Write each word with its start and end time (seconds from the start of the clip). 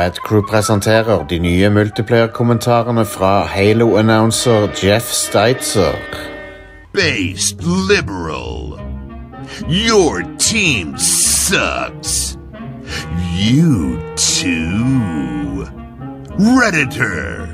Rad 0.00 0.18
Crew 0.20 0.40
presenterer 0.42 1.26
de 1.28 1.38
nye 1.38 1.68
multiplayer-kommentarene 1.68 3.04
fra 3.04 3.44
Halo-announcer 3.44 4.68
Jeff 4.74 5.04
Steitzer. 5.12 5.94
based 6.94 7.62
liberal. 7.62 8.80
Your 9.68 10.22
team 10.38 10.96
sucks. 10.96 12.38
You 13.34 14.00
too. 14.16 15.66
Redditor. 16.38 17.46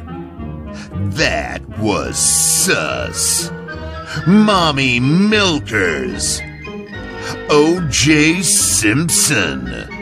That 1.17 1.67
was 1.81 2.17
sus. 2.17 3.51
Mommy 4.25 5.01
Milkers. 5.01 6.41
O.J. 7.51 8.43
Simpson. 8.43 9.96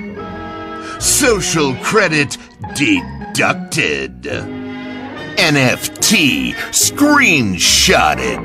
Social 1.04 1.74
credit 1.82 2.38
deducted. 2.74 4.26
NFT 5.36 6.14
screenshotted. 6.72 8.38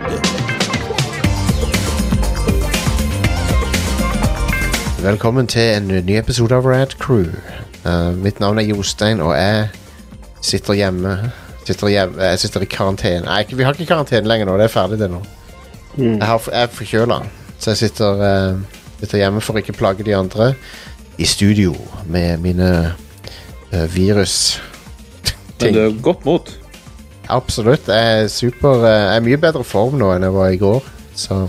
Velkommen 5.02 5.48
til 5.48 5.62
en 5.62 5.88
ny 5.88 6.18
episode 6.20 6.55
av 6.55 6.68
Rad 6.68 6.98
Crew. 6.99 7.32
Uh, 7.85 8.12
mitt 8.20 8.40
navn 8.40 8.60
er 8.60 8.68
Jostein, 8.68 9.21
og 9.23 9.38
jeg 9.38 9.70
sitter 10.41 10.73
hjemme. 10.73 11.32
Sitter 11.63 11.88
hjemme 11.88 12.27
jeg 12.34 12.40
sitter 12.44 12.68
i 12.68 12.70
karantene. 12.76 13.23
Nei, 13.23 13.46
vi 13.48 13.63
har 13.63 13.71
ikke 13.71 13.94
karantene 13.94 14.27
lenger 14.27 14.52
nå. 14.52 14.60
Det 14.60 14.68
er 14.68 14.76
ferdig, 14.76 14.99
det 14.99 15.07
nå. 15.16 15.23
Jeg, 15.96 16.27
har, 16.27 16.44
jeg 16.52 16.68
er 16.68 16.76
forkjøla, 16.76 17.23
så 17.55 17.71
jeg 17.71 17.85
sitter, 17.85 18.20
uh, 18.20 18.80
sitter 18.99 19.23
hjemme 19.23 19.48
for 19.48 19.63
ikke 19.63 19.80
plage 19.80 20.04
de 20.04 20.20
andre. 20.20 20.52
I 21.20 21.28
studio 21.28 21.73
med 22.08 22.40
mine 22.40 22.70
uh, 23.73 23.86
virus. 23.96 24.62
Men 25.60 25.76
du 25.76 25.80
er 25.84 25.98
godt 26.02 26.26
mot. 26.26 26.52
Absolutt. 27.30 27.88
Jeg 27.91 28.24
er 28.24 28.27
super 28.32 28.85
eh, 28.88 28.93
Jeg 29.04 29.16
er 29.20 29.26
mye 29.26 29.38
bedre 29.38 29.63
form 29.68 29.99
nå 29.99 30.13
enn 30.16 30.24
jeg 30.26 30.34
var 30.34 30.54
i 30.55 30.58
går. 30.58 30.85
Så, 31.20 31.41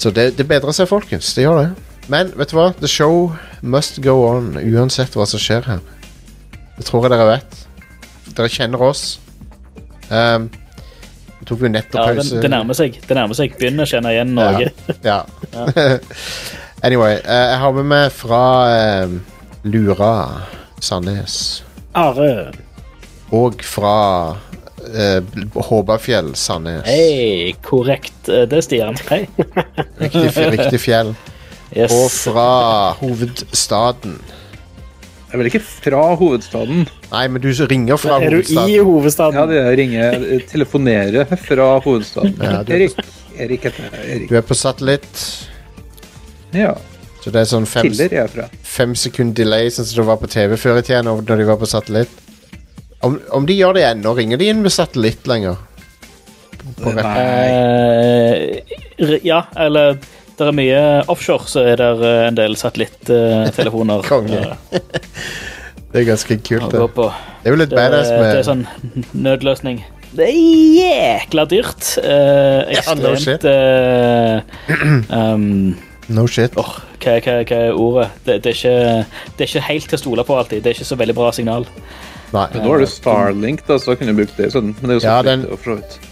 så 0.00 0.10
det, 0.10 0.32
det 0.38 0.48
bedrer 0.48 0.74
seg, 0.74 0.88
folkens. 0.90 1.30
Det 1.36 1.44
gjør 1.44 1.60
det. 1.60 1.68
Men 2.08 2.32
vet 2.40 2.50
du 2.50 2.56
hva? 2.56 2.70
The 2.80 2.88
show 2.90 3.34
must 3.60 4.00
go 4.02 4.16
on 4.30 4.54
uansett 4.56 5.14
hva 5.14 5.28
som 5.28 5.42
skjer 5.42 5.68
her. 5.68 5.84
Det 6.78 6.86
tror 6.88 7.04
jeg 7.04 7.12
dere 7.14 7.28
vet. 7.28 7.60
Dere 8.32 8.50
kjenner 8.50 8.82
oss. 8.88 9.04
Um, 10.08 10.48
tok 11.44 11.62
jo 11.64 11.70
nettopp 11.70 12.00
Ja, 12.00 12.06
det, 12.16 12.22
pause. 12.22 12.40
det 12.42 12.50
nærmer 12.50 12.76
seg. 12.80 12.96
Det 13.04 13.16
nærmer 13.20 13.36
seg. 13.36 13.54
Begynner 13.60 13.84
å 13.84 13.92
kjenne 13.92 14.16
igjen 14.16 14.34
Norge. 14.38 14.72
Ja. 15.04 15.20
Ja. 15.54 15.98
anyway, 16.82 17.14
eh, 17.24 17.46
jeg 17.52 17.58
har 17.62 17.72
med 17.76 17.88
meg 17.90 18.12
fra 18.14 18.42
eh, 18.72 19.16
Lura, 19.68 20.12
Sandnes. 20.80 21.62
Are. 21.98 22.52
Og 23.34 23.62
fra 23.66 23.94
eh, 24.86 25.20
Håbafjell, 25.70 26.34
Sandnes. 26.38 26.86
Hei, 26.88 27.54
korrekt. 27.64 28.20
Det 28.26 28.52
er 28.52 28.64
Stian. 28.64 28.98
Hei. 29.10 29.24
Riktig, 30.02 30.32
riktig 30.54 30.80
fjell. 30.82 31.14
Yes. 31.76 31.92
Og 31.92 32.08
fra 32.14 32.50
hovedstaden. 33.02 34.14
Jeg 35.28 35.36
er 35.36 35.40
vel 35.42 35.50
ikke 35.50 35.60
fra 35.60 36.04
hovedstaden. 36.16 36.86
Nei, 37.10 37.24
men 37.28 37.42
du 37.44 37.50
ringer 37.68 37.98
fra 38.00 38.16
er 38.16 38.32
du 38.32 38.38
i 38.38 38.78
hovedstaden. 38.78 38.86
hovedstaden? 38.86 39.36
Ja, 39.36 39.44
det 39.50 39.58
er 39.60 39.76
ringer, 39.76 40.24
telefonere 40.48 41.26
fra 41.44 41.66
hovedstaden. 41.84 42.38
Ja, 42.40 42.62
du 42.64 42.72
er 42.72 42.86
Erik. 42.86 42.96
Erik 43.36 43.66
heter 43.68 43.84
jeg. 43.90 44.06
Erik. 44.14 44.30
Du 44.30 44.38
er 44.40 44.46
på 44.48 44.56
satellitt, 44.56 45.20
Ja. 46.54 46.74
så 47.22 47.30
det 47.34 47.40
er 47.42 47.48
sånn 47.50 47.66
fem, 47.68 47.88
Tiller 47.90 48.14
jeg 48.14 48.30
fra. 48.32 48.48
fem 48.62 48.94
sekund 48.96 49.34
delay, 49.36 49.68
sånn 49.74 49.84
som 49.88 50.02
det 50.02 50.06
var 50.08 50.16
på 50.22 50.28
TV 50.32 50.56
før 50.56 50.78
i 50.78 50.82
tida, 50.86 51.02
når 51.02 51.24
de 51.26 51.44
var 51.48 51.56
på 51.60 51.66
satellitt. 51.68 52.08
Om, 53.04 53.18
om 53.36 53.44
de 53.46 53.54
gjør 53.58 53.74
det 53.78 53.84
ennå, 53.92 54.14
ringer 54.16 54.38
de 54.40 54.48
inn 54.50 54.62
med 54.62 54.72
satellitt 54.74 55.26
lenger? 55.30 55.56
På 56.80 56.90
rett- 56.94 57.04
Eh, 58.98 59.18
ja, 59.22 59.42
eller 59.56 59.98
det 60.38 60.46
er 60.46 60.52
mye 60.54 60.80
offshore, 61.10 61.46
så 61.50 61.62
er 61.66 61.76
det 61.78 61.90
eh, 62.02 62.24
en 62.28 62.34
del 62.38 62.56
satellitttelefoner 62.58 64.02
Konge. 64.10 64.56
Det 65.88 66.02
er 66.02 66.04
ganske 66.10 66.36
kult. 66.44 66.66
Det, 66.68 66.80
det 66.84 67.04
er 67.48 67.54
jo 67.54 67.56
litt 67.56 67.70
Det, 67.72 67.76
badass 67.78 68.10
det 68.10 68.16
er 68.18 68.20
med 68.26 68.44
sånn 68.44 68.64
nødløsning. 69.24 69.78
Det 70.12 70.26
er 70.26 70.34
jækla 70.36 71.44
dyrt. 71.48 71.86
Eh, 72.02 72.74
Ja, 72.76 72.94
no 72.98 73.14
ekstremt 73.14 73.46
eh, 73.48 74.42
um, 75.16 75.72
No 76.08 76.26
shit. 76.26 76.54
Åh, 76.56 76.68
hva, 77.02 77.16
hva, 77.20 77.32
hva 77.44 77.56
er 77.68 77.72
ordet? 77.76 78.10
Det, 78.24 78.38
det, 78.44 78.52
er 78.52 78.56
ikke, 78.56 79.06
det 79.36 79.44
er 79.44 79.50
ikke 79.50 79.64
helt 79.68 79.88
til 79.90 79.98
å 79.98 80.00
stole 80.00 80.24
på 80.24 80.36
alltid. 80.40 80.62
Det 80.64 80.70
er 80.70 80.78
ikke 80.78 80.86
så 80.88 80.96
veldig 81.00 81.14
bra 81.18 81.32
signal. 81.36 81.66
Nei. 82.32 82.44
Men 82.52 82.64
nå 82.64 82.72
er 82.76 82.82
det 82.84 82.88
Starlink, 82.92 83.62
da, 83.68 83.76
så 83.80 83.94
kan 83.96 84.08
du 84.10 84.14
bruke 84.18 84.34
det 84.36 84.50
sånn. 84.52 84.74
Men 84.80 84.90
det 84.90 84.94
er 84.94 84.98
jo 84.98 85.02
så 85.04 85.08
Ja, 85.12 85.18
den-. 85.24 85.44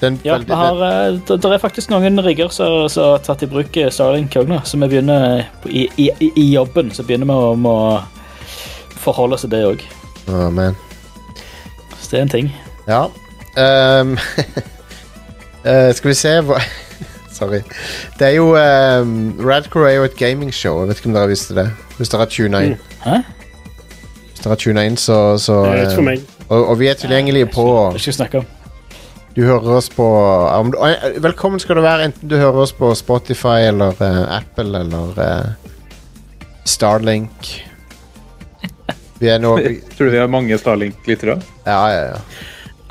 Den, 0.00 0.18
Ja, 0.24 0.36
veldig, 0.38 0.48
vi 0.48 0.58
har, 0.60 0.82
eh, 0.86 1.18
det, 1.28 1.36
det 1.44 1.50
er 1.52 1.60
faktisk 1.60 1.90
noen 1.92 2.20
rigger 2.24 2.48
som 2.52 2.86
har 2.88 3.18
tatt 3.24 3.44
i 3.44 3.48
bruk 3.52 3.76
eh, 3.80 3.90
Starlink 3.92 4.36
òg 4.40 4.48
nå, 4.48 4.60
så 4.64 4.80
vi 4.80 4.88
begynner 4.94 5.44
på- 5.64 5.72
i, 5.72 5.86
i, 6.00 6.10
i- 6.30 6.46
jobben 6.54 6.88
så 6.96 7.04
begynner 7.04 7.28
vi 7.28 7.36
å 7.36 7.52
må 7.60 7.74
forholde 9.04 9.36
oss 9.36 9.44
til 9.44 9.52
det 9.52 9.64
òg. 9.68 9.84
den, 10.28 10.48
man. 10.56 10.76
Så 12.00 12.10
det 12.10 12.18
er 12.18 12.22
en 12.24 12.32
ting. 12.32 12.52
Ja. 12.88 13.02
Um, 13.56 14.16
uh, 15.64 15.92
skal 15.96 16.10
vi 16.12 16.16
se 16.16 16.32
hva 16.48 16.60
Sorry. 17.36 17.60
Det 18.18 18.30
er 18.30 18.34
jo 18.38 18.46
um, 18.56 19.14
Radcore 19.44 19.90
er 19.90 19.96
jo 19.98 20.04
et 20.08 20.16
gamingshow. 20.16 20.78
Jeg 20.82 20.88
vet 20.94 21.00
ikke 21.02 21.10
om 21.12 21.16
dere 21.18 21.28
visste 21.34 21.56
det. 21.58 21.66
Hvis 21.98 22.08
dere 22.12 22.24
har 22.24 22.30
tuna 22.32 22.62
inn. 22.64 22.76
Hæ? 23.04 23.18
Hvis 24.30 24.40
dere 24.44 24.54
har 24.54 24.60
tuna 24.62 24.84
inn, 24.88 24.96
så, 25.00 25.18
så 25.40 25.58
Det 25.66 25.72
er 25.74 25.82
litt 25.84 25.96
for 25.98 26.04
eh, 26.04 26.08
meg. 26.10 26.24
og, 26.48 26.62
og 26.72 26.78
vi 26.80 26.88
er 26.92 26.96
tilgjengelige 27.00 27.50
på 27.52 27.66
Det 27.96 28.00
skal 28.06 28.12
vi 28.12 28.16
snakke 28.22 28.40
om. 28.44 28.46
Du 29.36 29.42
hører 29.44 29.74
oss 29.76 29.90
på 29.92 30.04
om, 30.08 30.70
du- 30.72 30.78
eh, 30.88 31.18
Velkommen 31.20 31.60
skal 31.60 31.76
du 31.76 31.82
være, 31.84 32.06
enten 32.08 32.30
du 32.32 32.38
hører 32.40 32.62
oss 32.64 32.72
på 32.72 32.88
Spotify 32.96 33.66
eller 33.68 33.92
eh, 34.00 34.22
Apple 34.38 34.80
eller 34.80 35.20
eh, 35.26 35.50
Starlink. 36.64 37.50
Vi 39.20 39.28
er 39.32 39.38
nå 39.44 39.54
Tror 39.96 40.08
du 40.08 40.12
vi 40.14 40.18
har 40.22 40.28
mange 40.32 40.56
Starlink-lyttere? 40.60 41.36
Ja, 41.66 41.78
ja, 41.92 42.00
ja. 42.14 42.18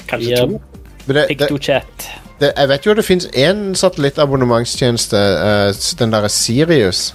Kanskje 0.10 0.32
Ja. 0.36 0.46
to. 0.46 0.62
Men 1.08 1.16
det, 1.18 1.24
det, 1.28 1.38
Pictochat. 1.38 2.06
Det, 2.40 2.52
jeg 2.58 2.70
vet 2.70 2.86
jo 2.86 2.94
det 2.94 3.06
fins 3.06 3.28
én 3.32 3.76
satellittabonnementstjeneste, 3.80 5.18
uh, 5.18 5.70
den 6.00 6.12
derre 6.12 6.30
Sirius. 6.30 7.14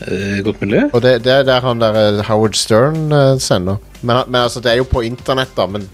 Eh, 0.00 0.44
godt 0.44 0.60
mulig. 0.62 0.82
Og 0.92 1.02
det, 1.02 1.24
det 1.24 1.32
er 1.32 1.42
der 1.42 1.60
han 1.60 1.80
der 1.80 2.18
eh, 2.18 2.24
Howard 2.24 2.54
Stern 2.56 3.12
uh, 3.12 3.40
sender. 3.40 3.76
Men, 4.02 4.16
men 4.26 4.40
altså, 4.40 4.60
det 4.60 4.72
er 4.72 4.76
jo 4.76 4.84
på 4.88 5.00
internett, 5.00 5.52
da. 5.56 5.66
Men 5.66 5.88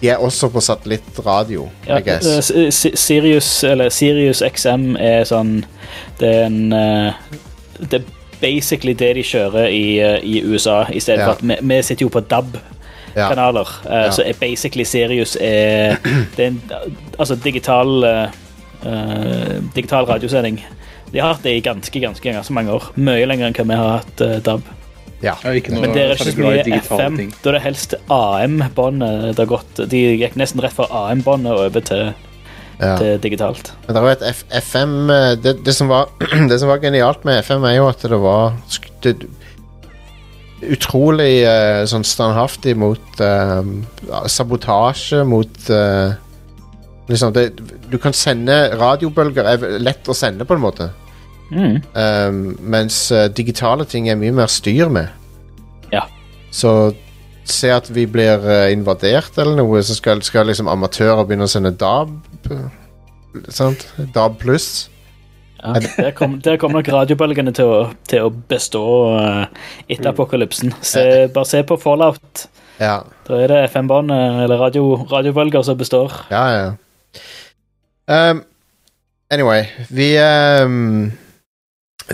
de 0.00 0.08
er 0.08 0.16
også 0.16 0.48
på 0.48 0.60
satellittradio, 0.60 1.68
Ja, 1.86 1.98
I 1.98 2.02
guess. 2.02 2.52
Sirius, 2.94 3.64
eller 3.64 3.88
Sirius 3.88 4.42
XM 4.54 4.96
er 4.96 5.24
sånn 5.26 5.64
Det 6.20 6.28
er 6.28 6.44
en 6.46 6.70
Det 7.80 7.98
er 7.98 8.04
basically 8.40 8.92
det 8.94 9.16
de 9.16 9.24
kjører 9.26 9.66
i, 9.66 9.98
i 10.22 10.42
USA, 10.46 10.84
i 10.92 11.00
stedet 11.00 11.18
Ja. 11.18 11.26
for 11.26 11.32
at 11.32 11.42
vi, 11.42 11.56
vi 11.62 11.82
sitter 11.82 12.06
jo 12.06 12.08
på 12.14 12.20
DAB. 12.20 12.58
Ja. 13.14 13.28
kanaler. 13.28 13.68
Eh, 13.86 14.04
Ja. 14.06 14.10
Så 14.10 14.22
er 14.22 14.32
basically 14.40 14.84
Sirius 14.84 15.36
er, 15.40 15.96
det 16.36 16.44
er 16.44 16.48
en 16.48 16.62
altså 17.18 17.36
digital 17.36 18.04
eh, 18.04 18.28
eh, 18.86 19.62
digital 19.74 20.04
radiosending. 20.04 20.60
De 21.12 21.18
har 21.18 21.34
hatt 21.34 21.42
det 21.42 21.56
i 21.56 21.60
ganske 21.60 22.00
ganske, 22.00 22.32
ganske 22.32 22.54
mange 22.54 22.72
år. 22.72 22.90
Mye 22.96 23.26
lenger 23.26 23.48
enn 23.48 23.56
hva 23.56 23.64
vi 23.64 23.78
har 23.80 23.94
hatt 23.98 24.20
uh, 24.20 24.34
DAB. 24.44 24.62
Ja. 25.22 25.34
Men 25.42 25.94
det 25.94 26.02
er 26.02 26.12
ikke 26.14 26.30
så 26.30 26.42
mye 26.44 26.80
FM. 26.84 27.16
ting. 27.16 27.30
Da 27.42 27.50
er 27.50 27.56
det 27.56 27.62
helst 27.64 27.94
AM-båndet 28.12 29.32
det 29.32 29.42
har 29.42 29.48
gått. 29.50 29.80
De 29.90 30.02
gikk 30.20 30.36
nesten 30.38 30.60
rett 30.62 30.76
fra 30.76 30.86
AM-båndet 30.92 31.54
og 31.54 31.64
over 31.64 31.80
til, 31.80 32.12
ja. 32.76 32.92
til 33.00 33.16
digitalt. 33.24 33.72
Men 33.86 33.96
det 33.96 34.04
var 34.04 34.18
et 34.18 34.26
F 34.28 34.44
FM 34.60 34.94
det, 35.42 35.56
det, 35.64 35.74
som 35.74 35.88
var, 35.88 36.12
det 36.52 36.60
som 36.60 36.68
var 36.68 36.84
genialt 36.84 37.24
med 37.24 37.40
FM, 37.40 37.64
er 37.64 37.80
jo 37.80 37.88
at 37.88 38.04
det 38.04 38.20
var 38.20 38.52
det, 39.02 39.16
Utrolig 40.58 41.44
uh, 41.46 41.84
sånn 41.86 42.06
standhaftig 42.06 42.74
mot 42.78 43.20
uh, 43.22 43.62
sabotasje, 44.26 45.22
mot 45.28 45.70
uh, 45.70 46.16
Liksom, 47.08 47.30
det, 47.32 47.62
du 47.88 47.94
kan 47.96 48.12
sende 48.12 48.52
Radiobølger 48.76 49.46
er 49.48 49.62
lett 49.80 50.10
å 50.12 50.16
sende, 50.16 50.44
på 50.44 50.58
en 50.58 50.60
måte. 50.60 50.90
Mm. 51.48 51.78
Um, 51.96 52.42
mens 52.60 52.98
digitale 53.32 53.86
ting 53.88 54.10
er 54.12 54.18
mye 54.20 54.34
mer 54.36 54.52
styr 54.52 54.92
med. 54.92 55.08
Ja. 55.88 56.02
Så 56.52 56.74
se 57.48 57.70
at 57.72 57.88
vi 57.96 58.04
blir 58.04 58.44
invadert 58.74 59.40
eller 59.40 59.56
noe, 59.62 59.80
så 59.80 59.96
skal, 59.96 60.20
skal 60.20 60.52
liksom 60.52 60.68
amatører 60.68 61.24
begynne 61.24 61.48
å 61.48 61.54
sende 61.54 61.72
DAB. 61.80 62.12
Sant? 63.56 63.88
DAB 64.12 64.36
pluss. 64.44 64.68
Ja, 65.58 65.74
der 65.96 66.10
kommer 66.14 66.38
der 66.44 66.56
kom 66.56 66.72
nok 66.72 66.88
radiobølgene 66.92 67.52
til 67.52 67.66
å, 67.66 67.78
til 68.08 68.28
å 68.28 68.30
bestå 68.30 68.82
eh, 69.18 69.46
etter 69.90 70.12
apokalypsen. 70.12 70.74
Se, 70.86 71.02
bare 71.34 71.48
se 71.50 71.62
på 71.66 71.76
Fallout. 71.82 72.46
Ja, 72.78 73.00
Da 73.26 73.40
er 73.42 73.50
det 73.50 73.64
FM-bånd 73.72 74.12
eh, 74.14 74.42
eller 74.44 74.60
radio, 74.62 74.92
radiobølger 75.10 75.62
som 75.66 75.78
består. 75.78 76.14
ja, 76.30 76.44
ja. 76.54 76.68
Um, 78.08 78.44
anyway, 79.30 79.66
vi 79.90 80.16
um, 80.16 81.12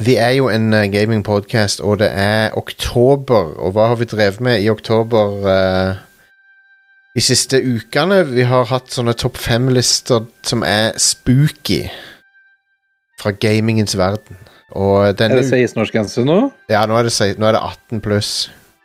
Vi 0.05 0.17
er 0.17 0.31
jo 0.31 0.49
en 0.49 0.73
uh, 0.75 0.81
gamingpodkast, 0.91 1.81
og 1.81 1.99
det 2.00 2.08
er 2.11 2.56
oktober. 2.58 3.52
Og 3.62 3.76
hva 3.76 3.93
har 3.93 4.00
vi 4.00 4.08
drevet 4.11 4.41
med 4.41 4.62
i 4.62 4.70
oktober 4.73 5.37
uh, 5.44 5.94
de 7.14 7.23
siste 7.23 7.61
ukene? 7.62 8.25
Vi 8.32 8.43
har 8.43 8.67
hatt 8.73 8.91
sånne 8.91 9.14
topp 9.14 9.38
fem-lister 9.38 10.25
som 10.43 10.64
er 10.67 10.99
spooky 10.99 11.85
fra 13.25 13.32
gamingens 13.41 13.97
verden. 13.99 14.38
Og 14.75 15.09
Er 15.09 15.17
denne 15.19 15.41
det 15.41 15.49
16-årsgrense 15.50 16.25
nå? 16.26 16.38
Ja, 16.73 16.85
nå 16.88 16.97
er 16.99 17.09
det, 17.09 17.12
16, 17.15 17.41
nå 17.41 17.49
er 17.49 17.56
det 17.56 17.62
18 17.62 18.00
pluss. 18.05 18.32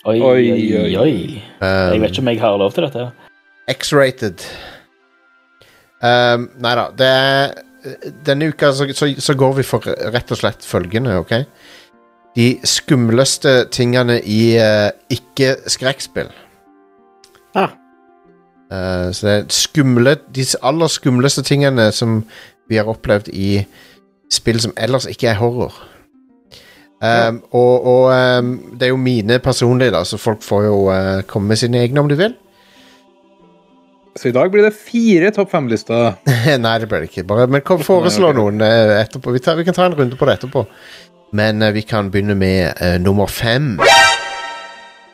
Oi, 0.08 0.20
Oi, 0.22 0.52
oi, 0.52 0.66
oi. 0.80 0.92
oi. 0.98 1.16
Um, 1.60 1.94
Jeg 1.94 2.02
vet 2.02 2.14
ikke 2.14 2.24
om 2.24 2.30
jeg 2.32 2.42
har 2.42 2.60
lov 2.62 2.72
til 2.76 2.86
dette. 2.88 3.10
X-rated. 3.70 4.46
Um, 6.00 6.46
nei 6.64 6.76
da, 6.80 6.86
det 6.96 7.08
er 7.12 7.58
Denne 8.28 8.48
uka 8.52 8.70
så, 8.76 8.86
så, 8.96 9.08
så 9.20 9.34
går 9.40 9.54
vi 9.58 9.64
for 9.68 9.84
rett 10.14 10.32
og 10.32 10.40
slett 10.40 10.66
følgende, 10.68 11.18
OK? 11.20 11.32
De 12.36 12.48
skumleste 12.68 13.54
tingene 13.72 14.18
i 14.24 14.58
uh, 14.60 14.92
ikke-skrekkspill. 15.12 16.32
Ah. 17.56 17.72
Uh, 18.70 19.10
så 19.16 19.26
det 19.26 19.34
er 19.34 19.46
skumle 19.50 20.14
De 20.36 20.44
aller 20.62 20.92
skumleste 20.92 21.42
tingene 21.48 21.88
som 21.96 22.20
vi 22.70 22.78
har 22.78 22.92
opplevd 22.92 23.32
i 23.34 23.64
spill 24.32 24.60
som 24.62 24.74
ellers 24.78 25.08
ikke 25.10 25.32
er 25.32 25.40
horror. 25.42 25.74
Um, 27.00 27.40
Og, 27.56 27.86
og 27.88 28.04
um, 28.44 28.76
det 28.76 28.90
er 28.90 28.92
jo 28.92 29.00
mine 29.00 29.40
personlige, 29.40 29.92
da, 29.96 30.04
så 30.04 30.18
folk 30.20 30.44
får 30.44 30.66
jo 30.66 30.80
uh, 30.92 31.22
komme 31.28 31.48
med 31.48 31.60
sine 31.62 31.80
egne 31.80 32.00
om 32.04 32.10
de 32.10 32.18
vil. 32.20 32.34
Så 34.20 34.28
i 34.28 34.34
dag 34.36 34.52
blir 34.52 34.66
det 34.68 34.74
fire 34.76 35.32
topp 35.32 35.54
fem-lister. 35.54 36.18
Nei, 36.66 36.74
det 36.82 36.90
blir 36.92 37.06
det 37.06 37.12
ikke. 37.12 37.24
Bare, 37.30 37.48
men 37.48 37.64
kom, 37.64 37.80
foreslå 37.80 38.28
Nei, 38.34 38.34
okay. 38.34 38.42
noen 38.42 38.66
eh, 38.68 38.98
etterpå. 39.00 39.32
Vi, 39.32 39.40
tar, 39.40 39.56
vi 39.56 39.64
kan 39.64 39.78
ta 39.78 39.88
en 39.88 39.96
runde 39.96 40.20
på 40.20 40.28
det 40.28 40.40
etterpå. 40.42 40.66
Men 41.40 41.64
uh, 41.64 41.72
vi 41.72 41.86
kan 41.88 42.12
begynne 42.12 42.36
med 42.36 42.76
uh, 42.84 42.98
nummer 43.00 43.32
fem. 43.32 43.78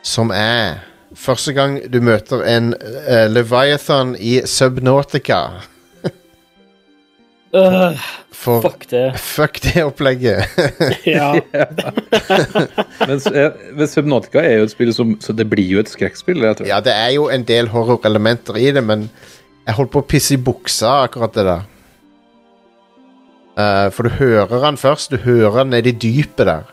Som 0.01 0.33
er 0.33 0.81
første 1.15 1.53
gang 1.53 1.77
du 1.89 2.01
møter 2.01 2.41
en 2.49 2.73
Leviathan 3.29 4.17
i 4.19 4.39
Subnautica. 4.45 5.39
Øh, 7.55 7.99
For 8.35 8.61
fuck 8.61 8.83
det. 8.91 9.03
fuck 9.19 9.59
det 9.63 9.83
opplegget. 9.85 10.43
Ja. 11.07 11.29
Mens 13.07 13.27
men 13.31 13.87
Subnautica 13.87 14.41
er 14.43 14.57
jo 14.59 14.65
et 14.67 14.73
spill 14.73 14.91
som 14.93 15.13
Så 15.23 15.33
det 15.37 15.45
blir 15.49 15.67
jo 15.77 15.79
et 15.79 15.89
skrekkspill. 15.91 16.43
Jeg 16.43 16.57
tror. 16.59 16.67
ja, 16.67 16.79
det 16.83 16.93
er 16.95 17.13
jo 17.15 17.29
en 17.31 17.45
del 17.47 17.69
horrorelementer 17.71 18.57
i 18.59 18.71
det, 18.75 18.83
men 18.83 19.07
jeg 19.65 19.77
holdt 19.79 19.91
på 19.95 20.03
å 20.03 20.07
pisse 20.09 20.35
i 20.35 20.41
buksa 20.41 20.91
akkurat 21.07 21.33
det 21.37 21.45
der. 21.47 21.63
Uh, 23.55 23.87
for 23.95 24.03
du 24.03 24.09
hører 24.19 24.65
han 24.65 24.77
først. 24.77 25.11
Du 25.15 25.17
hører 25.23 25.61
han 25.63 25.71
nede 25.71 25.89
i 25.89 25.95
dypet 25.95 26.45
der. 26.45 26.67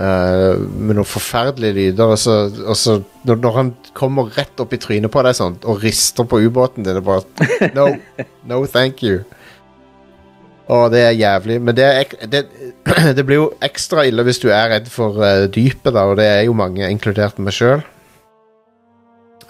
Eh, 0.00 0.54
med 0.56 0.96
noen 0.96 1.04
forferdelige 1.04 1.74
lyder, 1.76 2.12
og 2.14 2.16
så, 2.16 2.34
og 2.64 2.76
så 2.78 2.94
når, 3.28 3.40
når 3.42 3.56
han 3.58 3.72
kommer 3.92 4.30
rett 4.32 4.62
opp 4.62 4.72
i 4.72 4.78
trynet 4.80 5.12
på 5.12 5.20
deg 5.26 5.36
sånn, 5.36 5.58
og 5.68 5.82
rister 5.82 6.24
på 6.24 6.38
ubåten 6.40 6.86
din, 6.86 6.96
det 6.96 7.02
er 7.02 7.04
bare 7.04 7.74
No, 7.76 7.84
no 8.48 8.62
thank 8.64 9.02
you. 9.04 9.18
Og 10.70 10.86
det 10.94 11.02
er 11.04 11.18
jævlig. 11.18 11.58
Men 11.66 11.76
det, 11.76 11.84
er, 11.84 12.14
det, 12.32 12.40
det 13.18 13.26
blir 13.28 13.42
jo 13.42 13.50
ekstra 13.66 14.06
ille 14.08 14.24
hvis 14.24 14.40
du 14.40 14.48
er 14.48 14.70
redd 14.72 14.88
for 14.88 15.20
uh, 15.20 15.44
dypet, 15.52 15.92
da, 15.92 16.06
og 16.08 16.16
det 16.22 16.30
er 16.30 16.40
jo 16.46 16.56
mange, 16.56 16.86
inkludert 16.86 17.42
meg 17.42 17.58
sjøl. 17.58 17.84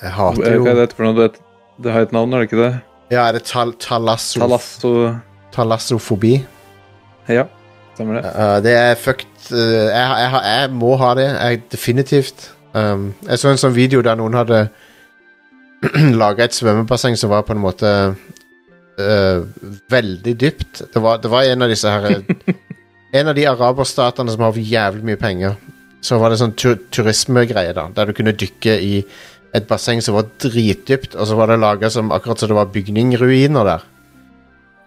Jeg 0.00 0.14
hater 0.16 0.56
jo 0.56 0.66
Hva 0.66 0.74
er 0.74 0.82
det 0.82 0.96
for 0.96 1.06
noe? 1.06 1.28
Det, 1.28 1.46
det 1.84 1.94
har 1.94 2.08
et 2.08 2.16
navn, 2.16 2.34
er 2.34 2.42
det 2.42 2.50
ikke 2.50 2.62
det? 2.64 2.72
Ja, 3.12 3.28
er 3.28 3.38
det 3.38 3.44
tal 3.46 3.76
talasso 3.78 4.42
Talasso 4.42 4.94
talassofobi? 5.54 6.40
Ja, 7.30 7.46
stemmer 8.00 8.20
det. 8.20 8.32
Uh, 8.32 8.56
det 8.64 8.74
er 8.78 8.96
fucked 8.98 9.52
uh, 9.52 9.60
jeg, 9.60 10.06
jeg, 10.24 10.42
jeg 10.48 10.72
må 10.80 10.94
ha 11.00 11.12
det. 11.18 11.28
Jeg, 11.28 11.62
definitivt. 11.72 12.50
Um, 12.72 13.10
jeg 13.26 13.42
så 13.42 13.50
en 13.50 13.60
sånn 13.60 13.76
video 13.76 14.02
der 14.06 14.18
noen 14.18 14.38
hadde 14.38 14.64
laga 16.22 16.46
et 16.46 16.56
svømmebasseng 16.56 17.18
som 17.18 17.32
var 17.32 17.44
på 17.46 17.56
en 17.56 17.62
måte 17.62 17.90
uh, 18.14 19.38
veldig 19.92 20.36
dypt. 20.40 20.84
Det 20.94 21.02
var, 21.02 21.20
det 21.22 21.32
var 21.32 21.48
en 21.48 21.66
av 21.66 21.72
disse 21.72 21.90
her 21.90 22.22
En 23.10 23.26
av 23.26 23.34
de 23.34 23.42
araberstatene 23.50 24.30
som 24.30 24.44
har 24.46 24.54
jævlig 24.54 25.02
mye 25.02 25.18
penger. 25.18 25.56
Så 26.00 26.20
var 26.22 26.30
det 26.30 26.36
sånn 26.38 26.52
tu 26.54 26.76
turismegreie, 26.94 27.72
da, 27.74 27.88
der 27.90 28.06
du 28.06 28.14
kunne 28.14 28.36
dykke 28.38 28.76
i 28.86 29.00
et 29.50 29.66
basseng 29.66 29.98
som 29.98 30.14
var 30.14 30.28
dritdypt, 30.38 31.16
og 31.18 31.26
så 31.26 31.34
var 31.34 31.50
det 31.50 31.58
laga 31.58 31.90
som 31.90 32.12
akkurat 32.14 32.38
som 32.38 32.52
det 32.52 32.58
var 32.60 32.70
bygningruiner 32.70 33.66
der. 33.66 33.88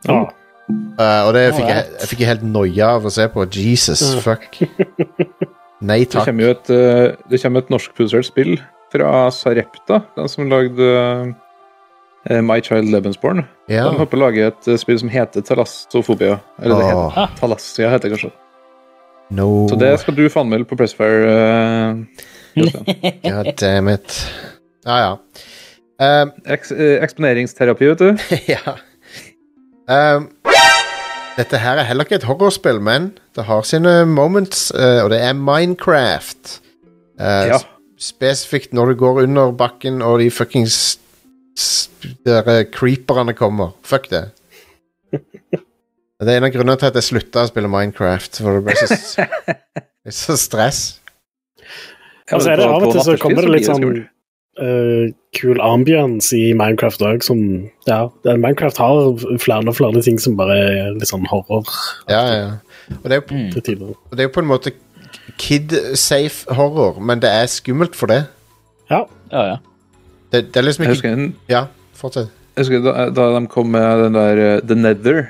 Ja. 0.08 0.22
Uh, 0.70 1.28
og 1.28 1.34
det 1.36 1.42
fikk 1.58 1.68
jeg, 1.68 1.88
jeg 2.00 2.10
fikk 2.14 2.22
helt 2.30 2.44
noia 2.48 2.94
av 2.98 3.06
å 3.06 3.12
se 3.12 3.26
på. 3.34 3.44
Jesus 3.52 4.02
Mm. 4.14 4.22
fuck. 4.24 4.60
Nei 5.90 6.04
takk. 6.06 6.22
Det 6.24 6.30
kommer 6.30 6.46
jo 6.46 6.52
et, 6.56 6.70
eh, 6.72 7.16
det 7.30 7.40
kommer 7.44 7.60
et 7.66 7.72
norskprodusert 7.74 8.30
spill 8.30 8.54
fra 8.94 9.10
Sarepta, 9.36 9.98
den 10.16 10.30
som 10.32 10.48
lagde 10.48 10.86
eh, 12.30 12.40
My 12.46 12.62
Child 12.64 12.88
Lebensborn. 12.94 13.42
Ja. 13.68 13.90
De 13.92 13.98
håper 14.00 14.16
å 14.16 14.22
lage 14.22 14.46
et 14.54 14.70
eh, 14.72 14.78
spill 14.80 15.02
som 15.02 15.12
heter 15.12 15.44
Talassofobia. 15.44 16.38
Eller 16.64 16.80
det 16.80 16.88
heter 16.88 17.36
Talassia, 17.42 17.90
heter 17.92 18.08
det 18.08 18.16
kanskje. 18.16 18.32
no. 19.36 19.50
Så 19.68 19.76
det 19.82 19.92
skal 20.00 20.16
du 20.16 20.24
få 20.32 20.46
anmelde 20.46 20.70
på 20.70 20.78
Pressfire. 20.80 21.36
Uh, 21.36 22.06
God 23.28 23.52
damn 23.60 23.90
it. 23.92 24.16
Ja, 24.88 24.98
ja. 25.10 25.14
Um, 26.24 26.32
Eks 26.48 26.72
eh, 26.72 27.02
eksponeringsterapi, 27.04 27.92
vet 27.92 28.00
du. 28.00 28.16
ja. 28.56 28.78
Um, 29.90 30.30
dette 31.38 31.60
her 31.62 31.80
er 31.82 31.88
heller 31.88 32.06
ikke 32.08 32.20
et 32.22 32.28
horrorspill, 32.30 32.80
men 32.84 33.12
det 33.36 33.46
har 33.48 33.66
sine 33.68 34.04
moments, 34.10 34.68
uh, 34.76 35.04
og 35.06 35.12
det 35.14 35.22
er 35.22 35.38
Minecraft. 35.38 36.60
Uh, 37.20 37.54
Ja. 37.54 37.62
Spesifikt 38.04 38.74
når 38.76 38.90
du 38.92 38.96
går 39.00 39.22
under 39.22 39.52
bakken 39.56 40.02
og 40.04 40.20
de 40.20 40.26
fuckings 40.34 41.00
der, 42.26 42.44
eh, 42.50 42.66
creeperne 42.72 43.34
kommer. 43.34 43.72
Fuck 43.84 44.10
det. 44.10 44.26
Det 46.24 46.32
er 46.32 46.38
en 46.40 46.46
av 46.48 46.52
grunnene 46.54 46.80
til 46.80 46.88
at 46.88 46.96
jeg 46.96 47.04
slutta 47.04 47.42
å 47.44 47.50
spille 47.50 47.68
Minecraft. 47.68 48.38
For 48.40 48.56
det 48.56 48.64
ble 48.64 48.76
så, 48.80 49.26
så 50.24 50.36
stress. 50.40 50.82
Og 52.32 52.42
så 52.42 52.54
er 52.54 52.62
det 52.62 52.68
av 52.68 52.78
og 52.80 52.94
til 52.94 53.04
så 53.04 53.16
kommer 53.20 53.44
det 53.44 53.52
litt 53.58 53.68
sånn 53.68 53.84
eh, 54.62 55.12
kul 55.34 55.60
ambience 55.62 56.34
i 56.38 56.54
Minecraft 56.54 57.02
òg, 57.02 57.24
som 57.24 57.70
Ja, 57.88 58.10
Minecraft 58.26 58.78
har 58.78 59.18
flere 59.40 59.68
og 59.68 59.76
flere 59.76 60.02
ting 60.06 60.20
som 60.20 60.36
bare 60.38 60.58
er 60.58 60.92
litt 60.94 61.10
sånn 61.10 61.26
horror 61.32 61.64
Ja, 62.10 62.22
ja. 62.34 62.52
Og 63.04 63.10
det 63.10 63.12
er, 63.18 63.22
jo, 63.22 63.36
Mm. 63.36 63.50
det 64.12 64.20
er 64.20 64.24
jo 64.28 64.30
på 64.36 64.42
en 64.44 64.48
måte 64.52 64.72
kid-safe 65.38 66.46
horror, 66.54 67.00
men 67.02 67.20
det 67.24 67.30
er 67.32 67.46
skummelt 67.52 67.96
for 67.96 68.08
det. 68.12 68.26
Ja. 68.92 69.04
Ja, 69.32 69.44
ja. 69.54 69.58
Det, 70.34 70.48
det 70.54 70.60
er 70.62 70.66
liksom 70.68 70.86
Jeg 70.86 70.94
husker, 70.96 71.34
Ja, 71.50 71.66
fortsett. 71.98 72.30
jeg 72.56 72.66
husker 72.66 72.84
da, 72.84 73.10
da 73.10 73.40
de 73.40 73.48
kom 73.48 73.72
med 73.72 74.04
den 74.04 74.14
der 74.18 74.38
eh, 74.58 74.60
The 74.62 74.76
Nether. 74.76 75.30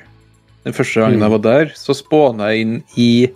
Den 0.65 0.73
første 0.73 0.99
gangen 1.01 1.19
Mm. 1.19 1.23
jeg 1.25 1.31
var 1.31 1.43
der, 1.43 1.65
så 1.75 1.93
spåna 1.95 2.51
jeg 2.51 2.61
inn 2.61 2.83
i 2.97 3.27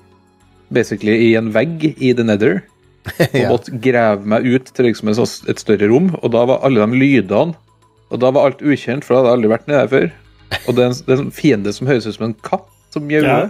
Basically 0.72 1.32
i 1.32 1.36
en 1.40 1.52
vegg 1.54 1.96
i 2.02 2.12
The 2.14 2.24
Nether. 2.24 2.64
Og 3.34 3.38
Ja. 3.38 3.50
måtte 3.52 3.74
grave 3.84 4.28
meg 4.28 4.46
ut 4.48 4.72
til 4.74 4.90
liksom 4.90 5.12
et, 5.14 5.60
større 5.62 5.90
rom. 5.92 6.12
Og 6.22 6.32
da 6.36 6.46
var 6.50 6.64
alle 6.68 6.86
de 6.86 7.00
lydene 7.00 7.56
Og 8.12 8.20
da 8.24 8.32
var 8.32 8.48
alt 8.48 8.62
ukjent, 8.64 9.04
for 9.04 9.14
da 9.16 9.20
hadde 9.20 9.30
jeg 9.32 9.38
aldri 9.38 9.52
vært 9.52 9.68
nede 9.68 9.80
der 9.84 9.92
før. 9.92 10.12
Og 10.68 10.76
det 10.76 10.84
er 10.84 10.92
en, 10.92 11.00
det 11.08 11.16
er 11.16 11.24
en 11.26 11.34
fiende 11.36 11.74
som 11.76 11.90
høres 11.90 12.08
ut 12.08 12.16
som 12.16 12.30
en 12.30 12.38
katt 12.46 12.70
som 12.96 13.10
gjauer. 13.12 13.50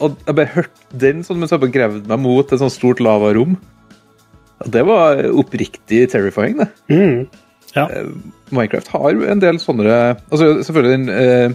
Og 0.00 0.16
jeg 0.24 0.36
bare 0.38 0.54
hørte 0.54 1.00
den 1.02 1.20
sånn 1.26 1.42
mens 1.42 1.52
jeg 1.52 1.60
bare 1.60 1.74
gravde 1.74 2.08
meg 2.08 2.22
mot 2.24 2.52
et 2.52 2.62
sånt 2.62 2.72
stort 2.72 3.02
lavarom. 3.04 3.58
Og 4.64 4.72
det 4.72 4.84
var 4.88 5.20
oppriktig 5.28 6.06
terrifying, 6.12 6.56
det. 6.62 6.70
Mm. 6.88 7.26
Minecraft 8.50 8.88
har 8.90 9.20
en 9.30 9.42
del 9.42 9.60
sånne 9.62 9.98
Altså 10.32 10.56
selvfølgelig 10.66 10.96
den 10.96 11.12
eh, 11.14 11.52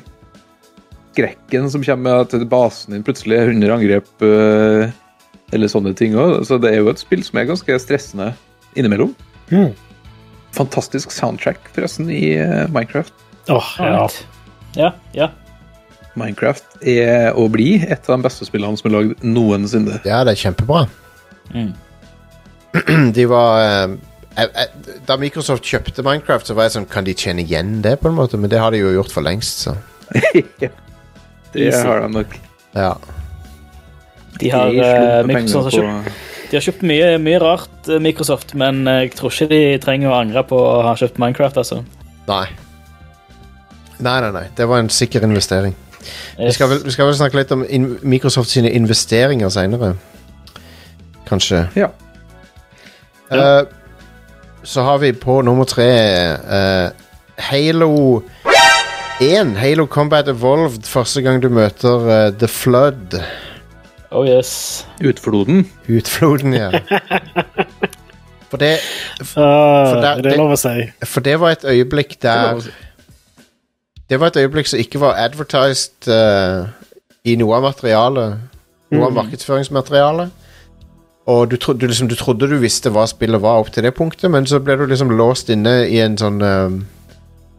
skrekken 1.15 1.67
som 1.71 1.83
kommer 1.83 2.05
med 2.05 2.35
at 2.35 2.45
basen 2.51 2.95
din 2.95 3.03
plutselig 3.07 3.37
er 3.39 3.51
under 3.51 3.73
angrep, 3.75 4.07
eh, 4.23 4.93
eller 5.53 5.69
sånne 5.71 5.93
ting 5.97 6.15
òg. 6.17 6.41
Så 6.47 6.57
det 6.61 6.73
er 6.73 6.81
jo 6.81 6.91
et 6.91 7.01
spill 7.01 7.23
som 7.25 7.39
er 7.41 7.49
ganske 7.49 7.79
stressende 7.81 8.31
innimellom. 8.75 9.13
Mm. 9.51 9.73
Fantastisk 10.55 11.11
soundtrack, 11.11 11.69
forresten, 11.75 12.09
i 12.09 12.35
eh, 12.39 12.65
Minecraft. 12.71 13.13
Åh, 13.53 13.73
ja. 13.79 14.07
Ja, 14.75 14.91
ja. 15.15 15.29
Minecraft 16.15 16.79
er 16.87 17.35
og 17.35 17.51
blir 17.55 17.83
et 17.91 18.07
av 18.09 18.15
de 18.17 18.23
beste 18.25 18.47
spillene 18.47 18.79
som 18.79 18.89
er 18.89 18.95
lagd 18.95 19.23
noensinne. 19.27 19.99
Ja, 20.07 20.23
det 20.27 20.35
er 20.35 20.41
kjempebra. 20.45 20.85
Mm. 21.53 21.73
De 23.15 23.25
var 23.31 23.59
eh, 23.63 23.95
jeg, 24.35 24.49
jeg, 24.55 24.95
Da 25.07 25.15
Microsoft 25.21 25.63
kjøpte 25.67 26.03
Minecraft, 26.03 26.49
så 26.49 26.55
var 26.57 26.65
jeg 26.67 26.73
sånn 26.73 26.87
Kan 26.91 27.05
de 27.07 27.13
tjene 27.15 27.43
igjen 27.45 27.77
det, 27.85 27.93
på 28.01 28.09
en 28.09 28.17
måte? 28.17 28.39
Men 28.41 28.51
det 28.51 28.59
har 28.59 28.73
de 28.73 28.81
jo 28.81 28.89
gjort 28.97 29.13
for 29.13 29.23
lengst, 29.23 29.67
så 29.67 29.75
Det 30.59 30.71
Easy. 31.55 31.85
har 31.87 32.01
de 32.03 32.09
nok. 32.17 32.33
ja. 32.75 32.95
De 34.39 34.51
har, 34.51 34.71
De 34.71 34.81
eh, 34.83 35.21
Microsoft 35.27 35.69
har 35.69 35.77
kjøpt, 35.77 36.23
de 36.51 36.57
har 36.57 36.65
kjøpt 36.65 36.83
mye, 36.87 37.07
mye 37.23 37.39
rart, 37.41 37.77
eh, 37.87 38.01
Microsoft, 38.03 38.53
men 38.59 38.83
eh, 38.87 39.05
jeg 39.05 39.15
tror 39.19 39.33
ikke 39.33 39.49
de 39.51 39.61
trenger 39.83 40.11
å 40.11 40.19
angre 40.19 40.43
på 40.47 40.59
å 40.59 40.81
ha 40.85 40.95
kjøpt 40.99 41.19
Minecraft, 41.21 41.61
altså. 41.63 41.81
Nei. 42.27 42.45
Nei, 43.99 44.19
nei, 44.25 44.31
nei. 44.35 44.45
Det 44.57 44.67
var 44.67 44.83
en 44.83 44.91
sikker 44.91 45.23
investering. 45.23 45.75
Vi 46.37 46.51
skal, 46.53 46.69
vel, 46.69 46.83
vi 46.85 46.93
skal 46.93 47.07
vel 47.09 47.15
snakke 47.17 47.39
litt 47.39 47.53
om 47.55 47.63
in 47.65 47.95
Microsoft 48.05 48.51
sine 48.51 48.69
investeringer 48.75 49.49
seinere. 49.49 49.95
Kanskje. 51.25 51.63
Ja. 51.79 51.89
Eh, 53.31 53.63
så 54.65 54.81
har 54.81 54.97
vi 55.01 55.13
på 55.13 55.39
nummer 55.45 55.65
tre 55.69 55.89
uh, 56.41 56.89
Halo 57.37 58.23
1. 59.21 59.55
Halo 59.57 59.85
Combat 59.85 60.27
Evolved. 60.27 60.87
Første 60.89 61.21
gang 61.21 61.41
du 61.43 61.49
møter 61.53 62.07
uh, 62.09 62.33
The 62.33 62.49
Flood. 62.49 63.17
Oh 64.15 64.23
yes. 64.23 64.85
Utfloden. 65.03 65.65
Utfloden, 65.91 66.53
ja. 66.55 66.69
For 68.49 68.57
det, 68.61 68.77
for 69.25 69.41
der- 69.99 70.21
det 70.23 70.31
er 70.31 70.37
lov 70.39 70.51
å 70.53 70.57
si. 70.59 70.85
for 71.03 71.19
det 71.25 71.33
var 71.41 71.55
et 71.55 71.63
øyeblikk 71.67 72.13
der 72.21 72.61
Det 74.09 74.19
var 74.21 74.27
et 74.31 74.37
øyeblikk 74.37 74.67
som 74.69 74.79
ikke 74.79 74.99
var 75.01 75.17
advertised 75.17 76.07
uh, 76.07 76.67
i 77.25 77.35
noe 77.35 77.55
av 77.57 77.65
materialet. 77.65 78.37
Noe 78.93 79.07
av 79.09 79.15
markedsføringsmaterialet. 79.17 80.29
Og 81.25 81.49
du, 81.51 81.57
tro, 81.57 81.73
du, 81.73 81.87
liksom, 81.89 82.07
du 82.07 82.15
trodde 82.15 82.47
du 82.47 82.55
visste 82.61 82.91
hva 82.93 83.07
spillet 83.09 83.41
var 83.41 83.59
opp 83.63 83.71
til 83.73 83.83
det 83.83 83.95
punktet, 83.97 84.29
men 84.31 84.45
så 84.45 84.59
ble 84.61 84.77
du 84.77 84.85
liksom 84.91 85.09
låst 85.17 85.49
inne 85.49 85.73
i 85.89 85.97
en 86.05 86.15
sånn 86.21 86.37
eh, 86.45 86.75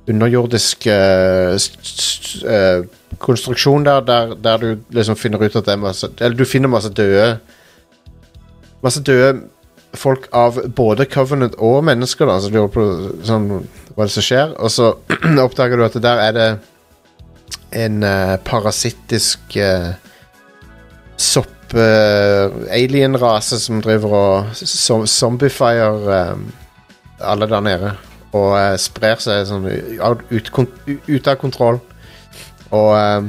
underjordisk 0.09 0.87
uh, 0.87 1.57
st- 1.59 1.83
st- 1.83 2.89
konstruksjon 3.19 3.87
der, 3.87 4.01
der, 4.01 4.35
der 4.45 4.57
du 4.63 4.77
liksom 4.95 5.17
finner 5.17 5.43
ut 5.43 5.57
at 5.57 5.67
det 5.67 5.73
er 5.73 5.81
masse 5.81 6.09
Eller 6.21 6.37
du 6.37 6.45
finner 6.45 6.69
masse 6.69 6.91
døde 6.93 7.39
Masse 8.85 9.03
døde 9.03 9.41
folk 9.97 10.29
av 10.37 10.59
både 10.77 11.07
Covenant 11.09 11.55
og 11.63 11.85
mennesker, 11.89 12.29
da. 12.29 12.39
Så 12.41 12.51
du 12.51 12.59
lurer 12.59 12.73
på 12.75 12.87
sånn, 13.25 13.47
hva 13.97 14.05
det 14.05 14.13
som 14.13 14.25
skjer. 14.27 14.53
Og 14.61 14.73
så 14.73 14.91
oppdager 15.47 15.81
du 15.81 15.87
at 15.87 15.97
der 16.05 16.21
er 16.21 16.35
det 16.37 16.49
en 17.87 18.03
uh, 18.05 18.37
parasittisk 18.45 19.57
uh, 19.57 19.95
sopp 21.17 21.75
uh, 21.75 23.41
som 23.41 23.81
driver 23.83 24.19
og 24.21 24.61
som, 24.61 25.07
zombifier 25.07 26.37
alle 27.17 27.49
der 27.49 27.65
nede. 27.65 27.95
Og 28.37 28.47
uh, 28.57 28.75
sprer 28.81 29.21
seg 29.23 29.45
sånn 29.49 29.67
ut, 29.71 30.49
ut, 31.09 31.29
av 31.31 31.37
kontroll. 31.41 31.79
Og 32.75 32.89
eh, 32.99 33.29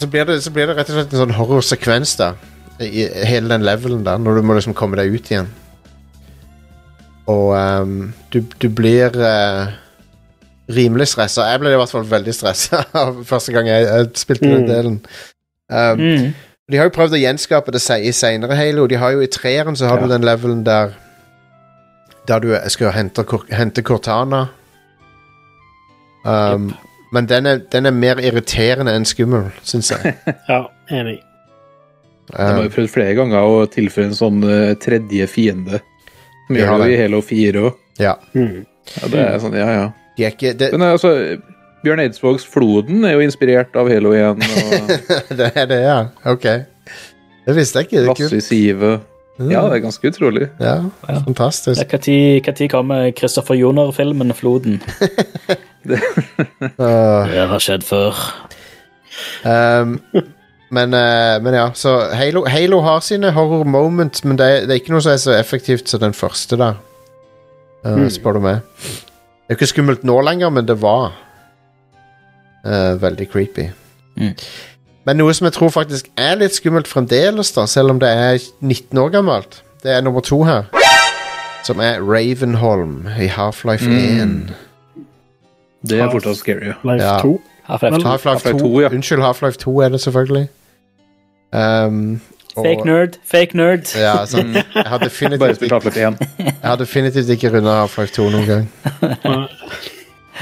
så, 0.00 0.06
blir 0.08 0.24
det, 0.30 0.38
så 0.42 0.50
blir 0.54 0.70
det 0.70 0.76
rett 0.78 0.88
og 0.90 0.96
slett 0.96 1.12
en 1.12 1.20
sånn 1.26 1.34
horrorsekvens 1.36 2.14
der 2.18 2.38
i 2.82 3.04
hele 3.28 3.50
den 3.52 3.66
levelen 3.68 4.00
der, 4.06 4.16
når 4.18 4.38
du 4.40 4.46
må 4.48 4.56
liksom 4.56 4.72
komme 4.74 4.96
deg 4.98 5.12
ut 5.12 5.28
igjen. 5.30 5.50
Og 7.30 7.52
um, 7.54 7.98
du, 8.32 8.40
du 8.58 8.66
blir 8.72 9.14
uh, 9.14 9.68
rimelig 10.72 11.12
stressa. 11.12 11.44
Jeg 11.52 11.60
ble 11.62 11.70
i 11.74 11.78
hvert 11.78 11.92
fall 11.92 12.08
veldig 12.08 12.34
stressa 12.34 12.80
første 13.32 13.54
gang 13.54 13.68
jeg, 13.70 13.86
jeg 13.86 14.08
spilte 14.24 14.48
den 14.48 14.64
Mm. 14.64 14.70
delen. 14.72 14.96
Um, 15.72 16.00
Mm. 16.02 16.32
De 16.72 16.78
har 16.78 16.86
jo 16.88 16.94
prøvd 16.94 17.14
å 17.18 17.20
gjenskape 17.20 17.72
det 17.74 17.82
i 18.00 18.12
seinere 18.16 18.56
Halo. 18.56 18.86
De 18.88 18.96
har 18.96 19.12
jo 19.12 19.20
I 19.20 19.26
treeren 19.30 19.76
så 19.76 19.86
har 19.90 19.98
Ja. 20.00 20.06
du 20.06 20.12
den 20.14 20.24
levelen 20.24 20.64
der 20.64 20.94
Der 22.28 22.38
du 22.40 22.52
skal 22.70 22.92
hente, 22.94 23.24
hente 23.50 23.82
Cortana. 23.82 24.44
Um, 26.24 26.72
Men 27.12 27.26
den 27.28 27.46
er, 27.46 27.58
den 27.72 27.86
er 27.86 27.92
mer 27.92 28.20
irriterende 28.22 28.94
enn 28.96 29.04
skummel, 29.04 29.50
syns 29.66 29.90
jeg. 29.92 30.14
Ja, 30.48 30.62
enig. 30.90 31.18
De 32.32 32.38
har 32.38 32.54
Um, 32.56 32.62
jo 32.64 32.70
prøvd 32.72 32.88
flere 32.94 33.14
ganger 33.18 33.44
å 33.44 33.64
tilføre 33.68 34.06
en 34.08 34.14
sånn 34.16 34.38
uh, 34.46 34.70
tredje 34.80 35.26
fiende. 35.28 35.82
De 36.48 36.60
gjør 36.60 36.70
har 36.70 36.78
det 36.80 36.86
jo 36.88 36.94
i 36.94 37.00
Halo 37.02 37.20
4 37.26 37.64
òg. 37.66 37.80
ja. 38.00 38.14
Mm. 38.34 38.62
Ja, 38.96 39.08
det 39.12 39.18
er 39.22 39.36
sånn, 39.38 39.52
ja, 39.54 39.66
ja. 39.70 39.82
De 40.16 40.24
er 40.26 40.32
ikke 40.34 40.54
det, 40.58 40.72
Men 40.74 40.82
altså, 40.88 41.10
Bjørn 41.84 42.00
Eidsvågs 42.02 42.42
Floden 42.50 43.04
er 43.06 43.12
jo 43.14 43.20
inspirert 43.22 43.76
av 43.78 43.86
Halo 43.92 44.10
1. 44.16 44.40
Og 44.42 44.88
det 45.38 45.50
er 45.54 45.68
det, 45.70 45.78
ja. 45.84 45.98
Ok. 46.32 46.46
Det 47.46 47.54
visste 47.58 47.82
jeg 47.82 47.90
ikke. 47.90 47.98
Det 48.00 48.02
er 48.02 48.08
Lasse 48.10 48.26
kult. 48.30 48.38
i 48.38 48.42
sivet. 48.46 49.04
Ja, 49.40 49.62
det 49.68 49.78
er 49.78 49.80
ganske 49.86 50.08
utrolig. 50.10 50.48
Ja, 50.60 50.74
Ja. 51.08 51.20
fantastisk. 51.24 51.80
Når 51.80 52.68
kommer 52.70 53.10
Christopher 53.16 53.54
Joner-filmen 53.54 54.32
'Floden'? 54.32 54.80
Uh, 56.78 57.26
Det 57.26 57.48
har 57.48 57.58
skjedd 57.58 57.82
før. 57.82 58.14
um, 59.44 59.96
men, 60.70 60.94
uh, 60.94 61.42
men 61.42 61.54
ja, 61.54 61.64
så 61.74 62.14
Halo, 62.14 62.44
Halo 62.48 62.80
har 62.80 63.00
sine 63.00 63.30
horror 63.34 63.64
moments, 63.64 64.24
men 64.24 64.38
det 64.38 64.46
er, 64.46 64.60
det 64.66 64.70
er 64.70 64.80
ikke 64.80 64.92
noe 64.94 65.02
som 65.04 65.12
er 65.12 65.16
så 65.20 65.34
effektivt 65.36 65.88
som 65.88 66.00
den 66.00 66.12
første 66.16 66.56
da. 66.60 66.74
Uh, 67.84 67.96
Mm. 67.98 68.10
Spør 68.14 68.32
du 68.32 68.40
meg. 68.40 68.60
Det 68.78 69.50
er 69.50 69.54
ikke 69.58 69.66
skummelt 69.72 70.04
nå 70.06 70.20
lenger, 70.22 70.50
men 70.54 70.66
det 70.68 70.76
var 70.80 71.12
uh, 72.64 72.94
veldig 73.02 73.26
creepy. 73.32 73.66
Mm. 74.16 74.34
Men 75.04 75.16
noe 75.18 75.32
som 75.34 75.44
jeg 75.48 75.52
tror 75.56 75.68
faktisk 75.74 76.08
er 76.16 76.36
litt 76.38 76.54
skummelt 76.54 76.86
fremdeles, 76.86 77.50
da, 77.56 77.64
selv 77.66 77.90
om 77.90 77.98
det 77.98 78.08
er 78.08 78.38
19 78.62 78.98
år 79.02 79.08
gammelt, 79.10 79.62
det 79.82 79.90
er 79.96 80.00
nummer 80.06 80.20
to 80.22 80.42
her. 80.46 80.68
Som 81.66 81.80
er 81.80 81.98
Ravenholm 82.02 83.08
i 83.18 83.26
Half-Life 83.30 83.86
Mm. 83.86 83.96
1. 83.96 84.54
Det 85.86 85.98
er 86.00 86.10
fortsatt 86.10 86.36
scary. 86.36 86.66
ja. 86.66 86.74
Life 86.84 87.02
Ja. 87.04 87.18
2. 87.22 87.40
Half-Life 87.66 87.98
2. 88.02 88.08
Half-Life 88.08 88.22
2, 88.22 88.30
Half-Life 88.30 88.58
2, 88.58 88.80
ja. 88.80 88.88
Unnskyld, 88.88 89.22
Half-Life 89.22 89.58
2 89.58 89.80
er 89.80 89.88
det 89.88 90.00
selvfølgelig. 90.00 90.48
Um, 91.52 92.20
og- 92.56 92.64
Fake 92.66 92.84
nerd, 92.84 93.16
fake 93.24 93.56
nerd. 93.56 93.94
Ja, 93.96 94.24
sant. 94.26 94.54
Jeg 94.54 94.64
har 94.86 94.98
Bare 94.98 95.04
definitivt, 95.08 95.56
spilt 95.56 95.72
Half-Life 95.72 95.98
1. 96.00 96.16
jeg 96.38 96.54
har 96.62 96.76
definitivt 96.76 97.28
ikke 97.28 97.50
runda 97.56 97.70
Half-Life 97.70 98.12
2 98.14 98.30
noen 98.30 98.46
gang. 98.46 98.68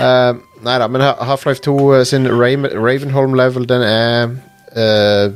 Um, 0.00 0.42
nei 0.64 0.78
da, 0.78 0.86
men 0.88 1.00
Ha- 1.02 1.24
Half-Life 1.24 1.60
2 1.60 1.72
uh, 1.98 2.04
sin 2.04 2.26
Ra- 2.26 2.70
Ravenholm-level, 2.78 3.66
den 3.68 3.82
er 3.82 4.28
uh, 4.76 5.32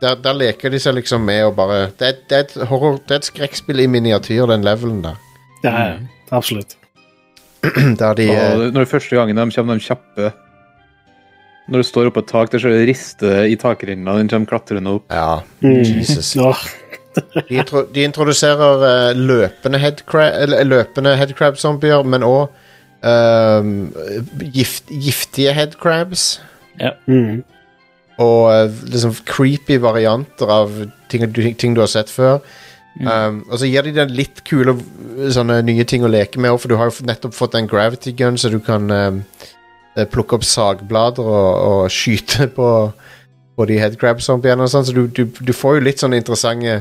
der, 0.00 0.14
der 0.24 0.36
leker 0.36 0.72
de 0.72 0.80
seg 0.80 0.96
liksom 0.96 1.24
med 1.28 1.44
å 1.44 1.50
bare 1.54 1.90
Det 1.98 2.06
er, 2.06 2.20
det 2.30 2.36
er 2.36 2.44
et 2.46 2.68
horror 2.70 2.98
Det 3.04 3.16
er 3.16 3.20
et 3.20 3.28
skrekkspill 3.28 3.82
i 3.82 3.88
miniatyr, 3.90 4.46
den 4.48 4.64
levelen 4.64 5.02
der. 5.04 5.18
Ja, 5.64 5.72
ja, 5.76 5.96
absolutt. 6.32 6.76
Der 8.00 8.14
de 8.16 8.30
uh, 8.32 8.36
Og 8.54 8.70
når 8.72 8.86
det 8.86 8.88
første 8.88 9.16
gangen 9.18 9.36
de 9.36 9.44
kommer, 9.52 9.76
de 9.76 9.84
kjappe 9.84 10.30
Når 11.68 11.82
du 11.82 11.84
står 11.84 12.08
oppe 12.08 12.16
på 12.20 12.24
et 12.24 12.30
tak, 12.32 12.52
der 12.52 12.62
ser 12.62 12.72
rister 12.72 12.88
riste 12.88 13.50
i 13.52 13.56
takrenna, 13.60 14.16
den 14.18 14.30
kommer 14.32 14.48
klatrende 14.48 14.96
opp. 14.98 15.04
Ja, 15.12 15.42
Mm. 15.60 15.82
Jesus. 15.84 16.36
De, 17.48 17.56
intro, 17.58 17.80
de 17.90 18.04
introduserer 18.06 18.84
uh, 18.86 19.18
løpende 19.18 19.78
headcrab-zombier, 21.18 22.06
men 22.06 22.22
òg 22.22 22.46
gift, 24.54 24.92
giftige 24.94 25.52
headcrabs. 25.56 26.40
Ja. 26.78 26.94
mm. 27.10 27.42
Og 28.20 28.50
eh, 28.52 28.80
liksom 28.92 29.14
creepy 29.28 29.78
varianter 29.80 30.50
av 30.52 30.74
ting, 31.08 31.24
du- 31.32 31.54
ting 31.54 31.74
du 31.76 31.80
har 31.80 31.90
sett 31.92 32.10
før. 32.12 32.42
Um, 33.00 33.44
og 33.46 33.60
så 33.60 33.68
gir 33.70 33.86
de 33.86 33.92
deg 33.94 34.10
litt 34.12 34.40
kule 34.44 34.74
sånne 35.32 35.60
nye 35.62 35.84
ting 35.88 36.02
å 36.04 36.10
leke 36.10 36.40
med, 36.42 36.56
for 36.58 36.68
du 36.68 36.74
har 36.76 36.90
jo 36.90 37.04
nettopp 37.06 37.36
fått 37.36 37.54
en 37.56 37.68
gravity 37.70 38.10
gun, 38.18 38.36
så 38.36 38.50
du 38.50 38.58
kan 38.66 38.90
um, 38.90 39.20
eh, 39.94 40.08
plukke 40.10 40.34
opp 40.36 40.44
sagblader 40.44 41.22
og, 41.22 41.52
og 41.68 41.84
skyte 41.94 42.48
på, 42.56 42.66
på 43.56 43.68
de 43.70 43.78
headcrab-zombiene 43.80 44.66
og 44.66 44.72
sånn, 44.74 44.88
så 44.88 44.96
du, 44.96 45.04
du, 45.06 45.22
du 45.30 45.52
får 45.54 45.78
jo 45.78 45.84
litt 45.86 46.02
sånne 46.02 46.18
interessante 46.20 46.80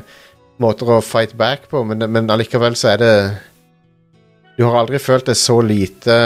måter 0.59 0.89
å 0.91 0.97
fight 1.05 1.37
back 1.39 1.69
på, 1.71 1.85
men, 1.87 2.03
men 2.11 2.33
allikevel 2.33 2.75
så 2.75 2.95
er 2.95 2.99
det 3.05 3.13
Du 4.57 4.65
har 4.65 4.81
aldri 4.81 4.99
følt 4.99 5.29
deg 5.29 5.37
så 5.39 5.61
lite 5.63 6.17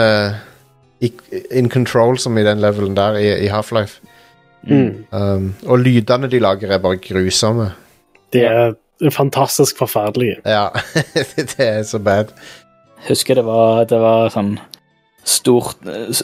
in 1.52 1.68
control 1.68 2.16
som 2.18 2.40
i 2.40 2.42
den 2.48 2.64
levelen 2.64 2.96
der 2.96 3.20
i, 3.20 3.28
i 3.44 3.52
Half-Life. 3.52 4.00
Mm. 4.64 5.04
Um, 5.12 5.48
og 5.66 5.78
lydene 5.84 6.28
de 6.32 6.38
lager, 6.40 6.70
er 6.72 6.78
bare 6.82 6.96
grusomme. 7.02 7.70
De 8.32 8.44
er 8.48 8.74
fantastisk 9.12 9.76
forferdelige. 9.82 10.38
Ja, 10.48 10.68
det 11.36 11.58
er 11.60 11.82
så 11.84 11.98
bad. 12.00 12.32
Husker 13.08 13.36
det 13.36 13.44
var, 13.44 13.84
det 13.90 13.98
var 14.00 14.30
sånn 14.32 14.54
stort 15.24 15.84
eh, 15.88 16.22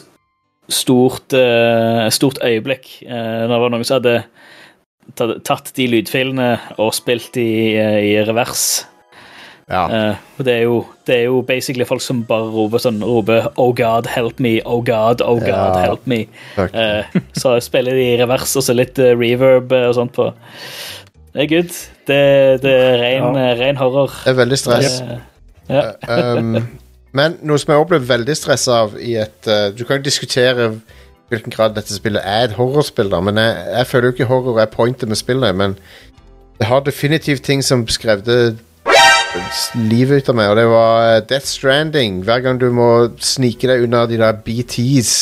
Stort, 0.71 1.33
eh, 1.35 2.05
stort 2.15 2.37
øyeblikk. 2.45 3.01
Når 3.03 3.49
Det 3.51 3.57
var 3.59 3.71
noen 3.73 3.83
som 3.83 3.97
hadde 3.97 4.13
tatt- 5.19 5.41
tatt 5.43 5.71
de 5.75 5.87
lydfilene 5.91 6.45
og 6.79 6.93
spilt 6.95 7.33
de 7.35 7.43
eh, 7.75 7.97
i 8.07 8.13
revers. 8.23 8.85
Ja. 9.69 10.09
Uh, 10.11 10.15
og 10.37 10.45
det 10.45 10.53
er, 10.53 10.61
jo, 10.61 10.85
det 11.07 11.15
er 11.15 11.23
jo 11.29 11.41
basically 11.47 11.85
folk 11.87 12.01
som 12.01 12.23
bare 12.27 12.49
roper 12.51 12.81
sånn 12.83 13.03
roper 13.03 13.47
'Oh 13.55 13.73
God, 13.75 14.07
help 14.07 14.39
me', 14.39 14.61
'Oh 14.65 14.81
God, 14.85 15.21
oh 15.21 15.39
God, 15.39 15.47
Ja. 15.47 15.79
help 15.85 16.07
me'. 16.07 16.27
Eh, 16.57 17.03
så 17.33 17.59
spiller 17.59 17.91
de 17.91 18.13
i 18.13 18.17
revers 18.21 18.55
og 18.55 18.63
så 18.63 18.73
litt 18.73 18.99
uh, 18.99 19.13
reverb 19.15 19.71
og 19.71 19.95
sånt 19.95 20.13
på. 20.13 20.31
Det 21.33 21.43
er 21.43 21.47
good. 21.47 21.69
Det, 22.07 22.61
det 22.61 22.71
er 22.71 22.97
ren, 22.99 23.35
Ja. 23.35 23.53
ren 23.65 23.77
horror. 23.77 24.11
Det 24.25 24.31
er 24.31 24.45
veldig 24.45 24.57
stress. 24.57 25.03
Ja. 25.69 25.91
um, 26.37 26.67
men 27.13 27.37
noe 27.41 27.57
som 27.59 27.71
jeg 27.71 27.79
også 27.79 27.87
ble 27.89 27.99
veldig 28.07 28.35
stressa 28.35 28.71
av 28.83 28.97
i 28.99 29.15
et 29.15 29.47
uh, 29.47 29.69
Du 29.77 29.85
kan 29.85 29.97
jo 29.97 30.03
diskutere 30.03 30.73
hvilken 31.31 31.51
grad 31.51 31.75
dette 31.75 31.93
spillet 31.95 32.21
er 32.25 32.43
et 32.43 32.51
horrorspill, 32.57 33.13
men 33.23 33.37
jeg, 33.37 33.55
jeg 33.77 33.87
føler 33.87 34.07
jo 34.09 34.11
ikke 34.11 34.25
horror 34.27 34.59
er 34.59 34.65
pointet 34.65 35.07
med 35.07 35.15
spillet. 35.15 35.55
Men 35.55 35.77
det 36.59 36.67
har 36.67 36.81
definitivt 36.83 37.43
ting 37.43 37.63
som 37.63 37.87
skrevde 37.87 38.57
livet 39.89 40.21
ut 40.23 40.29
av 40.29 40.35
meg, 40.37 40.49
og 40.51 40.57
det 40.59 40.65
var 40.71 41.07
uh, 41.07 41.19
Death 41.29 41.47
Stranding. 41.47 42.21
Hver 42.27 42.39
gang 42.45 42.59
du 42.61 42.67
må 42.75 42.87
snike 43.23 43.67
deg 43.69 43.85
unna 43.87 44.03
de 44.09 44.17
der 44.21 44.33
BTs. 44.45 45.13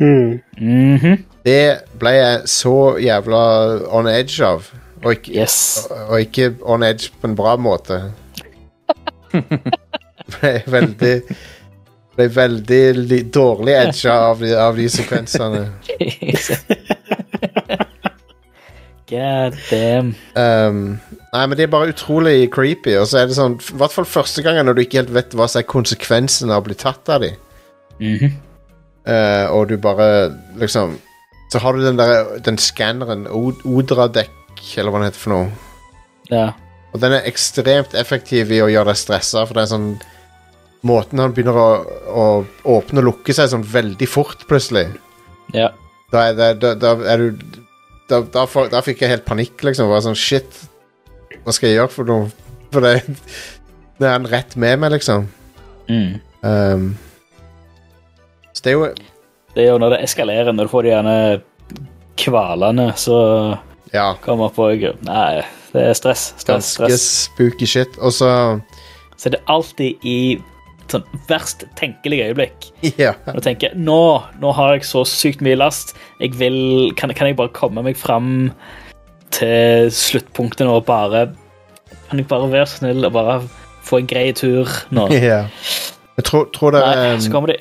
Mm. 0.00 0.40
Mhm. 0.58 1.24
Det 1.44 1.84
ble 2.00 2.10
jeg 2.16 2.48
så 2.48 2.72
jævla 3.04 3.40
on 3.92 4.06
edge 4.08 4.40
av. 4.46 4.70
Og 5.04 5.10
ikke, 5.18 5.34
Yes. 5.36 5.56
og 6.08 6.16
ikke 6.22 6.54
on 6.64 6.82
edge 6.82 7.10
på 7.20 7.28
en 7.28 7.34
bra 7.36 7.56
måte. 7.60 7.98
ble 9.34 10.52
veldig 10.72 11.16
Ble 12.14 12.28
veldig 12.30 12.80
li, 12.94 13.16
dårlig 13.34 13.72
edga 13.74 14.12
av, 14.30 14.38
de- 14.40 14.54
av 14.56 14.76
de 14.78 14.84
sekvensene. 14.88 15.64
God 19.10 19.56
damn. 19.68 20.14
Um, 20.38 21.00
nei, 21.34 21.44
men 21.50 21.58
de 21.58 21.66
er 21.66 21.72
bare 21.72 21.92
utrolig 21.92 22.48
creepy. 22.54 22.96
Og 23.00 23.08
så 23.10 23.20
er 23.20 23.28
det 23.28 23.36
sånn, 23.38 23.58
i 23.58 23.78
hvert 23.80 23.94
fall 23.94 24.08
første 24.08 24.44
gangen 24.44 24.68
når 24.68 24.76
du 24.76 24.84
ikke 24.84 25.02
helt 25.02 25.14
vet 25.14 25.36
hva 25.36 25.48
som 25.50 25.60
er 25.60 25.68
konsekvensen 25.70 26.52
av 26.54 26.62
å 26.62 26.66
bli 26.68 26.76
tatt 26.78 27.10
av 27.10 27.24
dem. 27.24 27.36
Mm 27.98 28.16
-hmm. 28.18 28.32
uh, 29.06 29.46
og 29.54 29.68
du 29.68 29.76
bare 29.76 30.34
liksom 30.58 30.98
Så 31.52 31.58
har 31.58 31.72
du 31.72 31.84
den 31.84 31.96
der 31.96 32.40
Den 32.44 32.58
skanneren, 32.58 33.28
Odradekk, 33.64 34.32
eller 34.76 34.90
hva 34.90 34.98
den 34.98 35.06
heter 35.06 35.18
for 35.18 35.30
noe. 35.30 35.50
Ja. 36.30 36.52
Og 36.92 37.00
den 37.00 37.12
er 37.12 37.26
ekstremt 37.26 37.94
effektiv 37.94 38.50
i 38.50 38.62
å 38.62 38.68
gjøre 38.68 38.84
deg 38.90 38.96
stressa, 38.96 39.46
for 39.46 39.54
det 39.54 39.62
er 39.62 39.66
sånn 39.66 40.00
Måten 40.82 41.18
han 41.18 41.32
begynner 41.32 41.56
å, 41.56 41.86
å 42.08 42.44
åpne 42.64 42.98
og 42.98 43.04
lukke 43.04 43.32
seg 43.32 43.48
sånn 43.48 43.62
veldig 43.64 44.08
fort, 44.08 44.46
plutselig. 44.48 44.88
ja. 45.54 45.70
Da 46.12 46.28
er, 46.28 46.34
det, 46.34 46.60
da, 46.60 46.74
da 46.74 46.90
er 47.08 47.16
du 47.16 47.38
da, 48.08 48.20
da 48.70 48.82
fikk 48.84 49.02
jeg 49.02 49.10
helt 49.10 49.24
panikk, 49.24 49.62
liksom. 49.64 49.88
Bare 49.88 50.04
sånn 50.04 50.18
shit, 50.18 50.58
hva 51.44 51.52
skal 51.54 51.68
jeg 51.70 51.78
gjøre 51.78 51.92
for 51.92 52.08
noe? 52.08 52.28
For 52.74 52.80
det, 52.84 52.94
det 54.00 54.08
er 54.08 54.14
han 54.16 54.28
rett 54.30 54.56
med 54.60 54.80
meg, 54.82 54.94
liksom. 54.96 55.26
Mm. 55.88 56.14
Um, 56.44 56.86
så 58.54 58.64
det 58.64 58.72
er 58.72 58.78
jo 58.78 58.86
Det 59.54 59.62
er 59.64 59.68
jo 59.70 59.78
når 59.82 59.94
det 59.94 60.00
eskalerer, 60.06 60.52
når 60.52 60.66
du 60.66 60.72
får 60.72 60.82
de 60.86 60.90
gjerne 60.94 61.16
kvalene, 62.20 62.88
så 62.96 63.18
Ja. 63.92 64.14
kommer 64.24 64.48
på 64.50 64.70
Nei, 65.04 65.42
det 65.72 65.82
er 65.82 65.94
stress. 65.94 66.34
Stress, 66.36 66.76
Ganske 66.76 66.86
stress. 66.88 67.28
spooky 67.28 67.66
shit. 67.66 67.98
Og 67.98 68.12
så 68.12 68.60
Så 69.16 69.30
det 69.30 69.40
er 69.40 69.52
alltid 69.52 69.96
i 70.04 70.42
sånn 70.88 71.04
verst 71.28 71.64
tenkelige 71.76 72.28
øyeblikk. 72.34 72.66
Ja. 72.98 73.14
Og 73.28 73.36
du 73.36 73.40
tenker 73.40 73.74
nå, 73.74 74.22
nå 74.40 74.52
har 74.52 74.74
jeg 74.74 74.82
så 74.84 75.04
sykt 75.06 75.40
mye 75.40 75.56
last. 75.56 75.94
Jeg 76.20 76.34
vil, 76.38 76.92
kan, 76.96 77.12
kan 77.14 77.26
jeg 77.28 77.36
bare 77.36 77.48
komme 77.54 77.82
meg 77.82 77.96
fram 77.96 78.52
til 79.34 79.90
sluttpunktet 79.94 80.66
nå 80.68 80.78
bare 80.86 81.28
Kan 82.08 82.20
jeg 82.20 82.28
bare 82.30 82.50
være 82.52 82.66
så 82.70 82.82
snill 82.82 83.06
og 83.06 83.14
bare 83.14 83.38
få 83.84 84.00
en 84.02 84.10
grei 84.10 84.30
tur 84.36 84.70
nå? 84.94 85.08
Yeah. 85.24 85.50
Jeg 86.16 86.24
tror, 86.28 86.46
tror, 86.54 86.76
Nei, 86.78 87.20
så 87.20 87.30
kommer 87.32 87.50
de. 87.50 87.56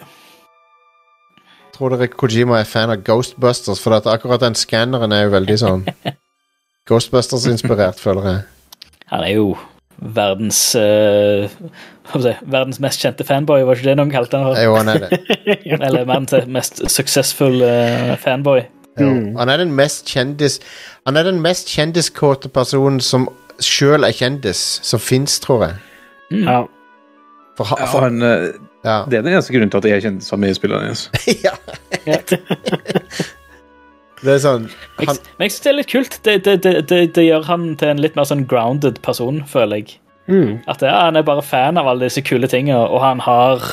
tror 1.73 1.95
dere 1.95 2.07
Kojima 2.07 2.59
er 2.61 2.67
fan 2.69 2.91
av 2.93 3.01
Ghostbusters, 3.01 3.81
for 3.81 3.97
at 3.97 4.05
akkurat 4.05 4.43
den 4.43 4.53
skanneren 4.53 5.11
er 5.15 5.25
jo 5.25 5.31
veldig 5.33 5.55
sånn 5.57 5.87
Ghostbusters-inspirert, 6.89 7.97
føler 7.97 8.27
jeg. 8.27 8.41
Han 9.09 9.23
er 9.23 9.31
jo 9.33 9.47
verdens 10.03 10.59
uh, 10.75 11.47
si, 12.11 12.33
Verdens 12.43 12.81
mest 12.83 13.01
kjente 13.01 13.25
fanboy, 13.25 13.63
var 13.63 13.79
ikke 13.79 13.89
det 13.89 13.97
noen 13.97 14.11
kalte 14.11 14.41
han? 14.43 14.57
Jo, 14.59 14.75
han 14.75 14.91
er 14.91 15.05
det. 15.05 15.19
Eller 15.79 16.03
verdens 16.03 16.35
mest 16.51 16.83
suksessfulle 16.91 17.69
uh, 17.71 18.15
fanboy. 18.21 18.65
Jo. 18.99 19.09
Han 19.39 19.49
er 19.49 19.57
den 19.57 19.71
mest 19.73 20.05
kjendis 20.13 20.59
Han 21.07 21.17
er 21.17 21.23
den 21.25 21.39
mest 21.41 21.67
kjendiskåte 21.73 22.49
personen 22.53 22.99
som 23.01 23.25
sjøl 23.63 24.03
er 24.05 24.13
kjendis, 24.13 24.59
som 24.85 24.99
fins, 25.01 25.39
tror 25.41 25.63
jeg. 25.67 25.75
Ja. 26.43 26.59
For, 27.57 27.65
ha- 27.69 27.77
Ja, 27.79 27.87
han, 28.01 28.21
eh, 28.21 28.45
ja. 28.85 28.99
det 29.09 29.17
er 29.19 29.25
den 29.25 29.33
eneste 29.33 29.53
grunnen 29.53 29.69
til 29.73 29.77
at 29.81 29.85
jeg 29.89 29.97
er 29.97 30.05
kjendis 30.07 30.31
med 30.37 30.55
spillerne 30.57 30.87
hans. 30.91 31.03
ja. 31.45 31.53
Det 34.23 34.31
er 34.37 34.39
sånn 34.39 34.69
han, 35.03 35.17
men 35.37 35.43
jeg 35.47 35.51
synes 35.51 35.63
det 35.65 35.71
er 35.71 35.77
litt 35.77 35.91
kult. 35.91 36.17
Det, 36.23 36.35
det, 36.45 36.55
det, 36.63 36.73
det, 36.89 36.99
det 37.17 37.25
gjør 37.25 37.43
han 37.49 37.65
til 37.81 37.91
en 37.91 37.99
litt 38.03 38.15
mer 38.15 38.27
sånn 38.29 38.45
grounded 38.49 39.01
person, 39.03 39.41
føler 39.49 39.81
jeg. 39.83 39.97
Mm. 40.31 40.61
At 40.71 40.79
ja, 40.85 40.93
Han 41.09 41.17
er 41.19 41.25
bare 41.27 41.43
fan 41.43 41.75
av 41.81 41.89
alle 41.91 42.07
disse 42.07 42.21
kule 42.23 42.47
tingene, 42.47 42.79
og 42.87 43.01
han 43.03 43.19
har 43.25 43.65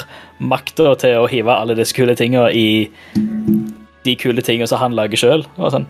makta 0.42 0.96
til 0.98 1.20
å 1.22 1.28
hive 1.30 1.54
alle 1.54 1.76
disse 1.78 1.94
kule 1.94 2.16
tingene 2.18 2.48
i 2.50 2.66
de 4.04 4.14
kule 4.16 4.42
tingene 4.42 4.66
som 4.70 4.78
han 4.80 4.94
lager 4.96 5.16
sjøl. 5.20 5.44
Sånn. 5.58 5.86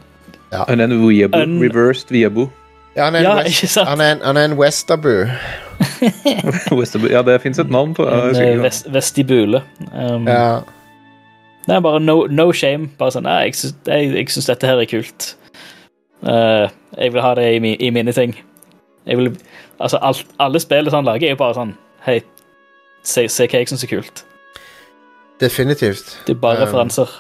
Han 0.52 0.80
er 0.80 0.84
en 0.88 0.96
weeaboo, 1.06 1.42
Un- 1.44 1.60
reversed 1.62 2.10
weeaboo. 2.10 2.48
ja, 2.96 3.04
han 3.04 3.14
er 3.14 3.18
en, 3.18 3.24
Ja, 3.24 3.34
west, 3.44 3.76
han 3.78 4.00
er 4.00 4.12
en, 4.16 4.20
han 4.26 4.36
er 4.36 4.44
en 4.50 4.56
Westabu. 4.58 5.12
Westerbo- 6.78 7.10
Ja, 7.10 7.22
det 7.22 7.40
fins 7.42 7.58
et 7.58 7.70
navn 7.70 7.94
på 7.94 8.04
ja, 8.08 8.20
husker 8.28 8.50
eh, 8.56 8.62
vest, 8.62 8.88
vestibule. 8.92 9.62
Um, 9.94 10.26
Ja. 10.28 10.60
Det 11.66 11.76
er 11.76 11.80
bare 11.84 12.00
no, 12.00 12.26
no 12.26 12.52
shame. 12.52 12.88
Bare 12.98 13.12
sånn, 13.14 13.26
jeg, 13.28 13.54
syns, 13.54 13.74
jeg, 13.86 14.10
jeg 14.16 14.28
syns 14.32 14.46
dette 14.48 14.66
her 14.66 14.80
er 14.80 14.88
kult. 14.90 15.36
Uh, 16.24 16.66
jeg 16.98 17.12
vil 17.14 17.22
ha 17.22 17.34
det 17.38 17.44
i, 17.62 17.74
i 17.86 17.90
mine 17.94 18.12
ting. 18.16 18.34
Jeg 19.06 19.16
vil, 19.20 19.30
altså, 19.78 19.98
alt, 20.02 20.24
alle 20.40 20.60
spillene 20.60 20.90
han 20.96 21.04
lager, 21.06 21.28
er 21.30 21.36
jo 21.36 21.40
bare 21.40 21.54
sånn 21.56 21.74
Hei, 22.06 22.18
se, 23.04 23.26
se 23.28 23.44
hva 23.46 23.60
jeg 23.60 23.68
syns 23.70 23.84
er 23.84 23.90
kult. 23.92 24.22
Definitivt. 25.40 26.16
Det 26.26 26.34
er 26.36 26.40
bare 26.40 26.58
Um, 26.62 26.64
referanser. 26.66 27.12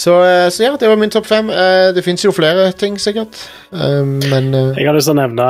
Så, 0.00 0.14
eh, 0.24 0.46
så 0.54 0.62
ja, 0.64 0.72
det 0.80 0.88
var 0.88 0.96
min 1.00 1.10
topp 1.12 1.26
fem. 1.28 1.50
Eh, 1.52 1.90
Det 1.96 2.04
fins 2.06 2.22
jo 2.24 2.32
flere 2.32 2.70
ting, 2.78 2.94
sikkert. 3.02 3.36
Um, 3.70 4.14
Men 4.30 4.54
eh, 4.54 4.78
Jeg 4.78 4.86
har 4.88 4.96
lyst 4.96 5.10
til 5.10 5.16
å 5.16 5.20
nevne 5.20 5.48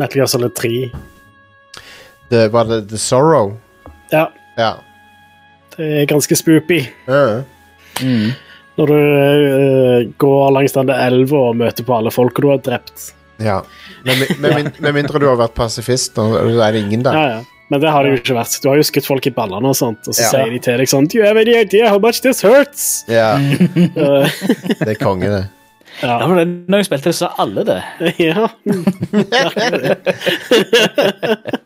Metal 0.00 0.22
Gear 0.22 0.30
Solid 0.32 0.54
3. 0.58 0.90
det 2.30 2.44
var 2.54 2.64
det 2.70 2.80
The 2.90 2.98
Sorrow. 2.98 3.56
Ja, 4.12 4.28
Ja. 4.58 4.72
det 5.76 5.86
er 6.02 6.06
ganske 6.10 6.36
spoopy. 6.36 6.80
Uh. 7.08 7.42
Mm. 8.02 8.32
Når 8.78 8.86
du 8.86 8.96
eh, 8.96 10.10
går 10.18 10.52
langs 10.56 10.72
denne 10.72 10.94
elva 11.06 11.40
og 11.50 11.56
møter 11.60 11.84
på 11.86 11.94
alle 11.98 12.10
folka 12.14 12.42
du 12.42 12.48
har 12.50 12.58
drept. 12.64 13.12
ja. 13.38 13.60
Med, 14.04 14.16
med, 14.40 14.54
min- 14.56 14.72
med 14.80 14.94
mindre 14.94 15.18
du 15.20 15.26
har 15.28 15.36
vært 15.36 15.52
pasifist, 15.54 16.14
da 16.16 16.22
er 16.64 16.72
det 16.72 16.80
ingen 16.86 17.02
der. 17.04 17.12
Ja, 17.12 17.26
ja. 17.36 17.40
Men 17.70 17.78
det 17.80 17.90
har 17.94 18.02
det 18.02 18.10
jo 18.10 18.16
ikke 18.18 18.34
vært. 18.34 18.56
Du 18.62 18.66
har 18.68 18.76
jo 18.80 18.84
skutt 18.88 19.06
folk 19.06 19.26
i 19.26 19.30
ballene, 19.30 19.68
og 19.70 19.76
sånt, 19.78 20.08
og 20.10 20.14
så 20.16 20.22
Ja. 20.24 20.28
sier 20.34 20.50
de 20.50 20.58
til 20.58 20.76
deg 20.82 20.88
sånn 20.90 21.06
Do 21.08 21.18
you 21.20 21.24
have 21.24 21.36
any 21.38 21.54
idea 21.54 21.86
how 21.88 21.98
much 22.02 22.18
this 22.20 22.42
hurts? 22.42 23.04
Ja, 23.08 23.36
Eh, 23.38 24.26
det 24.80 24.88
er 24.88 24.94
konge, 24.98 25.28
det. 25.30 25.44
Ja, 26.02 26.18
ja. 26.20 26.26
men 26.26 26.36
det- 26.36 26.68
Når 26.70 26.78
jeg 26.82 26.86
spilte 26.90 27.04
det, 27.10 27.14
så 27.14 27.18
sa 27.28 27.34
alle 27.38 27.64
det. 27.64 27.82
ja. 28.18 28.48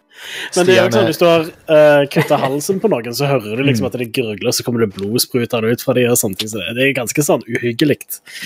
Men 0.57 0.67
det 0.67 0.77
er 0.79 0.87
jo 0.87 0.93
sånn, 0.95 1.09
hvis 1.11 1.19
du 1.21 1.25
har 1.27 1.43
uh, 1.69 2.05
kutta 2.13 2.37
halsen 2.41 2.79
på 2.81 2.89
noen, 2.89 3.13
så 3.17 3.27
hører 3.29 3.59
du 3.59 3.63
liksom 3.67 3.89
at 3.89 3.97
det 3.99 4.07
gurgler, 4.15 4.55
så 4.55 4.65
kommer 4.65 4.85
det 4.85 4.95
blod 4.95 5.19
sprutende 5.21 5.73
ut 5.75 5.83
fra 5.85 5.93
de 5.99 6.05
og 6.09 6.17
sånne 6.21 6.39
ting. 6.41 6.49
Så 6.49 6.61
det, 6.63 6.71
det 6.79 6.85
er 6.87 6.95
ganske 6.97 7.25
sånn 7.27 7.43
uhyggelig. 7.51 7.99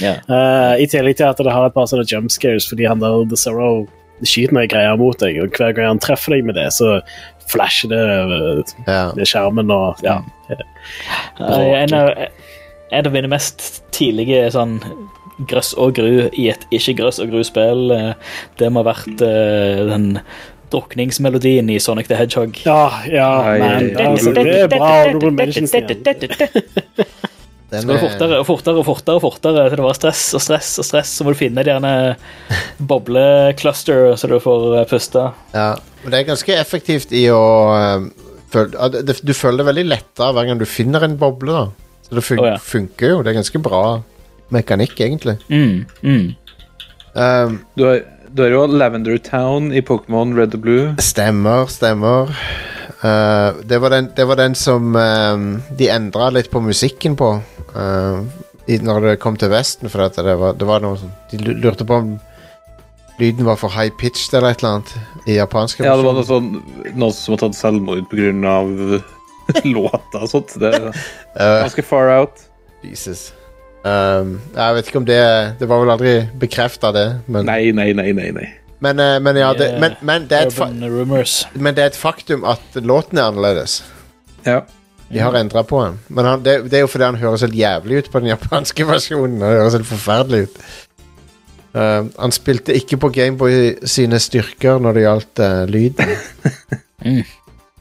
Yeah. 0.02 0.18
Uh, 0.26 0.74
I 0.80 0.88
tillegg 0.90 1.18
til 1.20 1.28
at 1.28 1.38
det 1.44 1.54
har 1.54 1.68
et 1.68 1.76
par 1.76 1.86
sånne 1.90 2.06
jump 2.08 2.32
scares, 2.34 2.66
fordi 2.70 2.88
han 2.88 3.02
der 3.04 3.20
The 3.30 3.38
Zero 3.38 3.68
skyter 4.26 4.56
noen 4.56 4.70
greier 4.72 4.96
mot 4.98 5.20
deg, 5.22 5.38
og 5.44 5.54
hver 5.60 5.76
gang 5.76 5.92
han 5.92 6.02
treffer 6.02 6.34
deg 6.34 6.48
med 6.48 6.56
det, 6.58 6.66
så 6.74 6.96
flasher 7.48 7.92
det 9.16 9.28
skjermen 9.28 9.70
og 9.74 10.02
ja. 10.04 10.20
Eh, 10.50 10.64
En 11.38 11.94
av, 11.94 12.10
en 12.90 13.06
av 13.06 13.14
mine 13.14 13.30
mest 13.30 13.82
tidlige 13.94 14.48
sånn 14.54 14.78
grøss 15.48 15.74
og 15.78 15.94
gru 15.98 16.28
i 16.32 16.48
et 16.50 16.64
ikke-grøss 16.74 17.20
og 17.22 17.32
gru-spill, 17.32 17.90
eh, 17.94 18.12
det 18.58 18.70
må 18.72 18.82
ha 18.82 18.90
vært 18.90 19.22
eh, 19.22 19.84
den 19.86 20.08
drukningsmelodien 20.72 21.70
i 21.72 21.78
Sonic 21.80 22.08
the 22.10 22.18
Hedgehog. 22.18 22.58
Ja, 22.66 22.90
ja. 23.08 23.30
Altså, 24.04 24.34
det 24.36 24.46
er 24.64 24.68
bra. 24.68 25.04
Den 27.70 27.82
Skal 27.82 27.90
det 27.92 27.96
er- 27.98 28.08
fortere 28.08 28.36
og 28.40 28.46
fortere 28.48 28.78
og 28.80 28.84
fortere, 28.86 29.14
og 29.18 29.22
fortere 29.22 29.68
til 29.68 29.76
det 29.76 29.84
var 29.84 29.96
stress 29.98 30.22
og 30.34 30.40
stress 30.40 30.70
og 30.80 30.86
stress, 30.88 31.10
så 31.18 31.24
må 31.26 31.34
du 31.34 31.38
finne 31.42 31.64
gjerne 31.66 31.90
boblecluster 32.90 34.14
så 34.16 34.28
du 34.30 34.38
får 34.40 34.64
eh, 34.80 34.86
puste. 34.88 35.26
Ja, 35.52 35.74
men 36.02 36.14
det 36.14 36.20
er 36.22 36.28
ganske 36.30 36.56
effektivt 36.56 37.12
i 37.12 37.26
å 37.28 37.42
det- 38.52 39.20
Du 39.24 39.34
føler 39.36 39.58
det 39.60 39.66
veldig 39.68 39.86
letta 39.88 40.32
hver 40.32 40.46
gang 40.48 40.58
du 40.58 40.64
finner 40.64 41.04
en 41.04 41.18
boble. 41.20 41.52
da 41.52 41.66
Så 42.08 42.14
det 42.16 42.24
fun 42.24 42.38
oh, 42.40 42.46
ja. 42.46 42.56
funker 42.56 43.08
jo. 43.10 43.22
Det 43.22 43.30
er 43.34 43.40
ganske 43.42 43.60
bra 43.62 44.02
mekanikk, 44.50 44.96
egentlig. 45.04 45.36
Mm, 45.50 45.84
mm. 46.02 46.34
Um, 47.14 47.58
Du 47.76 47.84
har, 47.84 48.00
du 48.32 48.42
har 48.42 48.50
jo 48.50 48.66
Lavender 48.66 49.18
Town 49.18 49.72
i 49.72 49.82
Pokémon 49.82 50.34
Red 50.34 50.54
og 50.54 50.62
Blue. 50.62 50.94
stemmer, 50.98 51.66
stemmer. 51.68 52.32
Uh, 52.98 53.60
det, 53.62 53.78
var 53.78 53.94
den, 53.94 54.10
det 54.16 54.26
var 54.26 54.40
den 54.40 54.54
som 54.58 54.96
um, 54.96 55.48
de 55.78 55.90
endra 55.94 56.32
litt 56.34 56.50
på 56.50 56.62
musikken 56.64 57.14
på 57.18 57.28
uh, 57.76 58.24
i, 58.66 58.78
når 58.82 59.04
det 59.06 59.18
kom 59.22 59.38
til 59.38 59.52
Vesten. 59.52 59.90
For 59.92 60.02
det, 60.02 60.34
var, 60.40 60.56
det 60.58 60.66
var 60.68 60.82
noe 60.84 60.98
sånn 61.00 61.14
De 61.30 61.38
lurte 61.62 61.86
på 61.86 62.00
om 62.02 62.16
lyden 63.18 63.46
var 63.46 63.58
for 63.58 63.72
high 63.74 63.90
pitched 63.98 64.34
eller 64.34 64.54
et 64.54 64.62
eller 64.62 64.78
annet 64.78 65.28
i 65.28 65.38
japanske 65.38 65.82
Ja, 65.86 65.96
det 65.98 66.06
var 66.06 66.14
noe 66.14 66.26
sånn 66.26 66.52
Noen 66.94 67.14
som 67.14 67.34
har 67.34 67.42
tatt 67.46 67.58
selvmord 67.58 68.04
pga. 68.10 68.58
låta 69.64 70.22
og 70.26 70.30
sånt. 70.30 70.58
Det 70.60 70.74
er 70.74 70.90
Uh, 71.38 71.62
ganske 71.62 71.84
far 71.86 72.08
out. 72.10 72.40
Jesus. 72.82 73.28
Um, 73.86 74.40
jeg 74.56 74.74
vet 74.74 74.88
ikke 74.90 74.98
om 74.98 75.04
det 75.06 75.20
Det 75.60 75.68
var 75.70 75.84
vel 75.84 75.92
aldri 75.92 76.14
bekrefta, 76.40 76.90
det. 76.90 77.06
Men, 77.30 77.46
Nei, 77.46 77.70
nei, 77.70 77.92
nei, 77.94 78.10
nei. 78.10 78.32
nei. 78.34 78.48
Men, 78.84 79.00
uh, 79.00 79.18
men 79.22 79.36
ja, 79.40 79.52
det, 79.58 79.70
men, 79.82 79.96
men, 80.00 80.26
det 80.30 80.38
er 80.38 80.50
et 80.50 80.54
fa 80.56 80.68
Urban 80.68 80.90
rumors. 80.92 81.40
men 81.54 81.74
det 81.76 81.82
er 81.84 81.92
et 81.92 81.98
faktum 81.98 82.44
at 82.46 82.76
låten 82.76 83.18
er 83.18 83.30
annerledes. 83.32 83.80
Ja. 84.46 84.60
De 85.08 85.18
har 85.18 85.34
endra 85.38 85.62
på 85.64 85.80
den. 85.84 85.96
Men 86.08 86.24
han, 86.24 86.44
det, 86.44 86.58
det 86.70 86.78
er 86.78 86.84
jo 86.84 86.90
fordi 86.92 87.04
han 87.04 87.16
høres 87.16 87.40
helt 87.46 87.56
jævlig 87.56 88.02
ut 88.02 88.10
på 88.12 88.20
den 88.20 88.28
japanske 88.28 88.86
versjonen. 88.92 89.40
Han 89.40 89.56
høres 89.62 89.78
helt 89.78 89.88
forferdelig 89.88 90.48
ut. 90.48 90.60
Eh, 91.78 92.04
han 92.18 92.32
spilte 92.34 92.76
ikke 92.76 92.98
på 93.00 93.10
Gameboy 93.12 93.86
sine 93.88 94.20
styrker 94.20 94.80
når 94.82 94.96
det 94.96 95.04
gjaldt 95.04 95.42
uh, 95.44 95.64
lyd. 95.68 96.00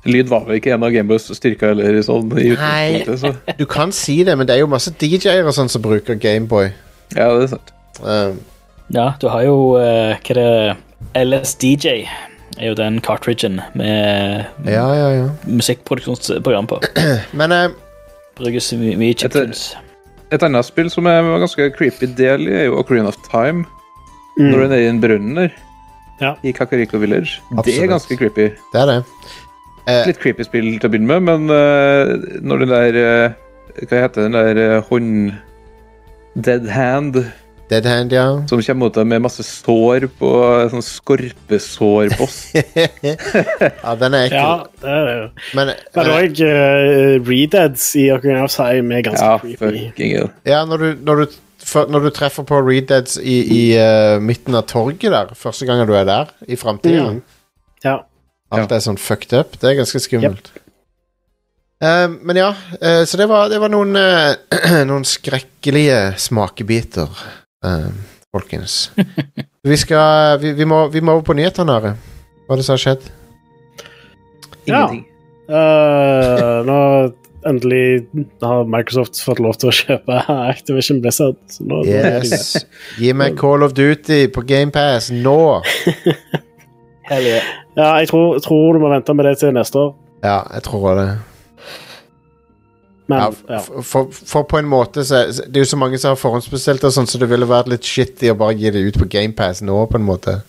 Lyd 0.07 0.29
var 0.31 0.45
vel 0.47 0.61
ikke 0.61 0.71
en 0.71 0.85
av 0.87 0.91
Gameboys 0.93 1.25
styrker 1.35 1.73
eller 1.73 1.97
sånn 2.05 2.29
i 2.39 2.53
Nei. 2.55 3.01
utgangspunktet, 3.01 3.49
så 3.49 3.57
Du 3.59 3.65
kan 3.67 3.91
si 3.91 4.21
det, 4.23 4.37
men 4.39 4.47
det 4.47 4.55
er 4.55 4.61
jo 4.61 4.69
masse 4.71 4.93
DJ-er 4.95 5.43
og 5.43 5.55
sånn 5.57 5.71
som 5.71 5.83
bruker 5.83 6.15
Gameboy. 6.21 6.69
ja, 7.15 7.25
det 7.35 7.47
er 7.47 7.51
sant. 7.57 7.73
Uh, 7.99 8.37
Ja, 8.93 9.09
du 9.19 9.25
har 9.27 9.43
jo 9.43 9.55
uh, 9.75 10.13
hva 10.15 10.31
er 10.31 10.37
det 10.37 10.51
LSDJ 11.17 12.05
er 12.57 12.71
jo 12.71 12.77
den 12.77 13.01
cartridgen 13.05 13.61
med 13.77 14.45
ja, 14.65 14.85
ja, 14.95 15.09
ja. 15.13 15.27
musikkproduksjonsprogram 15.45 16.67
på. 16.67 16.79
Men 17.39 17.53
eh, 17.53 17.67
Brukes 18.37 18.71
mye 18.77 19.13
chiptunes. 19.17 19.71
Et 20.33 20.43
annet 20.43 20.67
spill 20.67 20.89
som 20.93 21.07
er 21.09 21.25
ganske 21.41 21.69
creepy 21.77 22.09
del 22.17 22.47
i, 22.49 22.53
er 22.63 22.67
jo 22.67 22.77
Ocarina 22.81 23.09
of 23.09 23.17
Time. 23.29 23.65
Mm. 24.37 24.51
Når 24.51 24.57
du 24.57 24.63
er 24.63 24.71
nede 24.73 24.83
i 24.83 24.91
en 24.91 25.01
brønnen 25.01 25.39
der. 25.39 25.55
Ja. 26.21 26.33
I 26.43 26.51
Kakariko 26.53 26.97
Village. 27.01 27.41
Det 27.65 27.77
er 27.77 27.89
ganske 27.89 28.17
creepy. 28.17 28.49
det 28.73 28.81
er 28.81 28.89
det. 28.89 29.01
Eh, 29.87 30.03
Litt 30.09 30.19
creepy 30.21 30.45
spill 30.45 30.73
til 30.77 30.89
å 30.89 30.91
begynne 30.91 31.15
med, 31.15 31.27
men 31.29 31.53
uh, 31.53 32.41
når 32.43 32.65
den 32.65 32.73
der 32.73 32.97
uh, 32.99 33.83
Hva 33.87 34.01
heter 34.03 34.25
den 34.25 34.35
der 34.35 34.59
uh, 34.59 34.87
hånd... 34.89 35.37
Dead 36.37 36.67
hand 36.69 37.21
Dead 37.69 37.85
Hand, 37.85 38.13
ja. 38.15 38.25
som 38.47 38.61
kommer 38.63 38.85
mot 38.85 38.95
deg 38.95 39.07
med 39.11 39.23
masse 39.25 39.43
sår 39.43 40.07
på 40.19 40.29
Sånn 40.71 40.85
skorpesårboss. 40.85 42.37
ja. 42.55 43.95
Den 43.99 44.15
er 44.15 44.27
ekkel. 44.27 44.37
Ja, 44.37 44.53
det 44.83 44.93
er 44.93 45.07
det. 45.07 45.15
jo. 45.17 45.25
Men, 45.59 45.73
Men 45.97 46.11
òg 46.15 46.43
uh, 46.43 47.15
Redeads 47.27 47.89
i 47.99 48.07
Ocarina 48.15 48.45
of 48.47 48.53
Time 48.55 48.99
er 48.99 49.07
ganske 49.09 49.31
ja, 49.33 49.39
creepy. 49.41 50.11
ja, 50.47 50.61
når 50.69 50.83
du, 50.83 50.87
når, 51.09 51.23
du, 51.23 51.39
for, 51.67 51.91
når 51.91 52.07
du 52.07 52.11
treffer 52.15 52.47
på 52.47 52.61
Redeads 52.63 53.17
i, 53.19 53.39
i 53.57 53.63
uh, 53.75 54.15
midten 54.23 54.55
av 54.55 54.67
torget 54.71 55.11
der, 55.11 55.35
første 55.35 55.67
gangen 55.67 55.89
du 55.89 55.95
er 55.97 56.07
der, 56.07 56.31
i 56.47 56.59
framtida 56.59 57.09
Mm. 57.17 57.25
Ja. 57.83 57.99
Alt 58.55 58.71
er 58.71 58.79
sånn 58.81 58.97
fucked 58.97 59.35
up. 59.35 59.59
Det 59.59 59.69
er 59.69 59.75
ganske 59.81 59.99
skummelt. 60.01 60.49
Eh, 61.83 62.09
men 62.09 62.39
ja, 62.39 62.55
uh, 62.81 63.03
så 63.05 63.19
det 63.19 63.27
var, 63.29 63.51
det 63.51 63.59
var 63.61 63.69
noen, 63.69 63.93
uh, 63.93 64.81
noen 64.89 65.05
skrekkelige 65.05 66.15
smakebiter, 66.21 67.11
eh, 67.65 67.89
folkens. 68.35 68.91
vi 69.69 69.77
skal 69.77 70.39
vi, 70.41 70.53
vi, 70.57 70.67
må, 70.69 70.87
vi 70.93 71.01
må 71.01 71.17
over 71.17 71.27
på 71.29 71.37
nyhetene, 71.37 71.77
Are. 71.77 71.93
Hva 72.47 72.55
er 72.55 72.61
det 72.61 72.67
som 72.67 72.77
har 72.77 72.83
skjedd? 72.83 73.07
Ja. 74.67 74.83
Ingenting. 74.83 75.05
Eh, 75.47 76.65
nå 76.67 76.79
endelig 77.47 78.07
har 78.43 78.65
Microsoft 78.67 79.21
fått 79.23 79.39
lov 79.43 79.55
til 79.61 79.71
å 79.71 79.75
kjøpe 79.75 80.19
Activision 80.51 80.99
Blizzard. 81.03 81.37
Yes. 81.87 82.57
Gi 82.99 83.13
meg 83.15 83.37
Call 83.39 83.63
of 83.63 83.75
Duty 83.77 84.25
på 84.33 84.43
GamePass 84.47 85.11
nå! 85.13 85.39
Hell 87.07 87.23
yeah. 87.23 87.53
Ja, 87.77 87.93
jeg 88.01 88.09
tror, 88.11 88.39
tror 88.43 88.75
du 88.75 88.81
må 88.83 88.91
vente 88.91 89.13
med 89.15 89.29
det 89.29 89.37
til 89.39 89.53
neste 89.55 89.79
år. 89.79 89.93
Ja, 90.25 90.41
jeg 90.51 90.65
tror 90.65 90.97
det. 90.97 91.07
Men 93.07 93.19
Ja, 93.19 93.31
ja. 93.55 93.59
for, 93.87 94.11
for 94.11 94.43
på 94.43 94.57
en 94.59 94.67
måte 94.67 95.03
så 95.07 95.21
Det 95.31 95.55
er 95.55 95.63
jo 95.63 95.69
så 95.71 95.79
mange 95.79 95.97
som 95.97 96.11
har 96.11 96.19
forhåndsbestilt 96.19 96.83
og 96.83 96.91
sånn, 96.91 97.07
så 97.07 97.19
det 97.21 97.29
ville 97.31 97.47
vært 97.47 97.69
litt 97.71 97.87
shitty 97.87 98.33
å 98.33 98.37
bare 98.37 98.57
gi 98.59 98.71
det 98.75 98.83
ut 98.83 98.99
på 98.99 99.07
GamePass 99.07 99.61
nå, 99.63 99.77
på 99.87 99.95
en 99.99 100.07
måte. 100.07 100.41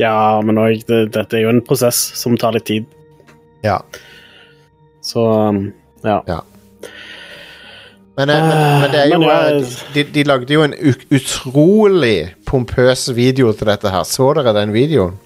ja, 0.00 0.40
men 0.44 0.58
òg 0.60 0.84
det, 0.88 1.02
Dette 1.12 1.36
er 1.36 1.46
jo 1.46 1.52
en 1.52 1.64
prosess 1.64 1.98
som 2.16 2.36
tar 2.40 2.56
litt 2.56 2.66
tid. 2.68 2.86
Ja. 3.64 3.80
Så 5.04 5.22
ja. 6.04 6.22
ja. 6.26 6.40
Men, 8.16 8.30
eh, 8.32 8.40
men, 8.48 8.80
men 8.80 8.90
det 8.92 9.00
er 9.00 9.10
jo 9.12 9.18
Men 9.20 9.28
ja, 9.28 9.38
eh, 9.58 9.76
de, 9.94 10.04
de 10.14 10.24
lagde 10.24 10.54
jo 10.54 10.64
en 10.64 10.74
utrolig 11.12 12.34
pompøs 12.48 13.10
video 13.16 13.52
til 13.52 13.68
dette 13.68 13.92
her. 13.92 14.04
Så 14.08 14.32
dere 14.38 14.56
den 14.56 14.72
videoen? 14.72 15.18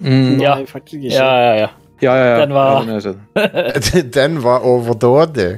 Mm. 0.00 0.38
Ja. 0.40 0.54
Nei, 0.56 0.66
faktisk 0.70 1.02
ikke. 1.02 1.14
Ja, 1.16 1.30
ja, 1.42 1.54
ja. 1.64 1.70
Ja, 2.02 2.14
ja, 2.16 2.26
ja. 2.32 2.36
Den 2.44 2.54
var- 2.54 2.86
ja, 2.86 4.00
den 4.20 4.38
var 4.44 4.64
overdådig. 4.64 5.50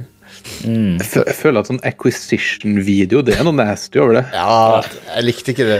Mm. 0.67 0.97
Jeg 0.99 1.07
fø- 1.07 1.23
jeg 1.27 1.35
føler 1.37 1.59
at 1.63 1.69
sånn 1.71 1.79
acquisition-video, 1.87 3.21
det 3.23 3.37
er 3.39 3.45
noe 3.47 3.55
nasty 3.55 3.99
over 4.01 4.17
det. 4.19 4.25
Ja, 4.33 4.81
jeg 5.15 5.23
likte 5.29 5.53
ikke 5.53 5.67
det. 5.69 5.79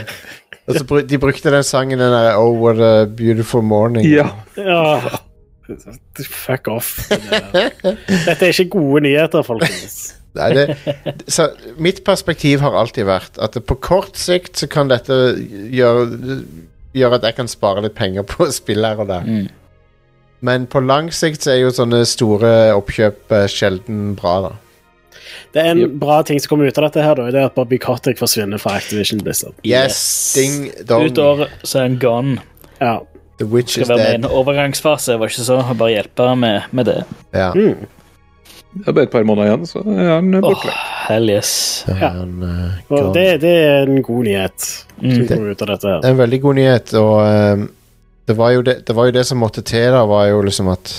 Altså, 0.63 1.01
de 1.09 1.17
brukte 1.19 1.51
den 1.51 1.63
sangen 1.67 1.99
den 1.99 2.13
der 2.15 2.37
Oh, 2.39 2.53
what 2.55 2.79
a 2.79 3.05
beautiful 3.05 3.61
morning. 3.61 4.05
Ja. 4.07 4.29
Ja. 4.55 5.01
Fuck 6.23 6.67
off. 6.71 6.93
Dette 7.09 8.45
er 8.45 8.51
ikke 8.51 8.69
gode 8.77 9.03
nyheter, 9.07 9.43
folkens. 9.47 10.13
Nei, 10.37 10.47
det, 10.57 10.77
så 11.29 11.49
mitt 11.77 11.99
perspektiv 12.07 12.63
har 12.63 12.73
alltid 12.79 13.05
vært 13.05 13.35
at 13.43 13.53
på 13.69 13.75
kort 13.85 14.15
sikt 14.17 14.57
så 14.63 14.65
kan 14.71 14.89
dette 14.89 15.13
gjøre, 15.69 16.39
gjøre 16.97 17.19
at 17.19 17.27
jeg 17.29 17.37
kan 17.37 17.51
spare 17.51 17.83
litt 17.85 17.93
penger 17.99 18.25
på 18.25 18.47
spill 18.55 18.81
her 18.87 19.03
og 19.03 19.11
der. 19.11 19.27
Mm. 19.27 19.51
Men 20.43 20.65
på 20.67 20.81
lang 20.83 21.07
sikt 21.15 21.45
så 21.45 21.53
er 21.53 21.61
jo 21.63 21.69
sånne 21.71 22.01
store 22.09 22.49
oppkjøp 22.75 23.31
eh, 23.37 23.45
sjelden 23.51 24.13
bra, 24.19 24.33
da. 24.49 24.51
Det 25.53 25.61
er 25.61 25.69
en 25.71 25.79
Yep. 25.85 25.93
bra 26.01 26.17
ting 26.27 26.39
som 26.41 26.49
kommer 26.51 26.67
ut 26.67 26.77
av 26.81 26.87
dette, 26.89 27.01
her 27.05 27.15
da, 27.15 27.25
det 27.31 27.39
er 27.39 27.45
at 27.47 27.55
Bobby 27.55 27.77
Kotick 27.81 28.17
forsvinner 28.19 28.59
fra 28.61 28.75
Activision 28.79 29.21
Blizzard. 29.23 29.53
Yes, 29.63 29.97
ding 30.35 30.71
dong. 30.89 31.05
Ut 31.07 31.17
året 31.21 31.49
så 31.63 31.79
er 31.79 31.87
han 31.87 31.97
gone. 32.01 32.37
Ja. 32.81 32.99
The 33.39 33.45
witch 33.49 33.73
Skal 33.77 33.83
is 33.85 33.89
være 33.89 33.97
med 34.03 34.11
i 34.11 34.19
en 34.21 34.25
overgangsfase. 34.29 35.15
Var 35.19 35.31
ikke 35.31 35.45
så? 35.47 35.59
Bare 35.79 35.93
hjelpe 35.95 36.27
med, 36.37 36.67
med 36.71 36.85
det. 36.91 36.99
Ja. 37.33 37.51
Mm. 37.55 37.85
Det 38.73 38.87
er 38.89 38.95
bare 38.97 39.05
et 39.07 39.11
par 39.13 39.23
måneder 39.29 39.51
igjen, 39.51 39.65
så 39.69 39.81
er 39.85 40.07
han 40.15 40.33
Åh, 40.35 40.41
borte. 40.41 40.73
hell 41.07 41.29
yes. 41.29 41.53
Ja, 41.87 42.09
han, 42.17 42.31
eh, 42.41 42.81
Og 42.89 42.97
gone. 42.99 43.13
det, 43.13 43.25
det 43.45 43.53
er 43.69 43.83
en 43.89 44.01
god 44.05 44.23
nyhet 44.25 44.59
som 44.67 44.83
Mm. 45.03 45.27
kommer 45.29 45.51
ut 45.53 45.61
av 45.61 45.67
dette. 45.67 45.87
her. 45.87 46.01
Det 46.01 46.09
er 46.09 46.15
en 46.17 46.21
veldig 46.23 46.41
god 46.41 46.55
nyhet, 46.55 46.93
og 46.97 47.15
ehm, 47.27 47.67
det, 48.27 48.35
var 48.37 48.53
jo 48.55 48.61
det, 48.65 48.79
det 48.87 48.95
var 48.95 49.09
jo 49.09 49.15
det 49.15 49.25
som 49.27 49.41
måtte 49.41 49.63
til, 49.65 49.89
da, 49.93 50.03
var 50.09 50.27
jo 50.31 50.43
liksom 50.45 50.69
at 50.73 50.93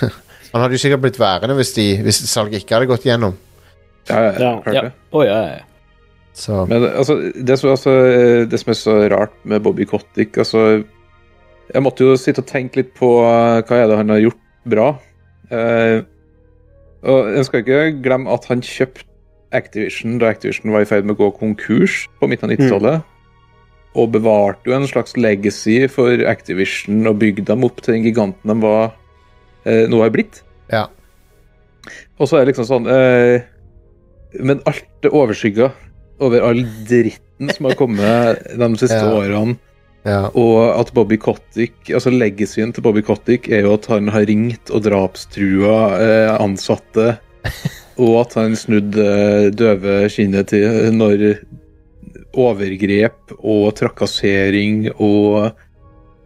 Han 0.52 0.60
hadde 0.60 0.76
jo 0.76 0.82
sikkert 0.82 1.02
blitt 1.04 1.20
værende 1.20 1.56
hvis, 1.56 1.72
de, 1.76 1.86
hvis 2.04 2.22
salget 2.28 2.60
ikke 2.60 2.76
hadde 2.76 2.88
gått 2.90 3.06
gjennom. 3.08 3.36
Ja, 4.08 4.18
ja, 4.26 4.32
Ja. 4.36 4.72
Ja. 4.72 4.82
det. 4.88 4.90
Å, 5.12 5.22
ja, 5.24 5.38
ja. 5.48 5.60
Så 6.36 6.64
Men 6.68 6.84
altså, 6.88 7.18
det 7.36 7.58
som, 7.60 7.70
altså, 7.74 7.92
det 8.48 8.60
som 8.60 8.72
er 8.72 8.78
så 8.78 8.96
rart 9.12 9.34
med 9.44 9.60
Bobby 9.60 9.84
Kotick 9.84 10.38
altså, 10.40 10.80
Jeg 11.68 11.82
måtte 11.84 12.06
jo 12.06 12.16
sitte 12.16 12.40
og 12.40 12.48
tenke 12.48 12.80
litt 12.80 12.94
på 12.96 13.10
eh, 13.20 13.60
hva 13.68 13.78
er 13.78 13.90
det 13.90 13.98
han 14.00 14.12
har 14.12 14.22
gjort 14.22 14.40
bra. 14.72 14.86
Eh, 15.52 15.98
og 17.02 17.32
En 17.36 17.44
skal 17.44 17.62
ikke 17.64 17.82
glemme 18.04 18.32
at 18.32 18.48
han 18.48 18.64
kjøpte 18.64 19.08
Activision 19.52 20.16
da 20.20 20.30
Activision 20.32 20.72
var 20.72 20.84
i 20.84 20.88
ferd 20.88 21.04
med 21.04 21.18
å 21.18 21.26
gå 21.26 21.30
konkurs 21.36 22.06
på 22.20 22.28
midten 22.30 22.48
av 22.48 22.54
90-tallet. 22.56 23.08
Og 23.94 24.10
bevarte 24.14 24.70
jo 24.70 24.72
en 24.76 24.86
slags 24.88 25.16
legacy 25.20 25.82
for 25.92 26.22
Activision 26.30 27.06
og 27.10 27.18
bygde 27.20 27.44
dem 27.50 27.64
opp 27.66 27.82
til 27.84 27.94
den 27.98 28.06
giganten 28.06 28.48
de 28.48 28.56
var 28.62 28.94
eh, 29.66 29.84
nå 29.90 30.00
har 30.02 30.10
blitt. 30.14 30.42
ja. 30.72 30.86
Og 32.22 32.28
så 32.30 32.36
er 32.38 32.44
det 32.46 32.52
liksom 32.52 32.66
sånn 32.68 32.84
eh, 32.86 33.42
Men 34.38 34.60
alt 34.70 34.84
det 35.02 35.10
overskygga 35.10 35.72
over 36.22 36.44
all 36.46 36.60
dritten 36.86 37.50
som 37.50 37.66
har 37.66 37.74
kommet 37.80 38.38
de 38.60 38.68
siste 38.78 39.00
Ja. 39.00 39.08
årene, 39.18 39.56
ja. 40.06 40.20
og 40.30 40.78
at 40.78 40.92
Bobby 40.94 41.18
Kotick 41.18 41.90
Altså 41.90 42.12
legacyen 42.14 42.70
til 42.72 42.84
Bobby 42.86 43.02
Kotick 43.02 43.48
er 43.50 43.66
jo 43.66 43.74
at 43.74 43.88
han 43.90 44.08
har 44.14 44.28
ringt 44.30 44.70
og 44.70 44.84
drapstrua 44.86 45.80
eh, 45.98 46.30
ansatte, 46.38 47.16
og 48.02 48.14
at 48.22 48.38
han 48.38 48.54
snudde 48.56 49.02
eh, 49.02 49.50
døve 49.50 49.98
kinnet 50.14 50.52
til 50.54 50.94
når 50.94 51.26
overgrep 52.38 53.32
og 53.38 53.74
trakassering 53.76 54.86
og 54.96 55.50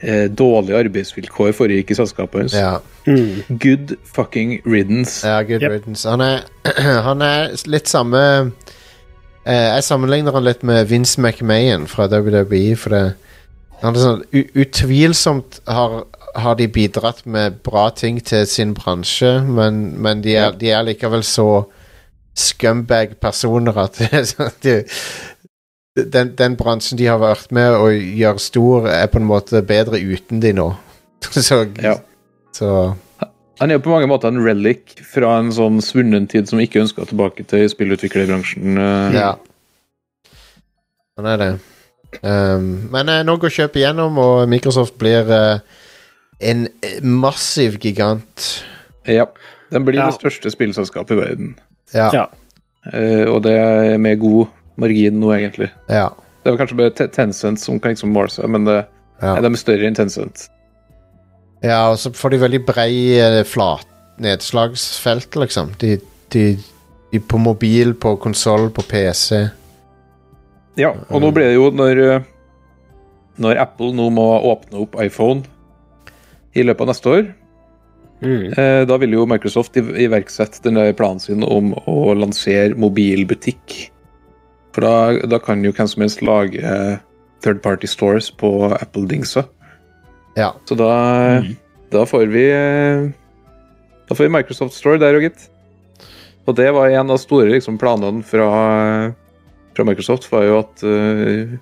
eh, 0.02 0.26
dårlige 0.30 0.78
arbeidsvilkår 0.84 1.52
foregikk 1.56 1.90
i 1.90 1.98
selskapet 1.98 2.40
hans. 2.46 2.54
ja. 2.58 2.76
Mm. 3.06 3.58
Good 3.62 3.92
fucking 4.14 4.56
riddance. 4.66 5.20
Ja, 5.26 5.42
good 5.46 5.62
Yep. 5.62 5.70
riddance. 5.70 6.08
Han 6.10 6.20
er, 6.20 6.40
han 7.08 7.22
er 7.22 7.52
litt 7.70 7.86
samme 7.86 8.22
eh, 9.46 9.68
Jeg 9.76 9.84
sammenligner 9.86 10.34
han 10.34 10.42
litt 10.44 10.64
med 10.66 10.88
Vince 10.90 11.20
McMahon 11.22 11.86
fra 11.86 12.08
WWE, 12.10 12.74
for 12.76 12.90
det 12.96 13.04
han 13.82 13.92
er 13.94 14.00
sånn, 14.00 14.22
Utvilsomt 14.56 15.58
har, 15.68 15.98
har 16.34 16.54
de 16.56 16.66
bidratt 16.72 17.26
med 17.28 17.58
bra 17.62 17.90
ting 17.92 18.18
til 18.24 18.46
sin 18.48 18.72
bransje, 18.74 19.34
men, 19.44 19.92
men 20.02 20.22
de, 20.24 20.32
er, 20.40 20.54
de 20.56 20.70
er 20.72 20.82
likevel 20.88 21.22
så 21.22 21.66
scumbag-personer 22.36 23.76
at 23.84 23.98
de, 24.64 24.76
den, 25.96 26.34
den 26.36 26.56
bransjen 26.60 26.98
de 27.00 27.06
har 27.08 27.18
vært 27.22 27.50
med 27.56 27.72
å 27.78 27.88
gjøre 27.90 28.38
stor, 28.42 28.88
er 28.92 29.06
på 29.08 29.18
en 29.20 29.28
måte 29.28 29.62
bedre 29.66 29.96
uten 30.02 30.40
de 30.44 30.52
nå. 30.52 30.68
så, 31.32 31.62
Ja. 31.82 31.96
så 32.52 32.70
Han 33.60 33.70
er 33.72 33.78
jo 33.78 33.84
på 33.86 33.90
mange 33.94 34.08
måter 34.10 34.28
en 34.28 34.42
relic 34.44 34.98
fra 35.08 35.38
en 35.40 35.48
sånn 35.56 35.80
svunnen 35.80 36.26
tid 36.28 36.48
som 36.50 36.58
vi 36.60 36.66
ikke 36.68 36.82
ønska 36.84 37.06
tilbake 37.08 37.46
til 37.48 37.64
i 37.64 37.70
spillutviklerbransjen. 37.72 38.76
eh. 38.76 39.16
Ja. 39.16 39.30
Sånn 41.16 41.28
er 41.32 41.40
det. 41.40 41.50
Um, 42.22 42.66
men 42.92 43.08
eh, 43.12 43.22
nå 43.26 43.36
går 43.40 43.52
kjøpet 43.52 43.80
gjennom, 43.82 44.18
og 44.20 44.44
Microsoft 44.52 44.96
blir 45.00 45.28
eh, 45.32 45.58
en 46.52 46.66
eh, 46.84 46.98
massiv 47.02 47.78
gigant. 47.82 48.50
Ja. 49.08 49.26
Den 49.72 49.84
blir 49.88 49.98
Ja. 49.98 50.10
det 50.10 50.20
største 50.20 50.52
spillselskapet 50.52 51.16
i 51.16 51.20
verden. 51.20 51.54
Ja. 51.96 52.10
Ja. 52.14 52.26
Uh, 52.86 53.24
og 53.32 53.40
det 53.48 53.56
er 53.58 53.96
med 53.98 54.20
god 54.22 54.46
margin 54.76 55.20
nå, 55.20 55.32
egentlig. 55.36 55.70
ja. 55.88 56.10
Det 56.46 56.52
var 56.52 56.58
kanskje 56.60 56.76
bare 56.78 57.08
Tencent 57.10 57.58
som 57.58 57.80
kan 57.82 57.90
liksom 57.90 58.12
måle 58.14 58.30
seg, 58.30 58.46
men 58.48 58.64
det, 58.64 58.86
Ja. 59.20 59.40
de 59.40 59.46
er 59.50 59.56
større 59.58 59.86
enn 59.88 59.96
Tencent. 59.98 60.48
Ja, 61.64 61.90
og 61.90 61.96
så 61.98 62.12
får 62.14 62.30
de 62.30 62.38
veldig 62.38 62.60
brei 62.68 63.18
eh, 63.18 63.42
flat 63.42 63.86
nedslagsfelt, 64.22 65.34
liksom. 65.36 65.72
De, 65.80 65.96
de, 66.30 66.44
de 67.12 67.18
på 67.18 67.38
mobil, 67.42 67.94
på 67.98 68.14
konsoll, 68.22 68.68
på 68.70 68.84
PC. 68.86 69.48
Ja, 70.78 70.92
og 71.10 71.20
nå 71.24 71.32
blir 71.34 71.48
det 71.50 71.56
jo 71.56 71.70
når, 71.74 72.02
eh, 72.14 72.22
når 73.42 73.58
Apple 73.64 73.90
nå 73.96 74.06
må 74.14 74.28
åpne 74.52 74.84
opp 74.84 74.94
iPhone 75.02 75.42
i 76.54 76.62
løpet 76.62 76.80
av 76.86 76.92
neste 76.94 77.10
år, 77.16 77.26
Mm. 78.22 78.46
eh, 78.56 78.84
da 78.88 78.96
vil 78.96 79.10
jo 79.12 79.26
Microsoft 79.28 79.74
iv- 79.76 79.92
iverksette 80.06 80.62
denne 80.64 80.86
planen 80.96 81.20
sin 81.20 81.42
om 81.44 81.74
å 81.86 82.14
lansere 82.16 82.72
mobilbutikk. 82.74 83.90
For 84.76 84.84
da, 84.84 85.26
da 85.26 85.40
kan 85.40 85.62
jo 85.64 85.72
hvem 85.72 85.88
som 85.88 86.02
helst 86.04 86.20
lage 86.20 86.60
eh, 86.60 86.98
third 87.40 87.62
party 87.64 87.88
stores 87.88 88.28
på 88.28 88.68
Apple-dingser. 88.76 89.46
Ja. 90.36 90.50
Så 90.68 90.76
da, 90.76 90.90
da 91.94 92.02
får 92.04 92.26
vi 92.28 92.42
eh, 92.52 93.06
Da 94.06 94.14
får 94.14 94.26
vi 94.26 94.34
Microsoft 94.34 94.76
Store 94.76 95.00
der 95.00 95.16
òg, 95.16 95.30
gitt. 95.30 95.46
Og 96.46 96.54
det 96.60 96.68
var 96.76 96.92
en 96.92 97.10
av 97.10 97.18
store 97.18 97.48
liksom, 97.50 97.78
planene 97.80 98.20
fra, 98.22 98.50
fra 99.74 99.86
Microsoft, 99.88 100.28
var 100.30 100.44
jo 100.46 100.58
at 100.60 100.84
uh, 100.86 101.56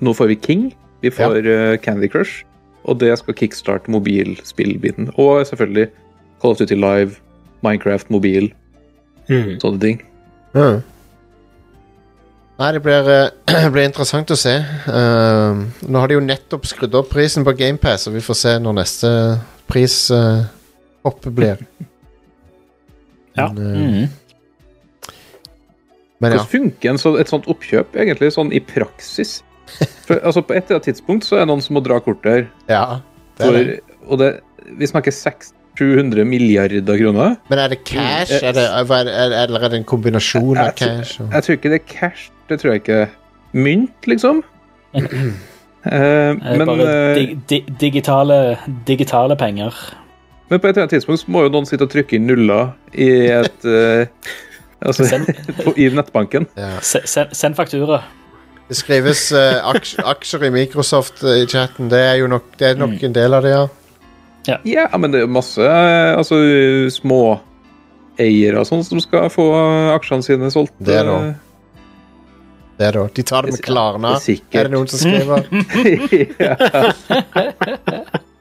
nå 0.00 0.14
får 0.16 0.30
vi 0.30 0.38
King, 0.40 0.62
vi 1.04 1.10
får 1.12 1.44
eh, 1.44 1.74
Candy 1.84 2.08
Crush, 2.08 2.46
og 2.88 3.02
det 3.02 3.10
skal 3.20 3.36
kickstarte 3.36 3.92
mobilspillbiten. 3.92 5.10
Og 5.20 5.42
selvfølgelig 5.50 5.90
Call 6.40 6.56
of 6.56 6.62
Duty 6.62 6.78
Live, 6.80 7.18
Minecraft 7.66 8.08
mobil, 8.14 8.52
Mm. 9.26 9.56
sånne 9.58 9.80
ting. 9.82 9.96
Mm. 10.54 10.84
Nei, 12.56 12.70
det 12.72 12.80
blir, 12.80 13.08
eh, 13.12 13.66
blir 13.74 13.84
interessant 13.84 14.30
å 14.32 14.38
se. 14.40 14.54
Uh, 14.88 15.66
nå 15.84 16.00
har 16.00 16.08
de 16.08 16.16
jo 16.16 16.24
nettopp 16.24 16.64
skrudd 16.68 16.94
opp 16.96 17.10
prisen 17.12 17.44
på 17.44 17.52
GamePass, 17.58 18.08
og 18.08 18.16
vi 18.16 18.24
får 18.24 18.38
se 18.40 18.54
når 18.62 18.78
neste 18.80 19.10
pris 19.68 20.06
Opp 21.06 21.26
blir. 21.30 21.60
Ja. 23.36 23.50
Men, 23.52 23.58
uh, 23.60 23.76
mm. 23.76 25.12
men 26.18 26.32
ja. 26.32 26.38
Hvordan 26.40 26.48
funker 26.50 26.90
en 26.90 26.98
så, 26.98 27.12
et 27.20 27.30
sånt 27.30 27.46
oppkjøp 27.52 27.94
egentlig 28.00 28.32
sånn 28.34 28.50
i 28.56 28.62
praksis? 28.64 29.42
For, 30.06 30.16
altså, 30.22 30.42
på 30.46 30.56
et 30.56 30.64
eller 30.64 30.78
annet 30.78 30.88
tidspunkt 30.88 31.26
så 31.26 31.36
er 31.36 31.44
det 31.44 31.50
noen 31.52 31.62
som 31.62 31.76
må 31.76 31.82
dra 31.84 32.00
kortet 32.02 32.32
her. 32.32 32.48
ja 32.70 32.86
det 33.36 33.46
er 33.46 33.56
det. 33.56 33.80
og 34.06 34.18
det, 34.22 34.30
vi 34.78 34.88
snakker 34.88 35.12
600-700 35.76 36.24
milliarder 36.24 36.96
kroner. 36.98 37.36
Men 37.50 37.58
er 37.58 37.68
det 37.68 37.84
cash, 37.84 38.32
Mm, 38.32 38.42
eh, 38.42 38.48
er 38.48 38.52
det, 38.52 38.66
hva 38.88 39.00
er 39.00 39.08
er- 39.08 39.44
eller 39.44 39.60
er 39.64 39.68
det 39.68 39.78
en 39.78 39.84
kombinasjon 39.84 40.56
av 40.58 40.66
Jeg 40.66 40.74
cash? 40.76 41.20
Og... 41.20 41.30
Jeg 41.32 41.42
tror 41.42 41.52
ikke 41.56 41.70
det 41.70 41.80
er 41.82 41.86
cash. 41.92 42.30
Det 42.48 42.60
tror 42.60 42.72
jeg 42.72 42.82
ikke. 42.82 43.08
Mynt, 43.54 44.06
liksom. 44.06 44.42
Eh, 45.86 46.34
men, 46.42 46.66
Bare 46.66 47.12
eh, 47.12 47.14
di 47.14 47.38
di 47.46 47.64
digitale, 47.78 48.56
digitale 48.86 49.36
penger. 49.36 49.72
men 50.50 50.58
på 50.58 50.66
et 50.66 50.70
eller 50.76 50.82
annet 50.82 50.90
tidspunkt 50.96 51.20
så 51.20 51.30
må 51.30 51.42
jo 51.44 51.48
noen 51.54 51.66
sitte 51.68 51.86
og 51.86 51.90
trykke 51.92 52.16
inn 52.18 52.26
nuller 52.26 52.72
i 52.92 53.06
et 53.30 53.64
uh, 53.70 54.06
Altså 54.82 55.06
Send, 55.06 55.26
på, 55.64 55.74
i 55.78 55.86
nettbanken. 55.94 56.48
Ja. 56.58 56.80
send, 56.82 57.30
send 57.32 57.54
faktura. 57.54 58.00
Det 58.68 58.76
skrives 58.76 59.28
uh, 59.32 59.62
aks 59.70 59.94
aksjer 60.02 60.48
i 60.48 60.50
Microsoft 60.50 61.22
uh, 61.22 61.36
i 61.38 61.46
chatten. 61.46 61.86
Det 61.88 62.00
er 62.02 62.16
jo 62.18 62.26
nok, 62.26 62.50
det 62.58 62.72
er 62.72 62.74
nok 62.82 62.90
Mm. 62.98 63.04
en 63.06 63.12
del 63.14 63.34
av 63.38 63.42
det, 63.46 63.50
ja. 63.54 63.66
Ja, 64.68 64.86
men 64.98 65.10
det 65.14 65.20
er 65.24 65.28
masse 65.32 65.62
eh, 65.64 66.12
altså, 66.18 66.36
småeiere 66.94 68.60
og 68.62 68.66
sånn 68.68 68.84
som 68.86 69.00
skal 69.02 69.30
få 69.32 69.46
aksjene 69.96 70.22
sine 70.26 70.50
solgt. 70.54 70.74
Det 70.78 70.94
er 71.02 71.06
eh, 71.14 71.32
Det 72.78 72.84
er. 72.90 72.94
De 73.16 73.22
tar 73.24 73.42
det 73.46 73.52
med 73.56 73.62
Klarna. 73.64 74.10
det 74.20 74.34
er. 74.36 74.40
Er 74.60 74.64
det 74.68 74.72
noen 74.76 74.88
som 74.92 75.00
skriver? 75.00 75.40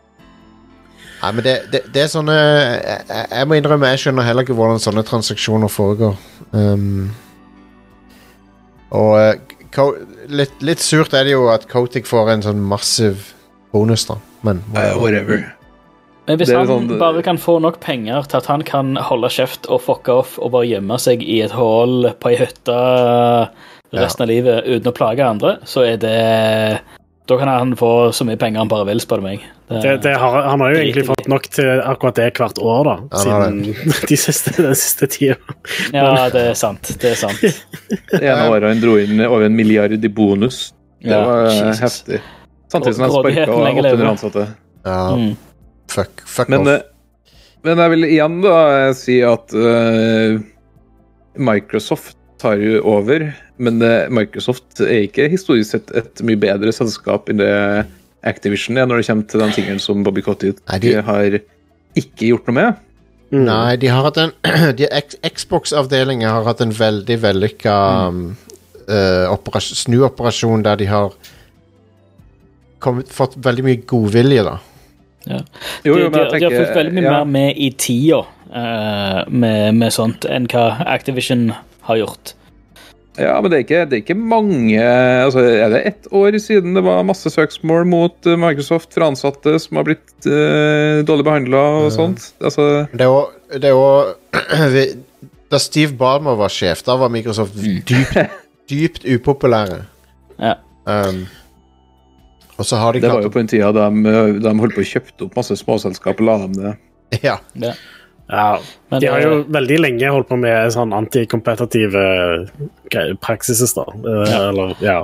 Nei, 1.26 1.32
men 1.34 1.42
det, 1.46 1.54
det, 1.72 1.80
det 1.96 2.02
er 2.04 2.10
sånne 2.12 2.34
jeg, 2.36 3.06
jeg- 3.10 3.30
jeg 3.32 3.48
må 3.50 3.56
innrømme, 3.58 3.88
jeg 3.96 4.00
skjønner 4.04 4.24
heller 4.28 4.44
ikke 4.46 4.54
hvordan 4.58 4.82
sånne 4.84 5.04
transaksjoner 5.08 5.70
foregår. 5.72 6.16
Um, 6.54 7.08
og 8.94 9.40
ko, 9.74 9.86
litt, 10.30 10.54
litt 10.62 10.84
surt 10.84 11.14
er 11.18 11.24
det 11.26 11.34
jo 11.34 11.48
at 11.50 11.66
Kotik 11.72 12.06
får 12.06 12.30
en 12.36 12.44
sånn 12.46 12.62
massiv 12.62 13.32
bonus, 13.74 14.06
da. 14.12 14.16
Men 14.46 14.62
uh, 14.76 14.94
whatever. 15.02 15.48
Men 16.28 16.38
hvis 16.40 16.52
han 16.56 16.68
sånn- 16.68 16.98
bare 17.00 17.22
kan 17.22 17.38
få 17.38 17.60
nok 17.62 17.80
penger 17.80 18.24
til 18.28 18.38
at 18.38 18.46
han 18.50 18.64
kan 18.66 18.96
holde 18.96 19.30
kjeft 19.30 19.68
og 19.70 19.82
fucke 19.86 20.10
off 20.10 20.40
og 20.40 20.52
bare 20.56 20.66
gjemme 20.66 20.98
seg 21.00 21.22
i 21.22 21.42
et 21.46 21.52
hull 21.54 22.10
på 22.20 22.32
ei 22.32 22.36
hytte 22.40 22.78
resten 23.96 24.26
av 24.26 24.28
livet 24.32 24.66
uten 24.66 24.92
å 24.92 24.96
plage 24.96 25.24
andre, 25.26 25.58
så 25.66 25.86
er 25.86 25.98
det 26.02 26.80
Da 27.28 27.38
kan 27.42 27.48
han 27.50 27.72
få 27.76 28.12
så 28.14 28.22
mye 28.24 28.38
penger 28.38 28.60
han 28.62 28.68
bare 28.70 28.86
vil, 28.86 29.00
spør 29.02 29.18
du 29.18 29.24
meg. 29.24 29.40
Det- 29.68 29.82
Det, 29.82 29.94
det 30.04 30.12
har, 30.18 30.44
han 30.44 30.60
har 30.62 30.74
jo 30.76 30.78
egentlig 30.78 31.06
fått 31.08 31.28
nok 31.28 31.48
til 31.50 31.82
akkurat 31.82 32.14
det 32.20 32.34
hvert 32.38 32.60
år, 32.62 32.84
da. 32.84 33.18
Siden 33.18 33.76
de 34.10 34.16
siste, 34.16 34.52
den 34.62 34.76
siste 34.76 35.08
tida. 35.10 35.36
Ja, 35.92 36.30
det 36.30 36.44
er 36.52 36.54
sant. 36.54 36.84
Det 37.02 37.12
er 37.14 37.16
sant. 37.16 37.42
Det 38.12 38.22
ene 38.22 38.46
året 38.52 38.70
han 38.70 38.80
dro 38.80 38.94
inn 39.02 39.20
over 39.26 39.46
en 39.48 39.56
milliard 39.58 39.92
i 39.92 40.08
bonus. 40.08 40.72
Det 41.02 41.10
Ja, 41.16 41.24
var 41.26 41.48
eh, 41.48 41.56
Jesus. 41.56 41.82
heftig. 41.82 42.22
Samtidig 42.70 42.94
som 42.96 43.04
han 43.08 43.12
sparka 43.18 43.58
lenge 43.58 43.82
800 43.82 44.10
ansatte. 44.14 44.48
ja, 44.86 45.16
Mm. 45.16 45.36
Fuck, 45.92 46.22
fuck 46.26 46.50
Men, 46.50 46.62
off. 46.62 46.68
eh, 46.68 47.34
men 47.66 47.82
jeg 47.82 47.94
vil 47.96 48.08
igjen 48.10 48.40
da 48.44 48.56
eh, 48.76 48.92
si 48.98 49.20
at 49.26 49.54
uh, 49.58 50.38
Microsoft 51.36 52.16
tar 52.42 52.60
jo 52.62 52.82
over, 52.86 53.26
men 53.58 53.82
uh, 53.84 54.06
Microsoft 54.14 54.82
er 54.84 55.06
ikke 55.08 55.30
historisk 55.32 55.72
sett 55.76 55.92
et 55.98 56.22
mye 56.28 56.40
bedre 56.40 56.74
selskap 56.76 57.30
enn 57.32 57.40
det 57.42 57.52
Activision 58.26 58.78
er 58.82 58.88
når 58.90 59.02
det 59.04 59.08
kommer 59.10 59.28
til 59.30 59.44
den 59.44 59.54
tingen 59.54 59.80
som 59.82 60.02
Bobby 60.06 60.24
Cottit 60.26 60.58
de- 60.82 60.96
har 61.06 61.36
ikke 61.96 62.32
gjort 62.32 62.48
noe 62.50 62.56
med. 62.58 62.80
Mm. 63.32 63.44
Nei, 63.46 63.76
de 63.82 63.88
har 63.90 64.06
hatt 64.06 64.18
en 64.22 64.34
Xbox-avdelingen 65.36 66.28
har 66.30 66.46
hatt 66.48 66.62
en 66.66 66.74
veldig 66.74 67.18
vellykka 67.24 67.76
mm. 68.16 68.24
uh, 68.90 69.26
operas- 69.34 69.74
snuoperasjon 69.84 70.66
der 70.66 70.82
de 70.82 70.88
har 70.90 71.14
kommet, 72.84 73.10
fått 73.14 73.38
veldig 73.46 73.66
mye 73.66 73.82
godvilje, 73.90 74.44
da. 74.46 74.58
Jo, 75.26 75.42
de, 75.42 75.90
jo, 75.90 75.98
de, 75.98 76.10
men 76.10 76.20
jeg 76.22 76.40
de 76.40 76.46
har 76.46 76.58
fulgt 76.60 76.80
veldig 76.80 76.96
mye 76.96 77.06
ja. 77.06 77.14
mer 77.18 77.30
med 77.36 77.62
i 77.62 77.70
tida 77.82 78.24
uh, 78.24 79.22
med, 79.30 79.78
med 79.78 79.94
sånt 79.94 80.28
enn 80.30 80.50
hva 80.52 80.68
Activision 80.86 81.50
har 81.90 82.02
gjort. 82.02 82.36
Ja, 83.16 83.38
men 83.40 83.48
det 83.48 83.58
er 83.58 83.64
ikke, 83.64 83.84
det 83.88 83.96
er 83.96 84.02
ikke 84.04 84.18
mange 84.20 84.80
altså 84.84 85.40
Er 85.40 85.70
det 85.72 85.82
ett 85.88 86.08
år 86.12 86.36
siden 86.42 86.76
det 86.76 86.82
var 86.84 87.06
masse 87.08 87.30
søksmål 87.32 87.86
mot 87.88 88.28
eh, 88.28 88.36
Microsoft 88.36 88.92
fra 88.92 89.08
ansatte 89.08 89.54
som 89.64 89.80
har 89.80 89.88
blitt 89.88 90.28
uh, 90.28 91.00
dårlig 91.08 91.24
behandla 91.24 91.62
og 91.86 91.94
sånt? 91.96 92.34
Altså, 92.44 92.86
Det 92.92 93.08
er 93.08 93.14
jo, 93.14 93.22
jo 93.72 94.92
Da 95.54 95.62
Steve 95.62 95.96
Barmer 95.96 96.36
var 96.36 96.52
sjef, 96.52 96.84
da 96.84 96.98
var 97.00 97.14
Microsoft 97.14 97.56
dypt, 97.56 98.18
dypt 98.72 99.06
upopulære. 99.06 99.84
Ja. 100.42 100.56
Um, 100.90 101.28
de 102.58 103.02
det 103.04 103.12
var 103.12 103.26
jo 103.26 103.32
på 103.34 103.42
den 103.42 103.52
tida 103.52 103.72
de, 103.76 104.40
de 104.40 104.56
holdt 104.62 104.78
på 104.78 104.84
å 104.84 104.88
kjøpte 104.88 105.28
opp 105.28 105.36
masse 105.36 105.58
småselskap 105.60 106.22
og 106.24 106.30
la 106.30 106.38
dem 106.46 106.54
det. 106.58 106.74
Ja. 107.24 107.38
Det. 107.54 107.74
Ja, 108.32 108.58
Men 108.90 109.04
de 109.04 109.10
har 109.12 109.22
jo 109.22 109.34
veldig 109.54 109.76
lenge 109.84 110.10
holdt 110.10 110.32
på 110.32 110.38
med 110.42 110.72
sånn 110.74 110.96
antikompetitive 110.98 112.06
praksiser, 112.90 113.20
praksises, 113.22 113.76
da. 113.78 113.86
Eh, 113.94 114.32
Ja. 114.32 114.40
Eller, 114.50 114.74
ja. 114.82 114.96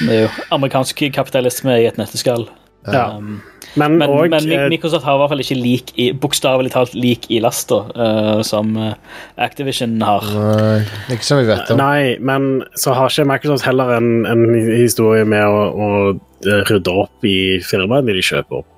Det 0.00 0.10
er 0.16 0.20
jo 0.26 0.32
amerikansk 0.58 1.00
kapitalisme 1.14 1.78
i 1.80 1.86
et 1.88 1.96
nøtteskall. 2.00 2.48
Ja. 2.90 3.16
Um, 3.16 3.40
Men, 3.78 3.98
men, 4.00 4.10
og, 4.10 4.24
men 4.32 4.48
eh, 4.50 4.64
Microsoft 4.72 5.04
har 5.06 5.14
i 5.14 5.20
hvert 5.20 5.30
fall 5.30 5.42
ikke 5.44 5.56
lik 5.60 5.90
i, 5.94 6.08
bokstavelig 6.16 6.72
talt 6.74 6.94
lik 6.98 7.28
i 7.30 7.38
lasta 7.38 7.84
uh, 7.94 8.40
som 8.42 8.72
eh, 8.74 8.96
Activision 9.38 9.94
har. 10.02 10.26
Nei, 10.34 10.80
ikke 11.14 11.28
som 11.28 11.38
vi 11.38 11.46
vet 11.46 11.70
om. 11.70 11.78
Nei, 11.78 12.16
men 12.18 12.64
så 12.74 12.96
har 12.98 13.12
ikke 13.12 13.28
Microsoft 13.30 13.68
heller 13.68 13.94
en, 13.94 14.24
en 14.26 14.42
historie 14.72 15.22
med 15.28 15.46
å, 15.46 15.60
å 15.70 15.90
eh, 16.10 16.18
rydde 16.44 16.94
opp 17.02 17.26
i 17.28 17.60
firmaene 17.64 18.16
de 18.16 18.24
kjøper 18.24 18.62
opp. 18.62 18.70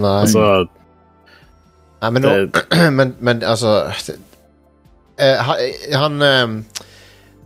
Nei. 0.00 0.18
Altså, 0.24 0.44
Nei, 2.00 2.10
men, 2.16 2.24
nå, 2.24 2.34
men, 2.98 3.14
men 3.20 3.42
altså 3.44 3.90
eh, 5.20 5.50
Han 6.00 6.22
eh, 6.24 6.54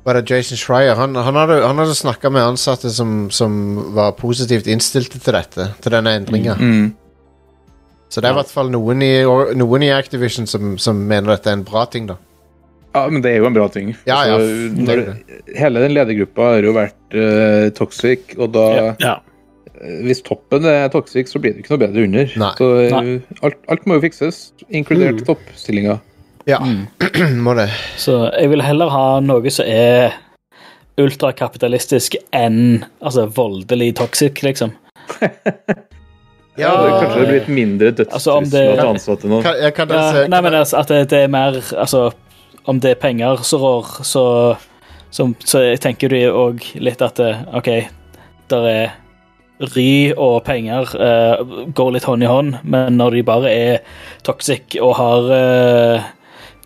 Var 0.04 0.18
det 0.18 0.30
Jason 0.30 0.60
Schreier? 0.60 0.94
Han, 1.00 1.16
han 1.16 1.38
hadde, 1.40 1.56
han 1.64 1.80
hadde 1.82 1.96
snakka 1.98 2.30
med 2.30 2.44
ansatte 2.44 2.92
som, 2.94 3.30
som 3.34 3.56
var 3.96 4.14
positivt 4.18 4.68
innstilte 4.70 5.18
til 5.18 5.34
dette, 5.34 5.70
til 5.80 5.96
denne 5.96 6.12
endringa. 6.18 6.54
Mm. 6.60 6.92
Så 8.12 8.20
det 8.20 8.28
er 8.28 8.36
i 8.36 8.38
hvert 8.42 8.52
fall 8.52 8.68
noen 8.70 9.00
i, 9.02 9.14
noen 9.56 9.82
i 9.82 9.88
Activision 9.96 10.46
som, 10.46 10.76
som 10.78 11.00
mener 11.08 11.32
dette 11.32 11.50
er 11.50 11.56
en 11.56 11.64
bra 11.66 11.86
ting, 11.90 12.04
da. 12.12 12.18
Ja, 12.94 13.08
men 13.10 13.24
det 13.24 13.32
er 13.32 13.40
jo 13.40 13.48
en 13.48 13.56
bra 13.56 13.64
ting. 13.72 13.94
Ja, 14.06 14.20
ja, 14.28 14.36
Altså, 14.36 14.68
det 14.76 14.92
er 14.92 15.00
når, 15.00 15.38
hele 15.58 15.82
den 15.82 15.96
ledergruppa 15.96 16.50
har 16.52 16.68
jo 16.68 16.74
vært 16.76 17.16
uh, 17.16 17.64
toxic, 17.74 18.36
og 18.36 18.52
da 18.54 18.66
ja. 19.02 19.16
Hvis 20.06 20.22
toppen 20.24 20.64
er 20.70 20.88
toxic, 20.92 21.28
så 21.32 21.40
blir 21.42 21.54
det 21.56 21.64
ikke 21.64 21.74
noe 21.74 21.82
bedre 21.86 22.04
under. 22.06 22.34
Nei. 22.40 22.50
Så 22.58 22.68
eh, 22.84 22.90
Nei. 22.94 23.38
alt, 23.42 23.56
alt 23.68 23.86
må 23.90 23.96
jo 23.98 24.04
fikses, 24.06 24.52
inkludert 24.70 25.20
Mm. 25.22 25.24
toppstillinga. 25.26 25.96
Ja, 26.46 26.58
må 27.46 27.54
det. 27.56 27.70
Så 27.98 28.18
jeg 28.36 28.50
vil 28.52 28.62
heller 28.62 28.90
ha 28.92 29.06
noe 29.24 29.50
som 29.50 29.66
er 29.66 30.12
ultrakapitalistisk 31.00 32.14
enn 32.36 32.84
altså 33.02 33.26
voldelig 33.34 33.94
toxic, 33.98 34.42
liksom. 34.46 34.74
Ja, 36.54 36.68
det, 36.78 36.90
kanskje 37.02 37.18
det 37.18 37.24
blir 37.26 37.38
litt 37.40 37.48
mindre 37.50 37.88
Altså, 38.14 38.36
om 38.38 38.44
dødstrusler 38.44 38.68
det- 38.70 38.78
til 38.78 38.88
ansatte 38.92 39.26
nå. 39.30 39.40
Kan, 39.42 39.56
jeg 39.58 39.74
kan 39.74 39.88
Ja, 39.90 40.02
se 40.14 40.28
nei, 40.30 40.40
men 40.40 40.54
altså, 40.54 40.76
at 40.78 40.86
det, 40.92 41.00
det 41.10 41.18
er 41.24 41.32
mer 41.34 41.56
Altså, 41.74 42.12
om 42.70 42.78
det 42.78 42.92
er 42.92 43.00
penger 43.02 43.42
som 43.42 43.60
rår, 43.60 43.88
så 44.06 44.22
så, 45.10 45.26
så 45.46 45.60
jeg 45.64 45.80
tenker 45.82 46.08
du 46.10 46.16
òg 46.30 46.62
litt 46.82 47.02
at 47.02 47.18
OK, 47.54 47.68
der 48.50 48.64
er 48.70 48.94
ry 49.74 50.12
og 50.16 50.40
penger 50.46 50.90
uh, 50.98 51.66
går 51.74 51.94
litt 51.94 52.08
hånd 52.08 52.26
i 52.26 52.30
hånd, 52.30 52.58
men 52.64 52.98
når 52.98 53.18
de 53.18 53.26
bare 53.26 53.52
er 53.52 53.98
toxic 54.26 54.78
og 54.82 54.96
har 54.98 55.28
uh, 55.30 56.08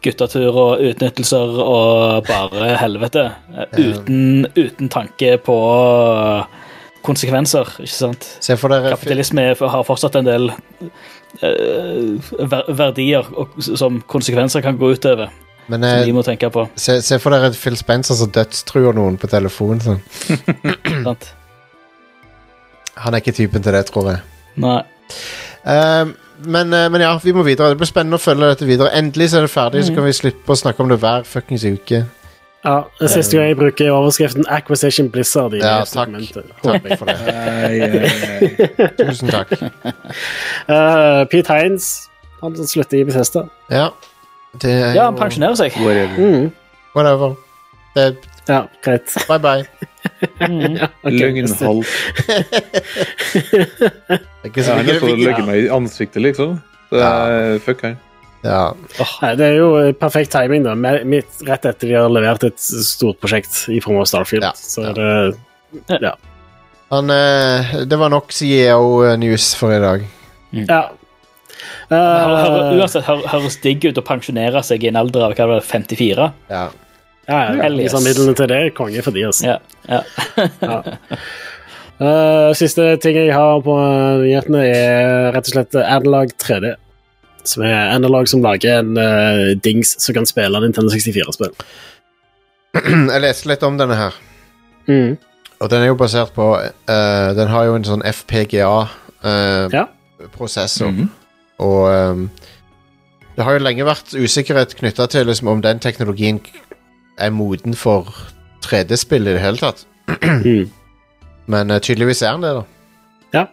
guttatur 0.04 0.54
og 0.54 0.86
utnyttelser 0.88 1.58
og 1.64 2.24
bare 2.28 2.72
helvete, 2.80 3.28
uh, 3.52 3.66
uten, 3.76 4.48
uten 4.56 4.92
tanke 4.92 5.36
på 5.44 5.58
konsekvenser, 7.08 7.68
ikke 7.82 7.94
sant? 7.94 8.26
Dere 8.44 8.92
Kapitalisme 8.92 9.44
har 9.58 9.84
fortsatt 9.86 10.18
en 10.18 10.28
del 10.28 10.48
eh, 11.42 12.32
ver 12.52 12.70
verdier 12.80 13.28
og, 13.38 13.58
som 13.62 14.00
konsekvenser 14.10 14.64
kan 14.64 14.78
gå 14.80 14.92
utover, 14.96 15.32
Men 15.68 15.84
som 15.84 16.04
de 16.04 16.10
eh, 16.10 16.16
må 16.16 16.24
tenke 16.26 16.50
på. 16.52 16.66
se, 16.76 17.00
se 17.04 17.20
for 17.22 17.34
dere 17.34 17.52
Phil 17.56 17.78
Spencer 17.80 18.18
som 18.18 18.32
dødstruer 18.34 18.96
noen 18.96 19.18
på 19.20 19.30
telefonen. 19.30 19.84
Sånn. 19.84 20.00
Sant? 21.06 21.32
Han 23.04 23.14
er 23.14 23.22
ikke 23.22 23.36
typen 23.36 23.62
til 23.62 23.72
det, 23.72 23.84
tror 23.86 24.10
jeg. 24.10 24.20
Nei. 24.56 24.80
Eh, 25.64 26.10
men, 26.44 26.72
eh, 26.72 26.88
men 26.90 27.00
ja, 27.02 27.16
vi 27.22 27.32
må 27.34 27.42
videre. 27.46 27.72
Det 27.72 27.80
blir 27.80 27.90
spennende 27.90 28.18
å 28.18 28.22
følge 28.22 28.52
dette 28.52 28.66
videre. 28.68 28.92
Endelig 28.98 29.30
så 29.32 29.40
er 29.40 29.46
det 29.46 29.52
ferdig, 29.52 29.84
så 29.86 29.94
kan 29.96 30.06
vi 30.06 30.14
slippe 30.16 30.54
å 30.54 30.58
snakke 30.58 30.84
om 30.84 30.92
det 30.92 31.00
hver 31.02 31.26
fuckings 31.28 31.66
uke. 31.66 32.04
Ja, 32.64 32.82
det 32.98 33.10
Siste 33.12 33.38
gang 33.38 33.52
jeg 33.52 33.56
bruker 33.56 33.92
overskriften 33.94 34.44
'Acquisition 34.48 35.10
Blizzard' 35.10 35.54
i 35.54 35.60
Ja, 35.62 35.84
takk. 35.86 36.10
Takk 36.62 36.98
for 36.98 37.06
det. 37.06 37.16
Tusen 38.98 39.30
takk. 39.30 39.52
Uh, 40.68 41.24
Pete 41.30 41.54
Hines 41.54 42.08
han 42.42 42.66
slutter 42.66 42.98
i 42.98 43.04
Bethesda. 43.04 43.46
Ja. 43.70 43.88
Det 44.62 44.70
er 44.70 44.94
Ja, 44.94 45.04
han 45.04 45.16
pensjonerer 45.16 45.54
seg. 45.54 45.72
whatever. 45.78 46.16
Mm. 46.18 46.52
Whatever. 46.94 47.34
Det, 47.94 48.16
Ja, 48.48 48.62
greit. 48.82 49.12
bye 49.28 49.38
bye. 49.38 49.64
Mm. 50.40 50.76
halv. 51.60 51.84
Det 53.18 54.18
er 54.44 54.50
ikke 54.50 54.64
så 54.64 54.76
Ja, 54.78 54.84
mye 54.86 55.16
løgge 55.20 55.44
meg 55.46 55.64
i 55.66 55.70
ansiktet, 55.74 56.22
liksom. 56.24 56.58
Det 56.92 57.02
er, 57.04 57.58
Fuck 57.64 57.82
her. 57.84 57.96
ja. 58.44 58.60
Oh. 59.02 59.14
det 59.36 59.44
er 59.50 59.56
jo 59.58 59.68
perfekt 60.00 60.32
timing, 60.32 60.64
da. 60.64 60.74
Midt, 61.04 61.42
rett 61.48 61.66
etter 61.68 61.90
de 61.90 61.98
har 61.98 62.08
levert 62.12 62.44
et 62.48 62.58
stort 62.62 63.18
prosjekt 63.20 63.64
i 63.74 63.80
form 63.84 63.98
av 64.00 64.08
Starfield. 64.08 64.46
Ja, 64.46 64.52
Så 64.56 64.86
er 64.88 64.94
det 64.96 66.00
Ja. 66.00 66.14
Han, 66.90 67.10
eh, 67.12 67.84
det 67.84 67.98
var 68.00 68.08
nok 68.08 68.30
CEO-news 68.32 69.50
for 69.58 69.74
i 69.76 69.80
dag. 69.82 70.06
ja. 70.52 70.88
Hø- 71.90 71.96
hø- 71.96 72.70
Eh, 72.70 72.78
Uansett 72.78 73.04
høres 73.04 73.56
digg 73.60 73.84
ut 73.84 73.96
å 73.98 74.02
pensjonere 74.04 74.62
seg 74.64 74.84
i 74.84 74.88
en 74.88 74.96
alder 74.96 75.24
av 75.24 75.34
hva 75.34 75.46
var 75.48 75.60
det, 75.60 75.66
54. 75.66 76.32
Ja. 76.50 76.68
Ja, 77.28 77.54
ja, 77.54 77.68
yes. 77.76 77.94
midlene 78.04 78.34
til 78.34 78.48
det, 78.48 78.74
konge 78.76 79.02
for 79.04 79.12
de, 79.12 79.26
altså. 79.28 79.46
Ja, 79.46 79.56
ja. 79.88 80.00
Ja. 80.62 80.80
Eh, 81.98 82.54
siste 82.54 82.84
ting 83.02 83.16
jeg 83.18 83.32
har 83.34 83.58
på 83.66 83.74
nyhetene, 84.22 84.62
er 84.70 85.34
rett 85.34 85.50
og 85.50 85.54
slett 85.56 85.74
Analog 85.82 86.30
3D. 86.38 86.78
Som 87.48 87.64
er 87.66 87.90
Analog 87.94 88.28
som 88.30 88.42
lager 88.44 88.78
en 88.82 88.90
uh, 88.94 89.56
dings 89.64 89.88
som 89.98 90.14
kan 90.14 90.26
spille 90.28 90.60
Nintendo 90.62 90.90
64-spill. 90.92 91.54
Jeg 93.14 93.22
leste 93.24 93.48
litt 93.50 93.64
om 93.66 93.78
denne 93.80 93.96
her. 93.98 94.12
Mm. 94.86 95.12
Og 95.58 95.66
den 95.72 95.82
er 95.82 95.88
jo 95.90 95.96
basert 95.98 96.30
på 96.36 96.46
uh, 96.54 97.28
Den 97.36 97.48
har 97.50 97.62
jo 97.66 97.74
en 97.76 97.88
sånn 97.88 98.06
FPGA-prosessor. 98.06 100.90
Mhm. 100.92 101.06
Og 101.58 101.90
um, 101.90 102.30
det 103.34 103.44
har 103.46 103.52
jo 103.56 103.64
lenge 103.64 103.84
vært 103.86 104.14
usikkerhet 104.14 104.76
knytta 104.78 105.04
til 105.10 105.26
liksom, 105.26 105.48
om 105.50 105.60
den 105.62 105.78
teknologien 105.82 106.38
er 107.18 107.30
moden 107.34 107.74
for 107.74 108.08
3D-spill 108.66 109.28
i 109.28 109.36
det 109.36 109.42
hele 109.42 109.60
tatt. 109.60 109.86
Mm. 110.08 110.70
Men 111.48 111.70
uh, 111.70 111.78
tydeligvis 111.78 112.22
er 112.22 112.34
han 112.36 112.44
det, 112.44 112.54
da. 112.58 112.64
Ja. 113.34 113.44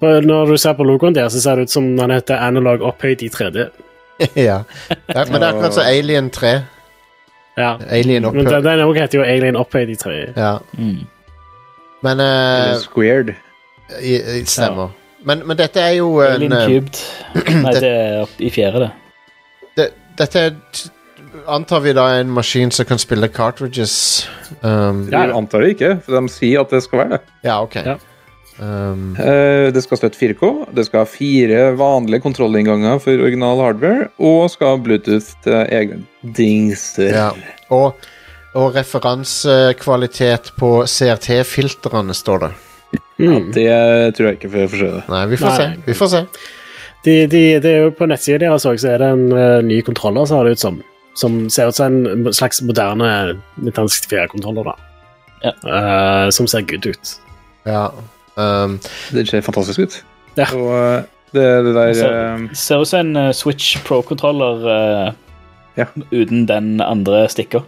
Når 0.00 0.46
du 0.46 0.56
ser 0.58 0.76
på 0.76 0.84
logoen 0.84 1.14
der, 1.14 1.28
så 1.28 1.40
ser 1.40 1.56
det 1.56 1.68
ut 1.68 1.70
som 1.70 1.96
den 1.96 2.10
heter 2.10 2.40
Analog 2.42 2.82
opphøyd 2.82 3.22
i 3.22 3.30
3D. 3.32 3.68
ja. 4.48 4.62
ja. 5.14 5.24
Men 5.24 5.40
det 5.40 5.42
er 5.42 5.50
akkurat 5.52 5.74
som 5.74 5.86
Alien 5.86 6.30
3. 6.30 6.52
Ja. 7.56 7.76
Alien 7.90 8.22
Men 8.22 8.24
opphøyd. 8.24 8.52
den, 8.52 8.64
den 8.64 8.80
også 8.80 9.00
heter 9.00 9.18
jo 9.18 9.24
Alien 9.24 9.56
opphøyd 9.56 9.88
i 9.88 9.96
3D. 10.04 10.32
Ja. 10.36 10.56
Mm. 10.72 11.06
Men 12.02 12.20
Eller 12.20 12.74
eh, 12.74 12.80
Squared. 12.80 13.34
i, 14.00 14.14
i, 14.14 14.44
Stemmer. 14.44 14.88
Men, 15.24 15.46
men 15.48 15.56
dette 15.58 15.80
er 15.80 15.96
jo 15.96 16.18
en 16.20 16.34
Alien 16.36 16.52
eh, 16.52 16.66
Cubed. 16.66 17.00
Nei, 17.64 17.72
det 17.80 17.90
er 17.90 18.18
opp 18.26 18.40
i 18.40 18.50
fjerde, 18.52 18.84
det. 18.84 18.90
det, 19.78 19.88
Dette 20.18 20.42
er 20.48 20.52
Antar 21.50 21.80
vi 21.84 21.92
da 21.96 22.08
en 22.20 22.30
maskin 22.30 22.70
som 22.70 22.86
kan 22.86 22.98
spille 23.02 23.28
cartridges? 23.28 23.94
Um, 24.62 25.06
Vi 25.10 25.16
antar 25.16 25.60
det 25.64 25.74
ikke, 25.76 25.92
for 26.06 26.14
de 26.20 26.28
sier 26.32 26.60
at 26.62 26.70
det 26.70 26.82
skal 26.84 26.98
være 27.04 27.10
det. 27.16 27.20
ja, 27.44 27.60
ok. 27.62 27.74
Ja. 27.84 27.96
Um, 28.62 29.16
Eh, 29.18 29.72
Det 29.74 29.82
skal 29.82 29.98
støtte 29.98 30.18
4K, 30.20 30.50
det 30.74 30.84
skal 30.86 31.02
ha 31.02 31.04
fire 31.10 31.72
vanlige 31.76 32.22
kontrollinnganger 32.22 33.00
for 33.02 33.10
original 33.18 33.58
hardware, 33.58 34.08
og 34.22 34.50
skal 34.50 34.76
ha 34.76 34.76
Bluetooth 34.76 35.32
til 35.42 35.56
egen 35.74 36.06
dingser. 36.36 37.10
ja. 37.10 37.30
Og, 37.70 37.96
og 38.54 38.74
referansekvalitet 38.76 40.52
på 40.58 40.84
CRT-filtrene, 40.86 42.14
står 42.14 42.38
det. 42.44 42.50
Mm. 43.18 43.50
Det 43.54 44.14
tror 44.16 44.26
jeg 44.30 44.38
ikke 44.38 44.50
får 44.54 44.76
se. 44.78 44.90
Nei, 45.10 45.24
vi 45.26 45.36
får 45.36 45.48
Nei. 45.50 45.56
se. 45.56 45.82
Vi 45.86 45.94
får 45.98 46.08
se. 46.14 46.22
De, 47.04 47.14
de, 47.28 47.42
det 47.60 47.70
er 47.70 47.82
jo 47.84 47.90
På 47.90 48.06
nettsida 48.08 48.38
deres 48.46 48.62
så 48.64 48.72
er 48.88 48.98
det 49.02 49.08
en 49.12 49.26
uh, 49.34 49.60
ny 49.66 49.82
kontroller, 49.84 50.24
ser 50.30 50.44
det 50.46 50.52
ut 50.56 50.62
som. 50.62 50.78
Som 51.14 51.48
ser 51.50 51.68
ut 51.68 51.74
som 51.74 52.06
en 52.06 52.32
slags 52.34 52.62
moderne 52.62 53.40
Nintendo 53.56 53.86
64-kontroller. 53.88 54.64
da. 54.64 54.74
Ja. 55.44 55.52
Uh, 56.26 56.30
som 56.30 56.46
ser 56.46 56.62
good 56.62 56.86
ut. 56.86 57.16
Ja. 57.66 57.88
Um, 58.36 58.80
Det 59.12 59.28
ser 59.28 59.40
fantastisk 59.40 59.78
ut. 59.78 60.04
Ja. 60.36 60.46
Og 60.56 60.72
eh, 60.96 61.02
det, 61.34 61.64
det 61.64 61.74
der 61.74 61.92
Så- 61.94 62.08
eh, 62.10 62.48
Ser 62.54 62.80
ut 62.80 62.88
som 62.88 63.06
en 63.06 63.16
eh, 63.16 63.32
Switch 63.32 63.76
Pro-kontroller 63.84 64.64
uh, 65.08 65.12
Ja. 65.76 65.84
uten 66.12 66.46
den 66.48 66.80
andre 66.80 67.28
stikker. 67.28 67.62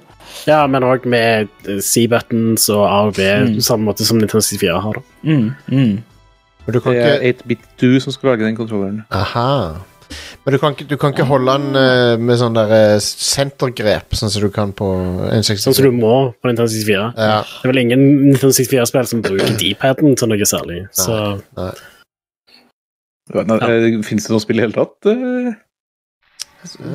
Ja, 0.47 0.67
men 0.67 0.83
òg 0.83 1.05
med 1.07 1.49
C-buttons 1.83 2.69
og 2.69 2.83
A 2.87 3.07
og 3.07 3.15
B, 3.15 3.21
Mm. 3.23 3.61
samme 3.61 3.85
måte 3.87 4.05
som 4.05 4.19
Nintendo 4.19 4.41
64 4.43 4.81
har. 4.81 4.93
da. 4.93 5.01
Mm, 5.23 5.53
mm. 5.69 6.03
men 6.67 6.73
du 6.75 6.81
kan 6.81 6.93
det 6.93 7.03
er 7.23 7.33
8bit2 7.33 8.01
som 8.01 8.13
skal 8.13 8.31
lage 8.31 8.45
den 8.45 8.57
kontrolleren. 8.57 9.05
Aha. 9.11 9.75
Men 10.45 10.55
du 10.55 10.59
kan 10.63 10.77
ikke, 10.77 10.87
du 10.87 10.95
kan 11.01 11.11
ikke 11.15 11.27
holde 11.27 11.57
den 11.57 11.79
eh, 11.81 12.13
med 12.23 12.39
sånn 12.39 12.55
der 12.55 12.73
eh, 12.77 12.99
sentergrep, 13.03 14.15
sånn 14.15 14.31
som 14.31 14.45
du 14.45 14.51
kan 14.55 14.71
på 14.77 14.87
N64. 15.33 15.63
Sånn 15.65 15.77
som 15.79 15.89
du 15.89 15.97
må 15.97 16.15
på 16.39 16.51
Nintendo 16.51 16.71
64. 16.71 17.09
Ja. 17.19 17.41
Det 17.43 17.67
er 17.67 17.73
vel 17.73 17.83
ingen 17.83 18.05
Nintendo 18.29 18.53
64-spill 18.55 19.11
som 19.11 19.25
bruker 19.27 19.57
D-paden 19.59 20.17
til 20.19 20.31
noe 20.31 20.49
særlig. 20.49 20.81
Så 20.95 21.17
Nei. 21.59 21.73
Ja, 23.35 23.43
nei, 23.43 23.59
eh, 23.59 23.97
Finnes 24.07 24.29
det 24.29 24.35
noe 24.37 24.43
spill 24.45 24.61
i 24.61 24.63
hele 24.63 24.77
tatt 24.77 25.09
eh, 25.11 25.55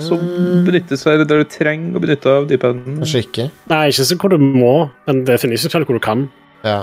som 0.04 0.22
benytter 0.66 1.00
seg 1.00 1.26
der 1.28 1.44
du 1.44 1.50
trenger 1.52 2.00
å 2.00 2.04
benytte 2.04 2.32
av 2.40 2.48
D-paden? 2.48 3.02
Kanskje 3.04 3.26
ikke. 3.26 3.50
Nei, 3.72 3.84
ikke 3.92 4.08
så 4.08 4.18
hvor 4.20 4.32
du 4.32 4.40
må, 4.40 4.74
men 5.08 5.26
det 5.28 5.40
finnes 5.44 5.64
jo 5.64 5.72
spill 5.72 5.88
hvor 5.88 6.00
du 6.00 6.04
kan. 6.04 6.26
Ja. 6.64 6.82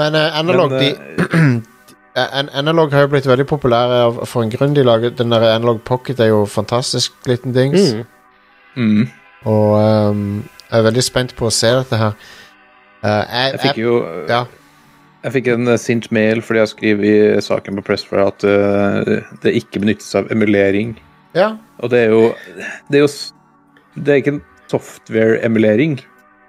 Men 0.00 0.18
eh, 0.18 0.38
analog 0.42 0.74
Men, 0.74 0.82
de, 0.82 0.90
Eh, 1.36 1.72
Analog 2.16 2.92
har 2.96 3.04
jo 3.04 3.12
blitt 3.12 3.26
veldig 3.28 3.44
populær 3.48 4.20
for 4.24 4.42
en 4.42 4.52
grunn. 4.52 4.74
De 4.76 4.84
lager, 4.86 5.12
den 5.12 5.32
der 5.34 5.44
Analog 5.50 5.82
Pocket 5.84 6.20
er 6.20 6.30
jo 6.30 6.44
fantastisk 6.48 7.12
liten 7.28 7.52
dings. 7.52 7.92
Mm. 7.92 8.04
Mm. 8.76 9.08
Og 9.44 9.74
um, 10.10 10.44
jeg 10.70 10.78
er 10.78 10.86
veldig 10.88 11.04
spent 11.04 11.34
på 11.36 11.48
å 11.48 11.54
se 11.54 11.70
dette 11.76 11.98
her. 12.00 12.16
Uh, 13.04 13.08
jeg, 13.08 13.50
Jeg 13.52 13.60
fikk 13.62 13.82
jo 13.82 13.98
ja. 14.30 14.46
Jeg 15.26 15.34
fikk 15.34 15.48
en 15.52 15.68
eh, 15.72 15.78
sint 15.80 16.06
mail 16.14 16.40
fordi 16.44 16.60
jeg 16.62 16.70
skrev 16.70 17.00
i 17.04 17.14
saken 17.42 17.78
på 17.78 17.84
Pressfire 17.88 18.28
at 18.30 18.44
uh, 18.46 19.16
det 19.42 19.56
ikke 19.58 19.82
benyttes 19.82 20.14
av 20.18 20.30
emulering. 20.32 20.96
ja. 21.34 21.56
Og 21.82 21.90
det 21.92 22.06
er 22.06 22.12
jo 22.14 22.22
Det 22.88 22.96
er 22.96 23.02
jo 23.02 23.10
Det 23.96 24.12
er 24.12 24.20
ikke 24.22 24.34
en 24.36 24.44
software-emulering. 24.70 25.98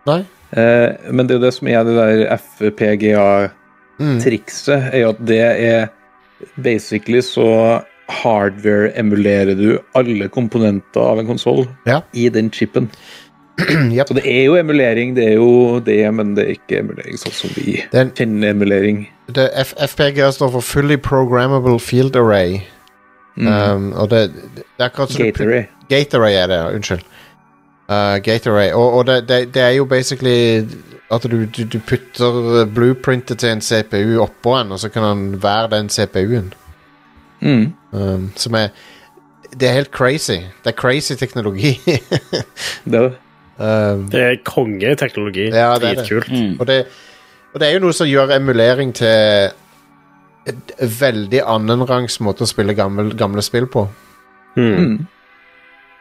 Nei. 0.07 0.21
Uh, 0.55 0.95
men 1.11 1.27
det 1.27 1.35
er 1.35 1.39
jo 1.39 1.45
det 1.45 1.53
som 1.53 1.67
er 1.67 1.83
det 1.83 1.95
der 1.97 2.37
FPGA-trikset, 2.37 3.53
Mm. 3.99 4.19
er 4.77 4.99
jo 5.01 5.09
at 5.09 5.21
det 5.25 5.39
er 5.41 5.87
basically 6.61 7.21
så 7.25 7.81
hardware-emulerer 8.07 9.55
du 9.57 9.79
alle 9.97 10.29
komponenter 10.31 11.01
av 11.01 11.19
en 11.19 11.27
konsoll 11.27 11.65
Ja. 11.85 12.01
i 12.13 12.29
den 12.29 12.49
chipen. 12.51 12.89
yep. 13.91 14.07
Så 14.07 14.13
det 14.13 14.25
er 14.29 14.43
jo 14.45 14.55
emulering, 14.55 15.15
det 15.17 15.25
er 15.31 15.35
jo 15.39 15.79
det, 15.81 15.97
men 16.13 16.35
det 16.37 16.45
er 16.45 16.53
ikke 16.55 16.79
emulering 16.83 17.17
sånn 17.17 17.33
som 17.33 17.49
vi 17.57 17.83
Den- 17.91 18.11
kjenner 18.11 18.53
emulering. 18.53 19.07
Det 19.33 19.49
FPGA 19.65 19.87
FPG 19.87 20.21
står 20.37 20.51
for 20.51 20.61
Fully 20.61 20.95
Programmable 20.97 21.79
Field 21.79 22.15
Array. 22.15 22.61
Mm. 23.37 23.47
Um, 23.47 23.93
og 23.93 24.09
det, 24.09 24.21
det 24.55 24.63
er 24.79 24.85
akkurat 24.89 25.11
som 25.11 25.25
du 25.25 25.31
put- 25.31 25.67
Gate 25.89 26.17
Array 26.17 26.33
er 26.33 26.47
det. 26.47 26.61
Unnskyld. 26.75 27.03
Uh, 27.89 28.17
Gate 28.23 28.49
Array. 28.49 28.71
Og, 28.71 28.93
og 28.93 29.07
det, 29.07 29.29
det, 29.29 29.53
det 29.53 29.61
er 29.61 29.69
jo 29.69 29.85
basically 29.85 30.67
at 31.11 31.23
du, 31.23 31.45
du, 31.45 31.63
du 31.63 31.79
putter 31.79 32.65
blueprintet 32.75 33.39
til 33.39 33.49
en 33.49 33.61
CPU 33.61 34.19
oppå 34.21 34.57
den, 34.59 34.71
og 34.71 34.79
så 34.79 34.89
kan 34.89 35.03
han 35.03 35.43
være 35.43 35.69
den 35.77 35.89
CPU-en. 35.89 36.53
Mm. 37.39 37.73
Um, 37.91 38.31
som 38.35 38.53
er 38.53 38.67
Det 39.59 39.69
er 39.69 39.73
helt 39.73 39.91
crazy. 39.91 40.31
Det 40.63 40.65
er 40.65 40.71
crazy 40.71 41.13
teknologi. 41.13 41.79
Det 42.91 42.99
er 42.99 43.93
um, 43.93 44.09
Det 44.11 44.21
er 44.21 44.35
kongeteknologi. 44.43 45.45
Ja, 45.45 45.75
det 45.75 45.89
er. 45.89 45.95
Dritkult. 45.95 46.31
Mm. 46.31 46.59
og, 46.59 46.67
det, 46.67 46.85
og 47.53 47.59
det 47.59 47.67
er 47.67 47.73
jo 47.73 47.79
noe 47.79 47.93
som 47.93 48.07
gjør 48.07 48.35
emulering 48.35 48.95
til 48.95 49.51
et 50.47 50.73
veldig 51.01 51.41
annenrangs 51.43 52.19
måte 52.23 52.43
å 52.43 52.47
spille 52.49 52.75
gamle, 52.75 53.15
gamle 53.17 53.41
spill 53.41 53.67
på. 53.67 53.87
Mm. 54.55 55.07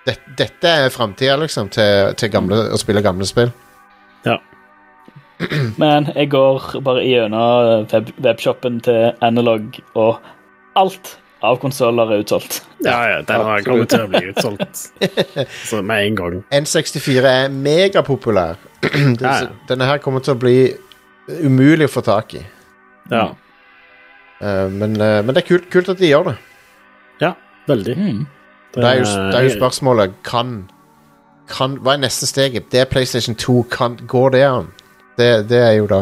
Mm. 0.07 0.13
Det, 0.13 0.37
dette 0.39 0.69
er 0.69 0.93
framtida, 0.95 1.37
liksom, 1.41 1.69
til, 1.75 2.15
til 2.19 2.31
gamle, 2.31 2.61
å 2.71 2.79
spille 2.79 3.03
gamle 3.03 3.27
spill. 3.27 3.51
Ja. 4.27 4.39
Men 5.77 6.09
jeg 6.15 6.31
går 6.33 6.79
bare 6.87 7.03
gjennom 7.05 7.87
web 7.91 8.11
webshopen 8.25 8.81
til 8.87 9.11
Analog, 9.21 9.77
og 9.99 10.23
alt 10.79 11.17
av 11.45 11.59
konsoller 11.61 12.15
er 12.15 12.23
utsolgt. 12.23 12.63
Ja, 12.85 12.97
ja, 13.11 13.19
den 13.27 13.45
har 13.45 13.65
kommet 13.67 13.91
til 13.93 14.07
å 14.07 14.11
bli 14.11 14.23
utsolgt 14.31 14.87
så 15.69 15.83
med 15.85 16.07
en 16.07 16.17
gang. 16.19 16.39
N64 16.55 17.33
er 17.33 17.51
megapopulær. 17.53 18.63
Ja, 18.87 19.33
ja. 19.43 19.51
Denne 19.69 19.89
her 19.89 19.99
kommer 19.99 20.23
til 20.23 20.37
å 20.37 20.41
bli 20.41 20.71
umulig 21.43 21.89
å 21.89 21.93
få 21.93 22.05
tak 22.07 22.37
i. 22.39 22.45
Ja, 23.11 23.33
Uh, 24.37 24.69
men, 24.69 24.93
uh, 25.01 25.23
men 25.25 25.33
det 25.33 25.41
er 25.41 25.49
kult, 25.49 25.69
kult 25.73 25.89
at 25.89 26.01
de 26.01 26.11
gjør 26.11 26.27
det. 26.29 26.35
ja 27.23 27.31
veldig. 27.67 27.95
Mm. 27.97 28.19
Det 28.77 28.85
er 28.85 28.99
jo, 29.01 29.05
det 29.33 29.39
er 29.41 29.47
jo 29.49 29.55
spørsmålet 29.57 30.12
kan, 30.27 30.55
kan 31.49 31.77
Hva 31.81 31.95
er 31.97 32.03
neste 32.05 32.27
steget? 32.29 32.68
Det 32.70 32.81
er 32.83 32.89
PlayStation 32.91 33.35
2. 33.35 33.62
Kan, 33.72 33.97
går 34.07 34.31
det 34.37 34.43
an? 34.47 34.66
Det, 35.16 35.31
det 35.49 35.61
er 35.64 35.72
jo 35.79 35.87
da 35.91 36.01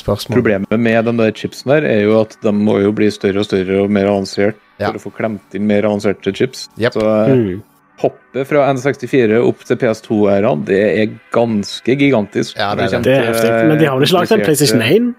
spørsmålet. 0.00 0.36
Problemet 0.36 0.80
med 0.80 1.04
den 1.08 1.16
der 1.20 1.30
chipsen 1.32 1.70
der 1.72 1.86
er 1.88 2.02
jo 2.04 2.18
at 2.20 2.34
de 2.42 2.52
må 2.52 2.78
jo 2.82 2.90
bli 2.92 3.08
større 3.14 3.40
og 3.40 3.46
større 3.48 3.82
og 3.84 3.90
mer 3.94 4.10
avansert 4.10 4.58
Ja. 4.80 4.90
for 4.90 4.98
å 4.98 5.02
få 5.06 5.12
klemt 5.14 5.54
inn 5.54 5.66
mer 5.70 5.86
avanserte 5.86 6.32
chips. 6.34 6.68
Yep. 6.78 6.92
Så 6.98 7.04
eh, 7.06 7.34
Mm. 7.34 7.62
hoppet 8.02 8.46
fra 8.50 8.64
N64 8.74 9.38
opp 9.46 9.62
til 9.64 9.76
PS2-æraen, 9.78 10.64
det 10.66 10.80
er 11.00 11.12
ganske 11.32 11.94
gigantisk. 11.96 12.56
Ja, 12.58 12.74
det 12.74 12.88
er 12.88 12.98
det. 12.98 13.02
Det 13.06 13.14
er 13.14 13.26
heftig. 13.30 13.68
Men 13.68 13.78
de 13.78 13.86
har 13.86 13.96
vel 13.96 14.04
ikke 14.08 14.18
lagd 14.18 14.32
en 14.34 14.40
PlayStation 14.44 14.82
1? 14.82 15.14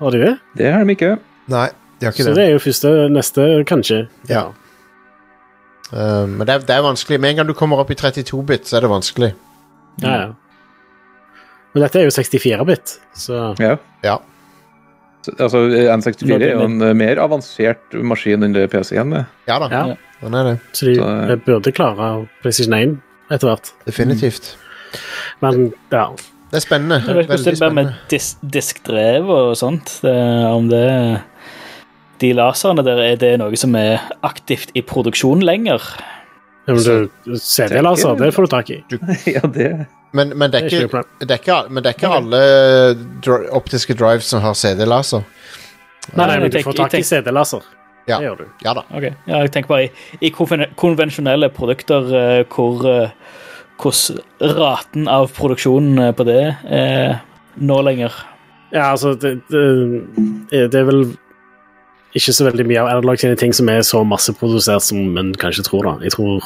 Har 0.00 0.10
de 0.10 0.18
det? 0.24 0.34
Det 0.56 0.72
har 0.72 0.84
de 0.84 0.96
ikke. 0.96 1.10
Nei, 1.52 1.68
de 2.00 2.06
har 2.06 2.12
ikke 2.16 2.24
Så 2.24 2.32
det. 2.32 2.34
det 2.40 2.44
er 2.48 2.52
jo 2.56 2.62
første, 2.64 2.94
neste, 3.12 3.48
kanskje. 3.68 3.98
Ja. 4.32 4.46
Uh, 5.92 6.24
men 6.30 6.46
det 6.46 6.54
er, 6.54 6.62
det 6.68 6.76
er 6.76 6.84
vanskelig. 6.86 7.20
Med 7.20 7.30
en 7.34 7.36
gang 7.42 7.48
du 7.50 7.54
kommer 7.58 7.82
opp 7.82 7.90
i 7.92 7.98
32-bit, 7.98 8.66
så 8.70 8.78
er 8.78 8.86
det 8.86 8.90
vanskelig. 8.92 9.32
Ja, 10.02 10.14
ja. 10.24 10.30
Men 11.74 11.82
dette 11.82 11.98
er 12.00 12.06
jo 12.06 12.14
64-bit, 12.14 12.96
så 13.18 13.42
Ja. 13.58 13.76
Ja. 14.06 14.18
Så, 15.24 15.32
altså, 15.40 15.62
N64 15.72 16.34
er 16.36 16.50
jo 16.52 16.66
en 16.66 16.82
mer 16.98 17.18
avansert 17.22 17.94
maskin 17.96 18.44
enn 18.44 18.52
det 18.54 18.66
PC-en 18.70 19.14
er. 19.16 19.24
Ja 19.48 19.56
da, 19.62 19.70
Ja. 19.72 19.96
den 20.20 20.34
er 20.36 20.44
det. 20.50 20.58
Så 20.76 20.86
de 20.86 20.94
Så, 20.98 21.08
eh, 21.32 21.36
burde 21.46 21.72
klare 21.72 22.26
PlayStation 22.42 22.74
1 22.74 23.00
etter 23.32 23.48
hvert. 23.48 23.72
Definitivt. 23.86 24.56
Men 25.40 25.72
ja. 25.90 26.10
Det 26.50 26.60
er 26.60 26.66
spennende. 26.68 27.00
Jeg 27.06 27.16
vet 27.16 27.24
ikke 27.24 27.32
hvordan 27.32 27.44
Veldig 27.44 27.58
det 27.58 27.66
er 27.66 27.74
med 27.74 27.94
disk, 28.12 28.36
diskdrev 28.52 29.30
og 29.30 29.56
sånt. 29.56 29.98
Det, 30.04 30.14
om 30.54 30.68
det 30.68 31.22
De 32.22 32.32
laserne 32.36 32.84
der, 32.86 33.00
er 33.02 33.16
det 33.20 33.32
noe 33.40 33.56
som 33.58 33.74
er 33.78 34.02
aktivt 34.26 34.74
i 34.78 34.82
produksjon 34.86 35.42
lenger? 35.44 35.82
Men 36.66 36.80
du, 36.80 37.36
CD-laser, 37.36 38.16
det 38.16 38.30
får 38.32 38.46
du 38.46 38.52
tak 38.54 38.70
i. 38.72 38.78
ja, 39.34 39.40
det 39.52 39.86
Men, 40.14 40.30
men, 40.38 40.50
det 40.52 40.62
er 40.62 40.68
ikke 40.70 41.02
det 41.20 41.30
er 41.30 41.40
ikke, 41.42 41.58
men 41.68 41.84
det 41.84 41.90
er 41.90 41.96
ikke 41.98 42.12
alle 42.20 43.48
optiske 43.52 43.96
drives 43.98 44.30
som 44.30 44.40
har 44.44 44.54
CD-laser. 44.56 45.24
Nei, 46.14 46.26
nei, 46.28 46.38
men 46.38 46.52
du 46.52 46.60
får 46.62 46.78
tak 46.78 46.94
i 46.96 47.02
CD-laser. 47.04 47.64
Ja. 48.06 48.18
Det 48.18 48.28
gjør 48.28 48.42
du. 48.42 48.44
Ja 48.64 48.74
da. 48.76 48.84
Ok, 48.92 49.06
ja, 49.08 49.40
jeg 49.40 49.52
tenker 49.54 49.72
bare 49.72 49.88
i, 49.88 50.28
i 50.28 50.30
konvensjonelle 50.76 51.48
produkter 51.56 52.10
eh, 52.12 52.40
hvor 52.52 52.84
eh, 52.88 53.14
hvordan 53.80 54.54
raten 54.58 55.08
av 55.10 55.30
produksjonen 55.34 56.02
eh, 56.04 56.12
på 56.16 56.26
det 56.28 56.42
er 56.68 57.18
nå 57.56 57.80
lenger. 57.86 58.14
Ja, 58.74 58.90
altså, 58.90 59.14
det, 59.14 59.38
det, 59.48 59.64
det 60.52 60.80
er 60.80 60.88
vel 60.88 61.04
ikke 62.14 62.34
så 62.36 62.46
veldig 62.48 62.66
mye 62.68 62.80
av 62.82 62.88
Analog 62.92 63.18
sine 63.20 63.36
ting 63.40 63.52
som 63.56 63.68
er 63.72 63.80
så 63.86 64.02
masseprodusert 64.06 64.82
som 64.86 65.16
en 65.20 65.32
kanskje 65.34 65.64
tror, 65.66 65.82
da. 65.88 65.94
Jeg 66.06 66.12
tror 66.16 66.42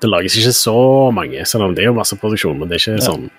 det 0.00 0.10
lages 0.10 0.36
ikke 0.40 0.52
så 0.56 0.76
mange, 1.12 1.44
selv 1.48 1.64
om 1.68 1.74
det 1.76 1.84
er 1.84 1.90
jo 1.90 1.96
masseproduksjon, 1.98 2.58
men 2.58 2.68
det 2.68 2.78
er 2.78 2.84
ikke 2.84 3.00
Ja. 3.00 3.06
sånn 3.12 3.30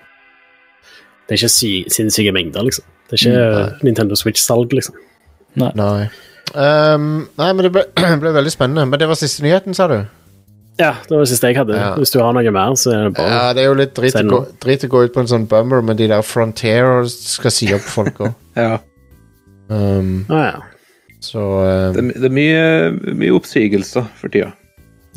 Det 1.28 1.36
er 1.36 1.46
ikke 1.46 1.54
sy- 1.54 1.88
sinnssyke 1.88 2.32
mengder, 2.34 2.62
liksom. 2.66 2.84
Det 3.08 3.22
er 3.22 3.30
ikke 3.30 3.84
Nintendo 3.86 4.14
Switch-salg, 4.18 4.72
liksom. 4.72 4.94
Nei. 5.56 6.08
Um, 6.54 7.28
nei, 7.38 7.52
men 7.52 7.62
det 7.62 7.70
ble, 7.72 7.84
ble 8.20 8.32
veldig 8.34 8.50
spennende. 8.52 8.84
Men 8.90 8.98
det 8.98 9.06
var 9.08 9.14
siste 9.16 9.40
nyheten, 9.44 9.72
sa 9.74 9.86
du? 9.88 10.00
Ja, 10.80 10.94
det 11.06 11.10
var 11.14 11.20
det 11.22 11.28
siste 11.30 11.46
jeg 11.48 11.56
hadde. 11.56 11.76
Ja. 11.78 11.94
Hvis 11.96 12.10
du 12.12 12.18
har 12.20 12.32
noe 12.34 12.50
mer, 12.50 12.74
så 12.80 12.90
er 12.92 13.04
det 13.06 13.14
bare 13.16 13.30
Ja, 13.30 13.52
det 13.54 13.62
er 13.62 13.68
jo 13.70 13.74
litt 13.78 13.94
drit 13.94 14.14
å, 14.18 14.22
gå, 14.28 14.40
drit 14.60 14.84
å 14.84 14.88
gå 14.88 15.04
ut 15.06 15.14
på 15.14 15.20
en 15.20 15.30
sånn 15.30 15.46
bummer 15.48 15.82
med 15.84 15.96
de 16.00 16.08
der 16.08 16.22
Frontier 16.26 17.06
skal 17.08 17.50
si 17.54 17.70
opp 17.72 17.86
folk 17.86 18.18
òg. 18.26 18.34
Ja. 18.56 18.78
Um, 19.70 20.26
ah, 20.28 20.42
ja. 20.50 20.60
Så 21.22 21.40
um, 21.40 21.94
Det, 21.96 22.04
det 22.18 22.28
er 22.28 22.34
mye, 22.34 23.14
mye 23.14 23.34
oppsigelser 23.36 24.06
for 24.18 24.32
tida. 24.34 24.52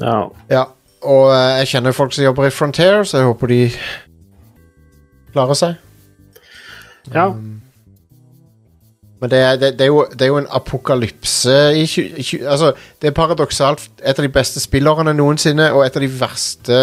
ja. 0.01 0.19
Ja. 0.53 0.65
Og 1.05 1.27
uh, 1.29 1.57
jeg 1.59 1.67
kjenner 1.69 1.93
folk 1.93 2.13
som 2.15 2.23
jobber 2.25 2.47
i 2.47 2.53
Frontier, 2.53 3.03
så 3.05 3.19
jeg 3.19 3.27
håper 3.29 3.51
de 3.51 3.59
klarer 5.35 5.57
seg. 5.59 5.75
ja. 7.13 7.27
Men 9.25 9.31
det 9.31 9.39
er, 9.41 9.55
det, 9.57 9.71
det, 9.79 9.81
er 9.81 9.89
jo, 9.89 10.03
det 10.13 10.21
er 10.21 10.29
jo 10.29 10.37
en 10.37 10.47
apokalypse 10.53 11.53
i 11.73 11.85
20, 11.89 12.21
20, 12.21 12.43
Altså, 12.45 12.67
det 13.01 13.09
er 13.09 13.15
paradoksalt 13.17 13.87
et 14.05 14.19
av 14.19 14.21
de 14.21 14.29
beste 14.29 14.61
spillårene 14.61 15.15
noensinne, 15.17 15.71
og 15.73 15.81
et 15.81 15.97
av 15.97 16.03
de 16.05 16.09
verste 16.13 16.77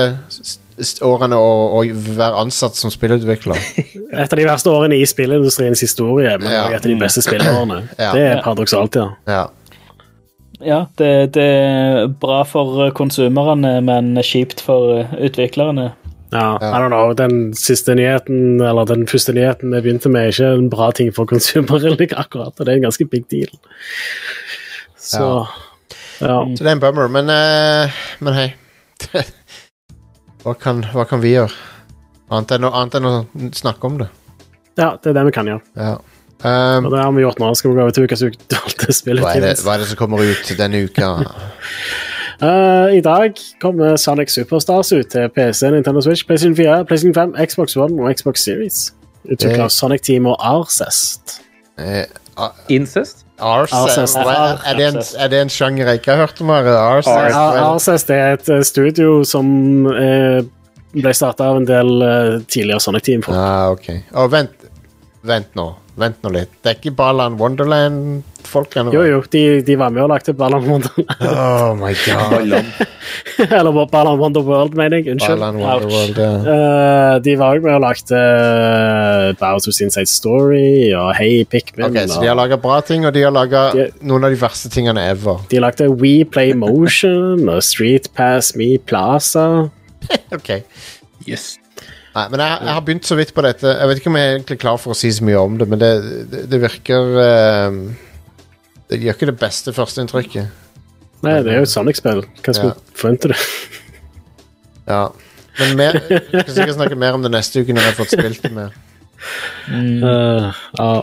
årene 1.07 1.38
å, 1.38 1.53
å 1.78 1.84
være 2.18 2.40
ansatt 2.43 2.74
som 2.74 2.90
spillutvikler. 2.90 3.61
Et 4.12 4.26
av 4.26 4.36
de 4.40 4.45
verste 4.49 4.68
årene 4.72 4.99
i 4.99 5.07
spillindustriens 5.07 5.80
historie, 5.84 6.34
men 6.43 6.51
Ja. 6.51 6.64
et 6.74 6.82
av 6.82 6.90
de 6.90 6.97
beste 6.99 7.22
spillårene. 7.22 7.78
Ja. 8.03 8.11
Det 8.16 8.24
er 8.26 8.43
paradoksalt, 8.43 8.99
ja. 8.99 9.07
Ja. 9.30 9.45
Ja, 10.62 10.80
det, 10.99 11.12
det 11.38 11.47
er 11.47 12.11
bra 12.20 12.43
for 12.49 12.90
konsumerne, 12.99 13.76
men 13.86 14.16
kjipt 14.26 14.61
for 14.66 15.07
utviklerne. 15.16 15.93
Ja, 16.33 16.59
Ja. 16.61 16.70
I 16.70 16.80
don't 16.80 16.89
know. 16.89 17.12
Den 17.14 17.55
siste 17.55 17.95
nyheten, 17.95 18.61
eller 18.61 18.85
den 18.89 19.07
første 19.07 19.33
nyheten 19.37 19.72
vi 19.74 19.80
begynte 19.80 20.09
med, 20.09 20.22
er 20.22 20.33
ikke 20.33 20.53
en 20.59 20.70
bra 20.70 20.91
ting 20.91 21.12
for 21.14 21.28
konsumere 21.28 21.93
akkurat, 22.16 22.55
og 22.59 22.66
det 22.66 22.72
er 22.72 22.76
en 22.80 22.89
ganske 22.89 23.05
big 23.05 23.28
deal. 23.30 23.53
Så 24.97 25.47
ja. 26.20 26.39
Så 26.57 26.62
det 26.62 26.68
er 26.70 26.76
en 26.76 26.80
bummer, 26.80 27.09
men, 27.09 27.28
uh, 27.28 27.91
men 28.20 28.35
hei. 28.37 28.49
hva, 30.45 30.55
kan, 30.55 30.85
hva 30.95 31.05
kan 31.09 31.22
vi 31.22 31.35
gjøre? 31.35 31.51
Annet 32.33 32.55
enn, 32.57 32.64
annet 32.70 32.95
enn 32.97 33.09
å 33.11 33.14
snakke 33.55 33.89
om 33.89 33.99
det. 34.01 34.09
ja, 34.78 34.95
det 35.03 35.11
er 35.11 35.18
det 35.18 35.26
vi 35.28 35.35
kan 35.35 35.51
gjøre. 35.51 35.62
Ja. 35.76 35.97
Um, 36.43 36.87
Og 36.87 36.95
det 36.95 37.03
har 37.03 37.12
vi 37.14 37.22
gjort 37.22 37.39
nå. 37.39 37.53
Skal 37.55 37.70
vi 37.70 37.76
gå 37.76 37.83
over 37.85 37.95
til 37.95 38.07
ukas 38.09 38.22
uke? 38.22 38.39
hva, 38.49 39.35
hva 39.35 39.74
er 39.74 39.83
det 39.83 39.91
som 39.91 39.99
kommer 40.01 40.24
ut 40.26 40.55
denne 40.59 40.87
uka? 40.89 41.12
Eh, 42.43 42.97
I 42.97 43.01
dag 43.01 43.38
kommer 43.61 43.97
Sonic 43.97 44.32
Superstars 44.34 44.93
ut 44.93 45.07
til 45.11 45.28
PC, 45.30 45.70
Nintendo 45.70 46.01
Switch, 46.01 46.26
PlayStation 46.26 46.57
4, 46.57 46.84
PlayStation 46.84 47.14
5, 47.14 47.36
Xbox 47.47 47.76
One 47.76 48.03
og 48.03 48.14
Xbox 48.16 48.43
Series. 48.43 48.95
Utvikla 49.30 49.68
av 49.68 49.70
Sonic 49.70 50.03
Team 50.03 50.26
og 50.26 50.36
Arcest. 50.43 51.36
Eh, 51.78 52.03
Incest? 52.68 53.22
Arcest. 53.38 54.16
Er, 54.16 54.59
er, 54.66 54.74
det 54.78 54.88
en, 54.88 54.99
er 55.18 55.30
det 55.30 55.40
en 55.45 55.53
sjanger 55.53 55.86
jeg 55.86 56.01
ikke 56.01 56.16
har 56.16 56.26
hørt 56.26 56.43
om? 56.43 56.51
her? 56.51 56.66
Arcest? 56.66 57.38
Arcest 57.62 58.11
er 58.11 58.34
et 58.34 58.51
eh, 58.51 58.64
studio 58.66 59.22
som 59.28 59.86
eh, 59.93 60.43
ble 60.99 61.14
starta 61.14 61.53
av 61.53 61.62
en 61.62 61.68
del 61.68 62.07
eh, 62.09 62.34
tidligere 62.51 62.82
Sonic 62.82 63.07
Team. 63.07 63.22
folk. 63.22 63.38
Ah, 63.38 63.70
okay. 63.70 64.03
oh, 64.14 64.26
vent. 64.32 64.66
Vent 65.22 65.55
nå. 65.55 65.68
Vent 65.95 66.18
nå 66.24 66.34
litt. 66.34 66.59
Det 66.59 66.72
er 66.72 66.80
ikke 66.80 66.97
Balan 66.99 67.38
Wonderland-folkene? 68.53 68.92
Jo, 68.92 69.03
jo, 69.07 69.22
de, 69.32 69.62
de 69.66 69.76
var 69.78 69.92
med 69.92 70.03
og 70.05 70.11
lagde 70.12 70.34
Ballon 70.34 70.64
Wonderland. 70.68 71.09
Oh 71.42 71.74
my 71.76 71.92
god. 72.05 72.53
Eller 73.59 73.86
Balan 73.90 74.18
Wonderworld, 74.20 74.74
mener 74.74 74.96
jeg. 74.96 75.12
Unnskyld. 75.12 75.38
Balan 75.38 75.57
Wonderworld, 75.57 76.18
ja. 76.18 77.16
Uh, 77.16 77.22
de 77.24 77.36
var 77.38 77.55
også 77.55 77.64
med 77.66 77.74
og 77.74 77.80
lagde 77.86 78.20
uh, 78.20 79.40
Bowser's 79.40 79.80
Inside 79.84 80.11
Story 80.11 80.92
og 80.96 81.14
Hey 81.16 81.44
Pikmin. 81.44 81.86
Okay, 81.90 82.07
Så 82.09 82.20
de 82.22 82.30
har 82.30 82.38
laga 82.38 82.57
bra 82.57 82.80
ting, 82.80 83.07
og 83.07 83.14
de 83.14 83.24
har 83.24 83.34
laga 83.34 83.64
noen 84.00 84.28
av 84.28 84.34
de 84.34 84.40
verste 84.40 84.70
tingene 84.72 85.09
ever. 85.12 85.42
De 85.50 85.62
lagde 85.62 85.88
We 85.90 86.22
Play 86.24 86.55
Motion 86.55 87.48
og 87.48 87.62
Street 87.66 88.11
Pass 88.16 88.55
Me 88.57 88.76
Plaza. 88.78 89.48
Ok. 90.34 90.48
Yes. 91.28 91.57
Nei, 92.12 92.24
men 92.28 92.40
jeg, 92.42 92.57
jeg 92.66 92.74
har 92.76 92.82
begynt 92.84 93.09
så 93.09 93.16
vidt 93.16 93.30
på 93.32 93.44
dette. 93.44 93.70
Jeg 93.72 93.88
vet 93.88 94.00
ikke 94.00 94.11
om 94.11 94.16
jeg 94.18 94.28
er 94.28 94.34
egentlig 94.36 94.59
klar 94.61 94.80
for 94.80 94.92
å 94.92 94.96
si 94.98 95.09
så 95.14 95.24
mye 95.24 95.40
om 95.40 95.55
det, 95.61 95.68
men 95.70 95.80
det, 95.80 95.92
det, 96.28 96.42
det 96.53 96.59
virker 96.61 97.20
eh, 97.22 97.78
Det 98.93 99.01
gjør 99.01 99.16
ikke 99.16 99.28
det 99.32 99.38
beste 99.40 99.72
førsteinntrykket. 99.72 100.51
Nei, 101.22 101.36
det 101.47 101.53
er 101.55 101.61
jo 101.62 101.66
et 101.68 101.70
Sonic-spill. 101.72 102.24
Hva 102.45 102.53
skal 102.55 102.72
Ja. 102.72 102.74
forvente 102.99 103.30
det? 103.32 103.38
Ja. 104.90 105.07
Men 105.59 105.76
mer, 105.78 105.97
jeg 106.11 106.22
skal 106.28 106.55
sikkert 106.57 106.74
snakke 106.76 106.97
mer 106.99 107.16
om 107.16 107.22
det 107.24 107.30
neste 107.32 107.61
uke 107.62 107.72
når 107.76 107.84
jeg 107.86 107.93
har 107.93 107.99
fått 107.99 108.14
spilt 108.16 108.43
det 108.43 108.53
mer. 108.57 108.72
Mm. 109.70 110.03
Uh, 110.03 110.53
uh. 110.82 111.03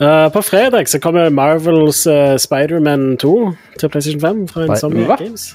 Uh, 0.00 0.28
på 0.32 0.42
fredag 0.46 0.86
så 0.88 1.00
kommer 1.02 1.28
Marvels 1.34 2.04
uh, 2.06 2.36
Spiderman 2.38 3.16
2 3.18 3.32
til 3.80 3.88
PlayStation 3.90 4.20
5 4.22 4.44
fra 4.52 4.66
Hva? 4.68 4.76
Insomniac 4.76 5.18
Games. 5.24 5.48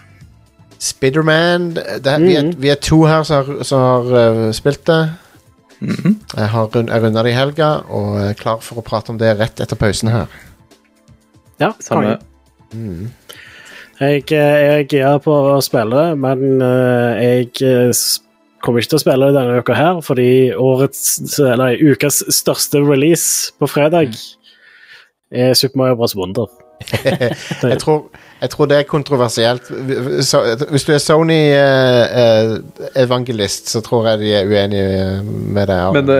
Spiderman 0.84 1.70
det, 1.78 2.06
er- 2.12 2.20
vi, 2.26 2.36
vi 2.60 2.70
er 2.74 2.82
to 2.84 3.06
her 3.08 3.24
som 3.24 3.40
har, 3.46 3.64
som 3.64 3.86
har 3.86 4.12
uh, 4.12 4.52
spilt 4.54 4.84
det. 4.90 5.00
Jeg 5.86 6.50
har 6.52 6.68
rund, 6.76 6.90
runda 6.92 7.24
det 7.24 7.32
i 7.32 7.38
helga 7.38 7.70
og 7.94 8.20
er 8.26 8.36
klar 8.40 8.60
for 8.64 8.80
å 8.82 8.84
prate 8.86 9.12
om 9.14 9.18
det 9.22 9.34
rett 9.40 9.60
etter 9.64 9.80
pausen 9.80 10.10
her. 10.12 10.28
Ja, 11.62 11.72
Samme. 11.80 12.18
konge. 12.72 13.10
Jeg, 14.02 14.24
eh, 14.32 14.36
jeg 14.36 14.80
er 14.80 14.84
gira 14.92 15.14
på 15.24 15.32
å 15.32 15.62
spille 15.64 16.16
men 16.20 16.62
eh, 16.62 17.24
jeg 17.24 17.48
eh, 17.64 17.92
kommer 18.66 18.80
ikke 18.82 18.90
til 18.96 19.00
å 19.00 19.06
spille 19.06 19.30
denne 19.36 19.60
uka 19.62 19.74
her, 19.78 20.02
fordi 20.04 20.52
årets, 20.58 21.20
eller 21.40 21.78
ukas 21.80 22.24
største 22.34 22.78
release 22.84 23.54
på 23.62 23.66
fredag 23.72 24.10
er 25.36 25.54
Super 25.56 25.78
Mario 25.80 25.96
Bros. 26.00 26.16
Wonder. 26.18 26.48
Jeg 27.64 27.80
tror, 27.80 28.02
jeg 28.42 28.50
tror 28.52 28.66
det 28.68 28.78
er 28.78 28.84
kontroversielt. 28.90 29.64
Hvis 29.72 30.84
du 30.86 30.92
er 30.92 30.98
Sony-evangelist, 31.00 33.70
så 33.72 33.80
tror 33.86 34.08
jeg 34.10 34.20
de 34.20 34.34
er 34.36 34.44
uenige 34.52 35.24
med 35.56 35.68
deg. 35.72 35.94
Men 35.96 36.06
det, 36.10 36.18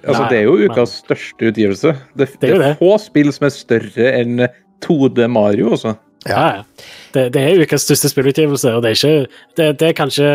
altså, 0.00 0.22
Nei, 0.22 0.30
det 0.32 0.38
er 0.38 0.42
jo 0.48 0.54
men- 0.56 0.64
ukas 0.72 0.90
største 1.04 1.42
utgivelse. 1.52 1.90
Det, 2.16 2.26
Det 2.40 2.48
er 2.48 2.52
det 2.56 2.64
er 2.70 2.80
få 2.80 2.92
spill 3.02 3.28
som 3.36 3.44
er 3.50 3.54
større 3.54 4.06
enn 4.22 4.34
2D 4.86 5.26
Mario, 5.28 5.70
altså. 5.76 5.96
Ja, 6.28 6.40
ja. 6.52 6.62
Det, 7.14 7.22
det 7.32 7.40
er 7.42 7.62
ukas 7.64 7.82
største 7.88 8.10
spillutgivelse, 8.12 8.70
og 8.76 8.82
det 8.84 8.90
er 8.90 8.96
ikke 8.98 9.30
Det, 9.56 9.64
det 9.80 9.86
er 9.88 9.94
kanskje 9.96 10.26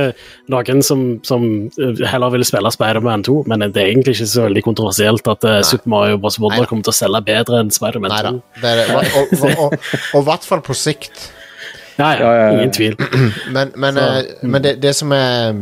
noen 0.52 0.82
som, 0.84 1.04
som 1.24 1.44
uh, 1.78 2.02
heller 2.10 2.34
ville 2.34 2.48
spille 2.48 2.72
Spiderman 2.74 3.24
2, 3.24 3.36
men 3.48 3.60
det 3.70 3.78
er 3.84 3.92
egentlig 3.92 4.16
ikke 4.18 4.28
så 4.28 4.48
veldig 4.48 4.64
kontroversielt 4.66 5.28
at 5.32 5.46
Nei. 5.46 5.62
Super 5.64 5.90
Mario 5.94 6.18
Bros. 6.18 6.40
Wonder 6.42 6.66
kommer 6.66 6.84
til 6.88 6.92
å 6.92 6.98
selge 6.98 7.22
bedre 7.30 7.62
enn 7.62 7.70
Spiderman 7.72 8.12
Nei 8.12 8.22
2. 8.26 8.34
Det 8.64 8.72
er 8.74 8.82
det. 8.82 8.88
Og- 8.96 9.16
Og 9.16 9.46
og- 9.46 9.60
og- 9.68 9.80
og 10.16 10.22
i 10.22 10.26
hvert 10.32 10.44
fall 10.50 10.62
på 10.66 10.74
sikt. 10.76 11.30
Ja, 12.00 12.10
ja, 12.20 12.50
ingen 12.58 12.72
tvil. 12.76 12.98
Men, 13.56 13.72
men, 13.78 13.94
Så, 13.94 14.02
eh, 14.02 14.24
men 14.44 14.62
det, 14.66 14.74
det 14.84 14.96
som 14.98 15.12
er 15.16 15.54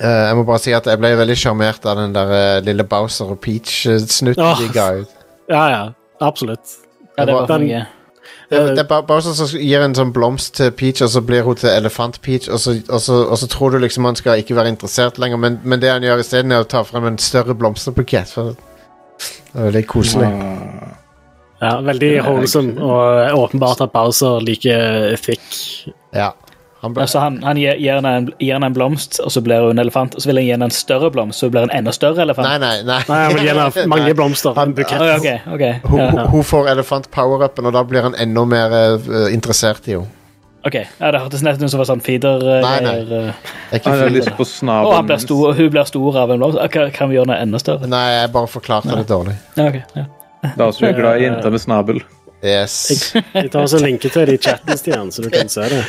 eh, 0.00 0.24
Jeg 0.28 0.36
må 0.36 0.42
bare 0.44 0.58
si 0.60 0.74
at 0.76 0.84
jeg 0.90 0.98
ble 1.00 1.14
veldig 1.16 1.36
sjarmert 1.40 1.86
av 1.88 1.96
den 2.02 2.12
der 2.12 2.32
eh, 2.36 2.60
lille 2.66 2.84
Bowser 2.84 3.30
og 3.32 3.40
Peach-snutten 3.40 4.58
de 4.60 4.68
ga 4.74 4.88
ut. 4.98 5.14
Ja, 5.48 5.62
ja, 5.72 5.80
absolutt. 6.20 6.74
Ja, 7.18 7.24
det 7.24 7.34
var 7.34 7.46
for 7.46 7.58
Den- 7.58 7.68
Det, 8.50 8.76
det 8.76 8.78
er 8.78 8.84
Bow- 8.88 9.06
Bowser 9.06 9.32
som 9.34 9.58
gir 9.58 9.80
en 9.82 9.94
sånn 9.94 10.12
blomst 10.12 10.54
til 10.54 10.70
Peach, 10.70 11.00
og 11.02 11.08
så 11.10 11.20
blir 11.20 11.42
hun 11.42 11.56
til 11.56 11.68
Elefant-Peach, 11.68 12.48
og, 12.52 12.58
så- 12.60 12.76
og, 12.88 13.30
og 13.30 13.38
så 13.38 13.46
tror 13.50 13.70
du 13.70 13.78
liksom 13.78 14.04
han 14.04 14.14
skal 14.16 14.38
ikke 14.38 14.54
være 14.54 14.68
interessert 14.68 15.18
lenger, 15.18 15.36
men, 15.36 15.60
men 15.64 15.80
det 15.80 15.90
han 15.90 16.02
gjør 16.02 16.18
isteden, 16.22 16.52
er 16.52 16.62
å 16.62 16.68
ta 16.68 16.82
frem 16.86 17.06
en 17.06 17.18
større 17.18 17.54
blomsterbukett. 17.54 18.28
For 18.30 18.52
det 18.52 18.56
er 19.54 19.66
veldig 19.70 19.86
koselig. 19.86 20.28
Ja, 21.62 21.80
veldig 21.80 22.10
holsom, 22.22 22.78
og 22.78 23.32
åpenbart 23.38 23.80
at 23.80 23.92
Bowser 23.92 24.40
liker 24.44 25.16
thick. 25.16 25.94
Ja. 26.14 26.30
Han 26.86 26.94
ble, 26.94 27.04
Altså, 27.04 27.20
han 27.22 27.36
han 27.44 27.58
gir, 27.60 27.76
gir, 27.82 27.98
henne 27.98 28.12
en, 28.20 28.28
gir 28.40 28.54
henne 28.54 28.70
en 28.70 28.76
blomst, 28.76 29.18
og 29.22 29.32
så 29.34 29.42
blir 29.44 29.64
hun 29.66 29.74
en 29.76 29.82
elefant. 29.82 30.14
Og 30.16 30.22
så 30.22 30.30
vil 30.30 30.38
han 30.40 30.46
gi 30.46 30.52
henne 30.54 30.68
en 30.70 30.74
større 30.74 31.10
blomst, 31.14 31.40
så 31.42 31.48
hun 31.50 31.54
blir 31.56 31.66
en 31.66 31.72
enda 31.80 31.92
større 31.96 32.22
elefant. 32.24 32.46
nei, 32.48 32.58
nei, 32.62 32.76
nei. 32.86 33.00
Nei, 33.10 33.22
han 33.26 33.34
vil 33.34 33.42
gi 33.44 33.52
henne 33.52 33.86
mange 33.94 34.14
blomster. 34.18 34.54
Han, 34.56 34.74
bukett. 34.76 35.02
okay, 35.18 35.40
ok, 35.44 35.56
ok. 35.58 35.90
Hun, 35.90 35.98
Ja. 36.00 36.10
ja. 36.22 36.26
hun 36.32 36.44
får 36.46 36.70
elefant-power-upen, 36.76 37.66
og 37.66 37.74
da 37.76 37.82
blir 37.90 38.06
han 38.06 38.14
enda 38.22 38.44
mer 38.48 38.76
uh, 38.96 39.26
interessert 39.34 39.88
i 39.90 39.96
henne. 39.98 40.08
ok, 40.66 40.74
ja, 40.74 41.10
Det 41.14 41.20
hørtes 41.22 41.42
nesten 41.46 41.66
ut 41.66 41.70
som 41.74 41.78
var 41.82 41.88
sånn 41.92 42.02
feeder-greier. 42.02 42.62
Nei, 42.64 42.76
nei. 42.82 42.94
Jeg, 42.96 43.06
Det 43.08 43.22
er 43.72 43.80
ikke 43.80 43.90
Han 43.90 43.98
har 44.04 44.14
lyst 44.16 44.32
på 44.38 44.46
Og 44.46 44.92
han 44.94 45.06
blir 45.06 45.18
snabelen. 45.18 45.26
stor, 45.26 45.54
hun 45.60 45.70
blir 45.76 45.90
stor 45.92 46.18
av 46.22 46.30
en 46.34 46.42
blomst. 46.44 46.62
Kan, 46.74 46.90
Kan 46.96 47.10
vi 47.10 47.18
gjøre 47.18 47.28
henne 47.30 47.40
enda 47.48 47.58
større? 47.62 47.90
Nei, 47.90 48.04
jeg 48.20 48.32
bare 48.34 48.50
forklarte 48.50 48.96
det 48.98 49.08
dårlig. 49.10 49.36
Ja, 49.56 49.68
okay, 49.68 49.82
ja. 49.94 50.06
Da 50.56 50.68
er 50.70 50.78
vi 50.86 50.92
glad 51.00 51.20
i 51.20 51.26
jenter 51.26 51.50
med 51.50 51.60
snabel. 51.62 52.02
Yes. 52.44 53.14
Vi 53.32 53.48
tar 53.48 53.64
også 53.64 53.78
link 53.82 54.02
til 54.04 54.26
det 54.26 54.34
i 54.36 54.42
chatten, 54.42 54.76
Stian, 54.78 55.08
så 55.10 55.22
du 55.24 55.30
kan 55.32 55.48
se 55.50 55.64
det. 55.72 55.80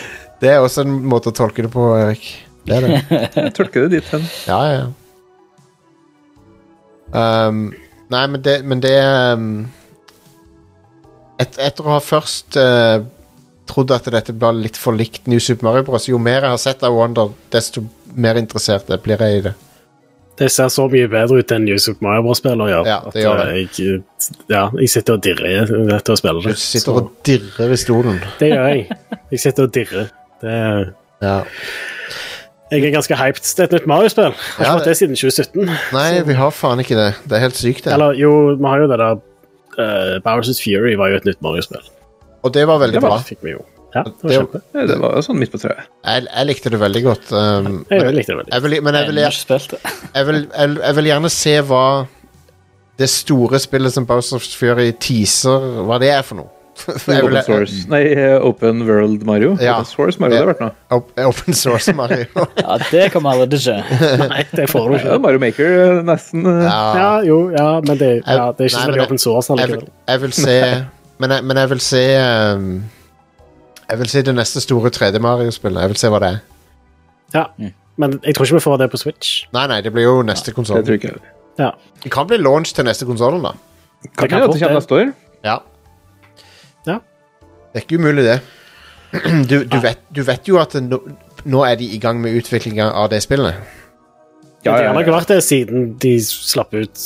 Det 0.41 0.49
er 0.53 0.59
også 0.61 0.83
en 0.85 0.99
måte 1.09 1.31
å 1.31 1.35
tolke 1.35 1.63
det 1.65 1.71
på, 1.73 1.83
Erik. 1.97 2.27
Det 2.67 2.75
er 2.77 2.85
det. 2.87 3.01
Jeg 3.47 3.53
tolker 3.57 3.87
det 3.87 3.97
dit 4.01 4.09
hen. 4.13 4.25
Ja, 4.47 4.59
ja. 4.73 4.85
Um, 7.13 7.61
nei, 8.11 8.23
men 8.27 8.41
det, 8.43 8.57
men 8.67 8.81
det 8.83 8.95
um, 9.33 9.45
et, 11.39 11.53
Etter 11.69 11.85
å 11.87 11.93
ha 11.95 11.99
først 12.03 12.57
uh, 12.59 12.97
trodd 13.69 13.93
at 13.95 14.09
dette 14.11 14.35
ble 14.35 14.49
litt 14.65 14.75
for 14.79 14.95
likt 14.97 15.27
New 15.31 15.39
Super 15.43 15.69
Mario 15.69 15.85
Bros., 15.87 16.09
jo 16.11 16.19
mer 16.19 16.41
jeg 16.43 16.51
har 16.53 16.59
sett 16.61 16.83
av 16.87 16.95
Wonder, 16.97 17.31
desto 17.53 17.85
mer 18.17 18.39
interessert 18.39 18.91
jeg 18.91 19.03
blir 19.05 19.23
jeg 19.23 19.39
i 19.39 19.45
det. 19.47 19.55
Det 20.37 20.51
ser 20.53 20.67
så 20.69 20.83
mye 20.91 21.07
bedre 21.09 21.39
ut 21.41 21.51
enn 21.55 21.63
New 21.65 21.79
Super 21.81 22.05
Mario 22.05 22.27
Bros-spiller 22.27 22.69
gjør. 22.69 22.89
Ja, 22.91 22.97
det 23.15 23.23
gjør 23.23 23.39
det. 23.41 23.47
eh, 23.47 23.79
Jeg, 23.79 24.03
ja, 24.53 24.65
jeg 24.77 24.91
sitter 24.93 25.15
og 25.17 25.23
dirrer 25.25 25.71
etter 25.97 26.13
å 26.13 26.19
spille 26.19 26.43
Du 26.43 26.49
det. 26.51 26.57
sitter 26.61 26.91
så- 26.91 26.99
og 27.01 27.09
dirrer 27.25 27.73
i 27.73 27.79
stolen. 27.81 28.19
Det 28.37 28.51
gjør 28.51 28.67
jeg. 28.75 28.99
Jeg 29.33 29.39
sitter 29.47 29.65
og 29.65 29.73
dirrer. 29.79 30.11
Det 30.41 30.53
er 30.53 30.89
Ja. 31.21 31.37
Jeg 32.71 32.83
er 32.83 32.91
ganske 32.91 33.15
hyped. 33.15 33.45
Det 33.55 33.63
er 33.63 33.69
et 33.69 33.75
nytt 33.77 33.85
Mario-spill. 33.87 34.33
Har 34.35 34.65
ikke 34.65 34.83
ja, 34.83 34.89
det 34.89 34.97
siden 34.99 35.15
2017. 35.15 35.69
Nei, 35.95 36.09
vi 36.27 36.33
har 36.35 36.51
faen 36.51 36.81
ikke 36.83 36.97
det. 36.99 37.13
Det 37.23 37.37
er 37.37 37.43
helt 37.45 37.55
sykt, 37.55 37.85
det. 37.85 37.93
Eller 37.95 38.17
jo, 38.19 38.31
vi 38.59 38.67
har 38.67 38.81
jo 38.83 38.89
det 38.91 38.97
der 38.99 39.15
uh, 39.79 40.17
Bowers 40.25 40.59
Fury 40.59 40.97
var 40.99 41.13
jo 41.13 41.21
et 41.21 41.25
nytt 41.29 41.39
Mario-spill. 41.45 41.85
Og 42.43 42.51
det 42.53 42.65
var 42.67 42.81
veldig 42.83 42.99
Det 42.99 43.03
bra. 43.07 43.17
fikk 43.23 43.39
vi 43.47 43.53
jo. 43.55 43.63
Ja, 43.95 44.03
det 44.03 44.35
var 44.35 44.49
Det-. 44.75 44.83
Det 44.91 44.97
var 44.99 45.15
jo 45.15 45.23
sånn 45.23 45.39
midt 45.39 45.53
på 45.55 45.61
treet. 45.63 45.87
Jeg, 46.03 46.27
jeg 46.27 46.49
likte 46.49 46.69
det 46.75 46.79
veldig 46.83 47.03
godt. 47.07 47.31
Um, 47.31 47.85
Jeg 47.89 48.13
likte 48.13 48.33
det 48.35 48.37
veldig. 48.41 48.51
jeg 48.53 48.63
vil, 48.67 48.75
men 48.83 48.99
jeg 48.99 49.07
vil, 49.07 49.21
det. 49.23 50.27
vil, 50.27 50.77
jeg 50.83 50.95
vil 50.99 51.09
gjerne 51.13 51.31
se 51.33 51.55
hva 51.71 51.85
det 52.99 53.09
store 53.13 53.59
spillet 53.63 53.93
som 53.95 54.05
Bowser's 54.09 54.51
Fury 54.59 54.91
teaser, 54.99 55.71
hva 55.87 55.99
det 56.03 56.11
er 56.11 56.21
for 56.27 56.41
noe. 56.43 56.51
Jeg 57.07 57.23
Open 57.23 57.37
source. 57.43 57.77
Nei, 57.91 58.01
eh, 58.13 58.35
Open 58.45 58.83
World 58.87 59.23
Mario. 59.27 59.55
Ja. 59.61 59.75
Open 59.79 59.85
source 59.89 60.19
Mario, 60.21 60.35
det 60.35 60.41
har 60.43 60.49
vært 60.53 60.61
noe. 60.65 60.73
Op- 60.97 61.21
Open 61.25 61.53
source 61.57 61.93
Mario. 61.97 62.25
Ja, 62.61 62.77
Det 62.91 63.05
kommer 63.13 63.33
aldri 63.35 63.47
til 63.57 63.59
å 63.59 63.63
skje. 63.65 64.27
Nei, 64.29 64.43
det 64.55 64.67
får 64.71 64.89
du 64.93 64.97
Ja. 65.07 65.17
Mario 65.23 65.39
Maker 65.43 65.71
eh, 65.79 66.03
nesten 66.07 66.45
eh, 66.45 66.61
Ja, 66.67 66.83
Ja, 67.01 67.09
jo, 67.27 67.39
ja, 67.55 67.67
men 67.87 67.97
det, 68.01 68.11
ja, 68.25 68.51
det 68.53 68.67
er 68.67 68.69
ikke 68.69 68.75
så 68.77 68.85
veldig 68.91 69.05
open 69.07 69.21
source 69.23 69.53
allikevel. 69.55 69.87
jeg 70.07 70.21
vil 70.25 70.37
se 70.37 70.57
Men 71.19 71.31
jeg, 71.33 71.43
men 71.49 71.57
jeg 71.57 71.69
vil 71.71 71.79
se 71.81 72.01
um, 72.53 72.65
Jeg 73.89 73.97
vil 74.03 74.09
se 74.11 74.21
det 74.27 74.35
neste 74.37 74.61
store 74.61 74.91
3D 74.93 75.17
Mario-spillet. 75.23 75.81
Jeg 75.81 75.89
vil 75.95 75.97
se 76.03 76.11
hva 76.13 76.19
det 76.21 76.29
er. 76.35 76.39
Ja. 77.33 77.45
Men 77.97 78.19
jeg 78.21 78.35
tror 78.37 78.45
ikke 78.45 78.59
vi 78.59 78.61
får 78.67 78.77
det 78.83 78.87
på 78.93 78.99
Switch. 79.01 79.31
Nei, 79.55 79.63
nei, 79.71 79.79
det 79.81 79.89
blir 79.95 80.05
jo 80.05 80.19
neste 80.27 80.51
Det 80.51 80.55
konsoll. 80.59 80.83
tror. 80.85 81.17
Ja. 81.57 81.71
Det 82.03 82.11
kan 82.13 82.27
bli 82.29 82.37
launch 82.37 82.75
til 82.77 82.85
neste 82.85 83.07
konsollen, 83.09 83.41
da. 83.47 83.55
Kan 84.13 84.29
kan 84.29 84.35
hende 84.43 84.53
det 84.53 84.61
kommer 84.61 84.77
neste 84.77 84.93
år. 84.99 85.07
Ja. 85.47 85.55
Ja. 86.87 86.99
Det 87.73 87.81
er 87.81 87.85
ikke 87.85 87.99
umulig, 88.01 88.23
det. 88.25 88.39
Du, 89.49 89.63
du, 89.63 89.77
vet, 89.79 89.99
du 90.11 90.21
vet 90.27 90.47
jo 90.49 90.57
at 90.59 90.73
nå, 90.83 90.97
nå 91.47 91.63
er 91.63 91.77
de 91.79 91.85
i 91.95 91.99
gang 92.03 92.19
med 92.19 92.35
utviklinga 92.35 92.89
av 92.91 93.09
det 93.13 93.21
spillet. 93.23 93.55
Ja, 94.65 94.73
det 94.73 94.83
ja, 94.83 94.89
har 94.89 94.97
nok 94.97 95.11
vært 95.13 95.31
det 95.31 95.41
siden 95.45 95.93
de 96.01 96.17
slapp 96.23 96.73
ut 96.75 97.03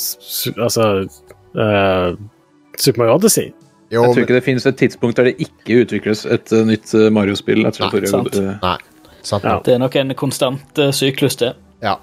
altså 0.56 0.86
uh, 1.06 2.14
Super 2.74 3.04
Mario 3.04 3.18
Odyssey. 3.20 3.52
Jo, 3.92 4.00
Jeg 4.00 4.08
tror 4.08 4.14
men, 4.14 4.24
ikke 4.24 4.34
det 4.38 4.44
finnes 4.46 4.66
et 4.66 4.78
tidspunkt 4.80 5.20
der 5.20 5.30
det 5.30 5.34
ikke 5.44 5.82
utvikles 5.84 6.24
et 6.26 6.54
uh, 6.56 6.62
nytt 6.66 6.94
eh, 6.96 7.10
Mario-spill. 7.12 7.60
Nei, 7.66 7.72
sant. 8.08 8.38
nei. 8.40 8.76
Sant. 9.22 9.44
Ja. 9.44 9.58
Det 9.62 9.76
er 9.76 9.82
nok 9.82 9.98
en 10.00 10.14
konstant 10.18 10.80
syklus, 10.96 11.36
det. 11.38 11.52
Ja. 11.84 11.98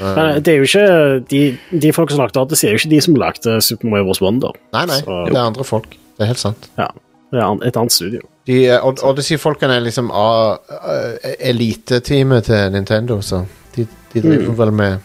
Men 0.00 0.40
det 0.46 0.54
er 0.54 0.62
jo 0.62 0.66
ikke 0.66 0.86
de, 1.30 1.42
de 1.84 1.92
folk 1.94 2.10
som 2.14 2.22
lagde 2.22 2.40
Odyssey, 2.40 2.70
er 2.70 2.74
jo 2.74 2.80
ikke 2.80 2.94
de 2.94 3.02
som 3.04 3.18
lagde 3.20 3.58
Super 3.66 3.92
Mario 3.92 4.08
Bros. 4.08 4.22
Wonder. 4.24 4.56
Nei, 4.74 4.86
nei. 4.88 5.02
Så- 5.04 5.26
Det 5.28 5.36
er 5.36 5.44
andre 5.44 5.66
folk. 5.68 5.90
Det 6.16 6.24
er 6.26 6.32
helt 6.32 6.42
sant. 6.42 6.70
Ja. 6.78 6.88
Det 7.28 7.40
er 7.42 7.66
et 7.68 7.76
annet 7.76 7.92
studio. 7.92 8.20
De, 8.48 8.66
eh, 8.66 8.84
Od- 8.84 9.02
Odyssey-folkene 9.04 9.76
er 9.76 9.84
liksom 9.84 10.08
eh, 10.10 11.34
eliteteamet 11.50 12.44
til 12.48 12.72
Nintendo, 12.72 13.20
så 13.20 13.42
de, 13.76 13.84
de 14.14 14.22
driver 14.24 14.54
vel 14.62 14.72
med 14.72 14.98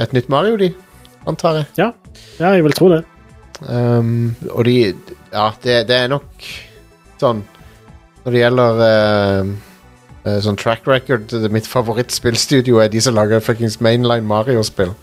et 0.00 0.12
nytt 0.12 0.28
Mario, 0.32 0.58
de, 0.60 0.72
antar 1.28 1.62
jeg. 1.62 1.70
Ja, 1.78 1.88
ja 2.40 2.52
jeg 2.56 2.64
vil 2.64 2.76
tro 2.76 2.90
det. 2.92 3.00
Um, 3.60 4.34
og 4.50 4.64
de 4.64 4.94
Ja, 5.32 5.50
det, 5.62 5.74
det 5.90 5.96
er 5.96 6.06
nok 6.08 6.46
sånn 7.20 7.42
Når 8.24 8.32
det 8.32 8.40
gjelder 8.40 8.78
uh, 8.80 9.50
uh, 10.24 10.38
sånn 10.40 10.56
track 10.56 10.88
record 10.88 11.26
det 11.28 11.50
Mitt 11.52 11.68
favorittspillstudio 11.68 12.80
er 12.80 12.88
de 12.88 13.02
som 13.04 13.18
lager 13.18 13.42
fuckings 13.44 13.76
mainline 13.84 14.24
Mario-spill. 14.24 14.94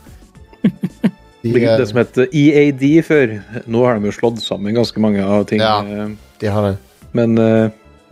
De, 0.63 0.71
Det, 1.53 1.61
det 1.61 1.85
som 1.87 2.01
het 2.01 2.17
EAD 2.27 2.81
før. 3.05 3.37
Nå 3.69 3.85
har 3.85 4.01
de 4.01 4.09
jo 4.09 4.15
slått 4.17 4.41
sammen 4.41 4.73
ganske 4.75 4.99
mange 4.99 5.21
av 5.23 5.45
ting. 5.47 5.61
Ja. 5.61 6.09
Eh, 6.37 6.41
de 6.41 6.51
har 6.53 6.67
det. 6.69 6.77
Men 7.17 7.37
uh, 7.37 7.69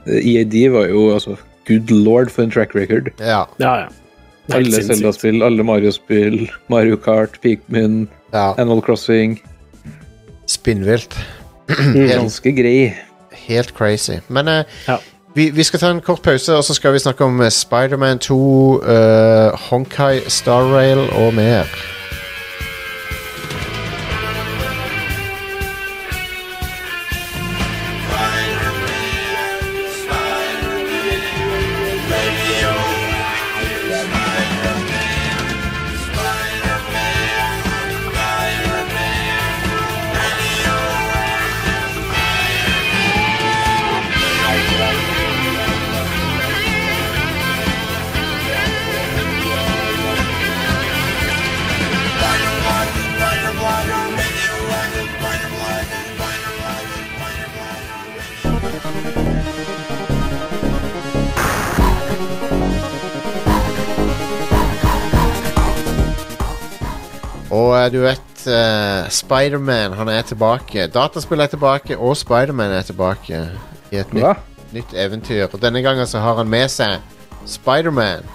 EAD 0.08 0.56
var 0.74 0.90
jo 0.90 1.14
altså 1.14 1.36
Good 1.68 1.90
lord 1.90 2.30
for 2.30 2.44
en 2.44 2.52
track 2.52 2.76
record. 2.76 3.10
Ja. 3.20 3.44
Ja, 3.60 3.76
ja. 3.76 3.88
Alle. 4.54 4.84
Zelda-spill, 4.84 5.42
alle 5.44 5.64
Mario-spill, 5.64 6.52
Mario 6.70 6.96
Kart, 6.96 7.40
Pikmin, 7.42 8.08
Ja, 8.34 8.54
Animal 8.58 8.82
Crossing. 8.82 9.40
Spinnvilt. 10.48 11.18
Mm. 11.70 12.08
Ganske 12.08 12.52
grei. 12.54 12.94
Helt 13.48 13.74
crazy. 13.78 14.20
Men 14.28 14.48
uh, 14.48 14.64
Ja. 14.88 14.98
vi, 15.36 15.50
vi 15.50 15.64
skal 15.64 15.80
ta 15.80 15.90
en 15.92 16.02
kort 16.02 16.22
pause, 16.22 16.54
og 16.54 16.64
så 16.64 16.74
skal 16.74 16.94
vi 16.94 17.00
snakke 17.00 17.26
om 17.26 17.42
eh, 17.42 17.50
Spiderman 17.50 18.20
2, 18.20 18.38
uh, 18.84 19.58
Honkai 19.70 20.20
Star 20.28 20.70
Rail 20.74 21.00
og 21.00 21.34
mer. 21.34 21.66
Du 67.96 68.02
vet 68.04 68.48
uh, 68.48 69.10
Spiderman, 69.10 69.94
han 69.94 70.10
er 70.12 70.22
tilbake. 70.22 70.88
Dataspill 70.88 71.40
er 71.40 71.48
tilbake, 71.48 71.98
og 71.98 72.18
Spiderman 72.18 72.72
er 72.72 72.82
tilbake 72.82 73.50
i 73.92 73.96
et 74.02 74.14
nytt, 74.14 74.42
nytt 74.76 74.94
eventyr. 74.94 75.48
Og 75.54 75.62
denne 75.62 75.82
gangen 75.82 76.08
så 76.08 76.20
har 76.20 76.36
han 76.36 76.50
med 76.50 76.68
seg 76.70 77.00
Spiderman. 77.48 78.28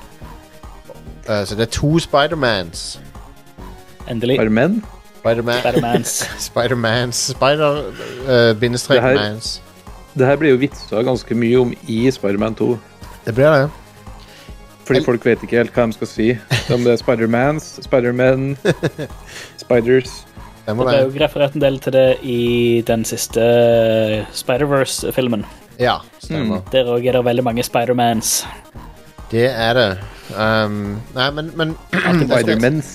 Uh, 1.28 1.44
så 1.44 1.54
det 1.54 1.66
er 1.68 1.72
to 1.76 1.98
Spidermans. 1.98 3.00
Endelig. 4.08 4.50
Menn? 4.50 4.80
Spiderman 5.20 5.60
Spidermans. 5.60 6.30
Spidermans 6.48 7.16
Spider 7.16 7.82
uh, 8.24 8.60
bindestrek 8.60 9.02
Det 9.02 9.20
her-. 9.20 9.60
Det 10.18 10.26
her 10.26 10.36
blir 10.36 10.50
jo 10.50 10.56
vitsa 10.56 11.02
ganske 11.06 11.34
mye 11.34 11.58
om 11.60 11.74
i 11.86 12.10
Spiderman 12.10 12.54
2. 12.54 12.78
Det 13.26 13.34
blir 13.34 13.52
det. 13.52 13.68
Fordi 14.90 15.04
folk 15.06 15.26
vet 15.26 15.42
ikke 15.46 15.60
helt 15.60 15.76
hva 15.76 15.86
de 15.86 15.94
skal 15.94 16.08
si. 16.10 16.26
Om 16.74 16.82
det 16.82 16.96
er 16.96 16.98
Spidermans, 16.98 17.66
Spidermen, 17.84 18.56
Spiders. 19.62 20.24
Det 20.66 20.74
Det 20.76 20.94
er 20.94 21.04
jo 21.04 21.12
referert 21.22 21.54
en 21.54 21.62
del 21.62 21.78
til 21.78 21.94
det 21.94 22.08
i 22.22 22.82
den 22.86 23.04
siste 23.04 23.42
Spider-Verse-filmen. 24.34 25.46
Ja, 25.80 26.00
stemmer. 26.18 26.60
Der 26.72 26.90
òg 26.90 27.06
er 27.06 27.16
det 27.16 27.24
veldig 27.24 27.44
mange 27.44 27.62
Spider-Mans. 27.62 28.44
Det 29.30 29.46
er 29.46 29.78
det. 29.78 29.90
Um, 30.34 30.98
nei, 31.14 31.30
men, 31.30 31.52
men 31.56 31.76
dette, 31.92 32.26
Spidermens. 32.26 32.90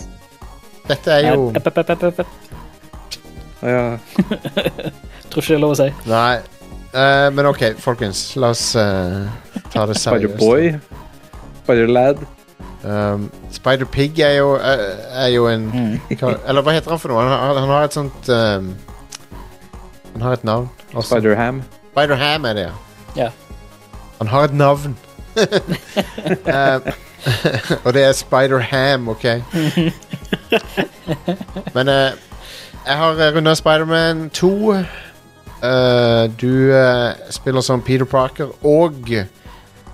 dette 0.87 1.11
er 1.11 1.31
jo 1.31 1.47
Epp, 1.55 1.67
epp, 1.71 1.89
epp, 1.89 2.03
epp, 2.03 2.27
ja. 3.63 3.97
Tror 5.31 5.41
ikke 5.41 5.47
det 5.47 5.57
er 5.57 5.63
lov 5.63 5.73
å 5.73 5.79
si. 5.79 5.89
Nei. 6.11 6.35
Uh, 6.91 7.31
men 7.35 7.49
OK, 7.49 7.63
folkens. 7.81 8.27
La 8.39 8.51
oss 8.53 8.67
uh, 8.75 9.25
ta 9.71 9.87
det 9.87 9.97
seriøst. 9.99 10.37
Spiderboy. 10.37 11.04
Spiderlad. 11.65 12.17
Um, 12.85 13.31
Spider-Pig 13.51 14.19
er 14.19 14.35
jo, 14.37 14.51
er, 14.61 14.81
er 15.09 15.27
jo 15.33 15.47
en 15.49 15.63
hva- 16.11 16.37
Eller 16.47 16.61
hva 16.61 16.75
heter 16.75 16.93
han 16.93 16.99
for 17.01 17.09
noe? 17.09 17.23
Han 17.25 17.31
har, 17.31 17.57
han 17.59 17.71
har 17.73 17.87
et 17.87 17.95
sånt 17.97 18.29
um, 18.29 18.67
Han 20.13 20.21
har 20.21 20.37
et 20.37 20.43
navn. 20.45 20.69
Spider-Ham. 20.93 21.63
Spider-Ham 21.95 22.45
er 22.45 22.53
det, 22.53 22.67
ja. 22.67 22.75
Yeah. 23.17 23.31
Han 24.19 24.27
har 24.27 24.43
et 24.43 24.53
navn. 24.53 24.93
um, 26.55 26.93
og 27.85 27.93
det 27.93 28.03
er 28.03 28.11
Spider-Ham, 28.11 29.09
OK? 29.09 29.25
Men 31.73 31.87
uh, 31.89 32.13
jeg 32.85 32.97
har 33.01 33.31
runda 33.35 33.55
Spider-Man 33.55 34.29
2. 34.29 34.69
Uh, 34.69 34.77
du 36.41 36.69
uh, 36.69 37.11
spiller 37.29 37.61
som 37.61 37.81
Peter 37.81 38.05
Parker 38.05 38.65
og 38.65 38.93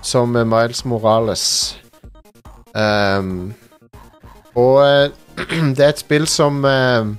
som 0.02 0.32
Miles 0.34 0.84
Morales. 0.88 1.44
Um, 2.74 3.52
og 4.58 4.78
eh, 4.84 5.10
det 5.76 5.80
er 5.84 5.92
et 5.92 6.00
spill 6.02 6.26
som 6.28 6.62
eh, 6.68 7.10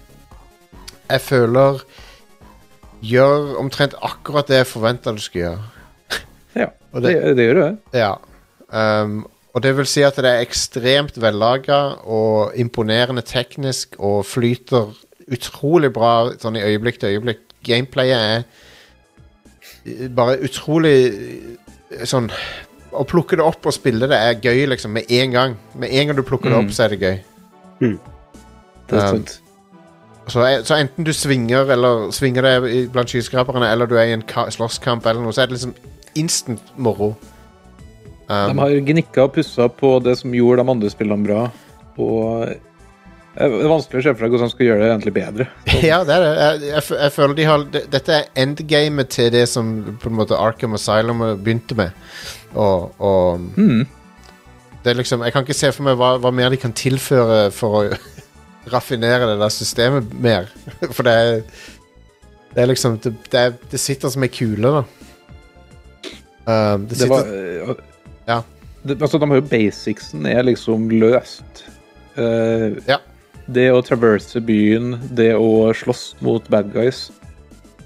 jeg 1.10 1.22
føler 1.22 1.84
gjør 3.04 3.58
omtrent 3.62 3.96
akkurat 4.02 4.48
det 4.50 4.62
jeg 4.64 4.70
forventa 4.72 5.14
det 5.16 5.24
skulle 5.26 5.46
gjøre. 5.50 5.70
Ja, 6.64 6.68
det, 7.02 7.14
det- 7.18 7.36
det 7.40 7.46
gjør 7.48 7.60
det. 7.64 7.72
Ja. 7.98 8.12
Um, 8.74 9.24
og 9.54 9.62
det 9.66 9.72
vil 9.78 9.86
si 9.90 10.02
at 10.06 10.18
det 10.22 10.30
er 10.30 10.42
ekstremt 10.46 11.16
vellaga 11.22 11.80
og 12.10 12.54
imponerende 12.58 13.22
teknisk 13.26 13.96
og 14.02 14.24
flyter 14.26 14.92
utrolig 15.34 15.92
bra 15.94 16.14
sånn 16.42 16.58
i 16.58 16.64
øyeblikk 16.66 16.98
til 17.02 17.16
øyeblikk. 17.16 17.42
Gameplayet 17.66 18.18
er 18.18 18.44
eh, 19.86 20.08
bare 20.14 20.40
utrolig 20.46 20.96
sånn 22.10 22.32
Å 22.94 23.04
plukke 23.10 23.38
det 23.40 23.46
opp 23.46 23.66
og 23.66 23.74
spille 23.74 24.08
det 24.08 24.18
er 24.18 24.36
gøy 24.44 24.68
liksom 24.70 24.92
med 24.94 25.10
en 25.10 25.32
gang. 25.32 25.56
Med 25.76 25.90
en 25.92 26.08
gang 26.08 26.16
du 26.18 26.24
plukker 26.24 26.50
det 26.50 26.58
Mm. 26.60 26.66
opp, 26.66 26.72
så 26.76 26.84
er 26.86 26.90
det 26.90 27.00
gøy. 27.00 27.20
det 28.90 29.00
er 29.00 29.08
Um, 29.10 29.18
sant. 29.18 29.40
Så, 30.28 30.40
så 30.64 30.76
enten 30.80 31.04
du 31.04 31.12
svinger 31.12 31.70
eller 31.74 32.12
svinger 32.16 32.42
deg 32.46 32.92
blant 32.94 33.10
skyskraperne, 33.12 33.68
eller 33.72 33.86
du 33.88 33.96
er 33.98 34.04
i 34.12 34.14
en 34.14 34.22
ka- 34.22 34.48
slåsskamp, 34.50 35.06
eller 35.06 35.22
noe, 35.22 35.34
så 35.36 35.42
er 35.44 35.46
det 35.48 35.58
liksom 35.58 35.74
instant 36.16 36.62
moro. 36.78 37.16
Um, 38.30 38.56
De 38.56 38.60
har 38.62 38.70
gnikka 38.88 39.24
og 39.26 39.34
pussa 39.34 39.68
på 39.68 39.98
det 40.04 40.18
som 40.22 40.32
gjorde 40.32 40.64
de 40.64 40.70
andre 40.72 40.90
spillene 40.90 41.26
bra. 41.28 41.42
Og 42.00 42.54
det 43.34 43.48
er 43.50 43.70
vanskelig 43.72 44.00
å 44.00 44.04
se 44.06 44.12
for 44.14 44.22
seg 44.22 44.34
hvordan 44.34 44.50
de 44.50 44.54
skal 44.54 44.68
gjøre 44.68 44.82
det 44.84 44.90
egentlig 44.92 45.14
bedre. 45.16 45.46
ja, 45.92 46.00
det 46.06 46.14
er 46.16 46.22
det. 46.26 46.32
Jeg, 46.38 46.62
jeg, 46.70 46.84
jeg 47.02 47.14
føler 47.16 47.36
de 47.40 47.46
har 47.50 47.64
det, 47.74 47.82
Dette 47.96 48.14
er 48.20 48.28
endgamet 48.44 49.10
til 49.16 49.32
det 49.34 49.48
som 49.50 49.72
på 50.04 50.12
en 50.12 50.18
måte 50.20 50.38
Arkham 50.38 50.76
Asylum 50.78 51.24
begynte 51.42 51.78
med. 51.80 51.96
Og, 52.54 52.92
og 53.02 53.40
Mm. 53.58 53.88
det 54.84 54.92
er 54.92 54.98
liksom 55.00 55.24
Jeg 55.26 55.34
kan 55.34 55.42
ikke 55.48 55.56
se 55.58 55.72
for 55.74 55.84
meg 55.88 55.96
hva, 55.98 56.12
hva 56.22 56.30
mer 56.36 56.54
de 56.54 56.60
kan 56.62 56.74
tilføre 56.78 57.48
for 57.56 57.80
å 57.80 57.84
raffinere 58.76 59.32
det 59.32 59.40
der 59.42 59.52
systemet 59.52 60.14
mer. 60.14 60.52
For 60.96 61.04
det 61.08 61.14
er 61.14 61.32
Det 62.54 62.62
er 62.62 62.70
liksom 62.70 63.00
Det, 63.02 63.16
det, 63.32 63.40
er, 63.48 63.56
det 63.72 63.80
sitter 63.82 64.14
som 64.14 64.24
ei 64.24 64.30
kule, 64.30 64.76
da. 64.78 64.84
Uh, 66.46 66.78
det 66.86 67.00
sitter, 67.00 67.10
var 67.10 67.74
uh, 67.74 67.74
Ja. 68.30 68.38
Det, 68.84 68.98
altså, 69.02 69.18
de 69.18 69.30
har 69.32 69.40
jo 69.42 69.48
basicsen 69.48 70.26
er 70.28 70.44
liksom 70.46 70.86
løst. 70.92 71.66
Uh, 72.18 72.78
Ja. 72.88 73.00
Det 73.52 73.68
å 73.76 73.82
traverse 73.84 74.40
byen, 74.40 74.96
det 75.12 75.34
å 75.36 75.74
slåss 75.76 76.14
mot 76.24 76.46
bad 76.52 76.70
guys, 76.74 77.10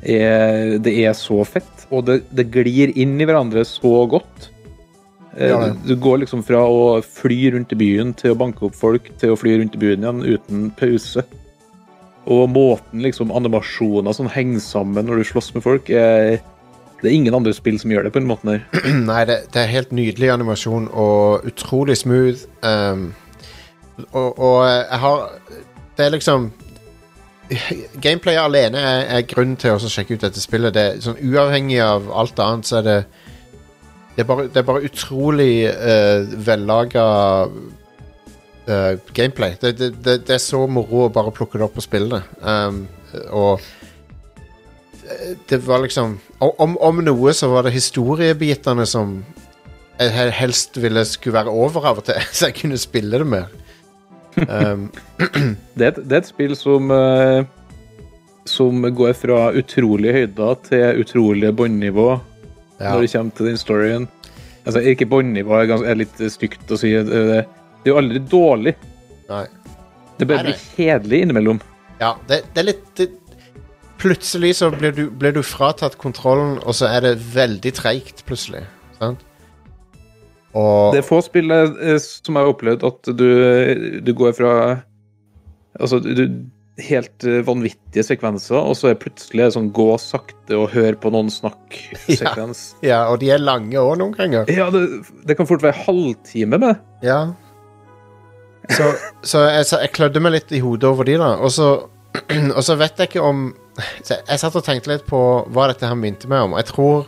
er, 0.03 0.77
det 0.83 0.93
er 1.01 1.15
så 1.17 1.41
fett. 1.47 1.87
Og 1.89 2.05
det, 2.05 2.19
det 2.35 2.49
glir 2.53 2.93
inn 2.99 3.15
i 3.21 3.25
hverandre 3.25 3.63
så 3.65 4.03
godt. 4.09 4.51
Eh, 5.37 5.49
Ja, 5.49 5.73
du 5.73 5.95
går 5.95 6.23
liksom 6.23 6.43
fra 6.45 6.61
å 6.65 7.01
fly 7.01 7.51
rundt 7.55 7.73
i 7.73 7.79
byen 7.79 8.13
til 8.17 8.33
å 8.35 8.37
banke 8.37 8.67
opp 8.69 8.77
folk, 8.77 9.09
til 9.17 9.33
å 9.33 9.39
fly 9.39 9.57
rundt 9.57 9.75
i 9.77 9.81
byen 9.81 10.05
igjen 10.05 10.21
uten 10.25 10.69
pause. 10.77 11.25
Og 12.27 12.49
måten 12.51 13.01
liksom 13.05 13.31
animasjoner 13.31 14.13
som 14.13 14.27
henger 14.29 14.59
sammen 14.61 15.07
når 15.07 15.21
du 15.21 15.29
slåss 15.31 15.53
med 15.55 15.63
folk, 15.65 15.89
er 15.89 16.37
det 16.97 17.11
er 17.11 17.13
ingen 17.13 17.35
andre 17.37 17.53
spill 17.53 17.75
som 17.77 17.91
gjør 17.93 18.07
det 18.07 18.11
på 18.15 18.19
den 18.23 18.29
måten 18.29 18.49
her. 18.55 18.63
Nei, 19.09 19.21
det, 19.29 19.35
det 19.53 19.61
er 19.61 19.69
helt 19.69 19.91
nydelig 19.93 20.31
animasjon 20.33 20.87
og 20.97 21.45
utrolig 21.45 21.93
smooth. 21.99 22.47
Um, 22.65 23.11
og, 24.11 24.39
og 24.39 24.65
jeg 24.67 24.99
har 25.01 25.29
Det 25.97 26.05
er 26.05 26.09
liksom 26.13 26.51
Gameplay 28.01 28.35
alene 28.35 28.77
er, 28.77 29.05
er 29.17 29.21
grunnen 29.29 29.55
til 29.55 29.77
å 29.77 29.89
sjekke 29.89 30.17
ut 30.17 30.25
dette 30.25 30.41
spillet. 30.43 30.75
Det 30.75 30.99
sånn 31.05 31.21
Uavhengig 31.23 31.79
av 31.79 32.09
alt 32.11 32.39
annet, 32.43 32.67
så 32.67 32.81
er 32.81 32.87
det 32.87 32.97
Det 34.17 34.23
er 34.23 34.27
bare, 34.27 34.47
det 34.51 34.59
er 34.59 34.67
bare 34.67 34.83
utrolig 34.83 35.69
uh, 35.69 36.27
vellaga 36.43 37.05
uh, 37.47 38.93
gameplay. 39.13 39.55
Det, 39.61 39.77
det, 39.77 40.15
det 40.27 40.35
er 40.35 40.43
så 40.43 40.65
moro 40.67 41.05
å 41.05 41.13
bare 41.13 41.31
plukke 41.31 41.61
det 41.61 41.67
opp 41.69 41.77
og 41.77 41.85
spille 41.85 42.17
det. 42.17 42.23
Um, 42.41 42.87
og 43.31 43.61
det 45.47 45.61
var 45.63 45.79
liksom 45.79 46.17
Om, 46.39 46.77
om 46.83 46.97
noe 47.05 47.33
så 47.33 47.47
var 47.47 47.63
det 47.63 47.77
historiebitene 47.77 48.85
som 48.85 49.21
jeg 49.97 50.33
helst 50.35 50.77
ville 50.77 51.01
skulle 51.09 51.39
være 51.39 51.53
over 51.53 51.87
av 51.89 52.01
og 52.01 52.05
til, 52.09 52.19
så 52.35 52.49
jeg 52.49 52.59
kunne 52.59 52.77
spille 52.77 53.17
det 53.17 53.27
mer. 53.27 53.47
Um, 54.37 54.89
Det 55.77 55.87
et, 55.87 56.01
det 56.05 56.13
er 56.13 56.21
et 56.21 56.27
spill 56.29 56.53
som 56.57 56.91
eh, 56.93 57.45
Som 58.45 58.85
går 58.95 59.15
fra 59.17 59.47
utrolige 59.57 60.13
høyder 60.13 60.59
til 60.67 61.01
utrolige 61.01 61.53
båndnivå 61.57 62.09
ja. 62.77 62.91
når 62.93 63.01
det 63.01 63.11
kommer 63.11 63.37
til 63.37 63.49
den 63.49 63.57
storyen. 63.57 64.07
Altså, 64.67 64.83
ikke 64.85 65.07
båndnivå 65.09 65.55
er, 65.57 65.73
er 65.89 65.97
litt 65.97 66.19
stygt 66.31 66.69
å 66.71 66.77
si. 66.79 66.93
Det, 66.93 67.07
det 67.09 67.45
Det 67.81 67.89
er 67.89 67.93
jo 67.93 67.99
aldri 68.01 68.19
dårlig. 68.19 68.73
Nei. 69.29 69.45
Det 70.17 70.27
bare 70.27 70.47
blir 70.47 70.61
kjedelig 70.75 71.21
innimellom. 71.25 71.59
Ja, 72.01 72.15
det, 72.29 72.41
det 72.53 72.61
er 72.61 72.67
litt 72.71 72.85
det, 72.99 73.07
Plutselig 73.97 74.55
så 74.59 74.69
blir 74.69 74.93
du, 74.93 75.07
blir 75.09 75.33
du 75.33 75.41
fratatt 75.41 75.95
kontrollen, 75.97 76.59
og 76.61 76.75
så 76.77 76.89
er 76.91 77.01
det 77.01 77.15
veldig 77.33 77.71
treigt 77.73 78.21
plutselig. 78.27 78.61
Sant? 78.99 79.23
Og 80.57 80.93
Det 80.95 81.03
er 81.03 81.07
få 81.07 81.21
spill 81.25 81.53
eh, 81.53 81.97
som 82.01 82.37
jeg 82.37 82.43
har 82.47 82.53
opplevd 82.53 82.85
at 82.87 83.09
du, 83.17 83.27
du 84.03 84.13
går 84.17 84.37
fra 84.37 84.53
Altså, 85.77 85.99
du 86.01 86.23
helt 86.81 87.25
eh, 87.25 87.41
vanvittige 87.45 88.03
sekvenser, 88.05 88.57
og 88.57 88.77
så 88.77 88.91
er 88.91 88.99
plutselig 89.01 89.51
sånn 89.55 89.71
gå 89.75 89.89
sakte 90.01 90.57
og 90.57 90.71
hør 90.73 90.97
på 91.01 91.11
noen 91.13 91.29
snakk-sekvens. 91.33 92.63
Ja, 92.85 93.03
og 93.11 93.19
de 93.21 93.31
er 93.33 93.41
lange 93.41 93.77
òg 93.81 93.97
noen 94.01 94.15
ganger. 94.17 94.49
Ja, 94.53 94.69
det, 94.73 94.85
det 95.27 95.37
kan 95.39 95.49
fort 95.49 95.65
være 95.65 95.77
halvtime 95.85 96.59
med. 96.61 96.81
Ja. 97.05 97.19
Så, 98.73 98.91
så 99.25 99.45
jeg, 99.47 99.67
så 99.69 99.81
jeg 99.83 99.93
klødde 99.95 100.21
meg 100.23 100.35
litt 100.35 100.53
i 100.53 100.61
hodet 100.63 100.89
over 100.89 101.07
de, 101.07 101.17
da. 101.21 101.35
Og 101.41 101.53
så, 101.53 101.71
og 102.57 102.61
så 102.65 102.77
vet 102.79 102.99
jeg 102.99 103.11
ikke 103.11 103.25
om 103.25 103.49
jeg 103.77 104.41
satt 104.41 104.55
og 104.57 104.65
tenkte 104.65 104.89
litt 104.89 105.05
på 105.05 105.19
hva 105.53 105.67
dette 105.69 105.85
her 105.85 105.97
minte 105.97 106.29
meg 106.29 106.47
om. 106.47 106.55
Jeg 106.57 106.71
tror 106.71 107.05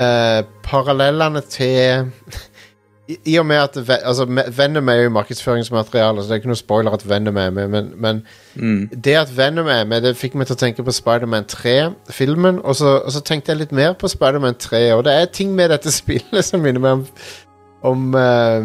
eh, 0.00 0.40
parallellene 0.64 1.40
til 1.50 2.10
i, 3.12 3.18
I 3.34 3.38
og 3.38 3.46
med 3.46 3.60
at 3.60 3.76
altså, 4.00 4.24
Venom 4.56 4.88
er 4.88 5.02
jo 5.02 5.10
markedsføringsmateriale, 5.12 6.22
så 6.22 6.28
det 6.30 6.36
er 6.36 6.40
ikke 6.40 6.52
noe 6.54 6.60
spoiler 6.60 6.94
at 6.96 7.04
Venom 7.08 7.36
er 7.36 7.50
med, 7.50 7.68
men, 7.68 7.92
men 8.00 8.24
Mm. 8.54 8.88
det 9.04 9.16
at 9.18 9.32
Venom 9.36 9.66
er 9.66 9.84
med, 9.84 10.04
det 10.06 10.12
fikk 10.16 10.36
meg 10.38 10.46
til 10.46 10.54
å 10.54 10.60
tenke 10.60 10.84
på 10.86 10.92
Spiderman 10.94 11.44
3-filmen, 11.50 12.60
og, 12.62 12.76
og 12.78 13.10
så 13.10 13.20
tenkte 13.26 13.50
jeg 13.50 13.64
litt 13.64 13.72
mer 13.74 13.96
på 13.98 14.06
Spiderman 14.08 14.54
3, 14.54 14.92
og 14.94 15.02
det 15.08 15.12
er 15.12 15.26
ting 15.26 15.56
med 15.58 15.72
dette 15.74 15.90
spillet 16.00 16.46
som 16.46 16.62
minner 16.62 16.80
meg 16.80 17.00
om 17.00 17.06
om, 17.84 18.14
uh, 18.14 18.64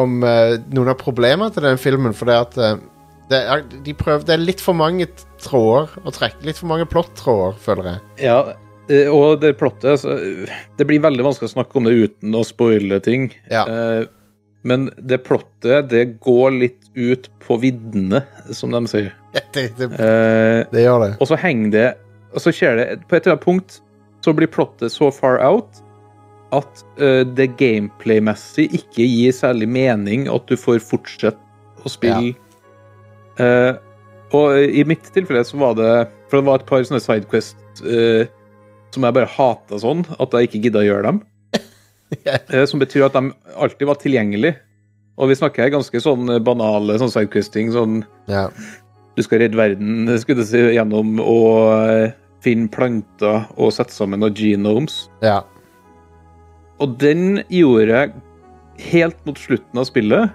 om 0.00 0.16
uh, 0.24 0.56
noen 0.74 0.90
av 0.90 0.96
problemene 0.98 1.52
til 1.54 1.62
den 1.68 1.78
filmen, 1.78 2.16
for 2.16 2.26
det 2.26 2.38
at 2.40 2.56
uh, 2.58 2.80
det 3.30 3.38
er, 3.44 3.62
de 3.84 3.94
prøver, 3.94 4.24
det 4.26 4.34
er 4.34 4.42
litt 4.42 4.64
for 4.64 4.74
mange 4.74 5.06
tråder 5.44 5.92
å 6.02 6.14
trekke, 6.16 6.40
litt 6.48 6.58
for 6.58 6.70
mange 6.72 6.88
plott-tråder, 6.88 7.58
føler 7.62 7.90
jeg. 7.92 8.00
Ja, 8.24 8.38
og 9.12 9.40
det 9.42 9.54
plottet 9.60 10.00
så, 10.00 10.14
Det 10.78 10.86
blir 10.88 11.02
veldig 11.04 11.24
vanskelig 11.26 11.50
å 11.50 11.54
snakke 11.56 11.76
om 11.80 11.88
det 11.88 11.96
uten 11.96 12.36
å 12.38 12.44
spoile 12.46 13.00
ting. 13.04 13.28
Ja. 13.50 13.64
Eh, 13.68 14.06
Men 14.66 14.88
det 14.98 15.20
plottet, 15.26 15.88
det 15.90 16.18
går 16.24 16.50
litt 16.56 16.88
ut 16.94 17.28
på 17.44 17.56
viddene, 17.62 18.24
som 18.50 18.72
de 18.74 18.80
sier. 18.90 19.12
Det, 19.54 19.68
det, 19.78 19.86
Eh, 19.92 20.64
det 20.72 20.82
gjør 20.82 21.04
det. 21.04 21.10
Og 21.20 21.28
så 21.28 21.36
henger 21.38 21.70
det 21.70 21.88
Og 22.32 22.40
så 22.42 22.50
skjer 22.52 22.78
det 22.78 22.86
På 23.08 23.16
et 23.16 23.26
eller 23.26 23.36
annet 23.36 23.44
punkt 23.44 23.76
så 24.24 24.32
blir 24.34 24.50
plottet 24.50 24.90
så 24.90 25.12
far 25.14 25.38
out 25.44 25.78
at 26.56 26.80
eh, 26.98 27.22
det 27.22 27.52
gameplay-messig 27.60 28.66
ikke 28.74 29.04
gir 29.04 29.34
særlig 29.36 29.68
mening 29.70 30.24
at 30.32 30.48
du 30.48 30.56
får 30.58 30.80
fortsette 30.82 31.38
å 31.84 31.92
spille. 31.92 32.32
Eh, 33.38 33.76
og 34.34 34.58
i 34.58 34.82
mitt 34.88 35.06
tilfelle 35.14 35.44
så 35.46 35.60
var 35.60 35.76
det 35.78 35.92
For 36.28 36.40
det 36.40 36.48
var 36.48 36.58
et 36.60 36.66
par 36.68 36.82
sånne 36.84 37.00
sidequests 37.00 37.84
uh, 37.86 38.26
som 38.94 39.04
jeg 39.04 39.16
bare 39.16 39.30
hata 39.30 39.80
sånn, 39.82 40.04
at 40.18 40.34
jeg 40.34 40.48
ikke 40.48 40.62
gidda 40.66 40.82
å 40.82 40.86
gjøre 40.86 41.10
dem. 41.10 41.20
yeah. 42.24 42.64
som 42.68 42.80
betyr 42.80 43.08
at 43.08 43.16
de 43.16 43.30
alltid 43.56 43.88
var 43.90 44.00
tilgjengelige. 44.00 44.58
Og 45.18 45.32
vi 45.32 45.38
snakker 45.38 45.72
ganske 45.74 46.00
sånn 46.02 46.30
banale 46.46 46.98
sånn 47.00 47.10
sidequesting. 47.10 47.72
sånn 47.74 48.00
yeah. 48.30 48.52
du 49.18 49.24
skal 49.26 49.42
redde 49.42 49.58
verden 49.58 50.06
skulle 50.22 50.44
du 50.44 50.48
si, 50.48 50.62
gjennom 50.76 51.18
å 51.22 51.38
eh, 51.74 52.16
finne 52.44 52.70
planter 52.70 53.48
og 53.58 53.74
sette 53.74 53.94
sammen 53.94 54.22
noen 54.22 54.36
genomes. 54.38 55.06
ja. 55.24 55.42
Og 56.78 56.92
den 57.02 57.40
gjorde 57.50 57.90
jeg 57.90 58.12
helt 58.92 59.24
mot 59.26 59.40
slutten 59.40 59.80
av 59.82 59.88
spillet. 59.88 60.30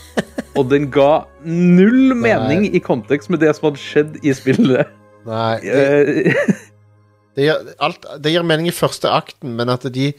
Og 0.58 0.66
den 0.70 0.88
ga 0.90 1.24
null 1.46 2.16
mening 2.18 2.66
i 2.74 2.80
kontekst 2.82 3.30
med 3.30 3.42
det 3.42 3.52
som 3.54 3.68
hadde 3.68 3.82
skjedd 3.82 4.16
i 4.26 4.34
spillet. 4.34 4.90
Nei. 5.26 5.54
Det, 5.62 5.84
Eh, 5.84 6.64
det, 7.36 7.44
gjør, 7.48 7.74
alt, 7.80 8.06
det 8.24 8.32
gir 8.32 8.42
mening 8.46 8.68
i 8.68 8.74
første 8.74 9.10
akten, 9.10 9.56
men 9.58 9.68
at 9.72 9.82
de, 9.94 10.12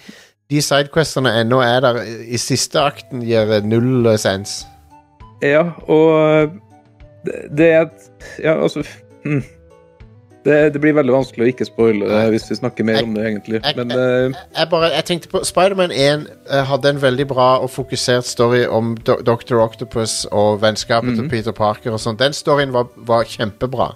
de 0.51 0.61
sidequestene 0.61 1.31
ennå 1.41 1.61
er 1.63 1.79
der 1.85 2.01
i 2.03 2.37
siste 2.37 2.79
akten, 2.81 3.21
gir 3.25 3.61
null 3.63 4.17
sens. 4.17 4.65
ja, 5.41 5.71
og 5.87 6.51
det, 7.57 7.71
er 7.73 7.89
Ja, 8.43 8.53
altså 8.61 8.83
hm. 9.23 9.41
det, 10.45 10.73
det 10.75 10.81
blir 10.81 10.93
veldig 10.93 11.13
vanskelig 11.15 11.41
å 11.45 11.49
ikke 11.49 11.65
spoile 11.65 12.05
det 12.05 12.19
hvis 12.35 12.43
vi 12.51 12.55
snakker 12.59 12.85
mer 12.85 13.01
om 13.03 13.15
det, 13.15 13.23
egentlig. 13.25 13.61
Jeg- 13.65 13.75
Men 13.79 13.89
jeg, 13.95 14.35
jeg, 14.57 14.69
bare, 14.69 14.91
jeg 14.93 15.05
tenkte 15.05 15.29
på 15.31 15.41
Spiderman 15.43 15.91
1 15.91 16.27
eh, 16.51 16.63
hadde 16.69 16.89
en 16.93 17.01
veldig 17.01 17.27
bra 17.27 17.47
og 17.63 17.69
fokusert 17.73 18.25
story 18.29 18.65
om 18.69 18.93
Do 18.97 19.15
Dr. 19.25 19.57
Octopus 19.63 20.25
og 20.31 20.61
vennskapet 20.61 21.15
til 21.15 21.23
Mhm. 21.23 21.29
Peter 21.29 21.51
Parker 21.51 21.91
og 21.91 21.99
sånn. 21.99 22.17
Den 22.19 22.33
storyen 22.33 22.73
var, 22.73 22.85
var 22.97 23.23
kjempebra. 23.25 23.95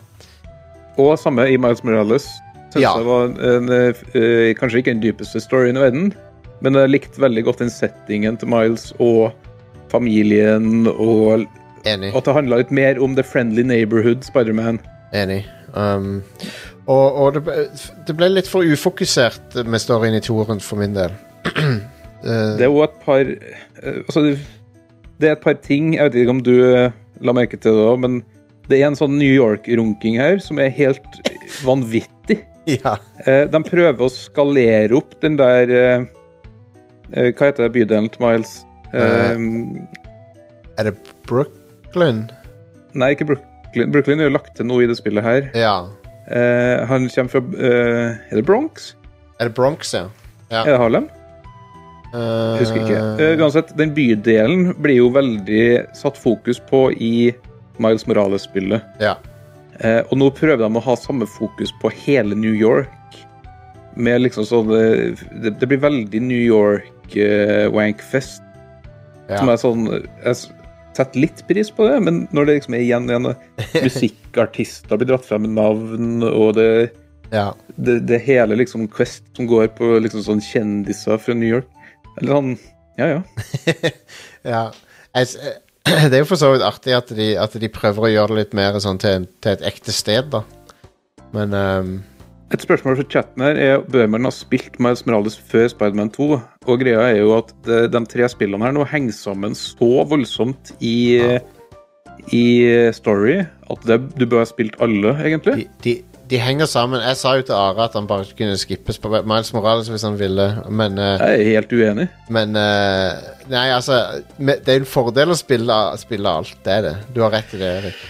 Og 0.97 1.19
samme 1.19 1.45
i 1.53 1.57
Miles 1.57 1.83
Morales. 1.83 2.25
Synes 2.69 2.83
Ja. 2.83 2.93
Det 2.97 3.05
var 3.05 3.25
en, 3.25 3.69
eh, 3.69 4.53
Kanskje 4.59 4.77
ikke 4.83 4.93
den 4.93 5.01
dypeste 5.01 5.39
storyen 5.41 5.77
i 5.77 5.81
verden, 5.81 6.13
men 6.61 6.73
jeg 6.75 6.89
likte 6.89 7.21
veldig 7.21 7.43
godt 7.47 7.59
den 7.63 7.69
settingen 7.73 8.37
til 8.37 8.47
Miles 8.51 8.91
og 8.99 9.31
familien, 9.89 10.87
og 10.87 11.45
Enig. 11.85 12.11
at 12.15 12.25
det 12.25 12.35
handla 12.35 12.59
litt 12.61 12.71
mer 12.75 12.99
om 13.01 13.15
The 13.15 13.23
Friendly 13.23 13.63
Neighborhood 13.63 14.23
Spiderman. 14.27 14.79
Enig. 15.13 15.45
Um, 15.73 16.23
og 16.89 17.17
og 17.21 17.33
det, 17.35 17.43
ble, 17.45 17.55
det 18.07 18.15
ble 18.17 18.29
litt 18.33 18.47
for 18.49 18.65
ufokusert 18.65 19.53
med 19.65 19.79
storyen 19.81 20.15
i 20.17 20.21
toeren 20.25 20.59
for 20.61 20.77
min 20.81 20.93
del. 20.97 21.11
Uh, 21.45 21.77
Det 22.59 22.65
er 22.65 22.73
òg 22.73 22.83
et 22.83 22.95
par 23.05 23.21
eh, 23.23 24.01
Altså, 24.09 24.21
det- 25.21 25.29
er 25.29 25.31
et 25.37 25.41
par 25.41 25.53
ting 25.63 25.93
Jeg 25.95 26.03
vet 26.09 26.15
ikke 26.19 26.29
om 26.33 26.41
du 26.43 26.51
eh, 26.75 26.91
la 27.21 27.31
merke 27.31 27.55
til 27.55 27.71
det 27.77 27.85
òg, 27.93 27.99
men 28.03 28.17
det 28.69 28.81
er 28.81 28.87
en 28.89 28.95
sånn 28.99 29.15
New 29.17 29.31
York-runking 29.31 30.17
her 30.19 30.37
som 30.43 30.59
er 30.59 30.69
helt 30.69 30.99
vanvittig. 31.63 32.09
ja. 32.83 32.95
Eh, 33.25 33.45
De 33.51 33.61
prøver 33.65 34.05
å 34.05 34.09
skalere 34.13 34.97
opp 34.97 35.15
den 35.23 35.37
der 35.39 35.71
eh, 35.73 36.05
eh, 37.13 37.29
Hva 37.33 37.49
heter 37.49 37.65
det 37.67 37.71
bydelen 37.77 38.09
til 38.13 38.25
Miles? 38.25 38.55
Er 38.93 40.87
det 40.87 40.95
Brooklyn? 41.29 42.25
Nei, 42.97 43.11
ikke 43.13 43.27
Brooklyn. 43.29 43.91
Brooklyn 43.93 44.21
er 44.23 44.29
jo 44.29 44.35
lagt 44.37 44.55
til 44.57 44.65
noe 44.69 44.81
i 44.85 44.89
det 44.89 44.97
spillet 44.97 45.25
her. 45.25 45.49
Ja. 45.53 45.75
Han 46.89 47.05
kommer 47.09 47.29
fra 47.33 47.41
Er 47.69 48.35
det 48.39 48.45
Bronx? 48.47 48.93
Er 49.39 49.49
det 49.49 49.55
Bronx, 49.57 49.93
ja? 49.93 50.07
Ja. 50.49 50.63
Er 50.63 50.71
det 50.73 50.79
Harlem? 50.81 51.07
Uh, 52.09 52.57
Husker 52.57 52.81
ikke. 52.81 53.01
Uansett, 53.37 53.75
den 53.77 53.91
bydelen 53.93 54.71
blir 54.81 54.97
jo 55.03 55.11
veldig 55.13 55.65
satt 55.97 56.17
fokus 56.17 56.57
på 56.71 56.87
i 56.97 57.29
Miles 57.77 58.07
Morales-spillet. 58.09 58.81
ja. 59.03 59.15
Eh, 59.79 60.01
og 60.09 60.17
nå 60.19 60.27
prøver 60.35 60.59
de 60.59 60.75
å 60.75 60.81
ha 60.83 60.95
samme 60.99 61.27
fokus 61.29 61.71
på 61.81 61.91
hele 62.01 62.35
New 62.35 62.55
York. 62.55 62.91
Med 63.99 64.21
liksom 64.21 64.45
sånn 64.47 64.69
eh, 64.75 65.19
Det, 65.43 65.51
det 65.59 65.67
blir 65.67 65.81
veldig 65.83 66.21
New 66.23 66.39
York-wankfest. 66.39 68.43
Som 69.29 69.49
ja. 69.49 69.53
er 69.53 69.61
sånn 69.61 69.83
Jeg 69.91 70.35
setter 70.97 71.21
litt 71.21 71.43
pris 71.47 71.69
på 71.71 71.85
det, 71.87 71.99
men 72.03 72.23
når 72.35 72.47
det 72.47 72.55
liksom 72.57 72.75
er 72.75 72.85
igjen 72.85 73.11
igjen 73.11 73.29
Musikkartister 73.85 74.99
blir 74.99 75.11
dratt 75.11 75.27
frem 75.27 75.45
med 75.45 75.55
navn, 75.59 76.25
og 76.25 76.55
det, 76.57 76.69
ja. 77.31 77.51
det, 77.77 77.99
det 78.09 78.19
hele 78.25 78.57
liksom 78.59 78.87
Quest 78.91 79.23
som 79.37 79.47
går 79.49 79.69
på 79.77 79.93
liksom 80.03 80.25
sånn 80.25 80.43
kjendiser 80.43 81.21
fra 81.21 81.37
New 81.37 81.59
York. 81.59 81.69
Eller 82.17 82.35
sånn 82.35 82.53
Ja, 82.99 83.05
ja. 83.15 83.21
ja. 84.53 84.63
Jeg, 85.15 85.25
det 86.09 86.13
er 86.13 86.21
jo 86.23 86.29
for 86.29 86.39
så 86.39 86.51
vidt 86.53 86.65
artig 86.65 86.95
at 86.97 87.11
de, 87.15 87.33
at 87.39 87.55
de 87.61 87.71
prøver 87.71 88.05
å 88.05 88.13
gjøre 88.13 88.33
det 88.33 88.39
litt 88.43 88.55
mer 88.57 88.79
sånn 88.83 88.99
til, 89.01 89.27
til 89.43 89.55
et 89.55 89.65
ekte 89.69 89.95
sted, 89.95 90.31
da. 90.33 90.43
Men 91.35 91.53
um, 91.53 91.91
Et 92.53 92.63
spørsmål 92.63 92.97
fra 92.97 93.05
chatten 93.13 93.45
her 93.45 93.59
er 93.61 93.83
bør 93.85 94.07
man 94.09 94.25
ha 94.25 94.33
spilt 94.33 94.79
Miles 94.81 95.05
Morales 95.05 95.37
før 95.51 95.67
Spiderman 95.69 96.09
2. 96.15 96.29
Og 96.65 96.81
greia 96.81 97.03
er 97.11 97.19
jo 97.21 97.35
at 97.37 97.53
de, 97.67 97.83
de 97.93 98.03
tre 98.09 98.29
spillene 98.31 98.65
her 98.65 98.73
nå 98.75 98.87
henger 98.89 99.13
sammen 99.15 99.57
så 99.57 100.03
voldsomt 100.09 100.73
i, 100.81 101.19
i 102.33 102.45
story 102.97 103.43
at 103.69 103.85
det, 103.85 103.99
du 104.17 104.25
bør 104.25 104.43
ha 104.43 104.49
spilt 104.49 104.79
alle, 104.81 105.13
egentlig. 105.21 105.55
de, 105.61 105.67
de, 105.85 105.95
de 106.29 106.37
henger 106.37 106.67
sammen. 106.69 107.01
Jeg 107.01 107.17
sa 107.17 107.33
jo 107.39 107.45
til 107.47 107.55
Are 107.57 107.85
at 107.87 107.95
han 107.97 108.07
bare 108.09 108.27
kunne 108.37 108.57
skippes 108.59 108.99
på 109.01 109.09
Miles 109.09 109.51
Morales 109.55 109.89
hvis 109.89 110.05
han 110.05 110.17
ville, 110.19 110.45
men 110.69 110.99
uh, 111.01 111.17
Jeg 111.17 111.39
er 111.39 111.51
helt 111.55 111.73
uenig. 111.73 112.07
Men 112.29 112.53
uh, 112.57 113.17
Nei, 113.49 113.67
altså 113.73 113.99
Det 114.37 114.61
er 114.67 114.81
en 114.83 114.89
fordel 114.89 115.33
å 115.33 115.37
spille, 115.39 115.77
spille 116.01 116.35
alt. 116.41 116.55
Det 116.65 116.75
er 116.75 116.85
det. 116.85 116.95
Du 117.15 117.23
har 117.25 117.33
rett 117.33 117.55
i 117.57 117.61
det, 117.61 117.71
Erik. 117.81 118.03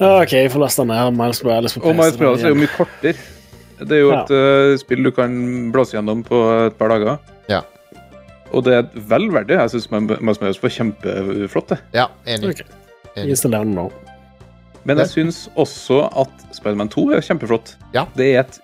OK, 0.00 0.32
jeg 0.32 0.50
får 0.50 0.64
laste 0.64 0.86
ned 0.88 1.12
Miles 1.14 1.42
Morales 1.44 1.76
på 1.76 1.84
Og 1.84 1.98
Miles 1.98 2.18
Morales 2.18 2.46
er 2.46 2.54
jo 2.54 2.58
mye 2.58 2.72
kortere. 2.72 3.28
Det 3.80 3.96
er 3.96 4.02
jo 4.02 4.10
et 4.12 4.32
eh, 4.36 4.74
spill 4.80 5.06
du 5.06 5.10
kan 5.16 5.32
blåse 5.72 5.96
gjennom 5.96 6.20
på 6.24 6.40
et 6.66 6.76
par 6.76 6.92
dager. 6.92 7.16
Ja. 7.48 7.62
Og 8.52 8.66
det 8.66 8.74
er 8.76 8.90
vel 9.08 9.30
verdt 9.32 9.48
det. 9.48 9.56
Jeg 9.56 9.72
syns 9.76 9.88
Miles 9.92 10.40
Morales 10.40 10.60
var 10.60 10.74
kjempeflott. 10.74 11.72
det. 11.72 11.80
Ja, 11.96 12.10
enig. 12.28 12.52
Ok. 12.52 12.64
Installer 13.24 13.64
den 13.64 13.76
nå. 13.78 13.88
Men 14.88 14.96
jeg 15.02 15.10
syns 15.12 15.42
også 15.60 16.06
at 16.16 16.46
Spiderman 16.56 16.88
2 16.92 17.10
er 17.16 17.24
kjempeflott. 17.24 17.74
Ja. 17.92 18.06
Det 18.16 18.30
er 18.34 18.40
et, 18.44 18.60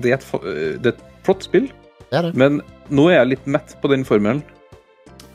det 0.00 0.14
er 0.14 0.16
et, 0.20 0.26
det 0.80 0.92
er 0.92 0.94
et 0.94 1.02
flott 1.26 1.44
spill, 1.44 1.68
Det 2.08 2.16
er 2.18 2.28
det. 2.30 2.34
men 2.40 2.62
nå 2.88 3.08
er 3.10 3.18
jeg 3.20 3.32
litt 3.34 3.46
mett 3.46 3.76
på 3.82 3.90
den 3.92 4.06
formelen. 4.08 4.40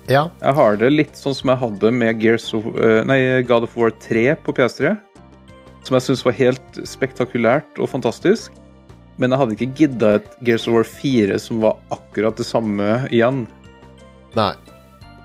Ja. 0.09 0.27
Jeg 0.41 0.53
har 0.57 0.75
det 0.77 0.89
litt 0.93 1.17
sånn 1.17 1.33
som 1.37 1.49
jeg 1.49 1.61
hadde 1.61 1.91
med 1.93 2.19
Gears 2.21 2.51
of, 2.57 2.65
eh, 2.77 3.01
nei, 3.09 3.19
God 3.47 3.63
of 3.65 3.75
War 3.77 3.93
3 4.03 4.35
på 4.45 4.53
PS3. 4.53 4.95
Som 5.85 5.95
jeg 5.97 6.05
syns 6.07 6.23
var 6.25 6.33
helt 6.37 6.79
spektakulært 6.89 7.77
og 7.81 7.89
fantastisk. 7.89 8.51
Men 9.21 9.31
jeg 9.31 9.39
hadde 9.39 9.55
ikke 9.55 9.75
gidda 9.79 10.15
et 10.19 10.31
Gears 10.45 10.67
of 10.67 10.73
War 10.75 10.83
4 10.89 11.37
som 11.39 11.61
var 11.63 11.77
akkurat 11.93 12.37
det 12.37 12.45
samme 12.45 12.89
igjen. 13.13 13.45
Nei. 14.35 14.51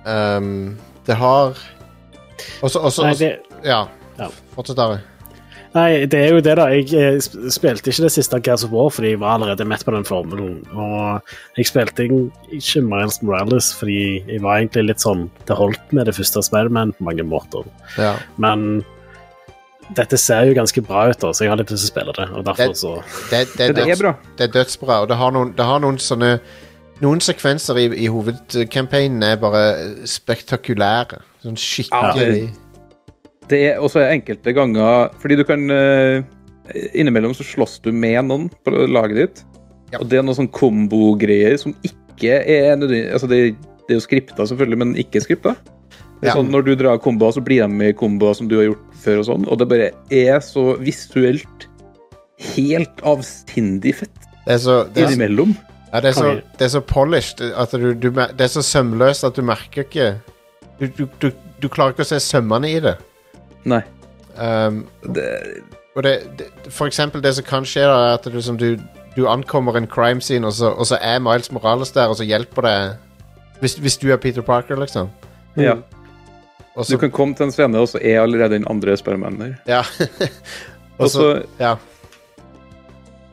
Um, 0.07 0.79
det 1.09 1.17
har 1.21 1.57
Også, 2.65 2.81
også 2.81 3.11
Ja. 3.65 3.83
Ja. 4.21 4.29
Fortsett, 4.55 4.79
Are. 4.79 5.01
nei, 5.75 6.05
det 6.11 6.19
er 6.21 6.35
jo 6.35 6.41
det, 6.45 6.55
da. 6.59 6.67
Jeg 6.75 6.93
eh, 6.99 7.19
spilte 7.51 7.91
ikke 7.93 8.05
det 8.07 8.13
siste 8.13 8.41
Gears 8.45 8.65
of 8.67 8.73
War 8.75 8.91
fordi 8.93 9.15
jeg 9.15 9.21
var 9.23 9.39
allerede 9.39 9.65
mett 9.71 9.85
på 9.87 9.95
den 9.95 10.05
formelen. 10.05 10.61
Og 10.75 11.21
jeg 11.57 11.67
spilte 11.71 12.05
ikke 12.07 12.83
Miles 12.85 13.21
Morales 13.23 13.73
fordi 13.79 13.99
jeg 14.29 14.43
var 14.43 14.59
egentlig 14.61 14.89
litt 14.91 15.01
sånn 15.05 15.29
Det 15.49 15.57
holdt 15.57 15.93
med 15.97 16.07
det 16.11 16.17
første 16.19 16.43
Spiderman 16.43 16.93
på 16.99 17.07
mange 17.09 17.25
måter. 17.27 17.65
Ja. 17.99 18.17
Men 18.37 18.83
dette 19.97 20.19
ser 20.23 20.45
jo 20.47 20.55
ganske 20.55 20.83
bra 20.87 21.09
ut, 21.11 21.19
da, 21.19 21.33
så 21.35 21.43
jeg 21.47 21.51
har 21.51 21.59
litt 21.59 21.71
lyst 21.73 21.83
til 21.87 21.91
å 21.91 21.95
spille 21.95 22.13
det. 22.15 22.27
Og 22.37 22.45
derfor 22.47 22.69
Det- 22.75 22.77
så 22.79 22.93
Det, 23.31 23.47
det, 23.57 23.57
Det, 23.57 23.75
det 23.75 23.83
er 23.83 23.87
døds, 23.87 24.01
bra. 24.03 24.15
det 24.37 24.45
er 24.49 24.53
dødsbra, 24.59 25.01
og 25.03 25.09
det 25.09 25.17
har 25.17 25.31
noen, 25.33 25.55
det 25.57 25.65
har 25.65 25.79
noen 25.81 25.99
sånne 25.99 26.41
Noen 27.01 27.19
sekvenser 27.25 27.79
i, 27.81 27.87
i 28.05 28.09
hovedcampaignen 28.13 29.23
er 29.25 29.37
bare 29.41 30.05
spektakulære. 30.05 31.23
Sånn 31.43 31.57
skikkelig 31.57 32.51
Det 33.51 33.61
er 33.67 33.81
også 33.83 34.05
enkelte 34.07 34.55
ganger 34.55 35.11
Fordi 35.23 35.37
du 35.41 35.45
kan 35.49 35.65
eh, 35.75 36.23
Innimellom 36.95 37.35
så 37.35 37.47
slåss 37.47 37.81
du 37.83 37.91
med 37.91 38.21
noen 38.29 38.45
på 38.63 38.71
laget 38.87 39.17
ditt. 39.19 39.41
Ja. 39.91 39.99
Og 39.99 40.07
det 40.11 40.21
er 40.21 40.27
noen 40.27 40.39
sånn 40.39 40.53
kombogreier 40.55 41.57
som 41.59 41.75
ikke 41.87 42.39
er 42.39 42.77
nødvendig 42.79 43.11
Altså 43.17 43.31
det, 43.31 43.41
det 43.89 43.97
er 43.97 43.99
jo 43.99 44.05
skripta, 44.05 44.47
selvfølgelig, 44.47 44.79
men 44.79 44.93
ikke 45.03 45.23
skripta. 45.25 45.57
Ja. 46.21 46.37
Sånn, 46.37 46.51
når 46.53 46.69
du 46.69 46.75
drar 46.79 47.01
komboer, 47.03 47.33
så 47.35 47.43
blir 47.43 47.65
de 47.65 47.69
med 47.73 47.95
i 47.95 47.97
komboer 47.97 48.37
som 48.37 48.47
du 48.47 48.59
har 48.59 48.69
gjort 48.69 49.01
før, 49.03 49.23
og 49.23 49.27
sånn. 49.27 49.47
Og 49.49 49.59
det 49.59 49.67
bare 49.71 49.89
er 50.13 50.43
så 50.45 50.65
visuelt 50.79 51.67
helt 52.55 53.03
avsindig 53.05 53.97
fett 53.99 54.29
Det 54.47 54.55
er 54.55 54.61
så, 54.63 54.77
det 54.89 55.03
er, 55.03 55.11
innimellom. 55.11 55.53
ja, 55.91 56.01
det 56.01 56.13
er 56.13 56.17
så, 56.17 56.31
det 56.57 56.65
er 56.65 56.73
så 56.73 56.81
polished 56.81 57.43
at 57.53 57.75
du, 57.77 57.91
du 57.93 58.09
Det 58.11 58.47
er 58.47 58.53
så 58.53 58.63
sømløst 58.65 59.27
at 59.29 59.37
du 59.37 59.45
merker 59.45 59.85
ikke 59.85 60.07
Du, 60.81 60.87
du, 60.97 61.05
du, 61.21 61.29
du 61.61 61.69
klarer 61.69 61.93
ikke 61.93 62.07
å 62.07 62.09
se 62.09 62.21
sømmene 62.25 62.71
i 62.71 62.79
det. 62.81 62.95
Nei. 63.65 63.83
Um, 64.37 64.87
Det, 65.03 65.27
og 65.97 66.03
det, 66.07 66.15
det, 66.39 66.47
for 66.71 66.87
eksempel 66.87 67.23
det 67.23 67.35
som 67.37 67.45
kan 67.45 67.65
skje, 67.67 67.83
da, 67.85 67.97
er 68.09 68.19
at 68.19 68.25
du, 68.33 68.41
som 68.43 68.57
du, 68.59 68.77
du 69.17 69.27
ankommer 69.29 69.77
en 69.77 69.89
crime 69.91 70.21
scene, 70.23 70.47
og 70.47 70.53
så, 70.57 70.71
og 70.71 70.87
så 70.87 70.99
er 71.03 71.19
Miles 71.19 71.51
Morales 71.53 71.91
der, 71.93 72.09
og 72.09 72.17
så 72.17 72.25
hjelper 72.25 72.63
det 72.63 72.75
hvis, 73.61 73.75
hvis 73.75 73.99
du 74.01 74.09
er 74.13 74.17
Peter 74.17 74.43
Parker, 74.43 74.79
liksom. 74.81 75.11
ja. 75.57 75.75
Og 76.79 76.87
Du 76.89 76.97
kan 76.97 77.11
komme 77.11 77.35
til 77.35 77.49
en 77.49 77.53
scene, 77.53 77.79
og 77.79 77.89
så 77.91 77.99
er 78.01 78.23
allerede 78.23 78.55
den 78.55 78.65
andre 78.71 78.97
Spidermanen 78.97 79.41
der. 79.41 79.55
ja. 79.67 79.83
og 80.99 81.11
så 81.11 81.43
Ja. 81.61 81.75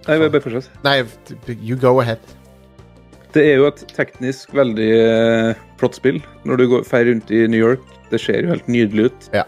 Nei, 0.07 0.17
bare 0.17 0.41
fortsett. 0.41 0.71
Nei, 0.83 1.03
you 1.61 1.75
go 1.79 1.99
ahead. 1.99 2.17
Det 3.35 3.43
er 3.43 3.57
jo 3.59 3.67
et 3.67 3.81
teknisk 3.91 4.53
veldig 4.55 4.87
eh, 4.95 5.57
flott 5.77 5.97
spill 5.99 6.21
når 6.47 6.61
du 6.61 6.67
går 6.71 6.85
fer 6.87 7.05
rundt 7.09 7.31
i 7.31 7.43
New 7.51 7.59
York. 7.59 7.83
Det 8.11 8.19
ser 8.23 8.39
jo 8.45 8.53
helt 8.53 8.67
nydelig 8.71 9.09
ut. 9.11 9.27
Ja. 9.35 9.43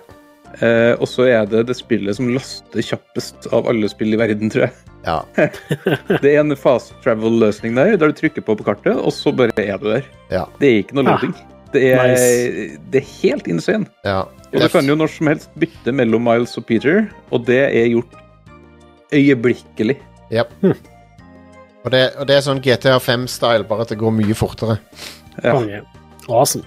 Eh, 0.61 0.93
og 0.97 1.05
så 1.07 1.27
er 1.29 1.45
det 1.49 1.65
det 1.69 1.75
spillet 1.77 2.17
som 2.17 2.29
laster 2.33 2.81
kjappest 2.83 3.47
av 3.53 3.67
alle 3.69 3.87
spill 3.91 4.15
i 4.15 4.19
verden, 4.19 4.49
tror 4.51 4.65
jeg. 4.67 4.73
Ja. 5.05 5.19
Det 6.23 6.33
er 6.33 6.41
en 6.41 6.55
fast 6.59 6.91
travel-løsning 7.05 7.77
der, 7.77 7.93
der 8.01 8.11
du 8.11 8.17
trykker 8.17 8.43
på 8.43 8.55
på 8.59 8.65
kartet, 8.67 8.97
og 8.97 9.13
så 9.15 9.31
bare 9.31 9.53
er 9.61 9.77
du 9.79 9.87
der. 9.93 10.03
Ja. 10.33 10.45
Det 10.59 10.67
er 10.73 10.81
ikke 10.83 10.97
noe 10.99 11.05
Ah. 11.07 11.15
loading. 11.15 11.35
Det 11.71 11.83
er, 11.93 12.07
Nice. 12.09 12.79
det 12.91 13.01
er 13.03 13.07
helt 13.21 13.47
insane. 13.47 13.85
ja. 14.03 14.23
Og 14.49 14.63
du 14.63 14.67
kan 14.73 14.87
jo 14.89 14.95
når 14.97 15.11
som 15.13 15.27
helst 15.29 15.51
bytte 15.61 15.91
mellom 15.93 16.23
Miles 16.25 16.57
og 16.57 16.65
Peter, 16.65 17.03
og 17.29 17.43
det 17.45 17.59
er 17.69 17.85
gjort 17.93 18.15
øyeblikkelig. 19.13 19.95
Yep. 20.33 20.49
Og, 21.85 21.91
det, 21.93 22.01
og 22.17 22.25
det 22.27 22.35
er 22.35 22.41
sånn 22.45 22.61
GTA 22.65 22.97
5-style, 23.01 23.67
bare 23.69 23.85
at 23.85 23.93
det 23.93 23.99
går 24.01 24.11
mye 24.17 24.33
fortere. 24.37 24.79
Ja. 25.43 25.53
Konge. 25.53 25.83
Awesome. 26.27 26.65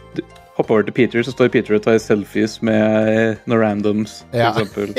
Hopp 0.62 0.70
over 0.72 0.86
til 0.88 0.94
Peter, 0.96 1.22
så 1.26 1.34
står 1.34 1.50
Peter 1.52 1.76
og 1.76 1.82
tar 1.84 1.98
selfies 2.02 2.60
med 2.64 3.42
noen 3.50 3.60
randoms, 3.66 4.22
for 4.30 4.38
Ja. 4.38 4.52
eksempel. 4.54 4.94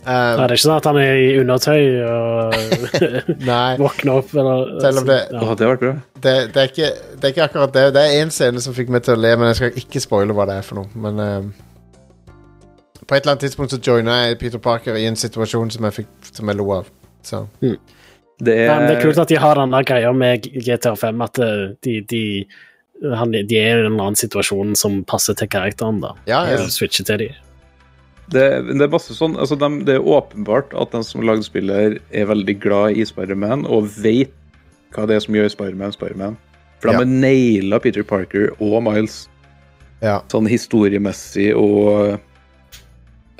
Um, 0.00 0.36
det 0.40 0.44
er 0.46 0.52
ikke 0.54 0.62
sånn 0.64 0.76
at 0.78 0.86
han 0.88 0.96
er 1.02 1.18
i 1.20 1.32
undertøy 1.42 1.82
og 2.08 2.54
våkner 3.82 4.12
opp 4.16 4.30
eller 4.32 4.70
Selv 4.80 5.02
om 5.02 5.08
det- 5.10 5.18
ja. 5.28 5.40
Å, 5.44 5.56
det 5.58 5.66
har 5.66 5.74
vært 5.74 5.82
bra. 5.84 5.92
det, 6.24 6.34
det, 6.54 6.62
er 6.62 6.70
ikke, 6.70 6.88
det 7.20 7.24
er 7.28 7.34
ikke 7.34 7.48
akkurat 7.50 7.74
det. 7.76 7.84
Det 7.98 8.04
er 8.06 8.22
én 8.22 8.32
scene 8.32 8.62
som 8.64 8.76
fikk 8.76 8.88
meg 8.94 9.04
til 9.04 9.18
å 9.18 9.20
le, 9.20 9.34
men 9.36 9.50
jeg 9.52 9.58
skal 9.60 9.82
ikke 9.82 10.00
spoile 10.06 10.32
hva 10.36 10.46
det 10.48 10.56
er 10.62 10.64
for 10.70 10.80
noe. 10.80 10.88
Men 11.04 11.20
um, 11.20 11.50
på 13.04 13.16
et 13.16 13.20
eller 13.24 13.34
annet 13.34 13.44
tidspunkt 13.44 13.74
så 13.74 13.80
joina 13.82 14.22
jeg 14.28 14.38
Peter 14.40 14.62
Parker 14.62 14.96
i 14.96 15.04
en 15.10 15.18
situasjon 15.20 15.70
som 15.74 15.84
jeg 15.90 15.98
fikk 16.00 16.32
som 16.32 16.48
jeg 16.48 16.60
lo 16.62 16.70
av. 16.78 16.88
Så 17.26 17.44
Det 18.40 18.54
er... 18.56 18.70
men 18.72 18.86
det 18.88 18.96
er 18.96 19.02
kult 19.04 19.18
at 19.20 19.28
de 19.28 19.36
har 19.36 19.58
den 19.60 19.74
greia 19.84 20.12
med 20.16 20.46
GTA5, 20.48 21.24
at 21.26 21.40
eh, 21.44 21.64
de, 21.84 21.98
de, 22.08 22.22
han, 23.16 23.32
de 23.32 23.56
er 23.58 23.80
i 23.82 23.86
en 23.86 23.96
annen 24.00 24.18
situasjon 24.18 24.74
som 24.76 25.00
passer 25.08 25.34
til 25.38 25.48
karakteren. 25.48 26.00
da. 26.02 26.14
ja, 26.28 26.42
ja. 26.50 26.66
Switche 26.68 27.04
til 27.06 27.18
de. 27.22 27.28
det, 28.30 28.44
det 28.68 28.82
er 28.86 28.92
masse 28.92 29.14
sånn 29.16 29.34
altså 29.40 29.56
de, 29.58 29.70
Det 29.88 29.96
er 29.96 30.04
åpenbart 30.06 30.74
at 30.78 30.92
den 30.92 31.02
som 31.06 31.22
lagde 31.26 31.42
spiller, 31.46 31.98
er 32.12 32.28
veldig 32.30 32.58
glad 32.62 32.96
i 33.00 33.04
Spiderman 33.08 33.64
og 33.66 33.88
vet 34.02 34.32
hva 34.94 35.06
det 35.06 35.16
er 35.16 35.20
som 35.24 35.34
gjør 35.38 35.48
Spiderman 35.52 35.92
Spiderman. 35.94 36.36
For 36.80 36.88
de 36.90 36.94
Ja. 36.94 36.98
har 37.02 37.06
naila 37.10 37.78
Peter 37.82 38.02
Parker 38.02 38.50
og 38.58 38.82
Miles 38.82 39.28
ja. 40.02 40.20
sånn 40.32 40.48
historiemessig 40.48 41.52
og 41.56 42.18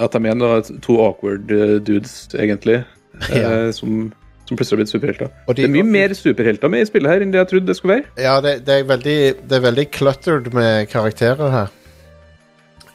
At 0.00 0.12
de 0.12 0.28
er 0.32 0.62
to 0.80 0.94
awkward 1.04 1.50
eh, 1.52 1.78
dudes, 1.84 2.28
egentlig, 2.32 2.84
Ja. 3.28 3.66
eh, 3.66 3.70
som, 3.76 4.12
som 4.50 4.58
plutselig 4.58 4.76
har 4.76 4.82
blitt 4.82 4.90
superhelter. 4.92 5.28
De- 5.46 5.54
det 5.60 5.64
er 5.68 5.70
mye 5.78 5.86
mer 5.86 6.12
superhelter 6.18 6.68
med 6.72 6.82
i 6.82 6.88
spillet 6.90 7.12
her 7.14 7.22
enn 7.22 7.30
det 7.30 7.38
jeg 7.44 7.48
trodde 7.54 7.70
det 7.70 7.76
skulle 7.78 8.00
være. 8.00 8.08
Ja, 8.26 8.36
det, 8.44 8.56
det, 8.66 8.80
er 8.80 8.88
veldig, 8.90 9.18
det 9.46 9.56
er 9.60 9.62
veldig 9.70 9.84
cluttered 9.94 10.50
med 10.56 10.88
karakterer 10.90 11.52
her. 11.54 11.76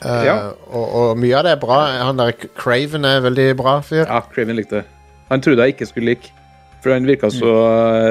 Uh, 0.05 0.21
Ja. 0.27 0.33
og, 0.67 0.85
og 0.99 1.17
mye 1.17 1.37
av 1.39 1.45
det 1.47 1.53
er 1.55 1.61
bra. 1.63 1.77
Han 2.03 2.19
der 2.19 2.35
Craven 2.59 3.07
er 3.07 3.23
veldig 3.23 3.47
bra 3.57 3.77
fyr. 3.81 4.03
Ja, 4.03 4.19
Craven 4.33 4.59
likte 4.59 4.81
det. 4.81 4.85
Han 5.31 5.41
trodde 5.41 5.63
jeg 5.65 5.73
ikke 5.77 5.87
skulle 5.89 6.11
like, 6.11 6.29
for 6.83 6.93
han 6.93 7.07
virka 7.07 7.31
så 7.33 7.53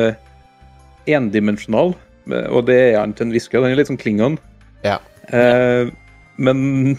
uh, 0.09 0.15
endimensjonal. 1.07 1.93
Og 2.49 2.63
det 2.67 2.79
er 2.95 2.99
han 3.03 3.13
til 3.15 3.29
en 3.29 3.35
viss 3.37 3.47
grad. 3.53 3.67
Han 3.69 3.75
er 3.77 3.83
litt 3.83 3.91
sånn 3.93 4.01
Klingon. 4.01 4.41
Ja. 4.83 4.97
Uh, 5.29 5.93
men 6.41 6.97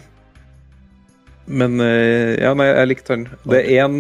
Men 1.48 1.76
ja, 2.42 2.54
nei, 2.58 2.66
jeg 2.72 2.88
likte 2.90 3.14
han. 3.14 3.26
Det 3.46 3.60
er 3.70 3.84
en, 3.84 4.00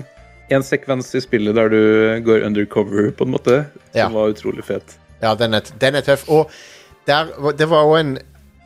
en 0.49 0.63
sekvens 0.63 1.13
i 1.15 1.21
spillet 1.23 1.55
der 1.57 1.69
du 1.69 1.81
går 2.25 2.45
undercover, 2.45 3.11
på 3.11 3.23
en 3.25 3.31
måte, 3.31 3.65
som 3.91 3.99
Ja. 3.99 4.07
var 4.13 4.29
utrolig 4.33 4.63
fet. 4.67 4.97
Ja, 5.21 5.33
den 5.35 5.53
er, 5.53 5.61
den 5.81 5.95
er 5.95 6.01
tøff. 6.01 6.27
Og 6.29 6.51
der, 7.07 7.31
det 7.57 7.69
var 7.69 7.85
òg 7.87 7.99
en, 7.99 8.17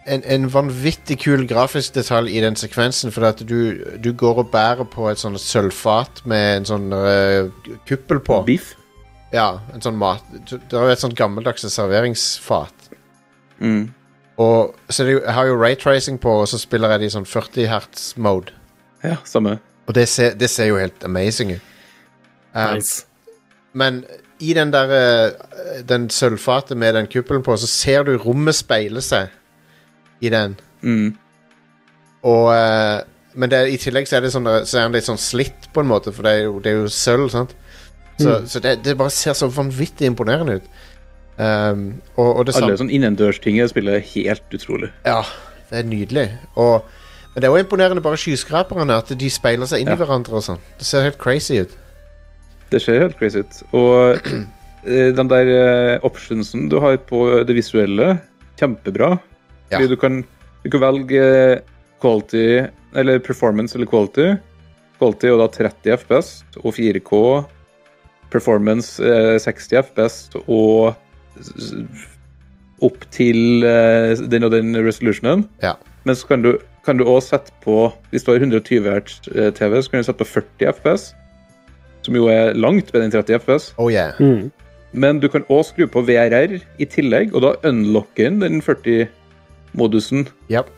en, 0.07 0.23
en 0.25 0.49
vanvittig 0.53 1.19
kul 1.21 1.47
grafisk 1.47 1.93
detalj 1.95 2.31
i 2.37 2.41
den 2.41 2.55
sekvensen. 2.55 3.11
For 3.11 3.23
at 3.29 3.43
du, 3.47 3.75
du 4.03 4.11
går 4.13 4.37
og 4.43 4.51
bærer 4.51 4.83
på 4.89 5.07
et 5.09 5.19
sånt 5.21 5.39
sølvfat 5.39 6.23
med 6.25 6.57
en 6.57 6.65
sånn 6.65 6.89
uh, 6.91 7.47
kuppel 7.87 8.19
på. 8.19 8.41
Beef. 8.47 8.73
Ja, 9.31 9.59
en 9.75 9.81
sånn 9.85 9.93
mat 10.01 10.23
Det 10.49 10.73
er 10.73 10.87
jo 10.87 10.89
et 10.89 10.99
sånt 11.03 11.15
gammeldags 11.15 11.61
serveringsfat. 11.69 12.89
Mm. 13.61 13.91
Og 14.39 14.75
så 14.89 15.03
det, 15.05 15.19
jeg 15.19 15.33
har 15.35 15.45
jo 15.45 15.57
raytracing 15.59 16.17
på, 16.19 16.31
og 16.41 16.47
så 16.49 16.57
spiller 16.57 16.95
jeg 16.95 16.99
det 17.03 17.09
i 17.11 17.13
sånn 17.13 17.27
40 17.29 17.67
hertz 17.69 18.05
mode. 18.17 18.55
Ja, 19.03 19.17
samme. 19.27 19.59
Og 19.89 19.95
det 19.97 20.05
ser, 20.07 20.35
det 20.37 20.49
ser 20.53 20.69
jo 20.69 20.77
helt 20.77 21.03
amazing 21.03 21.55
ut. 21.57 21.69
Um, 22.53 22.75
Nice. 22.77 23.05
Men 23.73 24.03
i 24.39 24.53
den 24.53 24.71
der 24.73 24.89
eh, 24.95 25.31
Den 25.89 26.09
sølvfatet 26.09 26.77
med 26.77 26.93
den 26.93 27.07
kuppelen 27.07 27.43
på, 27.43 27.57
så 27.57 27.67
ser 27.67 28.03
du 28.03 28.15
rommet 28.17 28.55
speile 28.55 29.01
seg 29.01 29.29
i 30.21 30.29
den. 30.29 30.55
Mm. 30.81 31.15
Og 32.23 32.53
eh, 32.55 33.01
Men 33.33 33.51
det, 33.51 33.59
i 33.69 33.77
tillegg 33.77 34.07
så 34.09 34.17
er 34.17 34.25
det 34.25 34.31
sånn 34.33 34.47
så 34.65 34.77
er 34.79 34.87
den 34.87 34.97
litt 34.97 35.07
sånn 35.07 35.21
slitt, 35.21 35.69
på 35.73 35.83
en 35.83 35.89
måte, 35.89 36.11
for 36.11 36.25
det 36.25 36.31
er 36.31 36.47
jo, 36.47 36.55
det 36.63 36.71
er 36.71 36.79
jo 36.81 36.87
sølv, 36.91 37.29
sant. 37.29 37.53
Så, 38.19 38.33
så 38.51 38.59
det, 38.59 38.79
det 38.83 38.97
bare 38.99 39.13
ser 39.13 39.37
så 39.37 39.47
vanvittig 39.53 40.09
imponerende 40.09 40.57
ut. 40.59 40.65
Um, 41.37 42.01
og, 42.17 42.25
og 42.25 42.41
det 42.47 42.55
Alle 42.57 42.65
sånne 42.65 42.79
sånn 42.81 42.89
innendørsting 42.91 43.61
spiller 43.71 43.99
er 43.99 44.07
helt 44.09 44.57
utrolig. 44.57 44.89
Ja, 45.05 45.21
det 45.69 45.77
er 45.79 45.87
nydelig. 45.87 46.25
Og, 46.59 46.89
men 47.39 47.45
det 47.45 47.47
er 47.47 47.55
jo 47.55 47.63
imponerende 47.63 48.01
bare 48.03 48.19
skyskraperne, 48.19 48.97
at 48.99 49.13
de 49.15 49.27
speiler 49.31 49.67
seg 49.69 49.79
inn 49.79 49.93
i 49.93 49.95
hverandre 49.95 50.33
og 50.35 50.43
sånn. 50.43 50.57
Det 50.75 50.83
ser 50.83 51.05
helt 51.05 51.15
crazy 51.21 51.61
ut. 51.63 51.71
Det 52.67 52.81
ser 52.83 52.99
helt 52.99 53.15
crazy 53.15 53.45
ut. 53.45 53.59
Og 53.79 54.25
eh, 54.83 55.05
den 55.15 55.29
der 55.31 55.51
eh, 55.53 56.03
optionsen 56.03 56.65
du 56.67 56.75
har 56.83 56.97
på 57.07 57.21
det 57.47 57.55
visuelle, 57.55 58.17
kjempebra. 58.59 59.13
Ja. 59.69 59.77
Fordi 59.77 59.87
du 59.87 59.95
kan, 60.01 60.19
du 60.65 60.67
kan 60.73 60.83
velge 60.83 61.23
quality, 62.03 62.43
eller 62.99 63.23
performance 63.23 63.79
eller 63.79 63.87
quality. 63.87 64.33
Quality 64.99 65.31
og 65.31 65.39
da 65.45 65.47
30 65.71 65.95
FPS 65.95 66.33
og 66.59 66.75
4K. 66.75 67.23
Performance 68.35 68.99
eh, 68.99 69.39
60 69.39 69.79
FPS 69.85 70.19
og 70.43 70.91
opp 72.83 73.07
til 73.15 73.63
eh, 73.63 74.27
den 74.27 74.43
og 74.43 74.51
den 74.59 74.75
resolutionen. 74.75 75.47
Ja. 75.63 75.77
Men 76.03 76.19
så 76.19 76.27
kan 76.27 76.43
du, 76.43 76.57
kan 76.89 76.97
du 76.97 77.05
også 77.05 77.35
sette 77.35 77.53
på 77.63 77.89
Hvis 78.09 78.25
du 78.25 78.31
har 78.33 78.41
120 78.41 78.89
Hz 78.89 79.29
eh, 79.35 79.51
TV, 79.53 79.77
så 79.81 79.91
kan 79.91 80.01
du 80.01 80.07
sette 80.07 80.23
på 80.23 80.31
40 80.41 80.73
FPS. 80.79 81.11
Som 82.05 82.17
jo 82.17 82.29
er 82.31 82.55
langt 82.57 82.89
bedre 82.89 83.05
enn 83.05 83.13
30 83.13 83.43
FPS. 83.43 83.71
Oh 83.77 83.91
yeah. 83.93 84.17
Mm. 84.17 84.49
Men 84.91 85.19
du 85.21 85.27
kan 85.29 85.45
også 85.51 85.75
skru 85.75 85.85
på 85.91 86.01
VRR 86.07 86.55
i 86.81 86.87
tillegg, 86.89 87.35
og 87.35 87.43
da 87.45 87.51
unlocker 87.69 88.31
den 88.31 88.39
den 88.41 88.61
40-modusen. 88.65 90.25
Yep. 90.49 90.71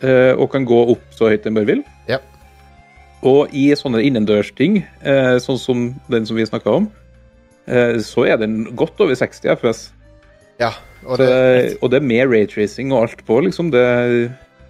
eh, 0.00 0.32
og 0.32 0.48
kan 0.54 0.64
gå 0.64 0.78
opp 0.94 1.02
så 1.12 1.28
høyt 1.28 1.44
den 1.44 1.58
bare 1.58 1.68
vil. 1.68 1.82
Yep. 2.08 2.24
Og 3.28 3.52
i 3.52 3.66
sånne 3.76 4.00
innendørsting, 4.06 4.80
eh, 5.04 5.36
sånn 5.44 5.60
som 5.60 5.84
den 6.12 6.24
som 6.24 6.38
vi 6.40 6.46
snakka 6.48 6.78
om, 6.80 6.88
eh, 7.68 8.00
så 8.00 8.24
er 8.30 8.40
den 8.40 8.62
godt 8.76 9.00
over 9.00 9.14
60 9.14 9.52
FPS. 9.58 9.90
ja. 10.62 10.72
Og 11.04 11.18
det, 11.20 11.26
det, 11.28 11.76
og 11.82 11.90
det 11.92 11.98
er 11.98 12.06
med 12.08 12.30
raytracing 12.32 12.88
og 12.94 13.02
alt 13.02 13.26
på, 13.26 13.36
liksom. 13.44 13.68
Det, 13.74 13.82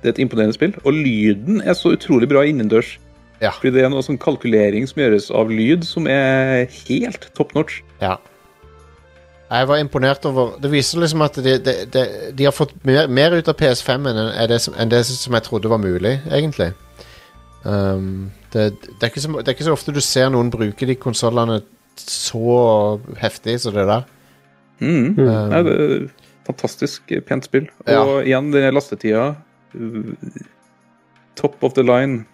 det 0.04 0.10
er 0.10 0.18
et 0.18 0.20
imponerende 0.20 0.52
spill. 0.52 0.74
Og 0.84 0.92
lyden 0.92 1.62
er 1.64 1.72
så 1.78 1.94
utrolig 1.96 2.28
bra 2.28 2.44
innendørs. 2.44 2.98
Ja. 3.40 3.50
Fordi 3.56 3.72
det 3.74 3.84
er 3.84 3.90
noe 3.92 4.04
sånn 4.04 4.20
kalkulering 4.20 4.84
som 4.88 5.00
gjøres 5.00 5.30
av 5.32 5.48
lyd, 5.48 5.86
som 5.88 6.06
er 6.10 6.68
helt 6.84 7.30
top 7.36 7.56
notch. 7.56 7.80
ja. 8.04 8.18
Jeg 9.54 9.68
var 9.68 9.78
imponert 9.78 10.24
over 10.24 10.54
Det 10.58 10.70
viser 10.72 11.02
liksom 11.02 11.22
at 11.22 11.36
de, 11.44 11.58
de, 11.62 11.74
de, 11.92 12.02
de 12.34 12.46
har 12.46 12.54
fått 12.56 12.72
mer, 12.82 13.06
mer 13.12 13.36
ut 13.36 13.48
av 13.50 13.54
PS5 13.60 14.08
enn 14.10 14.20
enn 14.24 14.48
det, 14.50 14.56
som, 14.64 14.74
enn 14.80 14.90
det 14.90 15.02
som 15.06 15.36
jeg 15.36 15.46
trodde 15.46 15.70
var 15.70 15.78
mulig, 15.78 16.14
egentlig. 16.32 16.70
Um, 17.62 18.32
det, 18.52 18.70
det, 18.80 18.96
er 19.02 19.12
ikke 19.12 19.22
så, 19.22 19.30
det 19.36 19.52
er 19.52 19.54
ikke 19.54 19.68
så 19.68 19.76
ofte 19.76 19.94
du 19.94 20.00
ser 20.04 20.32
noen 20.32 20.50
bruke 20.50 20.88
de 20.88 20.96
konsollene 20.96 21.60
så 22.00 22.56
heftig 23.20 23.58
som 23.62 23.76
det 23.76 23.84
der. 23.92 24.08
Mm. 24.80 25.12
Um, 25.20 25.22
Nei, 25.52 25.62
det 25.68 25.76
er 25.76 25.94
fantastisk 26.48 27.14
pent 27.28 27.46
spill. 27.46 27.68
Og 27.84 28.24
igjen, 28.24 28.50
den 28.56 28.74
lastetida 28.74 29.34
Top 31.36 31.62
of 31.66 31.74
the 31.74 31.82
line. 31.82 32.24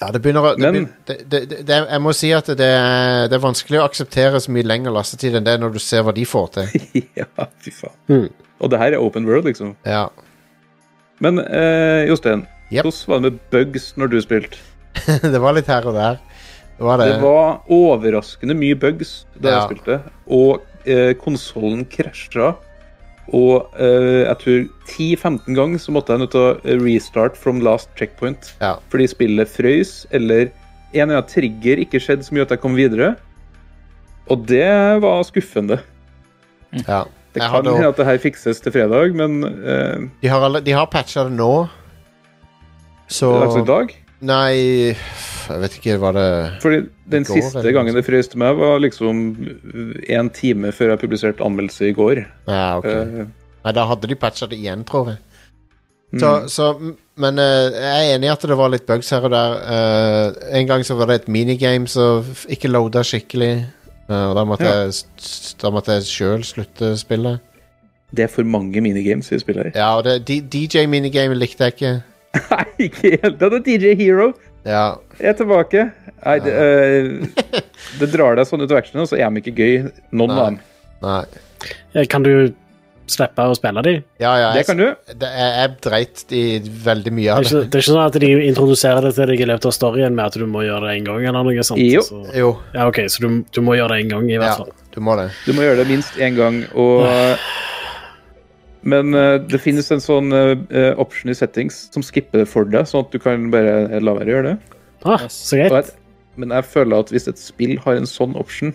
Ja, 0.00 0.08
det 0.12 0.20
begynner 0.24 0.42
å 0.42 0.54
det, 0.56 0.60
Men- 0.60 0.74
begynner, 0.74 1.28
det, 1.30 1.64
det, 1.66 1.76
Jeg 1.90 2.00
må 2.02 2.12
si 2.12 2.32
at 2.34 2.46
det 2.58 2.66
er, 2.66 3.38
vanskelig 3.40 3.78
å 3.80 3.84
akseptere 3.88 4.40
så 4.42 4.50
mye 4.52 4.66
lengre 4.66 4.92
lastetid 4.92 5.36
enn 5.38 5.44
det 5.46 5.54
når 5.62 5.72
du 5.76 5.78
ser 5.78 6.02
hva 6.02 6.12
de 6.14 6.24
får 6.26 6.50
til. 6.58 6.88
ja, 7.20 7.28
fy 7.62 7.70
faen. 7.70 7.94
Mm. 8.10 8.26
Og 8.60 8.70
det 8.70 8.78
her 8.80 8.92
er 8.96 8.98
open 9.04 9.24
world, 9.26 9.46
liksom. 9.48 9.74
Ja. 9.86 10.08
Men 11.20 11.38
eh, 11.38 12.04
Jostein, 12.10 12.46
Yep. 12.72 12.84
hvordan 12.88 13.08
var 13.08 13.18
det 13.20 13.30
med 13.30 13.40
bugs 13.52 13.90
når 14.00 14.10
du 14.10 14.20
spilte? 14.24 14.58
det 15.34 15.40
var 15.40 15.54
litt 15.54 15.68
her 15.70 15.86
og 15.86 15.94
der. 15.94 16.18
Det 16.74 16.82
var. 16.88 16.98
Det 16.98 17.20
var 17.22 17.60
overraskende 17.70 18.54
mye 18.58 18.74
bugs 18.74 19.24
da 19.38 19.48
Ja. 19.50 19.58
jeg 19.60 19.68
spilte, 19.76 19.98
og 20.26 20.64
eh, 20.84 21.12
konsollen 21.20 21.84
krasja. 21.86 22.54
Og 23.32 23.70
uh, 23.80 24.24
jeg 24.26 24.36
tror 24.42 24.66
10-15 24.90 25.54
ganger 25.56 25.78
så 25.80 25.94
måtte 25.94 26.12
jeg 26.12 26.20
nødt 26.24 26.34
til 26.34 26.44
å 26.44 26.78
restart 26.84 27.36
from 27.40 27.62
last 27.64 27.88
checkpoint. 27.96 28.52
Ja. 28.60 28.74
Fordi 28.92 29.06
spillet 29.08 29.48
frøys, 29.48 30.04
eller 30.12 30.50
en 30.94 31.08
eller 31.08 31.16
annen 31.22 31.30
trigger 31.30 31.80
ikke 31.82 32.00
skjedde 32.02 32.26
så 32.26 32.34
mye 32.36 32.44
at 32.44 32.52
jeg 32.54 32.60
kom 32.62 32.76
videre. 32.76 33.14
Og 34.30 34.44
det 34.48 34.68
var 35.04 35.22
skuffende. 35.28 35.80
ja. 36.86 37.04
Det 37.34 37.42
Jeg 37.42 37.50
kan 37.50 37.64
hende 37.66 37.70
også- 37.80 37.88
at 37.88 37.96
det 37.96 38.06
her 38.06 38.18
fikses 38.22 38.60
til 38.60 38.72
fredag, 38.72 39.14
men 39.16 39.42
uh, 39.42 40.06
De 40.22 40.28
har, 40.28 40.38
alle, 40.40 40.60
de 40.60 40.70
har 40.70 40.86
patcha 40.86 41.24
det 41.24 41.32
nå. 41.32 41.68
Så 43.08 43.26
altså 43.42 43.58
i 43.58 43.66
dag 43.66 43.90
Nei, 44.24 44.94
jeg 44.94 45.60
vet 45.60 45.76
ikke 45.78 45.98
hva 46.00 46.10
det 46.16 46.26
Fordi 46.62 46.80
den 47.12 47.26
går, 47.28 47.42
siste 47.42 47.72
gangen 47.76 47.96
det 47.96 48.04
frøs 48.06 48.30
til 48.32 48.40
meg, 48.40 48.56
var 48.56 48.80
liksom 48.80 49.22
en 50.16 50.30
time 50.32 50.72
før 50.72 50.94
jeg 50.94 51.02
publiserte 51.02 51.44
anmeldelse 51.44 51.90
i 51.90 51.94
går. 51.96 52.24
Ja, 52.48 52.78
ok. 52.80 52.88
Uh, 52.88 53.24
Nei, 53.64 53.74
da 53.76 53.86
hadde 53.88 54.10
de 54.10 54.18
patcha 54.20 54.48
det 54.48 54.60
igjen, 54.60 54.84
tror 54.88 55.12
jeg. 55.12 55.20
Så, 56.14 56.30
mm. 56.30 56.48
så, 56.52 56.68
men 57.20 57.40
uh, 57.42 57.74
jeg 57.74 57.92
er 57.92 58.14
enig 58.14 58.28
i 58.30 58.32
at 58.32 58.46
det 58.48 58.58
var 58.60 58.72
litt 58.72 58.86
bugs 58.88 59.10
her 59.12 59.26
og 59.28 59.34
der. 59.34 59.56
Uh, 59.68 60.44
en 60.60 60.70
gang 60.70 60.84
så 60.86 60.96
var 60.96 61.10
det 61.10 61.22
et 61.22 61.32
minigame 61.32 61.90
som 61.90 62.24
ikke 62.48 62.72
loada 62.72 63.04
skikkelig. 63.04 63.54
Og 64.04 64.34
da 64.36 64.42
måtte 64.44 64.68
Ja. 64.68 64.80
jeg, 64.84 65.28
da 65.62 65.70
måtte 65.72 65.94
jeg 65.96 66.04
sjøl 66.04 66.42
slutte 66.44 66.90
spillet. 67.00 67.40
Det 68.14 68.26
er 68.26 68.28
for 68.30 68.44
mange 68.46 68.80
minigames 68.84 69.32
i 69.32 69.38
spillet 69.40 69.72
her. 69.72 69.78
Ja, 69.80 69.96
og 69.96 70.04
det, 70.04 70.44
DJ-minigamet 70.52 71.40
likte 71.40 71.64
jeg 71.64 71.74
ikke. 71.74 71.94
Nei, 72.50 72.64
ikke 72.88 73.14
helt. 73.22 73.38
Det 73.40 73.50
er 73.52 73.62
DJ 73.66 73.94
Hero. 74.00 74.32
Ja, 74.64 74.96
Jeg 75.20 75.28
er 75.34 75.38
tilbake. 75.38 75.86
Nei, 76.24 76.38
det, 76.40 76.52
øh, 76.56 77.62
det 78.00 78.08
drar 78.14 78.36
deg 78.38 78.46
sånn 78.48 78.62
ut 78.64 78.70
av 78.72 78.78
actionen, 78.80 79.04
og 79.04 79.10
så 79.10 79.18
er 79.20 79.28
de 79.30 79.42
ikke 79.42 79.52
gøy, 79.58 79.90
noen 80.16 80.32
Nei. 80.34 80.52
nei. 81.04 81.24
Eh, 81.94 82.06
Kan 82.10 82.24
du 82.24 82.32
slippe 83.06 83.44
å 83.44 83.52
spille 83.58 83.82
de? 83.84 83.92
Ja, 84.22 84.30
ja, 84.40 84.46
Det 84.54 84.62
jeg, 84.62 84.66
kan 84.70 84.78
du. 84.80 84.86
det, 85.20 85.28
jeg, 85.28 85.50
jeg 85.60 85.72
dreit 85.84 86.22
i 86.32 86.42
veldig 86.86 87.12
mye 87.12 87.26
Det 87.26 87.34
er, 87.36 87.44
ikke, 87.44 87.58
det. 87.60 87.68
det 87.68 87.76
er 87.76 87.82
ikke 87.84 87.90
sånn 87.92 88.06
at 88.06 88.16
de 88.24 88.30
introduserer 88.48 89.04
det 89.04 89.10
til 89.18 89.28
deg 89.28 89.42
i 89.44 89.48
løpet 89.50 89.68
av 89.68 89.74
storyen 89.76 90.16
med 90.16 90.24
at 90.32 90.38
du 90.40 90.46
må 90.48 90.62
gjøre 90.64 90.88
det 90.88 90.94
en 91.02 91.10
gang, 91.10 91.26
eller 91.28 91.44
noe 91.50 91.66
sånt? 91.68 91.82
Jo. 91.84 92.00
Så, 92.08 92.22
Jo, 92.32 92.54
ja, 92.72 92.86
ok, 92.88 93.02
så 93.12 93.26
du, 93.26 93.28
du 93.52 93.60
må 93.66 93.76
gjøre 93.76 93.98
det 93.98 94.06
en 94.06 94.14
gang, 94.16 94.30
i 94.32 94.38
ja, 94.38 94.40
hvert 94.46 94.62
fall. 94.64 94.72
du 94.96 95.00
må 95.04 95.18
det. 95.20 95.28
Du 95.44 95.52
må 95.52 95.66
gjøre 95.68 95.82
det 95.84 95.86
minst 95.92 96.16
én 96.16 96.40
gang, 96.40 96.62
og 96.72 97.04
Men 98.84 99.14
uh, 99.16 99.38
det 99.40 99.60
finnes 99.64 99.86
en 99.94 100.02
sånn 100.04 100.32
uh, 100.34 100.92
option 101.00 101.32
i 101.32 101.36
settings 101.38 101.86
som 101.94 102.04
skipper 102.04 102.42
det 102.42 102.48
for 102.50 102.68
deg, 102.68 102.84
sånn 102.90 103.06
at 103.06 103.14
du 103.14 103.20
kan 103.22 103.46
bare 103.52 104.00
la 104.04 104.12
være 104.18 104.28
å 104.28 104.34
gjøre 104.34 104.50
det. 104.52 104.80
Ah, 105.08 105.24
så 105.32 105.56
greit. 105.60 105.94
men 106.40 106.52
jeg 106.52 106.66
føler 106.66 107.04
at 107.04 107.12
hvis 107.12 107.28
et 107.30 107.40
spill 107.40 107.78
har 107.84 107.96
en 108.00 108.08
sånn 108.08 108.36
option, 108.40 108.74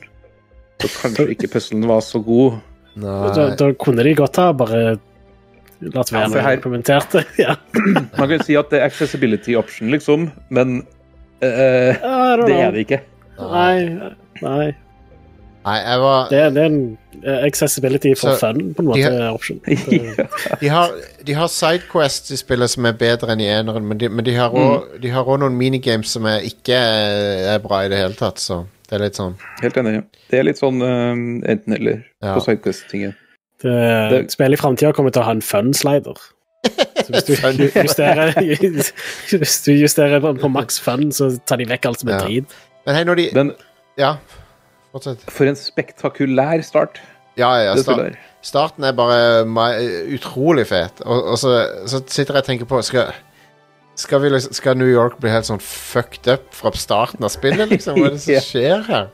så 0.82 0.89
kanskje 1.01 1.28
ikke 1.34 1.49
puzzlen 1.51 1.86
var 1.89 2.01
så 2.05 2.22
god. 2.24 2.60
Da, 2.99 3.49
da 3.60 3.70
kunne 3.82 4.03
de 4.07 4.14
godt 4.18 4.38
ha 4.41 4.49
bare 4.57 4.97
latt 5.80 6.12
være 6.12 6.30
for 6.30 6.38
når 6.38 6.45
her- 6.47 7.10
de. 7.14 7.24
Ja. 7.45 7.55
Man 8.18 8.30
kan 8.34 8.43
si 8.45 8.57
at 8.60 8.70
det 8.74 8.82
er 8.82 8.88
accessibility 8.89 9.55
option, 9.60 9.91
liksom, 9.93 10.30
men 10.49 10.82
uh, 11.43 11.93
det 12.45 12.55
er 12.57 12.72
det 12.76 12.86
ikke. 12.88 13.01
Nei, 13.39 14.12
nei. 14.43 14.72
Nei, 15.66 15.76
jeg 15.84 15.99
var 15.99 16.30
Det, 16.32 16.39
det 16.55 16.62
er 16.64 16.66
en 16.70 16.97
eh, 17.24 17.41
accessibility 17.45 18.14
for 18.16 18.32
Så, 18.32 18.39
fun, 18.39 18.74
på 18.74 18.82
en 18.82 18.86
de 18.86 18.89
måte, 18.89 19.12
har- 19.12 19.34
option. 19.34 19.60
Ja. 19.68 20.55
De 20.62 20.70
har, 20.72 20.93
de 21.28 21.34
har 21.36 21.47
sidequests 21.51 22.32
i 22.32 22.38
spillet 22.39 22.70
som 22.72 22.86
er 22.88 22.93
bedre 22.97 23.34
enn 23.36 23.41
i 23.43 23.49
eneren, 23.51 23.86
men 23.89 23.97
de, 23.99 24.07
men 24.10 24.26
de 24.26 24.34
har 24.38 24.49
også- 24.55 25.01
de 25.03 25.10
har 25.14 25.24
òg 25.28 25.39
noen 25.43 25.57
minigames 25.60 26.07
som 26.16 26.26
er 26.26 26.39
ikke 26.47 26.74
er, 26.80 27.55
er 27.55 27.60
bra 27.60 27.84
i 27.86 27.89
det 27.91 27.99
hele 27.99 28.16
tatt, 28.16 28.39
så 28.39 28.62
det 28.89 28.95
er 28.97 29.03
litt 29.03 29.20
sånn 29.20 29.36
Helt 29.62 29.76
enig. 29.78 29.93
Ja. 29.99 30.01
Det 30.32 30.39
er 30.39 30.43
litt 30.47 30.60
sånn 30.64 30.82
eh, 30.82 31.51
enten-eller 31.53 32.03
Ja. 32.24 32.34
på 32.38 32.45
Sidequest-tingen. 32.47 33.16
det, 33.62 33.76
Det- 34.16 34.32
Spillet 34.32 34.57
i 34.57 34.62
framtida 34.64 34.93
kommer 34.95 35.12
til 35.12 35.22
å 35.22 35.26
ha 35.26 35.32
en 35.36 35.41
fun-slider. 35.41 36.16
Så 37.03 37.12
hvis 37.12 37.26
du 37.28 37.36
justerer, 37.84 38.32
hvis 39.39 39.62
du 39.66 39.72
justerer 39.76 40.20
på, 40.24 40.34
på 40.39 40.49
maks 40.51 40.80
fun, 40.84 41.10
så 41.12 41.34
tar 41.45 41.57
de 41.62 41.66
vekk 41.70 41.86
alt 41.91 41.99
som 41.99 42.10
er 42.10 42.18
Ja. 42.20 42.26
drit. 42.26 42.55
Men 42.86 42.95
hei, 42.95 43.03
når 43.03 43.16
de 43.16 43.30
Den, 43.36 43.51
Ja, 43.99 44.16
fortsett. 44.91 45.23
for 45.29 45.49
en 45.49 45.57
spektakulær 45.59 46.61
start 46.65 47.01
Ja, 47.39 47.53
ja, 47.61 47.73
det 47.77 47.85
sta, 47.85 47.93
spillet 47.95 48.17
her. 48.17 48.27
starten 48.41 48.83
er 48.83 48.93
bare 48.97 49.79
utrolig 50.15 50.67
fet, 50.67 51.03
og, 51.05 51.33
og 51.33 51.41
så, 51.41 51.55
så 51.87 52.01
sitter 52.07 52.39
jeg 52.39 52.45
og 52.45 52.51
tenker 52.51 52.69
på 52.69 52.81
Skal 52.85 53.13
skal, 53.99 54.21
vi, 54.23 54.39
skal 54.39 54.77
New 54.79 54.87
York 54.87 55.17
bli 55.19 55.31
helt 55.31 55.47
sånn 55.49 55.59
fucked 55.59 56.29
up 56.31 56.45
fra 56.55 56.71
starten 56.77 57.25
av 57.27 57.33
spillet, 57.33 57.67
liksom? 57.67 57.97
Hva 57.99 58.07
er 58.07 58.15
det 58.15 58.21
som 58.23 58.45
skjer 58.51 58.85
her? 58.87 59.09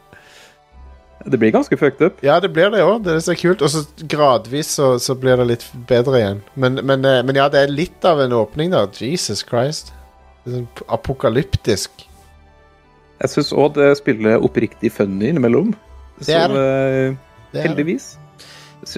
Det 1.25 1.39
blir 1.41 1.49
ganske 1.55 1.77
fucked 1.79 2.05
up. 2.05 2.19
Ja, 2.21 2.37
det 2.39 2.51
blir 2.53 2.69
det 2.69 2.83
òg. 2.85 2.99
Det 3.05 3.15
er 3.15 3.23
så 3.25 3.33
kult. 3.37 3.63
Og 3.65 3.71
så 3.73 3.81
gradvis 4.11 4.75
så, 4.77 4.91
så 5.01 5.15
blir 5.17 5.39
det 5.41 5.47
litt 5.49 5.65
bedre 5.89 6.19
igjen. 6.19 6.43
Men, 6.53 6.77
men, 6.85 7.05
eh, 7.07 7.23
men 7.25 7.39
ja, 7.39 7.47
det 7.49 7.63
er 7.63 7.73
litt 7.73 8.05
av 8.05 8.21
en 8.21 8.35
åpning, 8.37 8.75
da. 8.75 8.83
Jesus 8.93 9.41
Christ. 9.47 9.89
Sånn 10.45 10.67
apokalyptisk. 10.93 12.04
Jeg 13.25 13.31
syns 13.33 13.53
òg 13.57 13.73
det 13.79 13.89
spillet 13.97 14.35
er 14.35 14.43
oppriktig 14.45 14.91
funny 14.93 15.31
innimellom. 15.31 15.71
Det 16.21 16.35
er 16.37 16.51
eh, 16.53 16.53
Det 16.53 17.15
er 17.15 17.15
det. 17.55 17.63
heldigvis. 17.65 18.05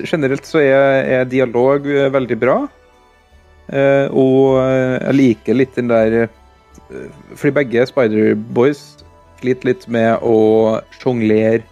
Generelt 0.04 0.44
så 0.50 0.60
er, 0.60 1.06
er 1.22 1.30
dialog 1.32 1.86
eh, 1.88 2.10
veldig 2.12 2.38
bra. 2.42 2.58
Eh, 3.72 4.08
og 4.12 4.58
eh, 4.60 4.98
jeg 5.06 5.16
liker 5.18 5.58
litt 5.60 5.74
den 5.76 5.90
der 5.92 6.14
eh, 6.24 7.10
Fordi 7.36 7.52
begge 7.58 7.84
Spider-Boys 7.90 8.84
sliter 9.42 9.68
litt 9.70 9.84
med 9.92 10.24
å 10.26 10.36
sjonglere 10.98 11.64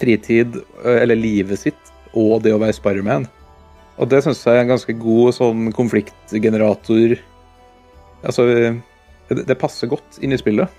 fritid, 0.00 0.58
eh, 0.84 1.00
eller 1.02 1.18
livet 1.18 1.60
sitt, 1.62 1.92
og 2.16 2.42
det 2.44 2.54
å 2.54 2.60
være 2.62 2.76
Spider-Man. 2.76 3.26
Og 3.96 4.10
det 4.12 4.22
syns 4.24 4.42
jeg 4.44 4.58
er 4.58 4.64
en 4.64 4.74
ganske 4.74 4.94
god 5.00 5.34
sånn 5.38 5.70
konfliktgenerator. 5.76 7.16
Altså 8.26 8.46
eh, 8.52 8.78
det, 9.30 9.46
det 9.48 9.58
passer 9.60 9.90
godt 9.92 10.18
inn 10.22 10.34
i 10.34 10.40
spillet. 10.40 10.72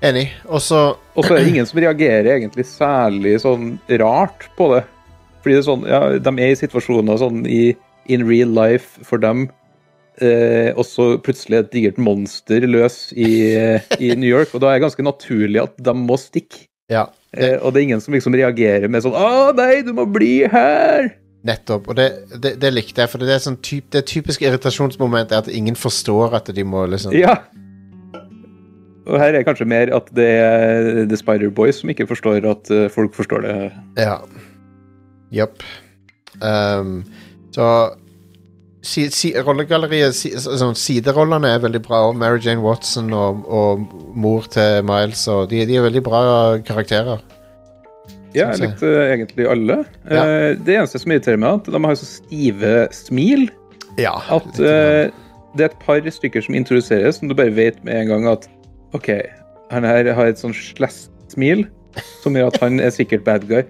Enig. 0.00 0.30
Og 0.48 0.62
så 0.64 0.96
Og 1.14 1.26
så 1.26 1.34
er 1.34 1.42
det 1.42 1.52
ingen 1.52 1.68
som 1.68 1.80
reagerer 1.82 2.38
egentlig 2.38 2.64
særlig 2.68 3.36
sånn 3.42 3.74
rart 4.00 4.48
på 4.56 4.70
det. 4.74 4.84
Fordi 5.40 5.56
det 5.56 5.60
er 5.60 5.68
sånn, 5.68 5.86
ja, 5.88 6.00
de 6.20 6.32
er 6.36 6.52
i 6.52 6.58
situasjoner 6.58 7.20
sånn 7.20 7.44
i 7.48 7.62
in 8.10 8.24
real 8.28 8.50
life 8.56 9.04
for 9.06 9.20
dem, 9.22 9.46
eh, 10.20 10.72
og 10.74 10.84
så 10.88 11.12
plutselig 11.22 11.60
et 11.60 11.70
digert 11.74 12.00
monster 12.00 12.64
løs 12.68 13.12
i, 13.12 13.54
i 14.00 14.10
New 14.20 14.28
York, 14.28 14.54
og 14.54 14.64
da 14.64 14.72
er 14.72 14.80
det 14.80 14.86
ganske 14.88 15.06
naturlig 15.06 15.62
at 15.62 15.76
de 15.78 15.94
må 15.96 16.18
stikke. 16.20 16.66
Ja. 16.90 17.06
Eh, 17.36 17.56
og 17.60 17.72
det 17.72 17.80
er 17.80 17.88
ingen 17.90 18.02
som 18.02 18.16
liksom 18.16 18.34
reagerer 18.34 18.90
med 18.90 19.04
sånn 19.04 19.14
'Å 19.14 19.52
nei, 19.56 19.82
du 19.86 19.92
må 19.94 20.08
bli 20.10 20.42
her!' 20.50 21.12
Nettopp. 21.46 21.86
Og 21.88 21.96
det, 21.96 22.08
det, 22.36 22.56
det 22.60 22.72
likte 22.74 23.00
jeg, 23.00 23.08
for 23.08 23.22
det 23.22 23.32
er 23.32 23.40
sånn 23.40 23.60
typ, 23.64 23.86
det 23.94 24.02
typiske 24.10 24.44
irritasjonsmomentet 24.44 25.32
er 25.32 25.44
at 25.46 25.48
ingen 25.48 25.78
forstår 25.78 26.34
at 26.36 26.50
de 26.52 26.64
må 26.66 26.84
liksom 26.90 27.14
Ja! 27.16 27.38
Og 29.10 29.18
her 29.18 29.34
er 29.34 29.42
kanskje 29.46 29.66
mer 29.68 29.90
at 29.96 30.10
det 30.14 30.28
er 30.40 30.90
The 31.10 31.16
Spider 31.18 31.50
Boys 31.50 31.80
som 31.82 31.90
ikke 31.90 32.06
forstår 32.10 32.44
at 32.50 32.70
eh, 32.70 32.86
folk 32.94 33.14
forstår 33.16 33.42
det. 33.46 33.54
Ja. 33.98 34.18
Japp. 35.34 35.62
Um, 36.40 37.00
så 37.54 37.66
si, 38.86 39.08
si, 39.12 39.32
rollegalleriet 39.36 40.14
si, 40.16 40.30
så- 40.40 40.54
sånn, 40.60 40.76
Siderollene 40.78 41.50
er 41.56 41.64
veldig 41.64 41.82
bra. 41.84 42.04
Og 42.08 42.16
Mary 42.16 42.38
Jane 42.44 42.62
Watson 42.64 43.12
og, 43.12 43.42
og 43.50 43.82
mor 44.16 44.46
til 44.50 44.82
Miles. 44.86 45.26
Og 45.28 45.50
de, 45.50 45.64
de 45.68 45.76
er 45.80 45.86
veldig 45.88 46.02
bra 46.06 46.22
karakterer. 46.66 47.20
Ja, 48.30 48.52
jeg 48.52 48.60
jeg. 48.60 48.68
likte 48.68 48.90
egentlig 49.10 49.48
alle. 49.50 49.80
Ja. 50.06 50.22
Uh, 50.22 50.52
Det 50.66 50.76
eneste 50.78 51.00
som 51.02 51.10
irriterer 51.12 51.40
meg, 51.42 51.50
er 51.50 51.64
at 51.64 51.72
de 51.74 51.82
har 51.88 51.98
så 51.98 52.06
stive 52.06 52.76
smil 52.94 53.48
Ja. 53.98 54.14
at 54.30 54.46
uh, 54.62 55.10
det 55.58 55.64
er 55.66 55.72
et 55.72 55.80
par 55.82 55.98
stykker 56.06 56.44
som 56.46 56.54
introduseres, 56.54 57.18
som 57.18 57.26
du 57.28 57.34
bare 57.34 57.50
vet 57.50 57.82
med 57.84 58.04
en 58.04 58.12
gang 58.12 58.28
at 58.30 58.46
OK, 58.96 59.10
han 59.70 59.84
her 59.86 60.12
har 60.16 60.26
et 60.32 60.40
sånn 60.40 60.54
slest-smil 60.56 61.66
som 62.22 62.36
gjør 62.38 62.52
at 62.52 62.56
han 62.62 62.76
er 62.78 62.92
sikkert 62.94 63.24
bad 63.26 63.48
guy. 63.50 63.64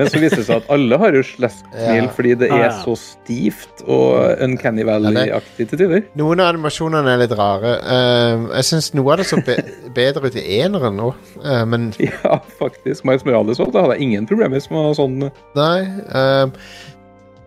Men 0.00 0.08
så 0.08 0.16
viser 0.20 0.40
det 0.40 0.46
seg 0.46 0.62
at 0.62 0.68
alle 0.72 0.96
har 1.00 1.12
jo 1.12 1.20
slest-smil 1.28 2.06
Ja. 2.06 2.12
fordi 2.16 2.32
det 2.40 2.48
Ah, 2.50 2.56
er 2.56 2.64
ja. 2.70 2.70
så 2.80 2.94
stivt 2.96 3.82
og 3.84 4.40
Uncanny 4.40 4.82
Valley-aktig 4.88 5.66
til 5.68 5.78
tider. 5.82 6.02
Noen 6.16 6.40
av 6.40 6.54
animasjonene 6.54 7.12
er 7.12 7.20
litt 7.20 7.34
rare. 7.36 7.74
Uh, 7.84 8.46
jeg 8.56 8.64
syns 8.70 8.88
noe 8.96 9.12
av 9.12 9.20
det 9.20 9.26
så 9.28 9.42
be 9.44 9.58
bedre 9.96 10.24
ut 10.32 10.36
i 10.40 10.46
eneren 10.62 10.96
nå, 10.96 11.10
uh, 11.44 11.64
men 11.68 11.90
Ja, 12.08 12.40
faktisk. 12.58 13.04
Miles 13.04 13.24
Morales 13.28 13.60
da 13.60 13.68
hadde 13.68 13.98
jeg 13.98 14.08
ingen 14.08 14.26
problemer 14.26 14.56
med 14.56 14.96
sånn 14.96 15.18
Nei. 15.56 15.78
ehm, 16.16 16.56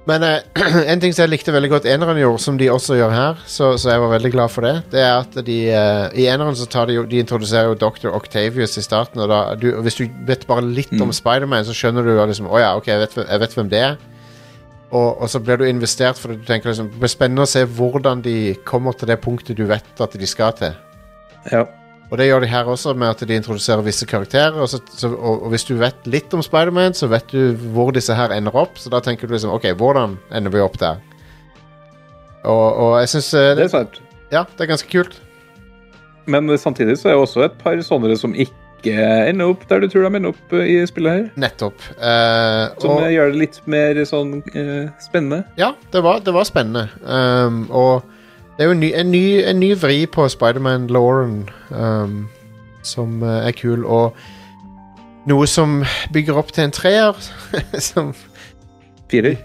men 0.09 0.25
eh, 0.25 0.63
en 0.91 1.01
ting 1.01 1.13
som 1.13 1.25
jeg 1.25 1.33
likte 1.35 1.53
veldig 1.53 1.71
godt 1.71 1.87
eneren 1.89 2.19
gjorde, 2.19 2.41
som 2.43 2.57
de 2.59 2.69
også 2.73 2.97
gjør 2.97 3.13
her, 3.13 3.41
så, 3.49 3.71
så 3.79 3.93
jeg 3.93 4.03
var 4.03 4.13
veldig 4.15 4.31
glad 4.33 4.53
for 4.53 4.65
det, 4.65 4.75
det 4.93 5.03
er 5.05 5.15
at 5.21 5.39
de 5.45 5.57
eh, 5.69 6.05
I 6.23 6.27
eneren 6.33 6.57
så 6.57 6.67
tar 6.69 6.89
de 6.89 6.97
jo 6.97 7.05
De 7.09 7.21
introduserer 7.21 7.69
jo 7.69 7.77
Dr. 7.79 8.09
Octavius 8.17 8.77
i 8.79 8.85
starten, 8.85 9.21
og 9.23 9.29
da 9.31 9.41
du, 9.59 9.69
hvis 9.85 9.99
du 9.99 10.05
vet 10.27 10.47
bare 10.49 10.65
litt 10.65 10.95
om 10.97 11.13
Spiderman, 11.15 11.67
så 11.67 11.75
skjønner 11.77 12.05
du 12.05 12.15
liksom 12.17 12.49
Å 12.49 12.61
ja, 12.61 12.71
OK, 12.79 12.89
jeg 12.91 13.03
vet, 13.05 13.19
jeg 13.23 13.43
vet 13.45 13.57
hvem 13.59 13.71
det 13.71 13.83
er. 13.91 13.99
Og, 14.89 15.21
og 15.21 15.29
så 15.29 15.41
blir 15.43 15.59
du 15.61 15.67
investert, 15.69 16.17
for 16.17 16.33
du 16.33 16.45
tenker 16.47 16.71
liksom 16.71 16.89
Det 16.89 17.01
blir 17.03 17.11
spennende 17.11 17.45
å 17.45 17.49
se 17.49 17.61
hvordan 17.61 18.23
de 18.25 18.55
kommer 18.65 18.97
til 18.97 19.11
det 19.11 19.19
punktet 19.21 19.59
du 19.59 19.67
vet 19.69 20.01
at 20.01 20.17
de 20.17 20.29
skal 20.29 20.55
til. 20.57 20.73
Ja. 21.51 21.67
Og 22.09 22.17
det 22.17 22.25
gjør 22.25 22.41
de 22.41 22.49
her 22.49 22.69
også, 22.69 22.95
med 22.97 23.11
at 23.11 23.21
de 23.29 23.37
introduserer 23.37 23.85
visse 23.85 24.05
karakterer. 24.09 24.57
Og, 24.57 24.69
så, 24.71 24.79
så, 24.97 25.11
og, 25.13 25.43
og 25.45 25.53
hvis 25.53 25.67
du 25.67 25.75
vet 25.77 26.07
litt 26.09 26.33
om 26.33 26.41
Spiderman, 26.45 26.97
så 26.97 27.09
vet 27.11 27.29
du 27.29 27.53
hvor 27.75 27.93
disse 27.93 28.15
her 28.17 28.33
ender 28.33 28.55
opp. 28.57 28.81
Så 28.81 28.89
da 28.89 29.01
tenker 29.05 29.29
du 29.29 29.35
liksom 29.35 29.53
OK, 29.53 29.69
hvordan 29.77 30.17
ender 30.33 30.53
vi 30.53 30.63
opp 30.65 30.79
der? 30.81 31.03
Og, 32.47 32.65
og 32.73 32.93
jeg 33.01 33.11
syns 33.13 33.33
Det 33.35 33.45
det, 33.59 33.67
er 33.67 33.73
sant. 33.73 33.99
Ja, 34.33 34.45
det 34.55 34.65
er 34.65 34.71
ganske 34.73 34.89
kult. 34.89 35.19
Men 36.29 36.49
samtidig 36.57 36.97
så 36.97 37.09
er 37.09 37.17
det 37.17 37.23
også 37.25 37.45
et 37.45 37.61
par 37.61 37.77
sånne 37.85 38.17
som 38.17 38.33
ikke 38.37 38.95
ender 39.27 39.51
opp 39.51 39.65
der 39.69 39.81
du 39.83 39.89
tror 39.91 40.05
de 40.05 40.19
ender 40.19 40.31
opp 40.31 40.53
eh, 40.55 40.69
i 40.71 40.75
spillet 40.87 41.15
her. 41.15 41.25
Nettopp. 41.41 41.81
Uh, 41.97 42.69
Som 42.81 43.01
eh, 43.03 43.11
gjør 43.17 43.33
det 43.33 43.41
litt 43.41 43.59
mer 43.69 43.99
sånn 44.07 44.37
uh, 44.53 44.85
spennende. 45.03 45.43
ja, 45.59 45.73
det 45.93 46.03
var, 46.05 46.21
det 46.25 46.33
var 46.33 46.47
spennende. 46.47 46.87
Um, 47.03 47.65
og 47.69 48.05
det 48.59 48.65
er 48.65 48.67
jo 48.67 48.71
en 48.71 48.79
ny, 48.79 48.91
en 48.91 49.11
ny, 49.11 49.25
en 49.47 49.59
ny 49.59 49.69
vri 49.79 50.01
på 50.05 50.25
Spiderman-Lauren 50.27 51.45
um, 51.71 52.25
som 52.83 53.23
eh, 53.23 53.47
er 53.47 53.53
kul. 53.55 53.85
Og 53.87 54.17
noe 55.31 55.47
som 55.47 55.77
bygger 56.11 56.35
opp 56.41 56.51
til 56.51 56.65
en 56.67 56.75
treer. 56.75 57.15
som 57.89 58.11
Firer. 59.07 59.39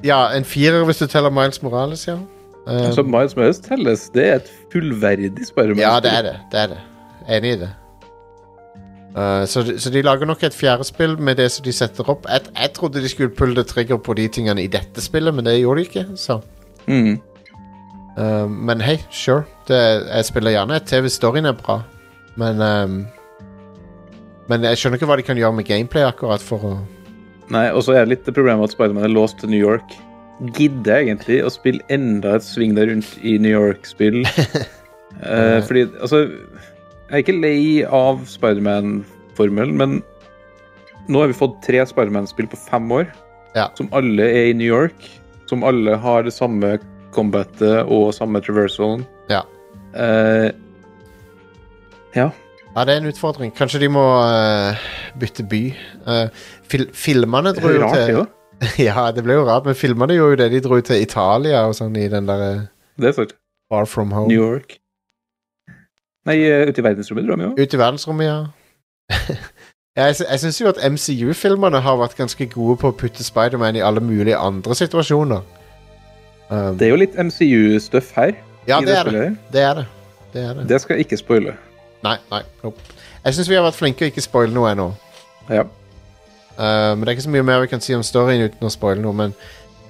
Ja, 0.00 0.30
en 0.32 0.48
firer 0.48 0.86
hvis 0.88 1.04
du 1.04 1.06
teller 1.12 1.28
Miles 1.28 1.60
Morales, 1.62 2.06
ja. 2.08 2.16
Um, 2.64 2.88
Så 2.96 3.04
Miles 3.04 3.36
Morales 3.36 3.60
telles. 3.60 4.08
Det 4.16 4.24
er 4.24 4.40
et 4.40 4.50
fullverdig 4.72 5.44
Spiderman. 5.44 5.84
ja, 5.84 6.00
det 6.00 6.16
er 6.16 6.22
det. 6.22 6.36
det 6.52 6.64
er 6.64 6.72
det. 6.72 6.80
Enig 7.28 7.52
i 7.52 7.60
det. 7.66 7.70
Uh, 9.12 9.44
så, 9.44 9.62
de, 9.62 9.76
så 9.80 9.92
de 9.92 10.02
lager 10.02 10.24
nok 10.24 10.42
et 10.42 10.56
fjerde 10.56 10.88
spill 10.88 11.18
med 11.20 11.36
det 11.36 11.52
som 11.52 11.68
de 11.68 11.72
setter 11.72 12.08
opp. 12.08 12.24
Jeg, 12.32 12.48
jeg 12.56 12.72
trodde 12.72 13.04
de 13.04 13.12
skulle 13.12 13.36
pulle 13.36 13.62
trigger 13.62 14.00
på 14.00 14.16
de 14.16 14.28
tingene 14.28 14.64
i 14.64 14.72
dette 14.72 15.04
spillet, 15.04 15.36
men 15.36 15.44
det 15.44 15.60
gjorde 15.60 15.84
de 15.84 15.90
ikke. 15.92 16.06
Så. 16.16 16.40
Mm. 16.86 17.18
Uh, 18.18 18.48
men 18.50 18.80
hei, 18.82 18.96
sure. 19.14 19.44
Det, 19.68 19.78
jeg 20.08 20.26
spiller 20.26 20.56
gjerne 20.56 20.78
et 20.80 20.92
hvis 21.04 21.18
storyen 21.20 21.46
er 21.46 21.54
bra. 21.58 21.80
Men 22.40 22.62
um, 22.62 22.98
Men 24.48 24.64
jeg 24.64 24.78
skjønner 24.80 24.98
ikke 24.98 25.08
hva 25.10 25.16
de 25.20 25.26
kan 25.26 25.38
gjøre 25.38 25.54
med 25.58 25.66
gameplay 25.68 26.06
akkurat 26.08 26.42
for 26.42 26.64
å 26.64 26.76
Nei, 27.52 27.66
og 27.72 27.80
så 27.86 27.94
er 27.96 28.04
det 28.04 28.10
litt 28.12 28.26
det 28.28 28.34
problemet 28.36 28.68
at 28.68 28.74
Spiderman 28.74 29.06
er 29.06 29.12
låst 29.14 29.38
til 29.40 29.48
New 29.48 29.60
York. 29.60 29.94
Gidder 30.56 30.98
jeg 30.98 31.06
egentlig 31.06 31.38
å 31.46 31.52
spille 31.52 31.80
enda 31.94 32.34
et 32.36 32.44
sving 32.44 32.74
der 32.76 32.90
rundt 32.90 33.14
i 33.24 33.38
New 33.40 33.48
York-spill? 33.54 34.18
uh, 34.26 35.58
fordi, 35.66 35.86
altså 35.96 36.20
Jeg 36.28 37.14
er 37.14 37.22
ikke 37.24 37.38
lei 37.40 37.60
av 37.88 38.20
Spiderman-formelen, 38.28 39.78
men 39.80 39.96
nå 41.08 41.22
har 41.22 41.32
vi 41.32 41.38
fått 41.38 41.56
tre 41.64 41.80
Spiderman-spill 41.88 42.50
på 42.52 42.60
fem 42.68 42.92
år, 42.92 43.08
Ja. 43.56 43.70
som 43.78 43.88
alle 43.96 44.26
er 44.28 44.50
i 44.50 44.56
New 44.58 44.68
York, 44.68 45.08
som 45.48 45.64
alle 45.64 45.96
har 45.96 46.26
det 46.28 46.34
samme 46.36 46.74
combatet 47.14 47.86
og 47.86 48.12
samme 48.16 48.40
traversalen. 48.44 49.04
Ja. 49.30 49.42
Uh, 49.94 50.50
ja. 52.16 52.30
Ja, 52.76 52.84
det 52.84 52.94
er 52.94 53.00
en 53.00 53.10
utfordring. 53.10 53.52
Kanskje 53.56 53.80
de 53.82 53.88
må 53.90 54.04
uh, 54.22 54.88
bytte 55.18 55.44
by. 55.48 55.62
Uh, 56.06 56.28
fil 56.70 56.88
filmene 56.94 57.54
dro 57.56 57.72
jo 57.74 57.94
til. 57.94 58.26
Ja, 58.88 59.12
det 59.14 59.22
ble 59.22 59.36
jo 59.36 59.44
rart, 59.46 59.68
men 59.68 59.76
filmene 59.78 60.16
gjorde 60.16 60.34
jo 60.34 60.38
det. 60.40 60.48
De 60.50 60.60
dro 60.64 60.80
til 60.82 61.02
Italia 61.02 61.62
og 61.68 61.76
sånn 61.78 61.94
i 61.94 62.08
den 62.10 62.26
der 62.26 62.40
Det 62.98 63.12
er 63.12 63.14
sant. 63.14 63.34
Far 63.70 63.86
From 63.86 64.10
Home. 64.10 64.26
New 64.32 64.40
York. 64.40 64.80
Nei, 66.26 66.40
ute 66.66 66.82
i 66.82 66.84
verdensrommet 66.84 67.28
drar 67.28 67.38
vi 67.38 67.46
jo. 67.46 67.52
Ut 67.54 67.74
i 67.74 67.78
verdensrommet, 67.78 68.26
ja. 68.26 68.38
ja 69.98 70.08
jeg 70.10 70.18
jeg 70.24 70.42
syns 70.42 70.58
jo 70.60 70.72
at 70.72 70.80
MCU-filmene 70.82 71.80
har 71.86 72.00
vært 72.00 72.18
ganske 72.18 72.48
gode 72.50 72.80
på 72.82 72.90
å 72.90 72.96
putte 72.98 73.24
Spiderman 73.24 73.78
i 73.78 73.84
alle 73.84 74.02
mulige 74.04 74.40
andre 74.42 74.74
situasjoner. 74.74 75.46
Um, 76.50 76.76
Det 76.78 76.86
er 76.86 76.92
jo 76.94 77.00
litt 77.00 77.16
MCU-stuff 77.20 78.12
her. 78.16 78.34
ja, 78.68 78.80
det, 78.80 78.86
det 78.88 78.96
er 78.98 79.10
det. 79.12 79.24
Det 79.52 79.62
er 79.62 79.74
det. 79.82 79.86
Det 80.32 80.42
er 80.44 80.54
det. 80.58 80.68
Det 80.68 80.80
skal 80.80 80.96
jeg 80.98 81.06
ikke 81.06 81.18
spoile. 81.20 81.54
Nei, 82.04 82.16
nei. 82.30 82.42
Nope. 82.62 82.80
Jeg 83.24 83.34
syns 83.36 83.48
vi 83.50 83.56
har 83.58 83.64
vært 83.66 83.76
flinke 83.78 84.06
å 84.06 84.08
ikke 84.12 84.22
spoile 84.24 84.54
noe 84.54 84.70
ennå. 84.72 84.88
Ja. 85.50 85.64
Uh, 86.58 86.94
men 86.96 87.04
det 87.04 87.10
er 87.12 87.16
ikke 87.16 87.26
så 87.28 87.32
mye 87.36 87.46
mer 87.46 87.60
vi 87.62 87.70
kan 87.70 87.82
si 87.84 87.94
om 87.96 88.02
storyen 88.06 88.44
uten 88.48 88.66
å 88.68 88.72
spoile 88.72 89.02
noe. 89.02 89.14
Men 89.16 89.34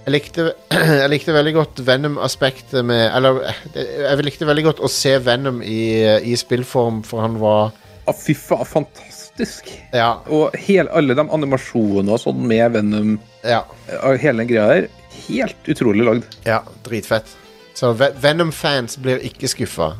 jeg 0.07 0.15
likte, 0.15 0.47
jeg 1.03 1.11
likte 1.13 1.35
veldig 1.37 1.53
godt 1.59 1.81
Venom-aspektet 1.85 2.81
med 2.87 3.11
Eller 3.13 3.43
eh, 3.45 3.59
jeg 4.07 4.25
likte 4.25 4.47
veldig 4.49 4.65
godt 4.71 4.79
å 4.81 4.89
se 4.89 5.13
Venom 5.21 5.59
i, 5.61 5.81
i 6.25 6.37
spillform, 6.39 7.03
for 7.05 7.21
han 7.27 7.37
var 7.43 7.75
Ah, 8.09 8.15
fy 8.17 8.33
faen, 8.33 8.65
fantastisk. 8.65 9.67
Ja. 9.93 10.15
Og 10.33 10.55
hele, 10.57 10.89
alle 10.97 11.13
de 11.19 11.27
animasjonene 11.29 12.15
og 12.15 12.23
sånn 12.23 12.39
med 12.49 12.73
Venom, 12.73 13.11
ja, 13.45 13.59
og 13.99 14.17
hele 14.23 14.41
den 14.41 14.49
greia 14.49 14.65
der, 14.71 14.87
helt 15.27 15.69
utrolig 15.75 16.05
lagd. 16.07 16.25
ja 16.47 16.63
dritfett. 16.87 17.27
Så 17.75 17.93
Venom-fans 17.95 18.97
blir 18.99 19.21
ikke 19.23 19.49
skuffa. 19.51 19.93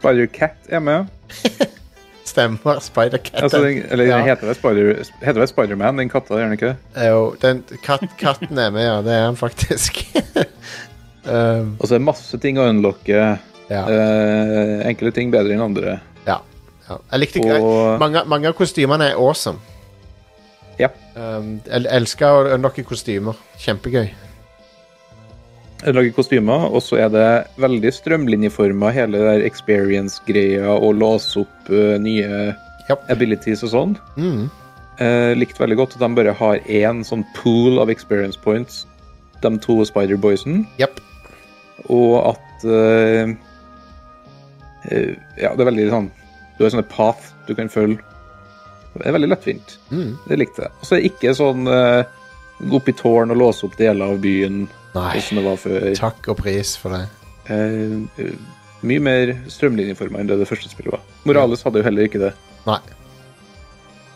Spider-Cat 0.00 0.68
er 0.70 0.80
med. 0.84 1.06
Stemmer. 2.26 2.78
Spider-Cat. 2.84 3.42
Altså, 3.42 3.62
eller 3.90 4.04
Ja. 4.04 4.18
heter 4.24 4.46
det 4.50 4.56
Spider-Man, 4.56 5.48
Spider 5.48 5.92
den 5.96 6.08
katta, 6.12 6.34
gjør 6.34 6.48
den 6.50 6.52
ikke 6.58 6.72
det? 6.74 7.06
Jo, 7.08 7.20
den 7.42 7.62
kat, 7.82 8.04
katten 8.18 8.58
er 8.58 8.70
med, 8.74 8.84
ja. 8.86 8.96
Det 9.02 9.12
er 9.14 9.24
han 9.24 9.36
faktisk. 9.38 10.02
um, 11.26 11.76
Og 11.80 11.86
så 11.88 11.94
er 11.94 11.98
det 11.98 12.06
masse 12.06 12.38
ting 12.42 12.58
å 12.58 12.68
unlocke. 12.70 13.38
ja, 13.70 13.82
Uh, 13.86 14.86
enkle 14.86 15.10
ting 15.10 15.32
bedre 15.34 15.56
enn 15.56 15.62
andre. 15.64 15.96
ja, 16.26 16.38
ja. 16.88 16.98
Jeg 17.12 17.18
likte. 17.24 17.40
Og 17.58 17.98
Mange, 17.98 18.22
mange 18.30 18.46
av 18.48 18.54
kostymene 18.54 19.08
er 19.10 19.16
awesome. 19.18 19.58
Um, 21.16 21.56
jeg 21.64 21.88
elsker 21.96 22.28
å 22.28 22.54
unlocke 22.56 22.84
kostymer. 22.84 23.38
Kjempegøy. 23.62 24.10
lage 25.86 26.12
kostymer, 26.16 26.66
og 26.68 26.82
så 26.82 26.98
er 27.04 27.10
det 27.12 27.28
veldig 27.62 27.92
strømlinjeforma, 27.92 28.90
hele 28.92 29.20
der 29.22 29.44
experience-greia, 29.46 30.68
og 30.72 30.96
låse 31.00 31.40
opp 31.44 31.70
uh, 31.72 31.96
nye 32.00 32.52
yep. 32.90 33.04
abilities 33.12 33.64
og 33.64 33.72
sånn. 33.72 33.96
Mm. 34.16 34.46
Uh, 35.00 35.32
likte 35.36 35.60
veldig 35.60 35.76
godt 35.76 35.96
at 35.96 36.04
de 36.04 36.10
bare 36.16 36.36
har 36.36 36.60
én 36.68 37.02
sånn 37.04 37.24
pool 37.36 37.80
av 37.80 37.92
experience 37.92 38.40
points, 38.40 38.84
de 39.44 39.52
to 39.60 39.82
Spider-Boysen, 39.84 40.64
Yep. 40.80 41.00
og 41.92 42.32
at 42.32 42.64
uh, 42.64 43.32
eh, 44.90 45.12
Ja, 45.36 45.52
det 45.52 45.60
er 45.60 45.68
veldig 45.68 45.84
sånn 45.92 46.06
Du 46.56 46.64
har 46.64 46.72
sånne 46.72 46.88
path 46.88 47.34
du 47.46 47.52
kan 47.54 47.68
følge. 47.68 48.00
Det 49.00 49.08
er 49.08 49.16
veldig 49.16 49.30
lettvint. 49.32 49.76
Mm. 49.90 50.10
Det 50.26 50.40
likte 50.40 50.66
jeg. 50.66 50.74
Og 50.80 50.88
så 50.88 50.96
det 50.96 51.10
ikke 51.10 51.34
sånn 51.36 51.70
uh, 51.70 52.02
gå 52.58 52.80
opp 52.80 52.90
i 52.90 52.96
tårn 52.96 53.34
og 53.34 53.40
låse 53.40 53.66
opp 53.68 53.76
deler 53.78 54.12
av 54.12 54.20
byen, 54.22 54.66
Nei. 54.96 55.08
sånn 55.16 55.26
som 55.28 55.40
det 55.40 55.46
var 55.46 55.62
før. 55.62 55.88
Takk 55.98 56.30
og 56.32 56.40
pris 56.40 56.74
for 56.80 56.96
det. 56.96 57.04
Uh, 57.50 58.30
mye 58.86 59.02
mer 59.02 59.32
strømlinjeforma 59.50 60.20
enn 60.20 60.30
det 60.30 60.40
det 60.42 60.48
første 60.48 60.70
spillet 60.72 60.96
var. 60.96 61.04
Morales 61.28 61.64
hadde 61.66 61.82
jo 61.82 61.88
heller 61.88 62.08
ikke 62.08 62.22
det. 62.22 62.34
Nei. 62.68 62.80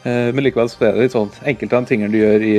Uh, 0.05 0.31
men 0.33 0.45
likevel 0.47 0.71
så 0.73 0.89
er 0.89 0.97
det 0.97 1.09
litt 1.09 1.17
sånn 1.17 1.33
enkelte 1.45 1.77
av 1.77 1.85
de 1.85 1.93
tingene 1.93 2.13
du 2.13 2.23
gjør 2.23 2.47
i 2.47 2.55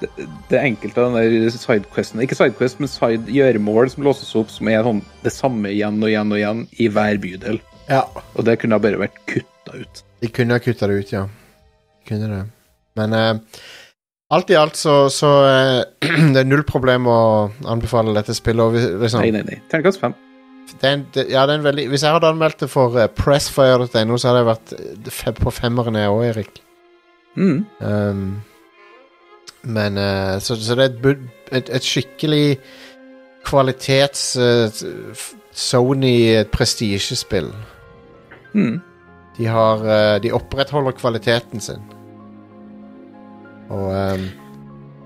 det, 0.00 0.10
det 0.50 0.60
enkelte 0.60 1.00
av 1.00 1.14
den 1.14 1.40
der 1.40 1.54
sidequesten 1.54 2.20
Ikke 2.20 2.36
sidequest, 2.36 2.80
men 2.82 2.90
side 2.90 3.32
gjøremål 3.32 3.88
som 3.92 4.04
låses 4.04 4.34
opp, 4.36 4.52
som 4.52 4.68
er 4.68 4.84
sånn 4.84 5.00
det 5.24 5.32
samme 5.32 5.72
igjen 5.72 6.02
og 6.02 6.10
igjen 6.10 6.34
og 6.34 6.40
igjen 6.40 6.62
i 6.76 6.90
hver 6.92 7.20
bydel. 7.22 7.60
Ja. 7.88 8.02
Og 8.34 8.44
det 8.44 8.58
kunne 8.60 8.76
ha 8.76 8.82
bare 8.82 9.00
vært 9.00 9.18
kutta 9.30 9.78
ut. 9.78 10.02
De 10.20 10.30
kunne 10.32 10.56
ha 10.56 10.62
kutta 10.62 10.88
det 10.90 11.00
ut, 11.00 11.14
ja. 11.14 11.24
Kunne 12.06 12.30
det. 12.30 12.42
Men 12.96 13.12
eh, 13.12 13.34
alt 14.34 14.50
i 14.50 14.58
alt 14.58 14.78
så, 14.78 15.08
så 15.12 15.32
eh, 15.46 15.80
Det 16.34 16.42
er 16.42 16.48
null 16.48 16.64
problem 16.68 17.08
å 17.10 17.18
anbefale 17.68 18.14
dette 18.16 18.36
spillet. 18.36 18.62
Og 18.62 19.02
liksom, 19.02 19.24
Nei, 19.24 19.32
nei, 19.34 19.44
nei. 19.46 19.60
Terningkast 19.70 20.02
fem. 20.02 20.16
det 20.80 20.90
en, 20.90 21.06
det, 21.14 21.28
ja, 21.30 21.46
det 21.46 21.54
er 21.54 21.60
en 21.60 21.68
veldig, 21.68 21.86
hvis 21.92 22.06
jeg 22.06 22.16
hadde 22.16 22.32
anmeldt 22.32 22.64
det 22.64 22.70
for 22.72 22.96
uh, 22.98 23.06
pressfire.no, 23.06 24.18
så 24.18 24.32
hadde 24.32 24.42
jeg 24.42 24.50
vært 24.50 24.74
fem, 25.14 25.38
på 25.38 25.54
femmeren 25.54 26.00
jeg 26.00 26.14
òg, 26.14 26.24
Erik. 26.32 26.60
Mm. 27.36 27.62
Um, 27.84 28.26
men 29.76 29.98
uh, 30.00 30.36
så, 30.42 30.56
så 30.56 30.74
det 30.78 30.88
er 30.88 31.12
et, 31.12 31.24
et, 31.60 31.72
et 31.78 31.86
skikkelig 31.86 32.44
kvalitets 33.46 34.28
uh, 34.40 35.24
Sony 35.56 36.44
prestisjespill. 36.52 37.48
Mm. 38.52 38.80
De 39.36 39.46
har 39.46 39.84
eh, 39.84 40.20
De 40.22 40.32
opprettholder 40.32 40.96
kvaliteten 40.96 41.60
sin. 41.60 41.82
Og 43.70 43.86
um, 43.90 44.26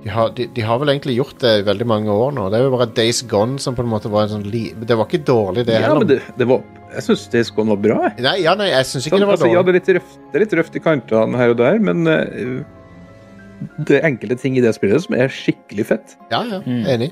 de, 0.04 0.08
har, 0.12 0.30
de, 0.36 0.46
de 0.56 0.62
har 0.64 0.78
vel 0.80 0.88
egentlig 0.94 1.14
gjort 1.18 1.38
det 1.42 1.52
i 1.60 1.64
veldig 1.66 1.86
mange 1.88 2.12
år 2.12 2.32
nå. 2.36 2.48
Det 2.52 2.58
er 2.60 2.66
jo 2.66 2.72
bare 2.74 2.88
Days 2.96 3.22
Gone 3.28 3.58
som 3.60 3.76
på 3.76 3.84
en 3.84 3.90
måte 3.92 4.10
var 4.12 4.26
en 4.26 4.34
sånn 4.38 4.46
li 4.52 4.70
Det 4.76 4.96
var 4.96 5.08
ikke 5.08 5.22
dårlig, 5.28 5.66
det 5.68 5.76
Ja, 5.78 5.86
heller. 5.88 6.04
men 6.04 6.08
det, 6.12 6.18
det 6.40 6.48
var 6.48 6.62
Jeg 6.94 7.04
syns 7.06 7.24
Days 7.32 7.50
Gone 7.56 7.72
var 7.76 7.80
bra. 7.84 7.98
jeg. 8.08 8.24
Nei, 8.24 8.36
ja, 8.44 8.54
nei, 8.58 8.70
jeg 8.72 8.88
syns 8.88 9.06
ikke 9.06 9.14
Sånn, 9.16 9.24
det 9.24 9.30
var 9.30 9.36
altså, 9.38 9.50
ja, 9.52 9.62
dårlig. 9.62 9.66
det 9.66 9.72
er, 9.72 9.80
litt 9.80 10.02
røft, 10.02 10.20
det 10.32 10.38
er 10.40 10.44
litt 10.46 10.54
røft 10.60 10.76
i 10.76 10.84
kantene 10.84 11.40
her 11.40 11.52
og 11.54 11.58
der, 11.60 11.78
men 11.90 12.06
uh, 12.08 12.60
det 13.86 13.98
er 14.00 14.06
enkelte 14.08 14.36
ting 14.40 14.56
i 14.56 14.62
det 14.64 14.72
spillet 14.76 15.04
som 15.04 15.16
er 15.20 15.28
skikkelig 15.32 15.84
fett. 15.92 16.16
Ja, 16.32 16.40
ja, 16.48 16.60
Mm. 16.64 16.84
enig. 16.88 17.10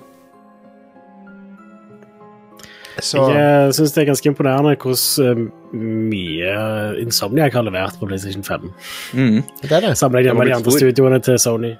Så 3.02 3.28
Jeg 3.30 3.74
syns 3.76 3.92
det 3.94 4.02
er 4.02 4.08
ganske 4.10 4.30
imponerende 4.30 4.74
hvordan 4.74 5.44
eh, 5.48 5.76
mye 5.78 6.54
Insomniac 7.02 7.54
har 7.54 7.66
levert 7.66 7.98
på 8.00 8.08
PlayStation 8.08 8.44
5. 8.44 8.70
Mm. 9.14 9.42
det 9.62 9.72
er 9.72 9.84
det. 9.86 9.92
Sammenlignet 9.98 10.36
med 10.36 10.50
de 10.50 10.54
andre 10.56 10.70
stor. 10.70 10.78
studioene 10.78 11.20
til 11.22 11.38
Sony. 11.38 11.74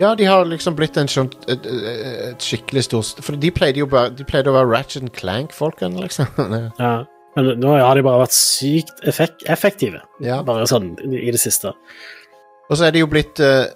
Ja, 0.00 0.14
de 0.16 0.24
har 0.24 0.44
liksom 0.48 0.76
blitt 0.76 0.96
en 0.96 1.08
sånn 1.12 1.28
et, 1.52 1.66
et 1.66 2.44
skikkelig 2.44 2.86
stor 2.86 3.04
For 3.20 3.36
de 3.36 3.50
pleide 3.52 3.82
jo 3.82 3.88
bare 3.90 4.08
De 4.16 4.24
pleide 4.24 4.48
å 4.48 4.54
være 4.56 4.70
Ratchet 4.70 5.04
and 5.04 5.12
Clank-folkene, 5.16 6.06
liksom. 6.06 6.30
Ja. 6.80 6.94
Men 7.36 7.52
nå 7.62 7.74
har 7.78 7.94
de 7.94 8.02
bare 8.02 8.24
vært 8.24 8.34
sykt 8.34 9.04
effekt, 9.06 9.44
effektive, 9.46 10.00
ja. 10.24 10.40
bare 10.42 10.64
sånn 10.66 10.96
i 11.06 11.30
det 11.30 11.38
siste. 11.38 11.70
Og 12.66 12.74
så 12.74 12.88
er 12.88 12.96
de 12.96 13.04
jo 13.04 13.10
blitt 13.10 13.38
eh, 13.44 13.68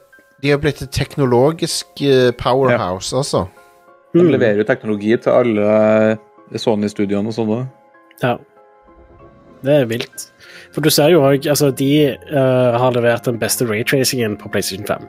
De 0.43 0.51
har 0.51 0.59
blitt 0.63 0.83
et 0.83 0.91
teknologisk 0.91 2.03
powerhouse 2.03 2.35
powerhouse 2.41 3.21
også. 3.21 3.45
De 4.15 4.25
leverer 4.27 4.63
jo 4.63 4.67
teknologi 4.67 5.15
til 5.23 5.35
alle 5.35 5.69
eh, 5.71 6.25
Sony-studioene 6.53 7.29
og 7.33 7.37
sånn. 7.39 7.51
da. 7.55 7.65
Ja. 8.23 8.37
Det 9.65 9.75
er 9.81 9.87
vilt. 9.89 10.31
For 10.75 10.85
du 10.85 10.91
ser 10.93 11.09
jo 11.15 11.23
òg 11.25 11.47
Altså, 11.49 11.71
de 11.73 12.17
uh, 12.35 12.77
har 12.79 12.93
levert 12.93 13.25
den 13.25 13.39
beste 13.41 13.65
raytracingen 13.65 14.37
på 14.37 14.51
PlayStation 14.53 14.85
5. 14.87 15.07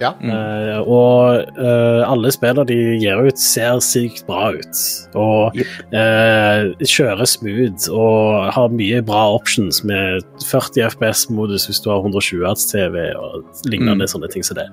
Ja. 0.00 0.14
Mm. 0.18 0.30
Uh, 0.32 0.80
og 0.88 1.58
uh, 1.60 2.02
alle 2.08 2.32
spillene 2.34 2.64
de 2.66 2.78
gir 2.98 3.20
ut, 3.22 3.38
ser 3.38 3.78
sykt 3.84 4.24
bra 4.26 4.48
ut. 4.56 4.80
Og 5.14 5.54
Yep. 5.54 5.92
eh, 5.92 6.86
kjører 6.88 7.28
smooth 7.28 7.90
og 7.92 8.48
har 8.56 8.72
mye 8.72 9.02
bra 9.06 9.26
options 9.36 9.82
med 9.84 10.24
40 10.48 10.88
FPS-modus 10.96 11.68
hvis 11.68 11.82
du 11.84 11.90
har 11.92 12.00
120 12.02 12.42
Hz 12.48 12.66
TV 12.72 13.04
og 13.14 13.44
lignende 13.68 14.08
Mm. 14.08 14.12
sånne 14.14 14.32
ting 14.32 14.42
som 14.42 14.56
det. 14.56 14.66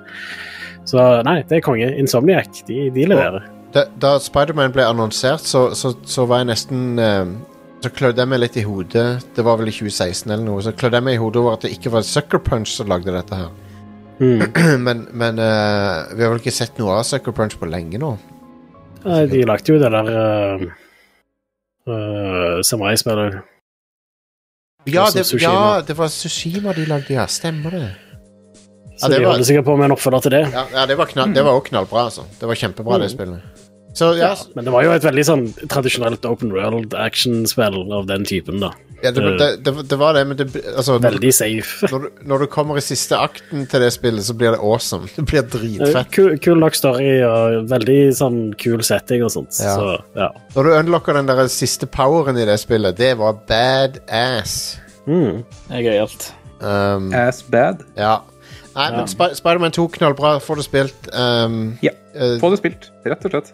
Så 0.90 0.98
nei, 1.28 1.44
det 1.44 1.58
er 1.60 1.62
konge. 1.62 1.92
Insomniac, 2.00 2.64
de, 2.66 2.90
de 2.90 3.06
leverer. 3.06 3.44
Da, 3.74 3.86
da 4.02 4.16
Spiderman 4.22 4.74
ble 4.74 4.86
annonsert, 4.88 5.46
så, 5.46 5.70
så, 5.78 5.94
så 6.08 6.26
var 6.30 6.42
jeg 6.42 6.50
nesten 6.50 7.02
eh, 7.02 7.34
Så 7.84 7.92
klødde 7.94 8.24
jeg 8.24 8.32
meg 8.32 8.42
litt 8.42 8.58
i 8.58 8.66
hodet. 8.66 9.08
Det 9.36 9.46
var 9.46 9.60
vel 9.60 9.70
i 9.70 9.76
2016 9.76 10.32
eller 10.32 10.44
noe. 10.44 10.64
Så 10.66 10.74
klødde 10.76 11.00
jeg 11.00 11.06
meg 11.06 11.20
i 11.20 11.22
hodet 11.22 11.44
over 11.44 11.56
at 11.56 11.68
det 11.68 11.72
ikke 11.76 11.94
var 11.94 12.08
Sucker 12.08 12.42
Punch 12.44 12.74
som 12.74 12.90
lagde 12.92 13.14
dette 13.14 13.38
her. 13.40 13.54
Mm. 14.20 14.42
men 14.86 15.06
men 15.16 15.40
eh, 15.40 16.10
vi 16.16 16.26
har 16.26 16.34
vel 16.34 16.42
ikke 16.42 16.56
sett 16.56 16.82
noe 16.82 16.98
av 16.98 17.08
Sucker 17.08 17.36
Punch 17.36 17.56
på 17.62 17.70
lenge 17.70 18.02
nå. 18.02 18.16
Nei, 19.06 19.22
De 19.32 19.46
lagde 19.48 19.72
jo 19.72 19.80
det 19.80 19.94
der 19.94 20.10
uh, 20.12 20.66
uh, 21.88 22.60
samurai-spillet. 22.68 23.40
Ja 24.90 25.06
ja, 25.14 25.82
det 25.86 25.96
var 25.96 26.08
Sushima 26.12 26.74
de 26.74 26.86
lagde, 26.90 27.14
ja. 27.14 27.28
Stemmer 27.32 27.72
det. 27.76 27.88
Så 29.00 29.10
det 29.10 29.20
de 29.20 29.26
var- 29.26 29.32
holder 29.34 29.46
sikkert 29.48 29.66
på 29.66 29.78
med 29.80 29.86
en 29.90 29.96
oppfølger 29.96 30.22
til 30.28 30.32
det. 30.32 30.44
Ja, 30.54 30.66
ja 30.74 30.86
det 30.86 30.98
var 31.00 31.06
knall, 31.08 31.34
det 31.34 31.44
var 31.44 31.54
også 31.56 31.70
knallbra, 31.72 32.06
altså. 32.10 32.28
Det 32.40 32.48
var 32.48 32.56
kjempebra, 32.56 33.00
det 33.00 33.10
Mm. 33.12 33.18
spillet. 33.18 33.42
Så 33.94 34.14
ja, 34.18 34.28
Ja, 34.30 34.36
men 34.56 34.66
det 34.66 34.72
var 34.72 34.84
jo 34.84 34.92
et 34.92 35.02
veldig 35.04 35.24
sånn 35.26 35.68
tradisjonelt 35.68 36.24
open 36.26 36.52
world 36.54 36.94
action-spill 36.94 37.92
av 37.92 38.06
den 38.08 38.24
typen, 38.24 38.60
da. 38.62 38.70
ja 39.04 39.12
det, 39.12 39.24
det, 39.40 39.64
det, 39.64 39.74
det 39.90 39.98
var 39.98 40.14
det, 40.14 40.28
men 40.28 40.38
det 40.38 40.46
altså, 40.78 41.00
Veldig 41.02 41.34
safe. 41.34 41.88
når, 41.92 42.00
du- 42.06 42.12
når 42.30 42.40
du 42.40 42.46
kommer 42.48 42.78
i 42.78 42.82
siste 42.82 43.18
akten 43.18 43.66
til 43.68 43.80
det 43.82 43.92
spillet, 43.94 44.22
så 44.24 44.36
blir 44.38 44.52
det 44.52 44.60
awesome. 44.60 45.08
Det 45.16 45.26
blir 45.26 45.42
dritfett. 45.42 46.12
Kul, 46.12 46.38
kul 46.38 46.60
nok 46.60 46.76
story 46.76 47.24
og 47.26 47.68
veldig 47.68 48.14
sånn 48.16 48.54
kul 48.62 48.84
setting 48.84 49.24
og 49.24 49.32
sånt. 49.32 49.58
Ja. 49.60 49.76
Så 49.76 49.98
ja. 50.16 50.30
Når 50.56 50.64
du 50.64 50.70
unlocker 50.84 51.14
den 51.14 51.26
der 51.26 51.48
siste 51.48 51.88
poweren 51.88 52.38
i 52.38 52.46
det 52.46 52.60
spillet, 52.60 52.96
det 52.96 53.18
var 53.18 53.34
badass. 53.48 54.78
Mm. 55.08 55.44
Det 55.68 55.80
er 55.80 55.82
gøyalt. 55.88 56.32
Um, 56.62 57.12
Ass 57.16 57.42
bad. 57.42 57.84
ja. 57.98 58.20
Nei, 58.76 58.92
men 58.96 59.08
Sp 59.10 59.32
Spiderman 59.36 59.72
2, 59.76 59.88
knallbra. 59.98 60.38
Får 60.44 60.56
det 60.62 60.66
spilt. 60.68 61.10
Um, 61.14 61.78
Ja. 61.84 61.92
eh, 62.16 62.38
Få 62.40 62.50
det 62.54 62.60
spilt, 62.62 62.90
rett 63.06 63.26
og 63.26 63.32
slett. 63.32 63.54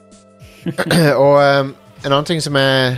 og 1.24 1.36
um, 1.40 1.76
en 2.06 2.12
annen 2.12 2.26
ting 2.26 2.42
som 2.44 2.56
jeg 2.58 2.98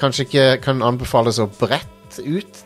kanskje 0.00 0.26
ikke 0.26 0.46
kan 0.62 0.82
anbefale 0.82 1.32
så 1.32 1.46
bredt 1.46 2.18
ut, 2.26 2.62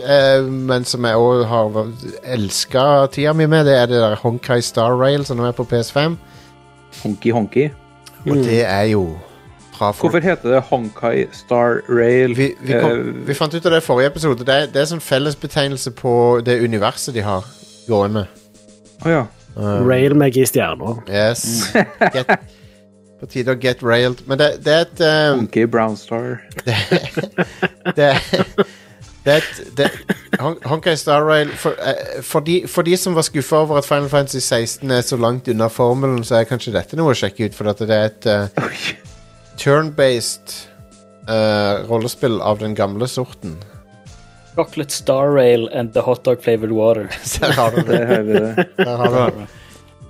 uh, 0.00 0.44
men 0.50 0.84
som 0.84 1.04
jeg 1.04 1.14
òg 1.20 1.44
har 1.50 1.78
elska 2.24 3.06
tida 3.12 3.32
mi 3.36 3.46
med, 3.46 3.66
det 3.68 3.76
er 3.78 3.86
det 3.86 4.00
der 4.02 4.16
Honkai 4.22 4.60
Star 4.62 4.96
Rail 5.00 5.24
som 5.24 5.36
nå 5.38 5.46
er 5.48 5.52
på 5.56 5.66
PS5. 5.70 6.16
Honky 7.02 7.32
honky. 7.32 7.68
Og 8.26 8.36
det 8.36 8.62
er 8.64 8.82
jo 8.94 9.06
Hvorfor 9.74 10.20
heter 10.22 10.52
det 10.54 10.60
Honkai 10.70 11.26
Star 11.32 11.80
Rail? 11.88 12.36
vi, 12.36 12.52
vi, 12.62 12.72
kom, 12.80 12.90
Eh, 12.90 13.26
vi 13.26 13.34
fant 13.34 13.54
ut 13.54 13.66
av 13.66 13.72
det 13.74 13.80
i 13.82 13.84
forrige 13.84 14.06
episode. 14.12 14.44
Det 14.46 14.54
er, 14.54 14.66
det 14.70 14.80
er 14.80 14.86
sånn 14.86 15.02
fellesbetegnelse 15.02 15.90
på 15.98 16.12
det 16.46 16.60
universet 16.62 17.14
de 17.14 17.24
har 17.26 17.42
gående. 17.88 18.26
Å 19.04 19.12
ja. 19.12 19.24
Um, 19.54 19.84
Rail 19.86 20.16
meg 20.18 20.36
i 20.36 20.46
stjerna. 20.48 20.96
Yes. 21.06 21.70
Get, 22.14 22.30
på 23.20 23.28
tide 23.30 23.54
å 23.54 23.60
get 23.60 23.82
railed. 23.86 24.24
Men 24.26 24.40
det, 24.40 24.48
det 24.66 24.72
er 24.74 24.86
et 24.88 25.02
um, 25.04 25.44
Honky 25.44 25.66
Brown 25.70 25.94
Star. 25.96 26.40
det, 26.66 26.78
det, 27.96 28.10
det 29.24 29.38
det, 29.78 29.88
Hon- 30.40 30.58
Honkai 30.66 30.96
Star 30.98 31.22
Rail 31.24 31.52
for, 31.56 31.78
uh, 31.78 32.20
for, 32.22 32.44
de, 32.44 32.64
for 32.68 32.82
de 32.86 32.96
som 32.98 33.14
var 33.16 33.28
skuffa 33.28 33.62
over 33.62 33.78
at 33.78 33.88
Final 33.88 34.10
Fantasy 34.12 34.42
16 34.42 34.90
er 34.90 35.06
så 35.06 35.16
langt 35.20 35.48
unna 35.48 35.70
formelen, 35.72 36.24
så 36.26 36.40
er 36.40 36.50
kanskje 36.50 36.74
dette 36.74 36.98
noe 36.98 37.14
å 37.14 37.18
sjekke 37.18 37.48
ut, 37.48 37.54
for 37.56 37.70
at 37.70 37.84
det 37.86 37.94
er 37.94 38.10
et 38.10 38.28
uh, 38.28 38.90
turn-based 39.60 40.56
uh, 41.30 41.86
rollespill 41.88 42.40
av 42.42 42.58
den 42.64 42.74
gamle 42.74 43.08
sorten. 43.08 43.54
Chocolate 44.54 44.92
Star 44.92 45.32
Rail 45.32 45.68
and 45.72 45.92
the 45.92 46.02
hot 46.02 46.24
dog 46.24 46.42
flavored 46.42 46.72
water. 46.72 47.08
Der 47.40 47.52
har 47.52 47.70
du 47.70 47.76
det. 47.76 47.86
Der 47.86 48.06
har 48.06 48.22
vi 48.22 48.32
det. 48.32 48.68
Der 48.76 48.96
har 48.96 49.30
du 49.30 49.38
det. 49.38 49.48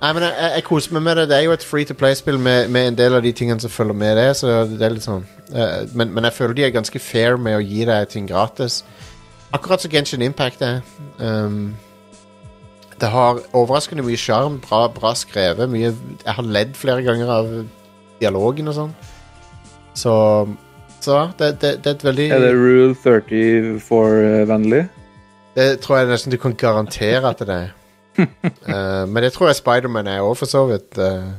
Nei, 0.01 0.13
men 0.13 0.23
jeg, 0.23 0.33
jeg, 0.39 0.51
jeg 0.55 0.63
koser 0.67 0.93
meg 0.93 1.03
med 1.05 1.15
det. 1.15 1.29
Det 1.29 1.37
er 1.37 1.45
jo 1.47 1.53
et 1.55 1.63
free 1.63 1.85
to 1.87 1.95
play-spill 1.97 2.37
med, 2.39 2.67
med 2.69 2.87
en 2.87 2.97
del 2.97 3.15
av 3.15 3.23
de 3.23 3.31
tingene 3.31 3.63
som 3.63 3.71
følger 3.71 3.95
med 3.97 4.17
det. 4.19 4.27
Så 4.37 4.51
det 4.69 4.83
er 4.85 4.93
litt 4.93 5.05
sånn 5.05 5.23
eh, 5.53 5.87
men, 5.95 6.11
men 6.13 6.27
jeg 6.27 6.35
føler 6.35 6.57
de 6.57 6.65
er 6.67 6.75
ganske 6.75 6.99
fair 6.99 7.39
med 7.41 7.57
å 7.57 7.63
gi 7.63 7.87
deg 7.87 8.11
ting 8.11 8.27
gratis. 8.29 8.83
Akkurat 9.55 9.81
som 9.81 9.91
Genshin 9.93 10.25
Impact 10.25 10.61
er. 10.67 10.81
Um, 11.17 11.77
det 12.99 13.09
har 13.11 13.39
overraskende 13.55 14.03
mye 14.05 14.19
sjarm, 14.19 14.59
bra, 14.63 14.85
bra 14.91 15.13
skrevet. 15.17 15.69
Mye, 15.71 15.93
jeg 16.25 16.37
har 16.37 16.51
ledd 16.57 16.75
flere 16.79 17.03
ganger 17.03 17.31
av 17.31 17.49
dialogen 18.19 18.71
og 18.71 18.77
sånn. 18.77 18.93
Så, 19.95 20.13
så 21.05 21.21
det, 21.39 21.51
det, 21.61 21.71
det 21.85 21.91
er 21.91 21.97
et 21.99 22.05
veldig 22.07 22.27
Er 22.35 22.43
det 22.43 22.51
Rule 22.57 22.95
34-vennlig? 23.05 24.83
Det 25.55 25.67
tror 25.85 26.01
jeg 26.01 26.09
nesten 26.11 26.33
du 26.33 26.37
kan 26.41 26.55
garantere 26.59 27.29
at 27.29 27.39
det 27.45 27.55
er. 27.55 27.73
uh, 28.19 29.03
men 29.11 29.23
det 29.23 29.31
tror 29.35 29.51
jeg 29.51 29.59
Spiderman 29.61 30.09
er 30.11 30.23
òg, 30.25 30.35
for 30.41 30.49
så 30.51 30.65
vidt. 30.71 30.97
eh. 30.97 31.29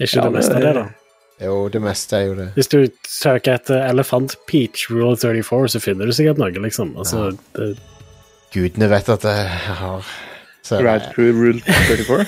Er 0.00 0.06
ikke 0.08 0.20
Ja, 0.20 0.26
det 0.28 0.32
meste 0.38 0.56
av 0.56 0.62
det, 0.64 0.74
da? 0.78 0.86
jo, 1.44 1.56
det 1.72 1.80
meste 1.82 2.16
er 2.16 2.24
jo 2.28 2.34
det. 2.38 2.48
Hvis 2.56 2.68
du 2.72 2.78
søker 3.08 3.56
etter 3.58 3.82
Elefant 3.88 4.36
Peach 4.48 4.86
Rule 4.92 5.16
34, 5.16 5.68
så 5.74 5.80
finner 5.80 6.06
du 6.08 6.12
sikkert 6.16 6.38
noe, 6.40 6.52
liksom. 6.62 6.92
Altså, 7.00 7.30
det, 7.56 7.74
Gudene 8.54 8.88
vet 8.90 9.08
at 9.08 9.24
jeg 9.24 9.76
har 9.80 10.08
så, 10.62 10.80
Rad 10.84 11.10
Crew 11.14 11.32
Rule 11.32 11.60
34? 11.64 12.26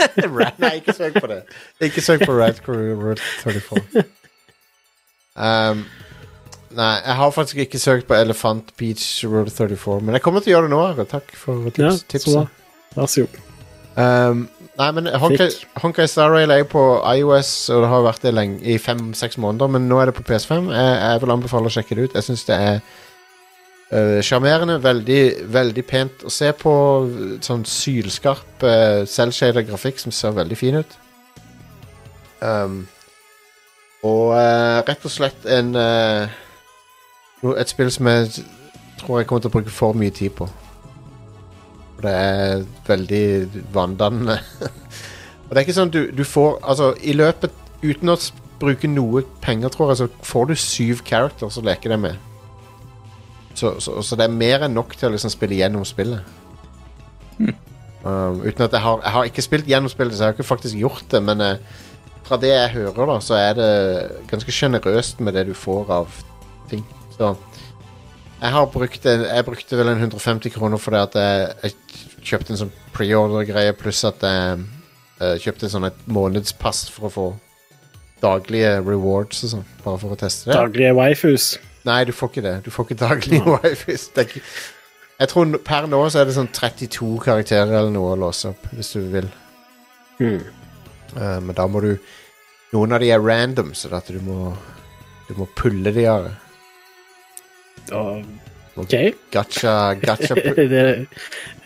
Nei, 0.62 0.74
ikke 0.80 0.94
søk 0.96 1.18
på 1.20 1.28
det. 1.30 1.42
Ikke 1.84 2.04
søk 2.04 2.24
på 2.24 2.36
Rad 2.38 2.62
Crew 2.64 2.94
Rule 2.96 3.16
34. 3.44 4.04
Um, 5.36 5.82
nei, 6.74 6.92
jeg 7.04 7.16
har 7.20 7.32
faktisk 7.34 7.62
ikke 7.62 7.78
søkt 7.80 8.08
på 8.08 8.16
Elefant 8.18 8.72
Beach 8.80 9.06
Road 9.24 9.50
34, 9.52 10.00
men 10.02 10.16
jeg 10.16 10.24
kommer 10.24 10.42
til 10.42 10.52
å 10.52 10.56
gjøre 10.56 10.68
det 10.68 10.74
nå. 10.74 10.82
Are. 10.82 11.06
Takk 11.08 11.32
for 11.38 11.68
ja, 11.68 11.92
tips, 12.08 12.26
så 12.26 12.36
bra. 12.36 12.44
tipset. 12.46 12.94
Vær 12.96 13.10
så 13.12 13.26
god. 13.26 13.42
Um, 13.96 14.46
Nei, 14.76 14.90
men 14.92 15.06
Honkai, 15.08 15.48
Honkai 15.80 16.04
Star 16.10 16.28
Rail 16.34 16.52
er 16.52 16.60
jo 16.60 16.68
på 16.74 16.84
iOS, 17.14 17.50
og 17.72 17.80
det 17.80 17.88
har 17.88 18.02
vært 18.04 18.26
det 18.26 18.34
lenge, 18.36 18.58
i 18.60 18.76
fem-seks 18.76 19.38
måneder, 19.40 19.70
men 19.72 19.86
nå 19.88 20.02
er 20.02 20.10
det 20.10 20.16
på 20.18 20.24
PS5. 20.28 20.68
Jeg, 20.74 20.90
jeg 21.00 21.22
vil 21.22 21.32
anbefale 21.32 21.70
å 21.70 21.72
sjekke 21.72 21.96
det 21.96 22.04
ut. 22.04 22.16
Jeg 22.18 22.26
syns 22.26 22.44
det 22.48 22.58
er 22.60 24.20
sjarmerende. 24.26 24.76
Uh, 24.76 24.84
veldig, 24.84 25.22
veldig 25.54 25.86
pent 25.88 26.26
å 26.28 26.32
se 26.32 26.50
på. 26.60 26.74
Sånn 27.46 27.64
sylskarp, 27.70 28.66
uh, 28.66 29.06
selvshada 29.08 29.64
grafikk 29.64 30.02
som 30.02 30.12
ser 30.12 30.36
veldig 30.36 30.60
fin 30.60 30.80
ut. 30.82 30.98
Um, 32.44 32.82
og 34.04 34.34
uh, 34.36 34.84
rett 34.84 35.08
og 35.08 35.14
slett 35.14 35.48
en 35.56 35.72
no- 35.72 36.26
Et 37.44 37.68
spill 37.68 37.90
som 37.92 38.08
jeg 38.08 38.30
tror 39.00 39.20
jeg 39.20 39.28
kommer 39.28 39.44
til 39.44 39.50
å 39.52 39.56
bruke 39.58 39.74
for 39.74 39.96
mye 39.98 40.14
tid 40.14 40.32
på. 40.38 40.48
Det 42.00 42.12
er 42.12 42.64
veldig 42.86 43.26
vanndannende. 43.74 44.38
og 45.46 45.50
det 45.50 45.58
er 45.58 45.64
ikke 45.64 45.76
sånn 45.76 45.92
du, 45.92 46.02
du 46.12 46.24
får 46.28 46.58
Altså, 46.60 46.90
i 47.00 47.14
løpet 47.16 47.62
Uten 47.84 48.12
å 48.12 48.16
bruke 48.60 48.88
noe 48.88 49.20
penger, 49.44 49.68
tror 49.68 49.92
jeg, 49.92 49.98
så 50.00 50.06
får 50.24 50.46
du 50.48 50.54
syv 50.58 51.02
characters 51.04 51.58
å 51.60 51.64
leke 51.64 51.90
deg 51.92 52.00
med. 52.00 52.16
Så, 53.52 53.74
så, 53.84 53.98
så 54.00 54.16
det 54.16 54.26
er 54.26 54.32
mer 54.32 54.64
enn 54.64 54.74
nok 54.76 54.94
til 54.96 55.10
å 55.10 55.12
liksom 55.12 55.32
spille 55.32 55.58
gjennom 55.58 55.84
spillet. 55.88 56.24
Um, 58.06 58.40
uten 58.46 58.64
at 58.64 58.72
jeg 58.72 58.80
har 58.80 59.00
Jeg 59.02 59.12
har 59.12 59.28
ikke 59.28 59.44
spilt 59.44 59.68
gjennom 59.68 59.90
spillet, 59.92 60.14
så 60.14 60.24
jeg 60.24 60.30
har 60.30 60.36
ikke 60.36 60.48
faktisk 60.48 60.78
gjort 60.78 61.04
det, 61.12 61.20
men 61.26 61.42
uh, 61.44 61.84
fra 62.26 62.38
det 62.40 62.52
jeg 62.52 62.74
hører, 62.78 63.12
da, 63.12 63.16
så 63.22 63.36
er 63.38 63.56
det 63.58 63.70
ganske 64.30 64.52
sjenerøst 64.52 65.20
med 65.20 65.36
det 65.36 65.46
du 65.50 65.54
får 65.54 65.92
av 66.00 66.20
ting. 66.70 66.84
Så 67.16 67.32
jeg 68.36 68.52
har 68.52 68.66
brukt 68.68 69.06
en, 69.08 69.22
Jeg 69.24 69.44
brukte 69.46 69.78
vel 69.78 69.88
en 69.88 70.02
150 70.04 70.52
kroner 70.52 70.80
fordi 70.80 70.98
at 71.00 71.14
jeg, 71.16 71.52
jeg 71.62 72.26
kjøpte 72.26 72.52
en 72.52 72.60
sånn 72.64 72.74
preorder-greie, 72.96 73.72
pluss 73.78 74.04
at 74.04 74.24
jeg 74.24 74.64
jeg 75.16 75.46
kjøpte 75.46 75.64
en 75.66 75.72
sånn 75.72 75.88
et 75.88 76.00
månedspass 76.12 76.86
for 76.92 77.08
å 77.08 77.12
få 77.12 77.26
daglige 78.20 78.74
rewards 78.84 79.44
og 79.46 79.52
sånn, 79.54 79.64
bare 79.84 80.00
for 80.02 80.12
å 80.12 80.18
teste 80.20 80.50
det. 80.50 80.56
Daglige 80.58 80.92
waifus. 80.96 81.46
Nei, 81.88 82.02
du 82.04 82.12
får 82.16 82.32
ikke 82.32 82.44
det. 82.44 82.54
Du 82.66 82.70
får 82.74 82.88
ikke 82.88 82.98
daglige. 83.00 83.56
Det 83.62 83.96
er 84.20 84.26
ikke, 84.26 84.42
jeg 85.16 85.32
tror 85.32 85.56
per 85.64 85.88
nå 85.88 86.02
så 86.12 86.20
er 86.20 86.28
det 86.28 86.36
sånn 86.36 86.52
32 86.52 87.10
karakterer 87.24 87.72
eller 87.78 87.92
noe 87.94 88.12
å 88.12 88.20
låse 88.26 88.50
opp, 88.52 88.68
hvis 88.76 88.92
du 88.96 89.06
vil. 89.14 89.30
Mm. 90.20 90.42
Uh, 91.16 91.38
men 91.44 91.56
da 91.56 91.68
må 91.70 91.84
du 91.84 91.92
Noen 92.74 92.96
av 92.96 93.00
de 93.00 93.08
er 93.14 93.22
random, 93.22 93.68
så 93.78 93.88
du 94.08 94.18
må 94.26 94.50
Du 95.28 95.36
må 95.38 95.46
pulle 95.56 95.92
de 95.94 96.04
av. 96.10 96.26
Og, 97.92 98.24
OK. 98.76 98.94
Gacha, 99.32 99.94
gacha 100.00 100.34
er, 100.44 100.54
det, 100.68 100.82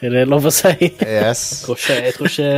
er 0.02 0.10
det 0.14 0.26
lov 0.28 0.46
å 0.46 0.52
si? 0.54 0.74
Yes. 1.02 1.62
Tror 1.64 1.76
ikke, 1.80 1.96
jeg 2.04 2.14
tror 2.14 2.26
ikke 2.30 2.50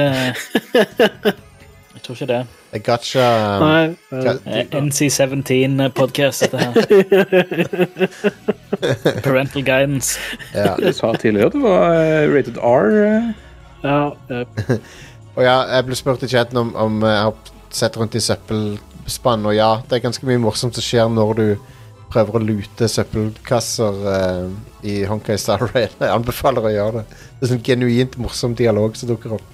Jeg 1.92 2.02
tror 2.02 2.14
ikke 2.18 2.26
det. 2.32 2.40
Gacha 2.84 3.24
eh, 3.62 3.94
ga, 4.10 4.32
Eh, 4.48 4.66
NC17-podkast, 4.80 6.40
dette 6.42 6.58
her. 6.58 6.72
Parental 9.24 9.62
guidance. 9.64 10.18
ja. 10.54 10.74
Du 10.80 10.92
sa 10.92 11.12
tidligere 11.20 11.46
at 11.46 11.56
det 11.56 11.62
var 11.62 11.94
eh, 11.94 12.28
rated 12.32 12.56
R. 12.58 12.88
eh. 13.06 13.32
ja, 13.84 13.98
Yep. 14.30 14.48
Og 15.36 15.44
ja, 15.46 15.56
jeg 15.76 15.84
ble 15.88 15.96
spurt 15.96 16.22
i 16.26 16.28
chatten 16.28 16.58
om, 16.60 16.74
om 16.76 16.98
jeg 17.08 17.20
har 17.24 17.52
sett 17.72 17.94
rundt 17.96 18.12
i 18.18 18.20
søppelspann, 18.20 19.46
og 19.48 19.54
ja, 19.56 19.70
det 19.88 19.96
er 19.96 20.02
ganske 20.04 20.26
mye 20.28 20.36
morsomt 20.42 20.76
som 20.76 20.84
skjer 20.84 21.08
når 21.08 21.30
du 21.38 21.46
prøver 22.12 22.36
å 22.38 22.42
lute 22.44 22.88
søppelkasser 22.92 23.98
uh, 24.04 24.50
i 24.86 24.98
Honkai 25.08 25.38
Star 25.40 25.64
Rail. 25.72 25.88
Jeg 25.98 26.12
anbefaler 26.12 26.68
å 26.68 26.72
gjøre 26.74 27.02
det. 27.02 27.20
Det 27.40 27.46
er 27.48 27.52
sånn 27.56 27.64
genuint 27.66 28.18
morsom 28.20 28.54
dialog 28.58 28.94
som 29.00 29.08
dukker 29.10 29.36
opp. 29.38 29.46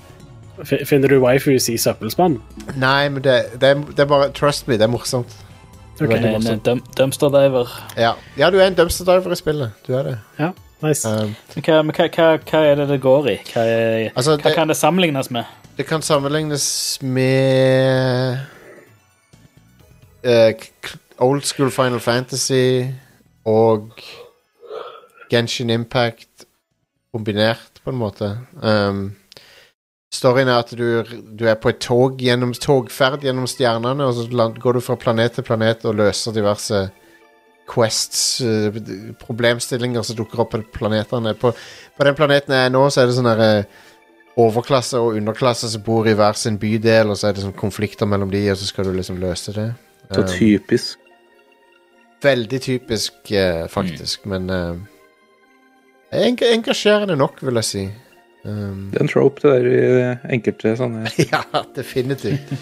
fi- 0.67 0.83
Finner 0.89 1.09
du 1.15 1.21
waifus 1.23 1.69
i 1.71 1.77
søppelspann? 1.79 2.41
Nei, 2.77 3.09
men 3.15 3.23
det, 3.25 3.37
det, 3.63 3.75
er, 3.77 3.85
det 3.95 4.03
er 4.05 4.11
bare 4.11 4.31
Trust 4.35 4.67
me, 4.69 4.77
det 4.81 4.89
er 4.89 4.93
morsomt. 4.93 5.37
Det 5.99 6.07
er. 6.15 6.27
En 6.37 6.61
dum 6.63 6.81
dumpster 6.95 7.31
diver. 7.35 7.71
Ja. 7.99 8.13
ja, 8.39 8.51
du 8.55 8.59
er 8.61 8.69
en 8.69 8.77
dumpster 8.79 9.07
diver 9.09 9.33
i 9.35 9.39
spillet. 9.41 9.79
Du 9.87 9.95
er 9.99 10.05
det. 10.13 10.17
Ja, 10.39 10.53
nice. 10.85 11.09
Um, 11.11 11.33
Men 11.57 11.65
hva, 11.67 11.79
men 11.89 11.97
hva, 11.97 12.07
hva, 12.15 12.29
hva 12.47 12.61
er 12.69 12.79
det 12.83 12.87
det 12.93 12.99
går 13.03 13.27
i? 13.33 13.35
Hva, 13.51 13.65
er, 13.67 14.05
Altså, 14.13 14.37
hva 14.37 14.45
det- 14.51 14.55
kan 14.61 14.71
det 14.71 14.77
sammenlignes 14.79 15.31
med? 15.35 15.49
Det 15.79 15.87
kan 15.87 16.03
sammenlignes 16.07 16.69
med 17.03 18.39
eh, 20.23 20.53
k- 20.59 20.99
Old 21.21 21.47
School 21.47 21.71
Final 21.75 22.01
Fantasy 22.01 22.87
og 23.49 23.91
Genshin 25.31 25.71
Impact 25.71 26.47
kombinert, 27.13 27.81
på 27.85 27.91
en 27.91 27.99
måte. 27.99 28.29
Um, 28.63 29.17
storyen 30.13 30.51
er 30.51 30.61
at 30.63 30.71
du, 30.77 31.03
du 31.09 31.45
er 31.49 31.59
på 31.61 31.73
et 31.73 31.81
tog 31.83 32.21
gjennom, 32.23 32.53
togferd 32.55 33.25
gjennom 33.25 33.49
stjernene, 33.51 34.07
og 34.07 34.15
så 34.17 34.53
går 34.61 34.79
du 34.79 34.85
fra 34.85 34.99
planet 35.01 35.37
til 35.37 35.47
planet 35.49 35.87
og 35.89 35.99
løser 35.99 36.37
diverse 36.37 36.87
quests, 37.69 38.41
eh, 38.41 38.79
problemstillinger 39.21 40.05
som 40.07 40.17
dukker 40.17 40.45
opp 40.45 40.55
på 40.55 40.63
planetene. 40.79 41.35
På, 41.37 41.53
på 41.97 42.07
den 42.07 42.17
planeten 42.17 42.55
jeg 42.57 42.71
er 42.71 42.73
nå, 42.73 42.87
så 42.89 43.03
er 43.03 43.11
det 43.11 43.19
sånn 43.19 43.29
derre 43.29 43.51
overklasse 44.39 45.01
og 45.03 45.19
underklasse 45.19 45.69
som 45.73 45.83
bor 45.85 46.09
i 46.09 46.15
hver 46.17 46.39
sin 46.39 46.57
bydel, 46.61 47.13
og 47.13 47.19
så 47.19 47.29
er 47.29 47.37
det 47.37 47.45
sånn 47.45 47.59
konflikter 47.59 48.09
mellom 48.09 48.33
de, 48.33 48.47
og 48.53 48.61
så 48.61 48.71
skal 48.71 48.89
du 48.89 48.95
liksom 48.97 49.21
løse 49.21 49.53
det. 49.57 49.69
Så 50.15 50.25
Um, 50.25 50.33
typisk. 50.39 51.08
Veldig 52.23 52.61
typisk, 52.61 53.19
eh, 53.31 53.65
faktisk, 53.71 54.27
men 54.27 54.51
uh, 54.51 54.77
eng 56.13 56.39
engasjerende 56.43 57.17
nok, 57.19 57.43
vil 57.47 57.61
jeg 57.61 57.69
si. 57.69 57.89
Um, 58.49 58.89
Det 58.93 59.01
er 59.01 59.03
en 59.03 59.11
trope, 59.11 59.43
det 59.43 59.51
der 59.51 59.67
i 59.67 59.79
eh, 59.99 60.27
enkelte 60.37 60.73
sånne 60.79 61.11
ja, 61.33 61.43
definitivt. 61.75 62.53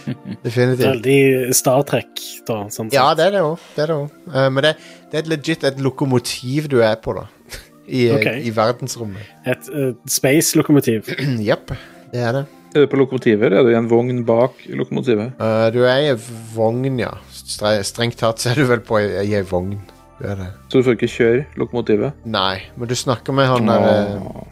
definitivt. 0.43 0.87
Veldig 0.87 1.55
Star 1.55 1.85
Trek, 1.87 2.23
da. 2.49 2.63
Sånn 2.73 2.91
Ja, 2.95 3.11
det 3.15 3.29
er 3.29 3.37
det 3.37 3.43
òg. 3.45 3.61
Det 3.77 3.85
er 3.85 3.93
det 3.93 3.99
også. 4.07 4.23
Eh, 4.33 4.49
men 4.57 4.67
det, 4.67 4.73
det 5.13 5.21
er 5.21 5.31
legit 5.31 5.67
et 5.69 5.83
lokomotiv 5.85 6.71
du 6.73 6.81
er 6.81 6.97
på, 7.03 7.15
da. 7.19 7.27
I, 7.87 8.09
okay. 8.17 8.41
i 8.49 8.51
verdensrommet. 8.57 9.29
Et 9.47 9.71
uh, 9.71 9.93
space-lokomotiv. 10.11 11.13
Jepp, 11.49 11.77
det 12.11 12.25
er 12.25 12.41
det. 12.41 12.47
Er 12.73 12.83
du 12.83 12.91
på 12.91 12.99
lokomotivet, 12.99 13.47
eller 13.47 13.61
er 13.61 13.69
du 13.69 13.75
i 13.77 13.79
en 13.79 13.91
vogn 13.93 14.25
bak 14.27 14.65
lokomotivet? 14.73 15.37
Uh, 15.39 15.69
du 15.77 15.85
er 15.85 16.03
i 16.03 16.11
en 16.17 16.25
vogn, 16.57 16.99
ja. 17.05 17.13
Stre 17.47 17.77
strengt 17.87 18.19
tatt 18.19 18.43
så 18.43 18.51
er 18.51 18.59
du 18.59 18.67
vel 18.67 18.83
på 18.83 18.99
ei 18.99 19.23
i 19.23 19.35
ei 19.39 19.45
vogn. 19.47 19.77
Du 20.19 20.27
er 20.27 20.39
det. 20.41 20.49
Så 20.71 20.81
du 20.81 20.87
får 20.87 20.97
ikke 20.97 21.13
kjøre 21.13 21.43
lokomotivet? 21.61 22.25
Nei, 22.25 22.65
men 22.77 22.91
du 22.91 22.95
snakker 22.97 23.37
med 23.37 23.51
han 23.51 23.69
der 23.69 24.17
oh. 24.19 24.47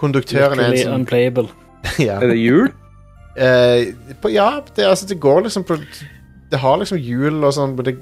Konduktøren 0.00 0.62
er 0.62 0.72
en 0.72 1.04
sånn 1.06 1.50
ja. 2.08 2.16
Er 2.18 2.32
det 2.32 2.38
hjul? 2.40 2.70
Eh, 3.36 3.92
på, 4.20 4.32
ja, 4.32 4.48
det, 4.76 4.84
altså, 4.84 5.06
det 5.08 5.20
går 5.22 5.44
liksom 5.46 5.62
på 5.64 5.78
Det 6.50 6.58
har 6.58 6.80
liksom 6.80 6.98
hjul 6.98 7.38
og 7.46 7.54
sånn, 7.54 7.76
men 7.78 7.86
det 7.86 7.94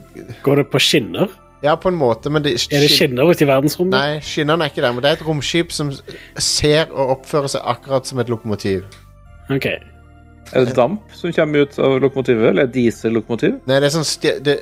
Går 0.46 0.62
det 0.62 0.64
på 0.72 0.80
skinner? 0.82 1.28
Ja, 1.62 1.74
på 1.78 1.90
en 1.90 1.98
måte, 1.98 2.30
men 2.30 2.42
det 2.46 2.54
Er 2.70 2.86
det 2.86 2.90
skinner 2.94 3.28
ute 3.28 3.44
i 3.44 3.50
verdensrommet? 3.50 3.98
Nei, 3.98 4.22
skinnene 4.24 4.64
er 4.66 4.72
ikke 4.72 4.82
der, 4.86 4.94
men 4.94 5.04
det 5.04 5.10
er 5.10 5.18
et 5.18 5.26
romskip 5.26 5.74
som 5.74 5.90
ser 6.38 6.86
og 6.94 7.18
oppfører 7.18 7.50
seg 7.54 7.66
akkurat 7.74 8.06
som 8.06 8.22
et 8.22 8.30
lokomotiv. 8.30 8.86
Ok. 9.50 9.66
Er 10.54 10.64
det 10.64 10.74
damp 10.76 11.00
som 11.12 11.32
kommer 11.32 11.66
ut 11.66 11.78
av 11.78 11.98
lokomotivet, 12.00 12.48
eller 12.50 12.62
er 12.68 12.72
diesellokomotiv? 12.72 13.58
Nei, 13.68 13.80
det 13.80 13.88
er 13.90 13.94
sånn 13.98 14.06
stje- 14.08 14.38
det, 14.44 14.58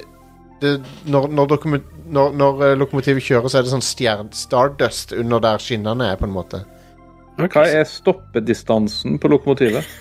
det, 0.62 0.80
Når, 1.06 1.28
når, 1.28 1.58
når, 2.10 2.32
når 2.40 2.64
eh, 2.70 2.76
lokomotivet 2.80 3.22
kjører, 3.22 3.48
så 3.52 3.58
er 3.60 3.66
det 3.66 3.70
sånn 3.74 3.84
stjern, 3.84 4.30
stardust 4.34 5.12
under 5.12 5.38
der 5.44 5.58
skinnene 5.62 6.12
er, 6.12 6.16
på 6.20 6.24
en 6.26 6.34
måte. 6.34 6.62
Hva 7.36 7.66
er 7.68 7.84
stoppedistansen 7.84 9.18
på 9.20 9.28
lokomotivet? 9.28 9.84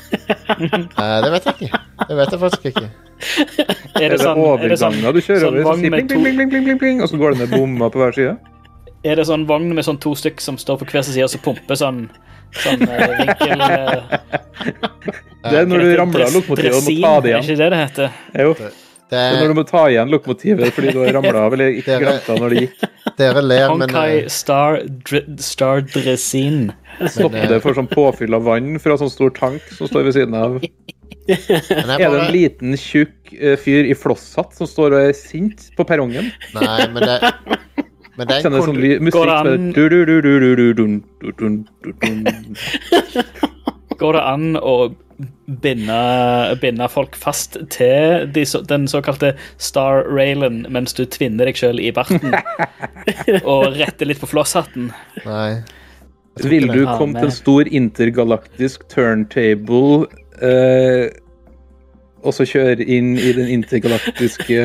Eh, 0.56 1.18
det 1.26 1.32
vet 1.34 1.46
jeg 1.50 1.56
ikke. 1.68 1.80
Det 2.08 2.16
vet 2.18 2.32
jeg 2.32 2.40
faktisk 2.40 2.66
ikke. 2.70 2.86
Er 3.96 4.06
Er 4.06 4.10
det 4.14 4.20
sånn- 4.22 4.40
er 4.64 4.70
det 4.70 4.78
sånn- 4.80 5.02
du 5.14 5.20
kjører 5.22 5.42
sånn 5.42 5.58
over, 5.60 5.64
så 5.64 5.80
bling, 5.82 6.08
bling, 6.08 6.48
bling, 6.48 6.64
bling, 6.64 6.78
bling, 6.80 7.02
og 7.04 7.10
så 7.12 7.18
går 7.20 7.36
det 7.36 7.40
ned 7.44 7.58
bommer 7.60 7.90
på 7.92 8.00
hver 8.00 8.16
side? 8.16 8.38
Er 9.06 9.20
det 9.20 9.26
sånn 9.30 9.44
vogn 9.50 9.70
med 9.78 9.86
sånn 9.86 10.00
to 10.02 10.16
stykk 10.18 10.42
som 10.42 10.58
står 10.62 10.80
på 10.82 10.88
hver 10.90 11.04
sin 11.06 11.14
side 11.18 11.28
og 11.28 11.34
så 11.36 11.42
pumper 11.46 11.78
sånn 11.80 12.06
Sånn 12.56 12.82
eh, 12.88 13.14
vinkel 13.20 13.62
eh, 13.66 14.18
Det 15.46 15.60
er 15.60 15.68
når 15.70 15.84
du 15.84 15.90
ramler 16.00 16.26
av 16.28 16.34
lokomotivet 16.38 16.78
og 16.80 16.86
må 16.88 16.94
ta 17.04 17.14
det 17.22 17.32
igjen. 17.32 17.40
Er 17.42 17.46
ikke 17.46 17.58
det 17.60 17.70
det 17.74 17.80
heter? 17.82 18.20
Jo, 18.46 18.54
Det 18.56 18.72
det 19.12 19.20
er 19.22 19.36
når 19.42 19.52
du 19.52 19.58
må 19.60 19.64
ta 19.70 19.82
igjen 19.92 20.10
lokomotivet 20.14 20.72
fordi 20.74 20.94
du 20.96 21.02
har 21.04 21.12
ramla 21.14 21.44
av, 21.46 21.54
eller 21.58 21.76
ikke 21.78 21.92
Dere- 21.92 22.06
glemt 22.08 22.30
av 22.34 22.40
når 22.42 22.56
det 22.56 22.62
gikk. 22.64 22.86
dere 23.20 23.44
ler, 23.46 23.66
men 23.76 23.84
Honkai 23.86 24.08
eh, 24.24 24.30
Star, 24.34 24.80
dr 25.06 25.20
Star 25.46 25.84
Dresin. 25.94 26.58
Stopper 27.14 27.46
det 27.52 27.60
for 27.66 27.78
sånn 27.78 27.92
påfyll 27.92 28.34
av 28.40 28.48
vann 28.48 28.80
fra 28.82 28.96
sånn 28.98 29.12
stor 29.14 29.36
tank 29.38 29.62
som 29.78 29.92
står 29.92 30.08
ved 30.10 30.18
siden 30.18 30.40
av. 30.40 30.58
men 30.58 31.30
jeg 31.30 31.60
Er 31.70 31.86
det 31.92 32.00
en 32.08 32.16
bare, 32.18 32.32
liten, 32.34 32.74
tjukk 32.82 33.36
eh, 33.38 33.54
fyr 33.62 33.86
i 33.92 33.94
flosshatt 33.98 34.56
som 34.58 34.70
står 34.70 34.96
og 34.98 35.06
er 35.12 35.14
sint 35.18 35.70
på 35.78 35.86
perrongen? 35.86 36.32
Nei, 36.58 36.88
men 36.96 37.06
det 37.06 37.20
Men 38.18 38.28
den 38.30 38.44
kunne 38.46 38.62
sånn 38.64 38.78
musikk 38.80 39.14
Går 39.16 39.26
det 39.28 39.36
an- 39.36 39.74
er. 39.76 39.76
Går 44.00 44.14
det 44.18 44.22
an 44.28 44.56
å 44.60 44.76
binde, 45.64 46.00
binde 46.62 46.88
folk 46.92 47.16
fast 47.16 47.56
til 47.72 48.26
de, 48.36 48.44
den 48.68 48.88
såkalte 48.92 49.34
star-railen 49.62 50.66
mens 50.74 50.94
du 50.98 51.06
tvinner 51.08 51.48
deg 51.48 51.56
sjøl 51.60 51.80
i 51.80 51.92
barten 51.96 52.36
og 53.46 53.78
retter 53.78 54.10
litt 54.10 54.20
på 54.20 54.28
flosshatten? 54.34 54.90
Nei. 55.26 55.62
Vil 56.44 56.68
du 56.68 56.82
kommet 56.84 56.98
komme 57.00 57.22
til 57.22 57.30
en 57.30 57.36
stor 57.38 57.70
intergalaktisk 57.80 58.84
turntable 58.92 60.10
eh, 60.44 61.08
og 62.26 62.36
så 62.36 62.44
kjøre 62.50 62.84
inn 62.84 63.14
i 63.16 63.32
den 63.38 63.48
intergalaktiske 63.62 64.60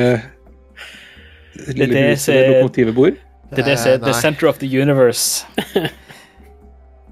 lille 1.77 2.09
huset 2.09 2.33
der 2.33 2.41
er- 2.41 2.49
lokomotivet 2.57 2.95
bor. 2.97 3.11
Det 3.51 3.63
er 3.65 3.67
det 3.67 3.79
som 3.79 3.91
er 3.91 3.99
Eh, 3.99 4.05
the 4.05 4.13
center 4.13 4.47
of 4.47 4.59
the 4.59 4.81
universe. 4.81 5.45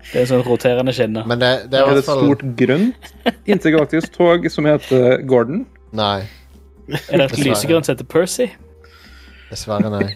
Det 0.09 0.23
er 0.23 0.25
sånn 0.25 0.41
roterende 0.41 0.93
skinner. 0.95 1.25
Men 1.29 1.41
det, 1.41 1.49
det 1.69 1.77
er 1.77 1.85
Er 1.85 1.93
det 1.93 2.01
et 2.01 2.07
fall 2.07 2.23
stort 2.23 2.39
grønt 2.57 3.11
intergalaktisk 3.45 4.15
tog 4.15 4.47
som 4.49 4.65
heter 4.65 5.21
Gordon? 5.29 5.67
Nei. 5.93 6.23
Er 7.11 7.21
det 7.21 7.27
et 7.27 7.37
lysegrønt 7.43 7.85
som 7.85 7.93
heter 7.93 8.07
Percy? 8.09 8.47
Dessverre, 9.51 9.91
nei. 9.93 10.15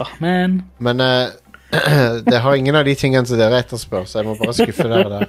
Oh, 0.00 0.08
man. 0.24 0.62
Men 0.80 1.04
uh, 1.04 1.28
det 2.30 2.40
har 2.40 2.54
ingen 2.56 2.76
av 2.80 2.88
de 2.88 2.94
tingene 2.96 3.28
som 3.28 3.36
dere 3.36 3.60
etterspør, 3.60 4.06
så 4.08 4.22
jeg 4.22 4.28
må 4.30 4.38
bare 4.40 4.56
skuffe 4.56 4.88
dere 4.88 5.08
der. 5.12 5.28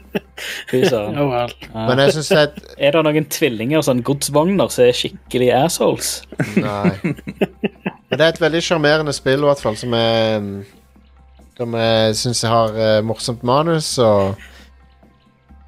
Oh, 0.95 1.25
well. 1.27 1.51
Men 1.75 1.99
jeg 2.05 2.15
syns 2.15 2.31
at... 2.31 2.61
Er 2.77 2.95
det 2.95 3.03
noen 3.03 3.27
tvillinger, 3.27 3.83
sånn 3.83 4.05
godsvogner, 4.07 4.71
som 4.71 4.87
er 4.87 4.95
skikkelig 4.95 5.51
assholes? 5.57 6.13
Nei. 6.55 6.95
Men 8.09 8.19
det 8.19 8.25
er 8.25 8.33
et 8.33 8.41
veldig 8.41 8.61
sjarmerende 8.65 9.13
spill, 9.13 9.43
i 9.43 9.49
hvert 9.49 9.61
fall, 9.61 9.77
som 9.77 9.93
mm, 9.93 10.53
Som 11.59 11.75
jeg 11.77 12.15
syns 12.17 12.41
har 12.47 12.77
eh, 12.77 13.01
morsomt 13.05 13.43
manus 13.43 13.97
og 14.01 14.39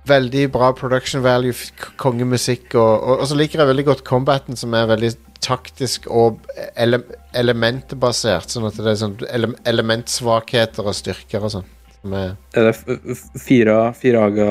Veldig 0.10 0.48
bra 0.50 0.72
production 0.74 1.22
value, 1.22 1.54
kongemusikk, 2.02 2.72
og, 2.74 3.04
og, 3.04 3.20
og 3.22 3.28
så 3.30 3.36
liker 3.38 3.62
jeg 3.62 3.70
veldig 3.70 3.84
godt 3.86 4.00
combaten, 4.04 4.58
som 4.58 4.74
er 4.74 4.88
veldig 4.90 5.12
taktisk 5.46 6.08
og 6.10 6.42
ele 6.74 7.04
elementbasert. 7.38 8.50
Sånn 8.50 8.66
at 8.66 8.80
det 8.82 8.90
er 8.90 8.98
sånn 8.98 9.14
ele 9.30 9.52
elementsvakheter 9.70 10.90
og 10.90 10.98
styrker 10.98 11.46
og 11.46 11.54
sånn. 11.54 11.70
Er 12.02 12.34
Er 12.58 12.72
det 12.72 12.74
fire, 12.82 13.36
fire 13.46 13.94
firaga 13.94 14.50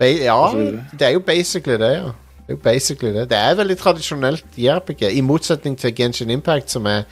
Ja, 0.00 0.38
Og 0.38 0.52
så 0.52 0.56
videre. 0.56 0.84
det 0.96 1.06
er 1.06 1.12
jo 1.12 1.20
basically 1.20 1.76
det, 1.76 1.92
ja. 1.98 2.12
Det 2.50 2.56
er 2.56 2.58
jo 2.58 2.62
basically 2.64 3.12
det. 3.14 3.28
Det 3.30 3.38
er 3.38 3.54
veldig 3.54 3.76
tradisjonelt 3.78 4.56
JRPG, 4.58 5.02
i 5.14 5.20
motsetning 5.22 5.76
til 5.78 5.92
Genshin 5.94 6.30
Impact, 6.34 6.72
som 6.74 6.86
er 6.90 7.04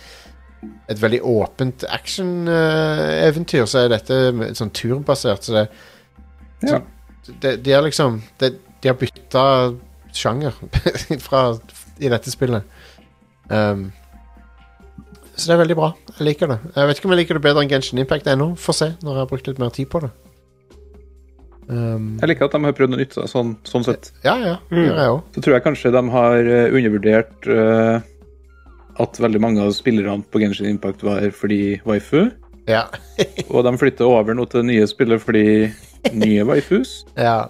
et 0.91 0.99
veldig 0.99 1.21
åpent 1.23 1.85
action-eventyr, 1.95 3.63
så 3.71 3.85
er 3.85 3.93
dette 3.93 4.17
sånn 4.59 4.73
turbasert, 4.75 5.47
så 5.47 5.55
det 5.55 5.69
Ja. 6.67 6.81
det, 7.41 7.63
de 7.63 7.73
er 7.73 7.83
liksom 7.83 8.21
De, 8.41 8.51
De 8.83 8.89
har 8.89 8.97
bytta 8.99 9.75
sjanger 10.13 10.53
fra, 11.29 11.57
i 12.01 12.09
dette 12.09 12.31
spillet. 12.31 12.65
Um, 13.49 13.93
så 15.37 15.47
det 15.47 15.55
er 15.55 15.63
veldig 15.63 15.77
bra. 15.77 15.93
Jeg 16.19 16.27
liker 16.33 16.49
det. 16.49 16.59
Jeg 16.75 16.87
vet 16.89 16.99
ikke 16.99 17.07
om 17.07 17.13
jeg 17.15 17.23
liker 17.23 17.39
det 17.39 17.43
bedre 17.43 17.63
enn 17.63 17.71
Genshin 17.71 17.99
Impact 18.03 18.27
ennå. 18.27 18.57
Får 18.57 18.75
se 18.75 18.89
når 19.03 19.13
jeg 19.13 19.19
har 19.23 19.31
brukt 19.31 19.47
litt 19.47 19.59
mer 19.63 19.71
tid 19.71 19.87
på 19.87 20.01
det. 20.03 20.11
Um, 21.69 22.15
Jeg 22.23 22.31
liker 22.31 22.49
at 22.49 22.55
de 22.57 22.65
har 22.65 22.77
prøvd 22.77 22.95
noe 22.95 23.03
nytt. 23.03 23.17
Sånn, 23.29 23.57
sånn 23.69 23.85
sett. 23.85 24.13
ja, 24.25 24.39
ja. 24.41 24.55
mm. 24.73 24.87
ja. 24.89 25.09
Så 25.35 25.45
tror 25.45 25.59
jeg 25.59 25.67
kanskje 25.67 25.93
de 25.93 26.05
har 26.15 26.49
eh, 26.49 26.73
undervurdert 26.73 27.49
uh, 27.53 27.99
at 28.99 29.21
veldig 29.21 29.41
mange 29.45 29.63
av 29.63 29.75
spillerne 29.77 30.25
på 30.33 30.41
Genshin 30.43 30.71
Impact 30.71 31.05
var 31.07 31.29
fordi 31.37 31.79
waifu. 31.89 32.31
Ja. 32.69 32.87
Og 33.53 33.65
de 33.65 33.75
flytter 33.81 34.09
over 34.09 34.37
nå 34.37 34.45
til 34.53 34.67
nye 34.69 34.89
spillere 34.89 35.21
fordi 35.23 35.45
nye 36.13 36.45
waifus. 36.49 37.03
ja. 37.29 37.47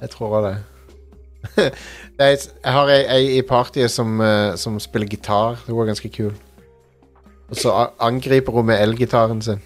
Jeg 0.00 0.10
tror 0.10 0.40
det. 0.44 0.56
det 2.18 2.26
er, 2.26 2.36
jeg 2.36 2.72
har 2.72 2.90
ei, 2.92 3.00
ei 3.16 3.38
i 3.38 3.42
partyet 3.46 3.90
som, 3.90 4.20
eh, 4.20 4.54
som 4.56 4.78
spiller 4.82 5.08
gitar. 5.10 5.58
Hun 5.66 5.80
er 5.82 5.90
ganske 5.92 6.10
kul. 6.14 6.32
Og 7.48 7.56
så 7.56 7.72
angriper 8.04 8.52
hun 8.52 8.68
med 8.68 8.82
elgitaren 8.82 9.42
sin. 9.42 9.62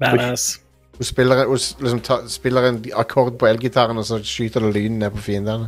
Badass. 0.00 0.62
Hun 1.02 1.06
spiller, 1.06 1.46
hun 1.46 1.58
liksom 1.58 2.00
ta, 2.06 2.20
spiller 2.30 2.68
en 2.68 2.76
akkord 2.94 3.34
på 3.34 3.48
elgitaren, 3.48 3.98
og 3.98 4.04
så 4.06 4.20
skyter 4.22 4.62
det 4.62 4.68
lyn 4.76 5.00
ned 5.00 5.10
på 5.10 5.22
fiendene. 5.24 5.66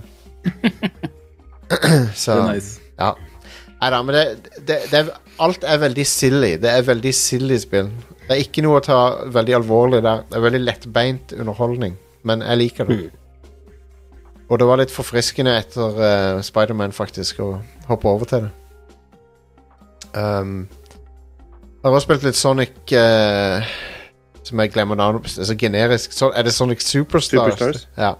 så 2.25 2.37
nice. 2.53 2.77
Ja. 3.01 3.09
Nei 3.81 3.89
da, 3.91 3.99
men 4.07 4.15
det, 4.15 4.53
det, 4.69 4.77
det 4.93 5.01
er, 5.01 5.09
alt 5.43 5.67
er 5.67 5.81
veldig 5.83 6.05
silly. 6.07 6.53
Det 6.63 6.71
er 6.71 6.87
veldig 6.87 7.11
silly 7.19 7.59
spill. 7.59 7.91
Det 8.21 8.37
er 8.37 8.45
ikke 8.45 8.63
noe 8.63 8.79
å 8.79 8.85
ta 8.87 9.01
veldig 9.35 9.57
alvorlig 9.59 10.05
der. 10.07 10.23
Det 10.29 10.39
er 10.39 10.45
veldig 10.45 10.61
lettbeint 10.63 11.35
underholdning, 11.35 11.97
men 12.23 12.47
jeg 12.47 12.61
liker 12.61 12.89
det. 12.93 13.01
Og 14.47 14.63
det 14.63 14.71
var 14.71 14.79
litt 14.79 14.95
forfriskende 14.95 15.57
etter 15.65 15.99
uh, 15.99 16.45
Spiderman, 16.47 16.95
faktisk, 16.95 17.43
å 17.43 17.59
hoppe 17.89 18.13
over 18.13 18.31
til 18.31 18.47
det. 18.47 18.55
Um, 20.15 20.57
jeg 20.71 21.91
har 21.91 21.99
også 21.99 22.07
spilt 22.07 22.31
litt 22.31 22.39
Sonic 22.39 22.95
eh, 22.95 23.75
Som 24.45 24.61
jeg 24.61 24.75
glemmer 24.75 24.99
navnet 25.01 25.25
på. 25.25 25.31
Altså 25.41 25.57
generisk. 25.57 26.13
Så, 26.13 26.31
er 26.37 26.45
det 26.45 26.53
Sonic 26.53 26.85
Superstars? 26.85 27.55
Superstars. 27.55 27.87
Ja. 27.97 28.15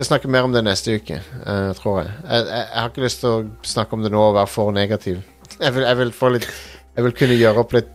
Jeg 0.00 0.08
snakker 0.08 0.32
mer 0.32 0.46
om 0.48 0.52
det 0.54 0.62
neste 0.64 0.94
uke, 0.96 1.18
uh, 1.44 1.72
tror 1.76 1.98
jeg. 2.00 2.12
Jeg, 2.24 2.46
jeg. 2.46 2.64
jeg 2.64 2.80
har 2.80 2.88
ikke 2.88 3.04
lyst 3.04 3.20
til 3.20 3.28
å 3.28 3.40
snakke 3.68 3.96
om 3.96 4.04
det 4.06 4.12
nå 4.14 4.22
og 4.30 4.38
være 4.38 4.48
for 4.48 4.72
negativ. 4.72 5.20
Jeg 5.60 5.74
vil, 5.74 5.82
jeg 5.82 5.96
vil 5.98 6.12
få 6.14 6.28
litt 6.30 6.46
Jeg 6.94 7.04
vil 7.04 7.12
kunne 7.18 7.34
gjøre 7.36 7.60
opp 7.60 7.72
litt 7.74 7.88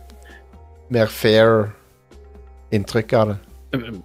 mer 0.92 1.08
fair 1.10 1.70
inntrykk 2.76 3.14
av 3.18 3.30
det. 3.32 3.36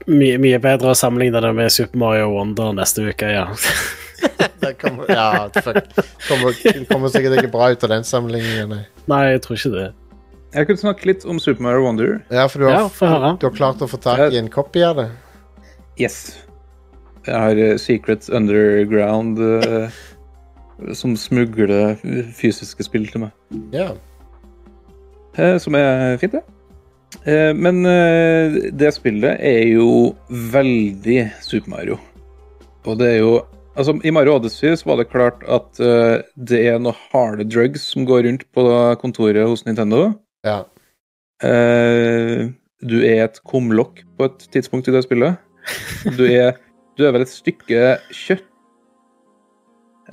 Mye, 0.08 0.40
mye 0.42 0.60
bedre 0.64 0.94
å 0.94 0.98
sammenligne 0.98 1.42
det 1.44 1.52
med 1.54 1.70
Super 1.74 2.00
Mario 2.02 2.32
Wonder 2.32 2.72
neste 2.74 3.06
uke, 3.12 3.30
ja. 3.30 3.46
Det 4.62 4.74
kommer, 4.82 5.10
ja, 5.10 5.50
fuck. 5.56 5.80
Kommer, 6.28 6.58
kommer 6.90 7.10
sikkert 7.10 7.40
ikke 7.40 7.52
bra 7.54 7.72
ut 7.74 7.86
av 7.86 7.94
den 7.96 8.06
sammenligningen. 8.06 8.70
nei. 8.76 8.84
Nei, 9.10 9.22
jeg 9.34 9.42
tror 9.46 9.58
ikke 9.58 9.74
det. 9.74 9.88
Jeg 10.52 10.68
kunne 10.68 10.82
snakke 10.82 11.08
litt 11.08 11.26
om 11.26 11.40
Super 11.40 11.64
Mario 11.64 11.86
Wonder. 11.86 12.22
Ja, 12.30 12.48
for 12.52 12.60
du 12.60 12.68
har, 12.68 12.72
Ja, 12.74 12.88
for 12.88 13.08
høre. 13.08 13.38
du 13.40 13.48
har 13.48 13.56
klart 13.56 13.82
å 13.82 13.88
få 13.88 14.00
tak 14.02 14.34
i 14.34 14.38
en 14.38 14.50
copy 14.52 14.84
av 14.84 14.96
det? 15.00 15.10
Yes. 16.00 16.38
Jeg 17.26 17.36
har 17.36 17.78
Secrets 17.78 18.26
Secret 18.26 18.30
Underground 18.30 19.40
uh, 19.40 19.90
som 20.94 21.16
smugler 21.16 21.96
fysiske 22.36 22.84
spill 22.84 23.08
til 23.08 23.28
meg. 23.28 23.32
Ja. 23.72 23.92
Uh, 25.38 25.58
som 25.62 25.76
er 25.76 26.18
fint, 26.18 26.34
det. 26.34 26.44
Eh, 27.26 27.54
men 27.54 27.86
eh, 27.86 28.72
det 28.74 28.94
spillet 28.96 29.42
er 29.44 29.66
jo 29.76 30.14
veldig 30.30 31.20
Super 31.44 31.74
Mario. 31.76 31.98
Og 32.86 33.02
det 33.02 33.16
er 33.16 33.20
jo 33.24 33.42
Altså, 33.72 33.94
I 34.04 34.12
Mario 34.12 34.34
Odyssey 34.36 34.74
så 34.76 34.90
var 34.90 34.98
det 35.00 35.08
klart 35.14 35.46
at 35.48 35.80
eh, 35.80 36.18
det 36.36 36.58
er 36.68 36.82
noe 36.84 36.92
harde 37.14 37.46
drugs 37.48 37.86
som 37.94 38.04
går 38.04 38.26
rundt 38.26 38.44
på 38.52 38.66
kontoret 39.00 39.48
hos 39.48 39.64
Nintendo. 39.64 40.10
Ja. 40.46 40.60
Uh, 41.42 42.52
du 42.86 42.98
er 43.06 43.24
et 43.28 43.40
kumlokk 43.46 44.04
på 44.18 44.28
et 44.30 44.48
tidspunkt 44.54 44.88
i 44.90 44.94
det 44.96 45.04
spillet. 45.06 45.38
Du 46.18 46.24
er, 46.26 46.56
du 46.98 47.06
er 47.06 47.14
vel 47.16 47.22
et 47.26 47.30
stykke 47.34 47.98
kjøtt. 48.14 48.46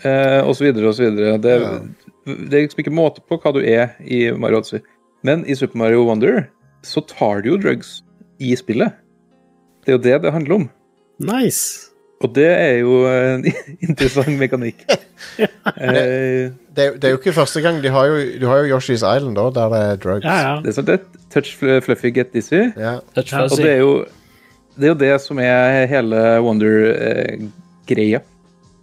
uh, 0.04 0.44
og 0.46 0.54
så 0.56 0.64
videre 0.68 0.88
og 0.90 0.94
så 0.94 1.08
videre. 1.08 1.38
Det, 1.42 1.54
Ja. 1.60 1.78
det 2.26 2.54
er 2.54 2.64
liksom 2.66 2.82
ikke 2.84 2.94
måte 2.94 3.20
på 3.24 3.38
hva 3.40 3.52
du 3.56 3.60
er 3.64 3.96
i 4.04 4.30
Mario 4.32 4.60
Odyssey. 4.60 4.80
Men 5.24 5.44
i 5.48 5.54
Super 5.58 5.78
Mario 5.80 6.04
Wonder 6.06 6.46
så 6.84 7.00
tar 7.08 7.42
du 7.42 7.50
jo 7.54 7.58
drugs 7.58 8.02
i 8.38 8.54
spillet. 8.56 8.92
Det 9.84 9.92
er 9.92 9.96
jo 9.98 10.02
det 10.04 10.22
det 10.22 10.32
handler 10.32 10.54
om. 10.54 10.70
Nice. 11.18 11.87
Og 12.24 12.32
det 12.34 12.46
er 12.50 12.78
jo 12.80 13.04
en 13.06 13.44
interessant 13.88 14.32
mekanikk. 14.40 14.80
det, 15.38 16.54
Det, 16.74 16.84
er- 16.84 16.96
det 16.98 17.04
er 17.04 17.12
jo 17.14 17.18
ikke 17.20 17.32
første 17.36 17.60
gang. 17.62 17.78
De 17.82 17.90
har 17.94 18.06
jo, 18.10 18.16
du 18.40 18.46
har 18.50 18.64
jo 18.64 18.76
Yoshi's 18.76 19.02
Island, 19.06 19.36
da, 19.38 19.44
der 19.54 19.68
det 19.74 19.82
er 19.92 19.96
drugs. 20.02 20.24
Ja, 20.26 20.38
ja. 20.48 20.54
det 20.62 20.72
er 20.72 20.76
sant, 20.78 20.90
det 20.90 21.00
touch 21.30 21.52
fluffy 21.58 22.10
get 22.14 22.32
dizzy. 22.34 22.64
Ja. 22.76 22.96
Og 23.14 23.56
det 23.58 23.70
er 23.70 23.78
jo 23.82 23.92
det, 24.78 24.84
er 24.84 24.92
jo 24.92 24.98
det 25.00 25.12
som 25.22 25.38
er 25.42 25.86
hele 25.90 26.20
Wonder-greia. 26.42 28.20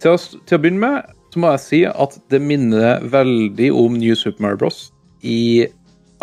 til, 0.00 0.10
å 0.12 0.16
til 0.46 0.58
å 0.58 0.60
begynne 0.60 0.82
med 0.82 1.12
så 1.32 1.40
må 1.42 1.50
jeg 1.54 1.60
si 1.66 1.78
at 1.88 2.14
det 2.32 2.40
minner 2.40 3.02
veldig 3.12 3.68
om 3.76 3.96
New 4.00 4.14
Super 4.16 4.42
Mario 4.44 4.60
Bros. 4.62 4.78
i 5.22 5.66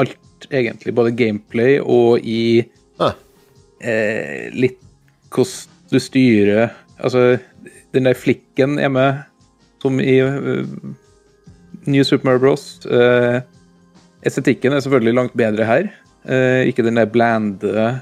alt, 0.02 0.48
egentlig. 0.50 0.94
Både 0.98 1.12
gameplay 1.18 1.80
og 1.82 2.20
i 2.26 2.64
Ah. 3.02 3.14
eh, 3.82 4.50
litt 4.54 4.78
hvordan 5.34 5.70
du 5.92 6.00
styrer 6.00 6.70
Altså, 7.04 7.38
den 7.94 8.06
der 8.08 8.16
flikken 8.18 8.80
er 8.80 8.90
med, 8.90 9.24
som 9.84 10.00
i 10.00 10.16
uh, 10.24 10.64
New 11.86 12.04
Super 12.08 12.30
Mario 12.30 12.40
Bros. 12.46 12.66
Uh, 12.86 13.42
estetikken 14.24 14.74
er 14.74 14.80
selvfølgelig 14.80 15.18
langt 15.18 15.38
bedre 15.38 15.68
her. 15.68 15.90
Uh, 16.24 16.64
ikke 16.68 16.86
den 16.86 16.96
der 16.96 17.10
blande 17.12 18.00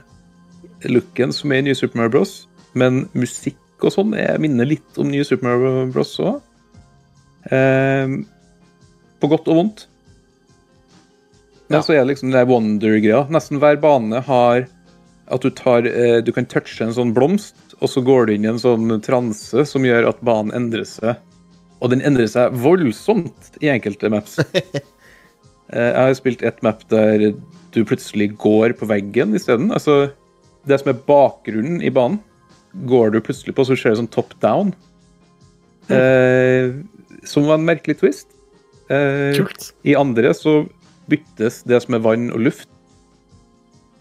looken 0.86 1.34
som 1.34 1.52
er 1.52 1.62
i 1.62 1.66
New 1.66 1.78
Super 1.78 1.98
Mario 1.98 2.14
Bros. 2.20 2.36
Men 2.78 3.08
musikk 3.18 3.58
og 3.82 3.96
sånn 3.96 4.14
jeg 4.14 4.42
minner 4.44 4.70
litt 4.70 5.00
om 5.02 5.10
New 5.10 5.26
Super 5.26 5.50
Mario 5.50 5.88
Bros. 5.94 6.14
òg. 6.22 6.38
Uh, 7.50 8.22
på 9.22 9.30
godt 9.32 9.50
og 9.50 9.58
vondt. 9.64 9.88
Men 11.72 11.80
Ja. 11.80 11.82
så 11.82 11.94
er 11.96 12.04
det 12.04 12.12
liksom 12.14 12.30
den 12.30 12.38
der 12.38 12.46
wonder-greia. 12.50 13.26
Nesten 13.32 13.58
hver 13.58 13.82
bane 13.82 14.22
har 14.22 14.66
at 15.32 15.42
du 15.42 15.50
tar 15.50 15.86
Du 16.22 16.32
kan 16.36 16.46
touche 16.46 16.84
en 16.84 16.92
sånn 16.94 17.14
blomst, 17.16 17.56
og 17.82 17.90
så 17.90 18.02
går 18.06 18.28
du 18.30 18.34
inn 18.36 18.46
i 18.46 18.52
en 18.52 18.62
sånn 18.62 18.94
transe 19.04 19.66
som 19.68 19.86
gjør 19.88 20.10
at 20.12 20.22
banen 20.26 20.54
endrer 20.58 20.86
seg. 20.88 21.18
Og 21.82 21.90
den 21.94 22.04
endrer 22.06 22.30
seg 22.30 22.54
voldsomt 22.62 23.58
i 23.64 23.72
enkelte 23.74 24.12
maps. 24.14 24.40
Eh, 25.72 25.80
Jeg 25.88 26.04
har 26.04 26.16
spilt 26.18 26.42
et 26.44 26.58
map 26.66 26.82
der 26.92 27.22
du 27.72 27.78
plutselig 27.88 28.34
går 28.44 28.74
på 28.76 28.90
veggen 28.90 29.32
isteden. 29.38 29.70
Altså, 29.72 30.10
det 30.68 30.82
som 30.82 30.90
er 30.92 30.98
bakgrunnen 31.08 31.78
i 31.80 31.88
banen, 31.96 32.18
går 32.90 33.14
du 33.14 33.22
plutselig 33.24 33.56
på, 33.56 33.64
så 33.64 33.78
skjer 33.80 33.94
det 33.94 34.02
sånn 34.02 34.10
top 34.12 34.34
down. 34.44 34.74
Eh, 35.88 36.74
som 37.24 37.48
var 37.48 37.56
en 37.62 37.70
merkelig 37.70 38.02
twist. 38.02 38.28
Eh, 38.92 39.32
Kult. 39.40 39.70
I 39.88 39.96
andre 39.96 40.34
så 40.36 40.66
byttes 41.08 41.62
det 41.64 41.80
som 41.86 41.96
er 41.96 42.04
vann 42.04 42.28
og 42.36 42.44
luft. 42.50 42.68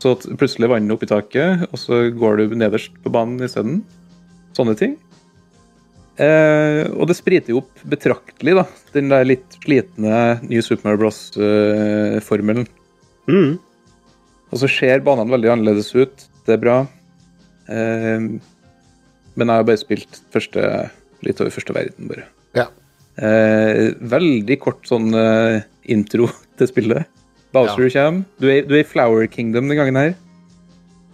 Så 0.01 0.15
plutselig 0.41 0.67
er 0.67 0.73
vannet 0.73 0.95
oppe 0.95 1.05
i 1.05 1.11
taket, 1.11 1.67
og 1.69 1.81
så 1.81 2.07
går 2.17 2.41
du 2.41 2.59
nederst 2.59 2.95
på 3.05 3.13
banen 3.13 3.43
isteden. 3.45 3.83
Sånne 4.57 4.75
ting. 4.79 4.97
Eh, 6.21 6.85
og 6.97 7.07
det 7.09 7.17
spriter 7.17 7.53
jo 7.53 7.63
opp 7.63 7.83
betraktelig, 7.89 8.57
da, 8.59 8.65
den 8.97 9.13
der 9.13 9.29
litt 9.29 9.59
slitne 9.63 10.41
New 10.45 10.65
Super 10.65 10.89
Mario 10.89 11.03
Bros.-formelen. 11.05 12.67
Mm. 13.31 13.53
Og 14.51 14.63
så 14.63 14.69
ser 14.73 15.05
banene 15.07 15.33
veldig 15.33 15.53
annerledes 15.55 15.93
ut. 15.95 16.27
Det 16.49 16.57
er 16.57 16.65
bra. 16.65 16.79
Eh, 17.71 18.27
men 19.39 19.53
jeg 19.53 19.63
har 19.63 19.69
bare 19.69 19.81
spilt 19.81 20.21
første, 20.35 20.67
litt 21.25 21.41
over 21.41 21.55
første 21.55 21.77
verden, 21.77 22.11
bare. 22.11 22.27
Ja. 22.59 22.67
Eh, 23.21 23.93
veldig 24.01 24.57
kort 24.65 24.89
sånn 24.89 25.13
eh, 25.17 25.63
intro 25.93 26.29
til 26.61 26.73
spillet. 26.73 27.20
Bowser 27.53 27.91
kommer. 27.91 28.25
Du 28.41 28.49
er, 28.51 28.65
du 28.67 28.75
er 28.77 28.85
i 28.85 28.87
Flower 28.87 29.27
Kingdom 29.27 29.71
den 29.71 29.79
gangen 29.79 29.99
her. 29.99 30.13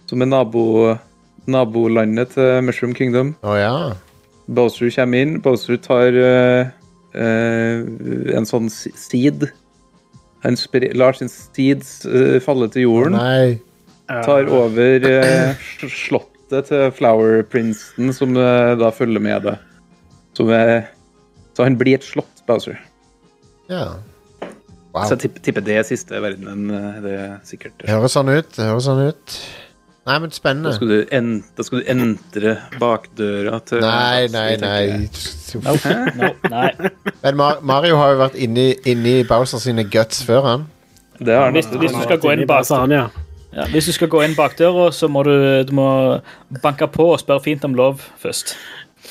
Som 0.07 0.21
er 0.21 0.29
nabo, 0.29 0.95
nabolandet 1.49 2.35
til 2.35 2.63
Mushroom 2.63 2.93
Kingdom. 2.97 3.35
Oh, 3.41 3.57
ja. 3.57 3.95
Bowser 4.47 4.91
kommer 4.95 5.23
inn. 5.25 5.39
Bowser 5.43 5.79
tar 5.81 6.15
uh, 6.15 6.69
uh, 7.17 8.35
en 8.37 8.47
sånn 8.47 8.69
seed. 8.71 9.49
Han 10.45 10.57
lar 10.95 11.17
sin 11.17 11.31
seed 11.31 11.83
uh, 12.05 12.37
falle 12.43 12.69
til 12.71 12.85
jorden 12.85 13.17
Nei. 13.17 13.57
tar 14.07 14.47
over 14.53 15.07
eh, 15.09 15.65
slottet 15.81 16.69
til 16.69 16.91
Flower 16.95 17.41
Princeton, 17.43 18.13
som 18.15 18.37
eh, 18.37 18.75
da 18.79 18.91
følger 18.93 19.23
med 19.23 19.47
det. 19.49 19.55
Som 20.37 20.53
er, 20.53 20.91
så 21.57 21.65
han 21.67 21.75
blir 21.79 21.97
et 21.97 22.05
slott, 22.05 22.43
Bowser. 22.47 22.77
Ja. 23.67 23.97
Wow. 24.97 25.05
Så 25.07 25.15
jeg 25.15 25.19
tipper, 25.27 25.41
tipper 25.45 25.63
det 25.67 25.77
er 25.77 25.85
siste 25.87 26.19
verdenen. 26.23 26.67
eh, 26.73 26.99
Det 27.05 27.15
er 27.21 27.37
sikkert. 27.45 27.85
Høres 27.87 28.15
sånn 28.17 28.29
ut. 28.33 28.49
Det 28.57 28.65
høres 28.65 28.87
sånn 28.89 29.01
ut. 29.11 29.37
Nei, 30.07 30.15
men 30.23 30.29
Da 30.31 30.35
spennende. 30.37 30.71
skal 30.73 30.87
du, 30.87 30.97
en, 31.11 31.25
da 31.57 31.63
skal 31.67 31.81
du 31.81 31.89
entre 31.91 32.51
bakdøra 32.79 33.57
til 33.67 33.81
Nei, 33.83 34.27
nei, 34.31 34.55
nei. 34.61 35.09
Nope. 35.65 35.95
No, 36.15 36.29
nei. 36.53 36.69
Men 37.25 37.35
Mario 37.67 37.97
har 37.99 38.13
jo 38.13 38.19
vært 38.21 38.37
inni, 38.39 38.69
inni 38.87 39.17
Bowser 39.27 39.59
sine 39.59 39.83
guts 39.83 40.21
før, 40.23 40.45
han. 40.47 40.63
Det 41.19 41.35
har 41.35 41.49
han. 41.49 41.57
Hvis, 41.57 41.67
hvis 41.75 41.91
du 41.91 41.99
skal 42.05 42.21
gå 42.23 42.31
inn 42.31 42.39
Inni 42.43 42.47
bak 42.47 42.63
basen, 42.63 42.93
ja. 42.95 43.09
ja, 43.57 43.65
Hvis 43.73 43.89
du 43.91 43.95
skal 43.97 44.07
gå 44.13 44.21
inn 44.23 44.35
bakdøra, 44.37 44.87
så 44.95 45.09
må 45.11 45.25
du, 45.27 45.33
du 45.67 45.73
må 45.75 45.89
banke 46.63 46.87
på 46.87 47.09
og 47.11 47.19
spørre 47.19 47.43
fint 47.43 47.67
om 47.67 47.75
lov 47.75 47.99
først. 48.23 48.55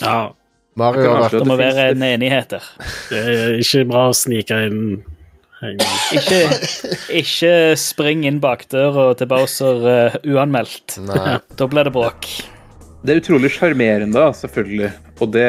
ja. 0.01 0.31
Mario 0.77 1.07
har 1.09 1.23
vært 1.27 1.39
Det 1.41 1.47
må 1.49 1.55
være 1.57 1.85
en 1.95 2.03
enighet 2.05 2.51
der. 2.53 2.65
Det 3.09 3.21
er 3.21 3.55
ikke 3.63 3.85
bra 3.89 4.03
å 4.11 4.17
snike 4.17 4.59
inn 4.67 4.81
Ikke, 6.17 6.41
ikke 7.21 7.55
spring 7.81 8.27
inn 8.29 8.39
bakdøra 8.43 9.09
til 9.19 9.31
Bowser 9.31 9.87
uh, 9.87 10.19
uanmeldt. 10.27 10.99
Nei. 11.07 11.39
Da 11.59 11.69
blir 11.71 11.89
det 11.89 11.93
bråk. 11.95 12.29
Det 13.07 13.15
er 13.15 13.21
utrolig 13.21 13.51
sjarmerende, 13.55 14.23
selvfølgelig. 14.35 14.91
Og 15.23 15.31
det, 15.33 15.47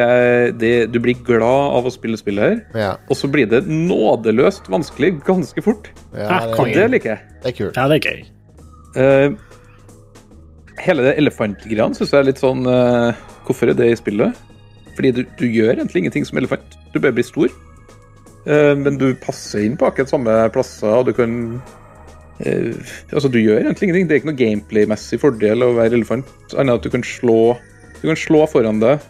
det, 0.61 0.71
du 0.93 0.99
blir 1.03 1.17
glad 1.27 1.75
av 1.79 1.87
å 1.87 1.91
spille 1.91 2.19
spillet 2.19 2.43
her. 2.43 2.57
Ja. 2.77 2.91
Og 3.09 3.19
så 3.19 3.29
blir 3.31 3.49
det 3.49 3.63
nådeløst 3.67 4.69
vanskelig 4.71 5.17
ganske 5.27 5.63
fort. 5.65 5.89
ja 6.13 6.43
det, 6.45 6.53
det, 6.57 6.73
det 6.77 6.87
liker 6.93 7.13
jeg. 7.15 7.37
det 7.43 7.51
er 7.51 7.57
kult. 7.57 7.79
Ja, 7.79 7.87
det 7.91 7.97
er 7.97 8.07
gøy. 8.07 8.25
Uh, 8.97 9.29
hele 10.81 11.05
det 11.05 11.17
elefantgreiene 11.21 11.97
syns 11.97 12.13
jeg 12.13 12.21
er 12.23 12.29
litt 12.29 12.39
sånn 12.41 12.63
uh, 12.65 13.11
Hvorfor 13.45 13.69
er 13.71 13.77
det 13.77 13.91
i 13.91 13.97
spillet? 13.99 14.37
Fordi 14.97 15.11
du, 15.13 15.21
du 15.37 15.45
gjør 15.45 15.75
egentlig 15.75 16.05
ingenting 16.05 16.25
som 16.27 16.39
elefant. 16.41 16.77
Du 16.93 16.99
bare 16.99 17.15
blir 17.15 17.25
stor. 17.25 17.51
Eh, 18.47 18.73
men 18.79 18.99
du 18.99 19.11
passer 19.19 19.65
inn 19.65 19.75
på 19.79 19.89
akkurat 19.89 20.11
samme 20.11 20.35
plasser, 20.55 20.87
og 20.87 21.09
du 21.09 21.13
kan 21.15 21.33
eh, 22.39 22.71
Altså, 23.11 23.27
du 23.27 23.39
gjør 23.41 23.59
egentlig 23.59 23.89
ingenting. 23.89 24.07
Det 24.07 24.15
er 24.15 24.21
ikke 24.21 24.31
noe 24.31 24.41
gameplay-messig 24.41 25.19
fordel 25.23 25.65
å 25.65 25.73
være 25.75 25.99
elefant, 25.99 26.29
annet 26.53 26.63
enn 26.63 26.75
at 26.77 26.85
du 26.85 26.93
kan 26.93 27.05
slå 27.05 27.57
Du 27.99 28.05
kan 28.07 28.19
slå 28.19 28.45
foran 28.49 28.79
deg 28.83 29.03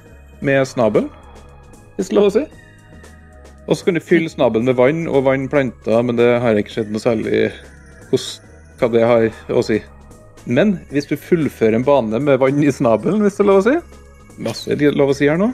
med 0.46 0.62
snabelen, 0.70 1.10
hvis 1.98 2.08
det 2.08 2.14
er 2.14 2.18
lov 2.20 2.28
å 2.30 2.34
si. 2.38 2.44
Og 3.68 3.76
så 3.76 3.88
kan 3.88 3.98
du 3.98 4.04
fylle 4.06 4.30
snabelen 4.32 4.70
med 4.70 4.78
vann 4.78 5.08
og 5.10 5.26
vannplanter, 5.26 6.04
men 6.06 6.16
det 6.16 6.28
har 6.40 6.56
ikke 6.56 6.76
skjedd 6.76 6.94
noe 6.94 7.04
særlig 7.04 7.50
hva 8.14 8.90
det 8.94 9.02
har 9.04 9.26
å 9.52 9.64
si. 9.66 9.82
Men 10.48 10.78
hvis 10.94 11.10
du 11.10 11.18
fullfører 11.20 11.76
en 11.76 11.84
bane 11.84 12.22
med 12.24 12.40
vann 12.40 12.62
i 12.64 12.72
snabelen, 12.72 13.26
hvis 13.26 13.36
det 13.36 13.44
er 13.44 13.50
lov 13.50 13.60
å 13.60 13.66
si 13.66 13.76
Masse 14.38 14.78
lov 14.94 15.12
å 15.12 15.18
si 15.18 15.28
her 15.28 15.42
nå. 15.42 15.50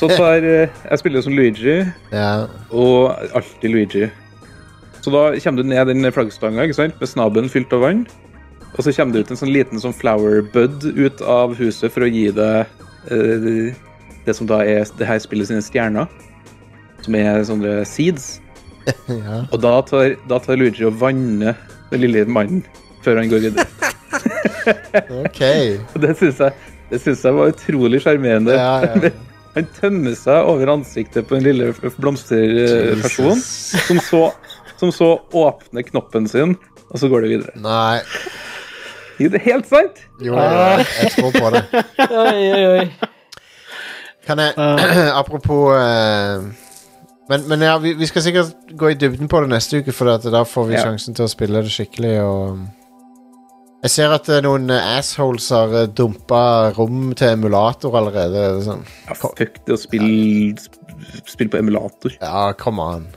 Så 0.00 0.08
tar 0.08 0.42
eh, 0.44 0.68
Jeg 0.90 0.98
spiller 1.00 1.22
som 1.24 1.34
Luigi, 1.36 1.78
Ja. 2.12 2.46
og 2.70 3.14
alltid 3.34 3.70
Luigi. 3.70 4.08
Så 5.02 5.10
da 5.10 5.22
kommer 5.34 5.62
du 5.62 5.68
ned 5.68 5.86
den 5.90 6.12
flaggstanga 6.14 6.62
ikke 6.66 6.78
sant? 6.78 7.00
med 7.00 7.08
snabelen 7.10 7.50
fylt 7.50 7.72
av 7.74 7.80
vann. 7.82 8.04
Og 8.76 8.84
så 8.84 8.92
kommer 8.96 9.12
det 9.14 9.24
ut 9.26 9.30
en 9.34 9.40
sånn 9.40 9.52
liten 9.52 9.80
sånn 9.82 9.92
flower 9.94 10.42
bud 10.54 10.84
ut 10.96 11.20
av 11.26 11.56
huset 11.58 11.92
for 11.92 12.06
å 12.06 12.10
gi 12.10 12.30
deg 12.32 12.66
eh, 13.10 13.74
det 14.24 14.36
som 14.38 14.46
da 14.46 14.62
er 14.64 14.86
det 14.98 15.08
her 15.08 15.18
spillet 15.18 15.50
sine 15.50 15.62
stjerner. 15.64 16.06
Som 17.02 17.16
er 17.18 17.42
sånne 17.44 17.82
seeds. 17.88 18.38
ja. 19.10 19.42
Og 19.52 19.58
da 19.62 19.74
tar, 19.86 20.14
da 20.30 20.38
tar 20.42 20.56
Luigi 20.58 20.86
og 20.86 20.96
vanner 21.02 21.58
den 21.90 22.00
lille 22.06 22.24
mannen 22.30 22.62
før 23.02 23.18
han 23.18 23.30
går 23.30 23.48
videre. 23.48 23.66
OK. 25.26 25.40
Det 26.02 26.14
syns 26.20 26.38
jeg, 26.40 26.52
det 26.92 27.00
synes 27.02 27.22
jeg 27.24 27.34
var 27.36 27.50
utrolig 27.52 28.02
sjarmerende. 28.04 28.54
Ja, 28.56 28.72
ja. 28.84 29.10
Han 29.56 29.66
tømmer 29.76 30.14
seg 30.16 30.46
over 30.48 30.70
ansiktet 30.72 31.26
på 31.28 31.36
den 31.36 31.44
lille 31.44 31.72
blomsterpersonen, 32.00 33.40
som, 33.42 33.98
så- 34.00 34.32
som 34.80 34.92
så 34.96 35.08
åpner 35.36 35.84
knoppen 35.90 36.24
sin, 36.28 36.54
og 36.90 36.98
så 36.98 37.08
går 37.12 37.26
det 37.26 37.28
videre. 37.34 37.52
Nei. 37.60 38.00
Jo, 39.20 39.28
det 39.30 39.38
er 39.42 39.44
helt 39.50 39.68
sant! 39.68 40.00
Jo, 40.24 40.34
jeg, 40.40 40.86
jeg 41.02 41.12
tror 41.18 41.36
på 41.36 41.50
det. 41.54 41.60
Oi, 42.08 42.40
oi, 42.48 42.64
oi. 42.80 42.86
Kan 44.26 44.40
jeg 44.40 44.56
Apropos 45.20 45.68
uh, 45.76 46.48
men, 47.28 47.44
men 47.52 47.62
ja, 47.68 47.76
vi, 47.82 47.92
vi 48.00 48.08
skal 48.10 48.24
sikkert 48.24 48.56
gå 48.78 48.90
i 48.92 48.96
dybden 48.98 49.28
på 49.30 49.40
det 49.44 49.52
neste 49.52 49.82
uke, 49.84 49.92
for 49.94 50.10
at 50.16 50.24
da 50.32 50.42
får 50.48 50.68
vi 50.72 50.78
Ja. 50.80 50.86
sjansen 50.88 51.14
til 51.16 51.28
å 51.28 51.30
spille 51.30 51.62
det 51.62 51.70
skikkelig. 51.76 52.16
Og 52.24 52.64
jeg 53.82 53.90
ser 53.90 54.12
at 54.14 54.28
eh, 54.30 54.42
noen 54.44 54.70
eh, 54.70 54.90
assholes 54.98 55.48
har 55.50 55.72
uh, 55.74 55.88
dumpa 55.90 56.70
rom 56.76 57.10
til 57.18 57.34
emulator 57.34 57.96
allerede. 57.98 58.44
Er 58.46 58.60
Sånn. 58.62 58.84
Ja, 59.08 59.16
fuck 59.18 59.42
det 59.42 59.74
å 59.74 59.78
spille, 59.80 60.54
spille 61.26 61.50
på 61.50 61.58
emulator. 61.58 62.14
Ja, 62.20 62.52
come 62.58 62.86
on. 62.98 63.08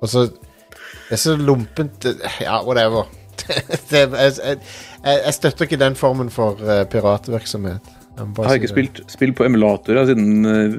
Og 0.00 0.12
så 0.12 0.26
Det 0.30 1.16
er 1.16 1.20
så 1.20 1.34
lumpent 1.36 2.04
eh, 2.08 2.42
Ja, 2.44 2.60
whatever. 2.66 3.08
det, 3.90 4.04
jeg, 4.04 4.34
jeg, 4.44 4.58
jeg 5.06 5.32
støtter 5.34 5.64
ikke 5.64 5.80
den 5.80 5.96
formen 5.96 6.28
for 6.32 6.60
uh, 6.60 6.82
piratvirksomhet. 6.84 7.96
Jeg 8.20 8.28
Jeg 8.36 8.50
har 8.50 8.60
ikke 8.60 8.74
spilt 8.74 9.00
spill 9.08 9.32
på 9.32 9.46
emulator 9.48 10.02
siden 10.10 10.44
uh, 10.44 10.76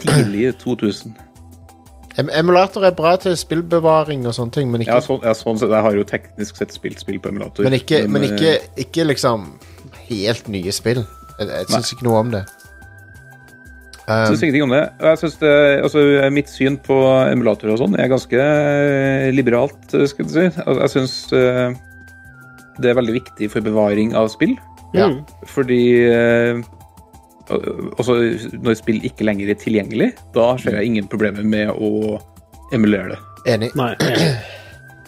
tidlig 0.00 0.54
2000. 0.64 1.12
Em 2.20 2.28
emulator 2.36 2.84
er 2.84 2.92
bra 2.96 3.14
til 3.16 3.36
spillbevaring 3.40 4.26
og 4.28 4.34
sånne 4.36 4.52
ting, 4.52 4.70
men 4.72 4.82
ikke 4.84 4.92
Ja, 4.98 5.00
sånn, 5.00 5.22
ja, 5.24 5.32
sånn 5.32 5.56
sett, 5.60 5.70
jeg 5.72 5.82
har 5.86 5.94
jo 5.96 6.02
teknisk 6.04 6.58
sett 6.60 6.74
spilt 6.74 7.00
spill 7.00 7.18
på 7.24 7.30
emulator. 7.32 7.64
Men 7.64 7.72
ikke, 7.78 8.02
men 8.04 8.20
men 8.20 8.26
ikke, 8.28 8.56
ikke 8.84 9.06
liksom 9.08 9.46
helt 10.10 10.50
nye 10.52 10.72
spill. 10.76 11.00
Jeg, 11.38 11.48
jeg 11.48 11.70
syns 11.72 11.92
ikke 11.94 12.04
noe 12.10 12.20
om 12.26 12.34
det. 12.34 12.42
Jeg 12.44 12.58
Um, 14.02 14.32
syns 14.34 14.42
ingenting 14.42 14.64
om 14.64 14.72
det. 14.74 14.82
Jeg 15.00 15.18
synes 15.20 15.36
det 15.38 15.50
altså, 15.86 16.00
mitt 16.34 16.48
syn 16.50 16.76
på 16.82 16.96
emulator 17.30 17.70
og 17.70 17.78
sånn 17.78 17.94
er 18.02 18.08
ganske 18.10 18.34
eh, 18.34 19.28
liberalt, 19.32 19.94
eh, 19.94 20.08
skal 20.10 20.26
du 20.26 20.32
si. 20.34 20.46
Altså, 20.66 20.80
Jeg 20.82 20.90
syns 20.96 21.14
det 22.82 22.90
er 22.90 22.96
veldig 22.98 23.14
viktig 23.14 23.48
for 23.52 23.64
bevaring 23.64 24.12
av 24.18 24.28
spill. 24.32 24.56
ja. 24.92 25.06
Mm. 25.06 25.20
Fordi 25.46 25.80
eh, 26.10 26.58
altså, 27.50 28.18
når 28.62 28.78
spill 28.78 29.02
ikke 29.06 29.26
lenger 29.26 29.50
er 29.52 29.58
tilgjengelig, 29.60 30.12
da 30.34 30.52
ser 30.62 30.78
jeg 30.78 30.92
ingen 30.92 31.08
problemer 31.10 31.46
med 31.46 31.72
å 31.74 32.20
emulere 32.72 33.14
det. 33.14 33.20
Enig. 33.54 33.72
Nei. 33.78 33.94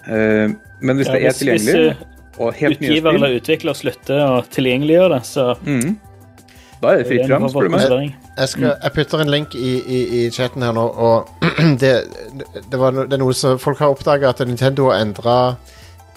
Eh, 0.04 0.50
men 0.84 0.98
hvis 0.98 1.08
Ja, 1.08 1.14
det 1.14 1.20
er 1.20 1.30
hvis, 1.30 1.38
hvis 1.38 1.62
tilgjengelig, 1.64 1.86
eh, 1.94 2.02
og 2.38 2.54
helt 2.58 2.80
nye 2.80 2.90
utgiver 2.90 3.10
spill, 3.10 3.22
eller 3.22 3.38
utvikler 3.38 3.78
slutter 3.78 4.24
å 4.26 4.42
tilgjengeliggjøre 4.52 5.14
det, 5.14 5.20
så 5.28 5.46
mm. 5.62 5.94
da 6.82 6.90
er 6.90 7.00
det 7.00 7.06
fritt 7.08 7.26
fram, 7.30 7.46
spør 7.48 7.68
du 7.68 7.72
meg. 7.72 8.16
Jeg, 8.34 8.48
skal, 8.50 8.66
jeg 8.82 8.94
putter 8.98 9.22
en 9.22 9.30
link 9.30 9.54
i, 9.54 9.72
i, 9.80 10.00
i 10.18 10.24
chatten 10.34 10.66
her 10.66 10.74
nå, 10.76 10.84
og 10.84 11.46
det, 11.82 11.94
det, 12.58 12.76
var, 12.76 12.92
no- 12.92 13.06
det 13.06 13.16
er 13.16 13.22
noe 13.22 13.36
som 13.38 13.60
folk 13.62 13.80
har 13.80 13.94
oppdaga, 13.94 14.34
at 14.34 14.42
Nintendo 14.44 14.90
har 14.90 15.04
endra 15.06 15.38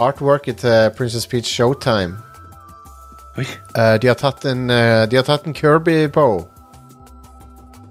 artworket 0.04 0.64
til 0.66 0.92
Princess 0.98 1.28
Peach 1.30 1.48
Showtime. 1.48 2.18
Eh, 3.38 3.96
de, 4.02 4.08
har 4.10 4.16
tatt 4.18 4.46
en, 4.50 4.70
eh, 4.74 5.06
de 5.10 5.18
har 5.20 5.26
tatt 5.28 5.46
en 5.48 5.54
Kirby 5.54 6.08
på. 6.14 6.28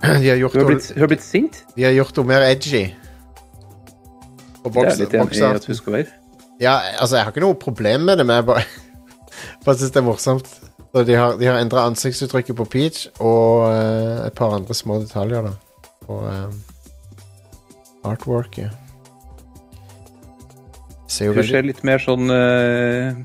De 0.06 0.28
har 0.28 0.36
gjort 0.36 0.52
Du 0.52 0.58
har 0.60 0.66
blitt, 0.68 0.90
hun 0.92 1.00
har 1.00 1.08
blitt 1.08 1.24
sint? 1.24 1.62
de 1.74 1.82
har 1.86 1.92
gjort 1.96 2.16
henne 2.16 2.28
mer 2.28 2.44
edgy. 2.46 2.82
Og 4.62 4.72
Det 4.72 4.76
er 4.76 4.76
boks- 4.76 4.98
litt 5.00 5.14
enig 5.14 5.38
i 5.38 5.42
at 5.46 5.64
hun 5.64 5.78
skal 5.78 5.92
være. 5.92 6.12
Ja, 6.60 6.74
altså, 7.00 7.16
jeg 7.16 7.24
har 7.24 7.32
ikke 7.32 7.44
noe 7.44 7.54
problem 7.54 8.00
med 8.08 8.18
det, 8.18 8.26
men 8.26 8.36
jeg 8.36 8.46
bare, 8.46 8.64
bare 9.64 9.76
syns 9.76 9.90
det 9.94 10.00
er 10.00 10.06
morsomt 10.06 10.48
Så 10.92 11.02
de 11.04 11.14
har, 11.14 11.36
de 11.36 11.46
har 11.46 11.58
endra 11.60 11.86
ansiktsuttrykket 11.90 12.56
på 12.56 12.64
Peach 12.72 13.06
og 13.20 13.66
eh, 13.72 14.26
et 14.26 14.36
par 14.36 14.54
andre 14.56 14.74
små 14.74 15.00
detaljer 15.02 15.42
da. 15.48 15.52
på 16.06 16.20
um, 16.24 16.54
artworket. 18.04 18.70
Ser 21.08 21.28
jo 21.28 21.34
Hun 21.34 21.40
veldig 21.42 21.52
ser 21.52 21.66
litt 21.68 21.82
mer 21.84 22.00
sånn 22.02 22.30
eh, 22.32 23.18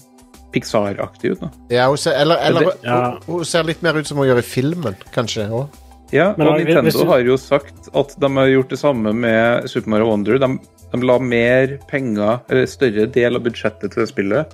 Pixar-aktig 0.51 1.31
ut 1.35 1.41
nå. 1.45 1.49
Ja, 1.71 1.87
hun 1.87 1.97
ser, 1.97 2.13
eller, 2.19 2.37
eller 2.47 2.65
det- 2.71 2.83
Ja. 2.83 2.99
hun, 3.25 3.37
hun 3.39 3.45
ser 3.45 3.63
litt 3.63 3.81
mer 3.81 3.97
ut 3.97 4.07
som 4.07 4.17
hun 4.17 4.27
gjør 4.27 4.39
i 4.39 4.41
filmen, 4.47 4.95
kanskje. 5.13 5.47
også. 5.49 5.69
Ja, 6.11 6.33
Men 6.37 6.47
og 6.47 6.57
Nintendo 6.59 6.91
du- 6.91 7.05
har 7.07 7.21
jo 7.23 7.37
sagt 7.37 7.87
at 7.95 8.15
de 8.19 8.29
har 8.35 8.47
gjort 8.47 8.69
det 8.69 8.79
samme 8.79 9.13
med 9.15 9.69
Super 9.69 9.89
Mario 9.89 10.07
Wonder. 10.09 10.37
De, 10.37 10.57
de 10.91 11.05
la 11.07 11.17
mer 11.19 11.77
penger, 11.87 12.41
eller 12.49 12.65
større 12.67 13.05
del 13.11 13.35
av 13.37 13.43
budsjettet 13.43 13.93
til 13.93 14.03
det 14.03 14.09
spillet, 14.11 14.45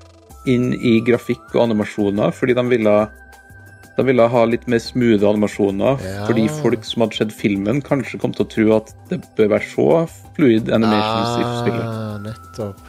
inn 0.46 0.74
i 0.74 1.00
grafikk 1.02 1.56
og 1.56 1.64
animasjoner, 1.72 2.32
fordi 2.32 2.54
de 2.54 2.64
ville, 2.70 3.10
de 3.98 4.04
ville 4.06 4.28
ha 4.30 4.44
litt 4.46 4.68
mer 4.70 4.78
smoothe 4.78 5.26
animasjoner. 5.28 5.98
Ja. 6.06 6.28
Fordi 6.28 6.48
folk 6.62 6.86
som 6.86 7.02
hadde 7.02 7.18
sett 7.18 7.34
filmen, 7.34 7.82
kanskje 7.82 8.20
kom 8.22 8.32
til 8.38 8.46
å 8.46 8.50
tro 8.54 8.76
at 8.78 8.94
det 9.10 9.24
bør 9.36 9.50
være 9.58 9.66
så 9.74 10.08
fluid 10.38 10.70
animations 10.70 11.34
i 11.42 11.48
spillet. 11.64 11.90
Ah, 11.90 12.18
nettopp. 12.22 12.87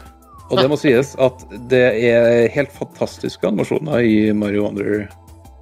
Og 0.49 0.57
det 0.59 0.69
må 0.71 0.79
sies 0.81 1.15
at 1.21 1.43
det 1.69 1.83
er 2.09 2.49
helt 2.55 2.73
fantastiske 2.73 3.45
animasjoner 3.47 4.01
i 4.01 4.33
Mario 4.33 4.65
Wonder. 4.65 5.09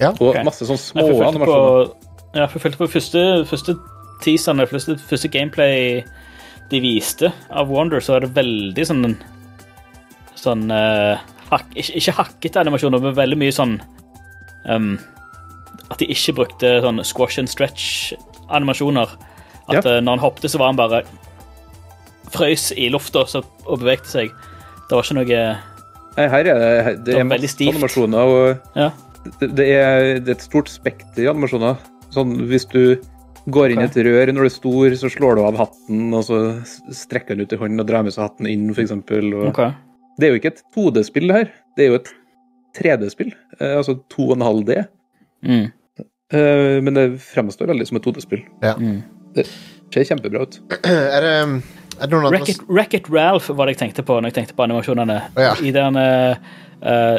Ja. 0.01 0.13
Og 0.21 0.35
Ok. 0.35 0.45
masse 0.45 0.67
sånn 0.69 0.79
små 0.79 1.07
jeg 1.09 1.27
animasjoner. 1.27 1.91
på, 1.91 1.95
ja, 2.37 2.47
jeg 2.47 2.61
fulgte 2.63 2.79
på 2.79 2.91
første, 2.93 3.23
første 3.49 3.75
teaserne, 4.23 4.67
første, 4.71 4.97
første 4.99 5.29
gameplay 5.33 6.05
de 6.71 6.81
viste 6.81 7.33
av 7.51 7.69
Wonder, 7.69 8.01
så 8.01 8.17
er 8.17 8.21
det 8.27 8.35
veldig 8.37 8.87
sånn 8.87 9.17
Sånn 10.37 10.71
uh, 10.71 11.17
hak, 11.51 11.65
ikke, 11.75 11.95
ikke 11.97 12.13
hakkete 12.13 12.61
animasjoner, 12.61 13.01
men 13.03 13.15
veldig 13.17 13.39
mye 13.41 13.55
sånn 13.55 13.81
um, 14.69 14.99
At 15.91 15.99
de 15.99 16.07
ikke 16.13 16.35
brukte 16.37 16.75
sånn 16.85 17.01
squash 17.03 17.39
and 17.41 17.49
stretch-animasjoner. 17.49 19.09
At 19.69 19.85
Ja. 19.85 19.97
uh, 19.97 20.01
når 20.05 20.11
han 20.11 20.19
hoppet, 20.23 20.51
så 20.51 20.59
var 20.59 20.67
han 20.71 20.77
bare 20.77 21.03
frøys 22.31 22.73
i 22.77 22.89
lufta 22.91 23.25
og 23.25 23.79
bevegte 23.81 24.07
seg. 24.13 24.31
Det 24.87 24.95
var 24.97 25.03
ikke 25.07 25.17
noe 25.19 25.41
Nei, 26.17 26.29
her 26.33 26.47
er 26.49 26.61
det, 26.61 26.69
det 27.05 27.05
Det 27.05 27.15
er 27.15 27.25
veldig 27.27 27.29
masse 27.35 27.53
stivt. 27.53 27.75
animasjoner, 27.75 28.31
og 28.33 28.79
Ja. 28.79 28.91
det, 29.41 29.49
det, 29.59 29.67
er, 29.75 30.21
det 30.25 30.31
er 30.33 30.37
et 30.39 30.45
stort 30.47 30.71
spekter 30.73 31.25
i 31.25 31.29
animasjoner. 31.29 31.77
Sånn 32.15 32.33
hvis 32.49 32.65
du 32.73 32.97
går 33.53 33.75
inn 33.75 33.83
i 33.83 33.85
et 33.87 33.99
rør 34.07 34.33
når 34.33 34.47
du 34.47 34.49
er 34.49 34.55
stor, 34.55 34.95
så 34.97 35.11
slår 35.13 35.37
du 35.37 35.43
av 35.45 35.59
hatten, 35.61 36.07
og 36.17 36.25
så 36.25 36.39
strekker 36.97 37.37
den 37.37 37.45
ut 37.45 37.53
i 37.53 37.59
hånden 37.61 37.83
og 37.83 37.87
drar 37.91 38.03
med 38.07 38.15
seg 38.17 38.25
hatten 38.31 38.49
inn, 38.51 38.71
f.eks. 38.73 38.95
Okay. 38.97 39.75
Det 40.17 40.27
er 40.27 40.33
jo 40.33 40.41
ikke 40.41 40.55
et 40.55 40.63
2D-spill, 40.75 41.29
det 41.29 41.37
her. 41.37 41.51
Det 41.77 41.85
er 41.85 41.91
jo 41.93 41.99
et 42.01 42.11
3D-spill. 42.79 43.35
Eh, 43.61 43.77
altså 43.77 43.99
2,5D. 44.17 44.81
Mm. 45.47 45.67
Eh, 46.33 46.79
men 46.83 46.97
det 46.97 47.07
fremstår 47.23 47.69
veldig 47.75 47.87
som 47.91 48.01
et 48.01 48.09
2D-spill. 48.09 48.43
Ja. 48.65 48.73
Mm. 48.81 49.03
Det 49.37 49.45
ser 49.93 50.09
kjempebra 50.09 50.47
ut. 50.49 50.59
Er 50.89 51.21
det, 51.29 51.37
Wreck-It 52.69 53.11
Ralph 53.11 53.51
var 53.51 53.67
det 53.67 53.77
jeg 53.77 53.87
tenkte 53.87 54.05
på 54.07 54.19
når 54.21 54.31
jeg 54.31 54.37
tenkte 54.41 54.57
på 54.57 54.67
animasjonene. 54.67 55.19
Oh, 55.37 55.43
ja. 55.43 55.53
I 55.65 55.73
den 55.73 55.97
eh, 55.97 56.37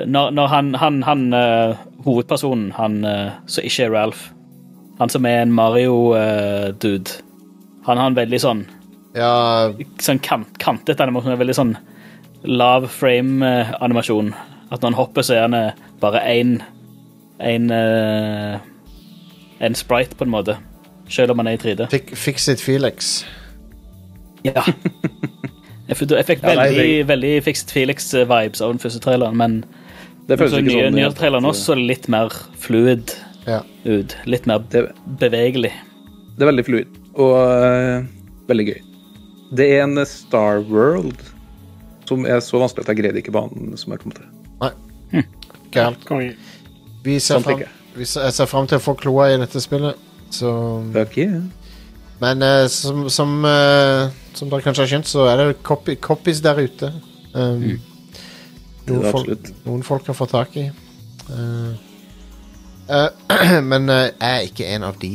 Når, 0.06 0.32
når 0.38 0.48
han, 0.48 0.74
han, 0.78 1.04
han 1.04 1.34
uh, 1.34 1.78
hovedpersonen, 2.06 2.72
han 2.78 3.00
uh, 3.06 3.32
som 3.50 3.66
ikke 3.66 3.88
er 3.88 3.94
Ralph, 3.96 4.28
han 5.00 5.10
som 5.10 5.26
er 5.26 5.42
en 5.42 5.54
Mario-dude, 5.54 7.18
han 7.88 7.98
har 7.98 8.12
en 8.12 8.18
veldig 8.18 8.40
sånn, 8.42 8.66
Ja, 9.18 9.74
sånn 10.04 10.22
kant, 10.22 10.54
kantet 10.62 11.02
animasjon, 11.02 11.40
veldig 11.40 11.58
sånn 11.58 11.74
lav 12.46 12.86
frame-animasjon. 12.94 14.30
At 14.70 14.82
når 14.82 14.92
han 14.92 15.00
hopper, 15.00 15.26
så 15.26 15.38
er 15.38 15.48
han 15.48 15.58
bare 16.02 16.22
én 16.22 16.60
en, 17.42 17.72
en 19.60 19.78
sprite, 19.80 20.18
på 20.18 20.28
en 20.28 20.34
måte. 20.34 20.58
Selv 21.10 21.34
om 21.34 21.42
han 21.42 21.50
er 21.50 21.58
i 21.58 21.62
3D. 21.62 21.88
Fix 22.14 22.50
It 22.52 22.62
Felix. 22.62 23.26
Ja. 24.46 24.64
Jeg 25.88 25.96
fikk, 25.98 26.12
jeg 26.18 26.26
fikk 26.28 26.42
Ja, 26.44 26.54
nei, 26.56 26.66
veldig, 26.68 27.08
veldig 27.08 27.30
Fixed 27.46 27.72
Felix-vibes 27.72 28.62
av 28.62 28.74
den 28.74 28.80
første 28.84 29.00
traileren, 29.04 29.38
men 29.40 29.54
Det 30.28 30.36
føles 30.40 30.58
ikke 30.60 30.68
nye, 30.68 30.84
sånn. 30.90 30.98
nye 31.00 31.12
traileren 31.16 31.48
også 31.48 31.76
er 31.78 31.82
litt 31.94 32.10
mer 32.12 32.34
fluid 32.60 33.14
Ja. 33.48 33.62
ut. 33.86 34.16
Litt 34.28 34.46
mer 34.50 34.60
Det, 34.70 34.84
bevegelig. 35.22 35.72
det 36.38 36.44
er 36.44 36.52
veldig 36.52 36.66
fluid 36.68 36.98
og 37.16 37.34
uh, 37.40 38.04
veldig 38.52 38.66
gøy. 38.68 38.82
Det 39.56 39.70
er 39.78 39.84
en 39.88 39.96
Star 40.06 40.60
World 40.68 41.24
som 42.08 42.26
er 42.28 42.40
så 42.44 42.60
vanskelig 42.60 42.84
at 42.86 42.92
jeg 42.94 43.00
greide 43.02 43.22
ikke 43.24 43.32
banen 43.36 43.76
som 43.80 43.92
jeg 43.96 44.00
kom 44.04 44.12
til. 44.12 44.28
Nei. 44.62 45.24
Gærent. 45.72 46.04
Konge. 46.08 46.36
Vi 47.04 47.18
ser 47.20 47.36
Sånn 47.40 47.44
fram, 47.48 47.60
jeg. 47.64 47.70
vi 47.96 48.06
ser, 48.06 48.28
jeg 48.28 48.34
ser 48.38 48.46
fram 48.52 48.68
til 48.68 48.78
å 48.78 48.84
få 48.84 48.94
kloa 49.00 49.32
i 49.34 49.40
dette 49.40 49.60
spillet. 49.64 49.96
Så 50.36 50.52
Fuck 50.94 51.18
yeah. 51.18 51.42
Men 52.20 52.42
uh, 52.44 52.68
som, 52.68 53.08
som, 53.14 53.34
eh, 53.46 54.10
som 54.38 54.52
dere 54.52 54.66
kanskje 54.66 54.86
har 54.86 54.92
skjønt, 54.92 55.10
så 55.10 55.26
er 55.32 55.42
det 55.42 55.48
copy, 55.66 55.98
copies 56.02 56.42
der 56.46 56.62
ute. 56.62 56.92
Um, 57.34 57.64
mm. 57.64 57.80
noen, 58.88 59.10
folk, 59.12 59.52
noen 59.66 59.84
folk 59.86 60.08
har 60.12 60.18
fått 60.18 60.34
tak 60.36 60.56
i. 60.62 60.68
Uh, 61.28 61.74
uh, 62.92 63.62
men 63.72 63.90
eh, 63.94 64.06
jeg 64.14 64.30
er 64.30 64.46
ikke 64.48 64.70
en 64.76 64.88
av 64.88 65.02
de. 65.02 65.12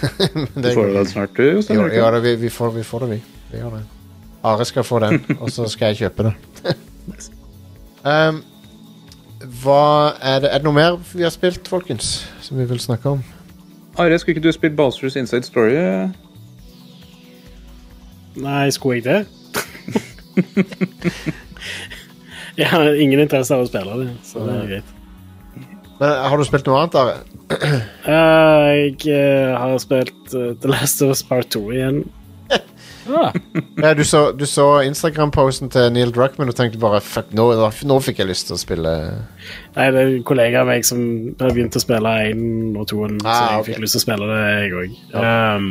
Du 0.64 0.70
får 0.72 0.92
det 0.96 1.06
snart, 1.12 1.36
du, 1.36 1.60
jo, 1.60 1.86
ja, 1.92 2.10
det, 2.16 2.24
vi, 2.24 2.34
vi, 2.46 2.50
får, 2.50 2.74
vi 2.78 2.84
får 2.86 3.06
det, 3.06 3.12
vi. 3.14 3.22
vi 3.52 3.62
gjør 3.62 3.78
det. 3.78 3.84
Are 4.46 4.64
skal 4.64 4.84
få 4.86 5.00
den, 5.04 5.22
og 5.40 5.50
så 5.50 5.68
skal 5.70 5.94
jeg 5.94 6.06
kjøpe 6.06 6.30
det. 6.30 6.76
um, 8.10 8.44
hva 9.62 10.16
er 10.24 10.40
det 10.42 10.48
Er 10.50 10.58
det 10.58 10.66
noe 10.66 10.74
mer 10.74 10.94
vi 11.12 11.22
har 11.22 11.30
spilt, 11.34 11.68
folkens? 11.68 12.24
Som 12.42 12.58
vi 12.58 12.64
vil 12.66 12.80
snakke 12.80 13.18
om? 13.18 13.24
Are, 13.96 14.18
skulle 14.18 14.36
ikke 14.36 14.48
du 14.48 14.52
spilt 14.52 14.76
Bowsers 14.76 15.16
Inside 15.16 15.46
Story? 15.46 15.76
Nei, 18.36 18.68
skulle 18.74 18.98
jeg 19.00 19.06
det? 19.06 19.20
jeg 22.60 22.68
har 22.68 22.84
ingen 23.00 23.20
interesse 23.22 23.54
av 23.56 23.62
å 23.64 23.68
spille 23.70 23.94
det, 24.02 24.10
så 24.26 24.42
det 24.44 24.52
er 24.58 24.66
greit. 24.74 24.88
Men 25.96 26.10
Har 26.28 26.36
du 26.36 26.44
spilt 26.44 26.66
noe 26.68 26.82
annet, 26.82 26.96
Are? 27.00 27.14
Uh, 27.48 27.80
jeg 28.76 29.00
uh, 29.08 29.56
har 29.56 29.78
spilt 29.80 30.34
uh, 30.36 30.52
The 30.60 30.68
Last 30.68 31.00
of 31.04 31.08
Us 31.14 31.22
Part 31.24 31.48
2 31.56 31.62
igjen. 31.72 32.02
Ah, 33.06 33.30
Ja, 33.78 33.92
du 33.94 34.02
så, 34.02 34.32
så 34.50 34.64
Instagram-posten 34.82 35.68
til 35.70 35.92
Neil 35.94 36.10
Druckmann 36.10 36.50
og 36.50 36.56
tenkte 36.58 36.80
bare 36.82 36.98
Fuck, 36.98 37.28
nå, 37.38 37.44
nå 37.86 37.96
fikk 38.02 38.18
jeg 38.18 38.26
lyst 38.32 38.48
til 38.48 38.56
å 38.56 38.58
spille 38.58 38.90
Nei, 39.76 39.84
det 39.94 40.00
er 40.00 40.08
en 40.08 40.24
kollega 40.26 40.64
av 40.64 40.72
meg 40.72 40.82
som 40.88 40.98
har 41.38 41.54
begynt 41.54 41.78
å 41.78 41.82
spille 41.84 42.10
1 42.32 42.74
og 42.74 42.82
2, 42.90 42.98
så 43.22 43.28
Ah, 43.30 43.38
jeg 43.52 43.60
okay. 43.60 43.68
fikk 43.68 43.78
lyst 43.84 43.94
til 43.94 44.02
å 44.02 44.06
spille 44.08 44.26
det, 44.32 44.40
jeg 44.56 44.74
òg. 44.80 44.90
Um, 45.22 45.68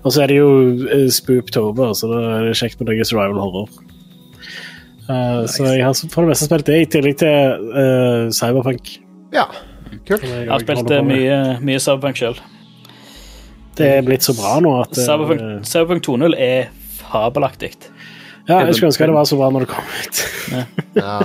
og 0.00 0.12
så 0.14 0.22
er 0.24 0.32
det 0.32 0.38
jo 0.38 0.50
uh, 0.84 1.08
Spooptober, 1.12 1.92
så 1.96 2.10
da 2.10 2.20
er 2.38 2.48
det 2.48 2.58
kjekt 2.60 2.80
med 2.80 2.90
noe 2.90 3.06
survival 3.08 3.40
horror. 3.42 3.72
Uh, 5.10 5.42
Så 5.50 5.66
jeg 5.66 5.82
har 5.82 5.96
for 6.12 6.22
det 6.22 6.30
meste 6.32 6.46
spilt 6.46 6.68
det, 6.68 6.78
i 6.84 6.88
tillegg 6.94 7.18
til 7.20 7.66
uh, 7.74 8.30
Cyberpunk. 8.34 8.94
Ja, 9.34 9.48
kult. 10.06 10.22
jeg 10.22 10.30
jeg 10.30 10.50
har 10.50 10.64
spilt 10.64 10.94
eh, 10.94 11.04
mye, 11.06 11.36
mye 11.66 11.82
Cyberpunk 11.82 12.20
sjøl. 12.20 12.40
Det 13.78 13.88
er 13.96 14.04
blitt 14.06 14.26
så 14.26 14.34
bra 14.38 14.56
nå 14.62 14.76
at 14.84 14.94
uh, 14.94 15.02
Cyberpunk, 15.02 15.66
Cyberpunk 15.66 16.06
2.0 16.06 16.38
er 16.38 16.70
fabelaktig. 17.00 17.74
Ja, 18.48 18.62
jeg 18.64 18.74
skulle 18.78 18.90
ønske 18.90 19.06
det 19.06 19.14
var 19.14 19.28
så 19.28 19.38
bra 19.38 19.50
når 19.52 19.66
det 19.66 19.72
kom 19.74 19.94
ut. 20.00 20.24
Ja. 20.98 21.20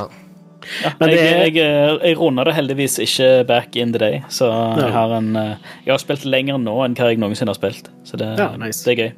Men 0.99 1.09
det 1.09 1.19
er- 1.19 1.43
jeg, 1.45 1.53
jeg, 1.59 1.99
jeg 2.09 2.17
runder 2.17 2.43
det 2.49 2.55
heldigvis 2.57 2.99
ikke 3.03 3.29
back 3.47 3.75
in 3.75 3.91
the 3.93 3.99
day, 4.01 4.21
så 4.29 4.49
jeg 4.79 4.91
har 4.95 5.13
en 5.17 5.35
eh, 5.35 5.55
Jeg 5.85 5.93
har 5.93 6.01
spilt 6.01 6.25
lenger 6.25 6.57
nå 6.61 6.73
enn 6.85 6.95
hva 6.97 7.11
jeg 7.11 7.19
noensinne 7.21 7.53
har 7.53 7.59
spilt, 7.59 7.89
så 8.03 8.17
det, 8.17 8.31
Ja, 8.39 8.51
nice. 8.57 8.83
det 8.85 8.95
er 8.95 9.03
gøy. 9.03 9.13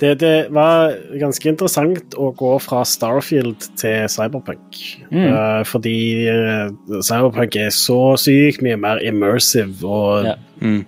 Det, 0.00 0.14
det 0.22 0.32
var 0.56 0.94
ganske 1.20 1.44
interessant 1.50 2.14
å 2.16 2.30
gå 2.32 2.54
fra 2.64 2.78
Starfield 2.88 3.66
til 3.76 4.06
Cyberpunk. 4.08 4.78
Mm. 5.10 5.26
Uh, 5.28 5.60
fordi 5.68 6.24
eh, 6.24 6.70
Cyberpunk 7.04 7.58
er 7.60 7.68
så 7.76 7.98
sykt 8.16 8.62
mye 8.64 8.78
mer 8.80 9.02
immersive, 9.04 9.76
og 9.84 10.24
Ja. 10.30 10.38
Mm. 10.64 10.86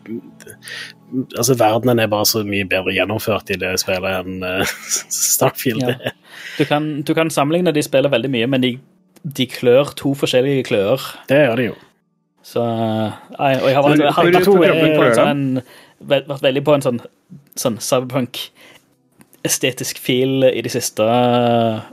altså, 1.37 1.55
verdenen 1.61 2.01
er 2.01 2.09
bare 2.09 2.25
så 2.29 2.41
mye 2.47 2.65
bedre 2.69 2.95
gjennomført 2.97 3.51
i 3.53 3.59
det 3.61 3.75
spillet 3.83 4.23
enn 4.23 4.41
uh, 4.45 4.65
Starfield 5.35 5.85
Ja. 5.85 6.15
Du 6.59 6.65
kan, 6.69 6.89
du 7.03 7.13
kan 7.17 7.31
sammenligne 7.33 7.73
de 7.73 7.83
spiller 7.85 8.09
veldig 8.13 8.31
mye, 8.33 8.47
men 8.49 8.61
de, 8.65 8.73
de 9.25 9.47
klør 9.47 9.93
to 9.97 10.15
forskjellige 10.19 10.63
klør. 10.71 11.01
Det 11.29 11.37
gjør 11.47 11.57
det 11.61 11.67
jo. 11.71 11.75
Så 12.43 12.63
nei, 12.67 13.53
Og 13.61 13.67
jeg 13.69 13.75
har 13.77 13.83
vært, 13.87 13.99
jeg 14.03 14.13
har 14.17 14.25
vært, 14.27 14.45
klør 14.49 15.15
sånn, 15.15 15.63
vært, 16.03 16.27
vært 16.29 16.43
veldig 16.43 16.65
på 16.67 16.75
en 16.75 16.83
sånn, 16.83 16.99
sånn 17.55 17.77
cyberpunk-estetisk 17.79 19.99
feel 20.03 20.43
i 20.51 20.61
det 20.65 20.71
siste 20.75 21.03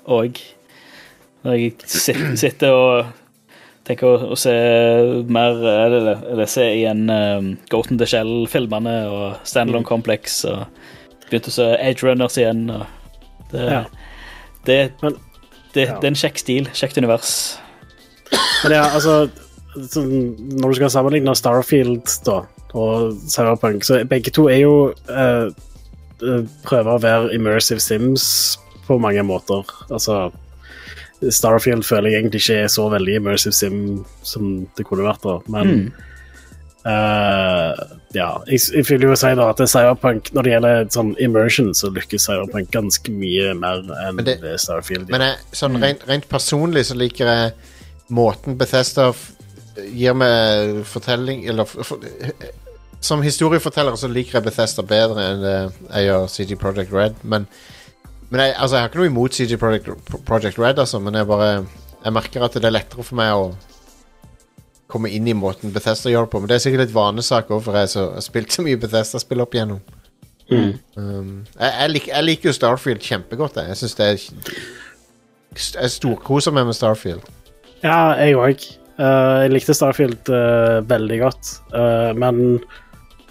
òg. 0.10 0.40
Når 1.46 1.54
jeg 1.56 1.74
sitter, 2.42 2.74
og 2.74 3.06
tenker 3.88 4.08
å, 4.30 4.36
se 4.38 4.52
mer 5.32 5.54
Eller, 5.64 6.18
eller 6.34 6.46
se 6.52 6.66
igjen 6.76 7.06
um, 7.10 7.54
Goat 7.72 7.92
in 7.94 7.98
the 8.02 8.08
Shell-filmene 8.10 8.98
og 9.10 9.36
Standalone 9.48 9.88
Complex 9.88 10.42
og 10.50 10.60
begynte 11.30 11.50
å 11.54 11.56
se 11.56 11.68
Edge 11.78 12.02
Runners 12.06 12.38
igjen. 12.42 12.62
Og 12.74 12.84
det, 13.54 13.64
Ja. 13.70 13.84
det, 14.66 14.80
Men- 15.02 15.20
det, 15.74 15.86
ja. 15.88 15.98
det 16.00 16.08
er 16.08 16.14
en 16.14 16.20
kjekk 16.20 16.42
stil, 16.42 16.70
kjekt 16.74 16.98
univers. 16.98 17.34
Men 18.64 18.76
ja, 18.76 18.84
altså 18.94 19.30
Når 19.76 20.70
du 20.70 20.76
skal 20.78 20.92
sammenligne 20.92 21.36
Starfield 21.38 22.10
da, 22.26 22.42
og 22.74 23.16
Cyberpunk, 23.30 23.86
så 23.86 24.02
begge 24.10 24.34
to 24.34 24.48
er 24.50 24.64
jo 24.64 24.74
eh, 25.10 25.50
prøver 26.66 26.92
å 26.92 27.02
være 27.02 27.34
immersive 27.38 27.82
sims 27.82 28.58
på 28.88 28.98
mange 29.02 29.24
måter. 29.24 29.66
Altså 29.90 30.32
Starfield 31.22 31.86
føler 31.86 32.14
jeg 32.14 32.24
egentlig 32.24 32.42
ikke 32.44 32.60
er 32.64 32.72
så 32.72 32.88
veldig 32.92 33.18
immersive 33.20 33.56
sim 33.56 33.80
som 34.26 34.66
det 34.78 34.86
kunne 34.88 35.08
vært, 35.08 35.26
da, 35.26 35.40
men 35.52 35.76
Mm. 35.76 35.90
Eh, 36.86 37.82
ja, 38.16 38.28
jeg, 38.48 38.60
jeg 38.74 38.86
vil 38.90 39.02
jo 39.10 39.16
si 39.20 39.32
da 39.38 39.50
at 39.52 39.60
er 39.62 39.68
Cyberpunk 39.70 40.32
Når 40.34 40.44
det 40.48 40.54
gjelder 40.56 40.88
sånn 40.94 41.12
immersion, 41.22 41.74
så 41.78 41.92
lykkes 41.94 42.26
Cyberpunk 42.30 42.72
ganske 42.74 43.12
mye 43.14 43.54
mer 43.60 43.84
enn 44.08 44.22
det- 44.24 44.40
det 44.42 44.56
Starfield. 44.64 45.10
Men 45.10 45.22
jeg, 45.22 45.38
sånn 45.54 45.78
rent, 45.82 46.06
rent 46.10 46.30
personlig 46.30 46.86
så 46.90 46.96
liker 46.98 47.26
jeg 47.30 47.54
måten 48.10 48.58
Bethesda 48.58 49.12
gir 49.94 50.14
meg 50.18 50.82
fortelling 50.90 51.46
Eller 51.48 51.64
for, 51.66 52.00
Som 53.02 53.22
historieforteller 53.22 53.96
så 53.96 54.10
liker 54.12 54.40
jeg 54.40 54.44
Bethesda 54.50 54.84
bedre 54.84 55.28
enn 55.30 55.44
jeg 55.94 56.08
gjør 56.10 56.26
CG 56.28 56.56
Project 56.60 56.92
Red. 56.92 57.16
Men, 57.24 57.46
men 58.30 58.42
jeg, 58.42 58.56
altså, 58.58 58.76
jeg 58.76 58.82
har 58.82 58.90
ikke 58.90 59.00
noe 59.00 59.12
imot 59.14 59.34
CG 59.38 59.58
Project, 59.58 59.88
Project 60.26 60.58
Red, 60.60 60.80
altså, 60.80 61.00
men 61.00 61.14
jeg 61.14 61.28
bare 61.28 61.66
Jeg 62.04 62.14
merker 62.14 62.44
at 62.44 62.54
det 62.54 62.64
er 62.66 62.72
lettere 62.72 63.04
for 63.04 63.16
meg 63.20 63.32
å 63.36 63.54
komme 64.90 65.12
inn 65.14 65.28
i 65.30 65.36
måten 65.38 65.74
Bethesda 65.74 66.10
gjør 66.12 66.26
det 66.26 66.34
på. 66.34 66.42
Men 66.42 66.50
det 66.50 66.58
er 66.58 66.64
sikkert 66.66 66.84
litt 66.88 66.96
vanesak 66.96 67.52
òg, 67.54 67.62
for 67.64 67.78
jeg 67.78 67.92
så- 67.94 68.12
har 68.16 68.26
spilt 68.26 68.52
så 68.52 68.66
mye 68.66 68.80
Bethesda-spill 68.82 69.42
opp 69.46 69.54
igjennom. 69.54 69.82
Mm. 70.50 70.80
Um, 70.98 71.46
jeg, 71.60 71.74
jeg, 71.80 71.90
lik, 71.94 72.08
jeg 72.08 72.26
liker 72.26 72.50
jo 72.50 72.54
Starfield 72.58 73.04
kjempegodt. 73.06 73.60
Jeg, 73.62 73.68
jeg 73.70 73.78
syns 73.84 73.96
det 74.00 74.06
er 74.08 75.76
Jeg 75.84 75.92
storkoser 75.94 76.54
meg 76.56 76.66
med 76.66 76.78
Starfield. 76.78 77.22
Ja, 77.84 78.16
jeg 78.18 78.36
òg. 78.36 78.66
jeg 79.00 79.52
likte 79.54 79.74
Starfield 79.78 80.30
uh, 80.34 80.82
veldig 80.90 81.20
godt, 81.22 81.54
uh, 81.74 82.12
men 82.18 82.60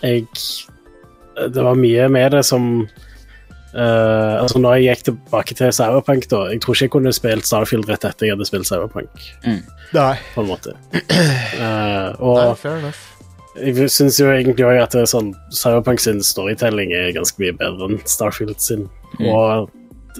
jeg 0.02 0.26
Det 1.38 1.62
var 1.62 1.74
mye 1.78 2.08
med 2.08 2.32
det 2.32 2.44
som 2.46 2.88
eh, 3.78 4.34
altså 4.42 4.60
Når 4.62 4.78
jeg 4.78 4.86
gikk 4.88 5.04
tilbake 5.08 5.56
til 5.58 5.72
Cyberpunk, 5.72 6.26
da 6.30 6.44
Jeg 6.52 6.62
tror 6.64 6.76
ikke 6.76 6.88
jeg 6.88 6.94
kunne 6.94 7.12
spilt 7.16 7.48
Starfield 7.48 7.88
rett 7.90 8.06
etter 8.08 8.28
jeg 8.28 8.36
hadde 8.36 8.48
spilt 8.48 8.68
Cyberpunk, 8.68 9.28
Nei. 9.94 10.14
på 10.34 10.44
en 10.44 10.50
måte. 10.50 10.74
Uh, 10.92 12.10
og 12.28 12.58
fair 12.60 12.78
enough. 12.82 13.00
jeg 13.58 13.90
syns 13.90 14.20
jo 14.20 14.28
egentlig 14.32 14.66
òg 14.68 14.82
at 14.82 14.96
sånn, 15.10 15.32
Cyberpunk 15.54 16.02
sin 16.04 16.22
storytelling 16.24 16.92
er 16.94 17.14
ganske 17.16 17.40
mye 17.42 17.56
bedre 17.58 17.88
enn 17.90 18.02
Starfield 18.06 18.60
sin. 18.62 18.88
Og, 19.24 19.70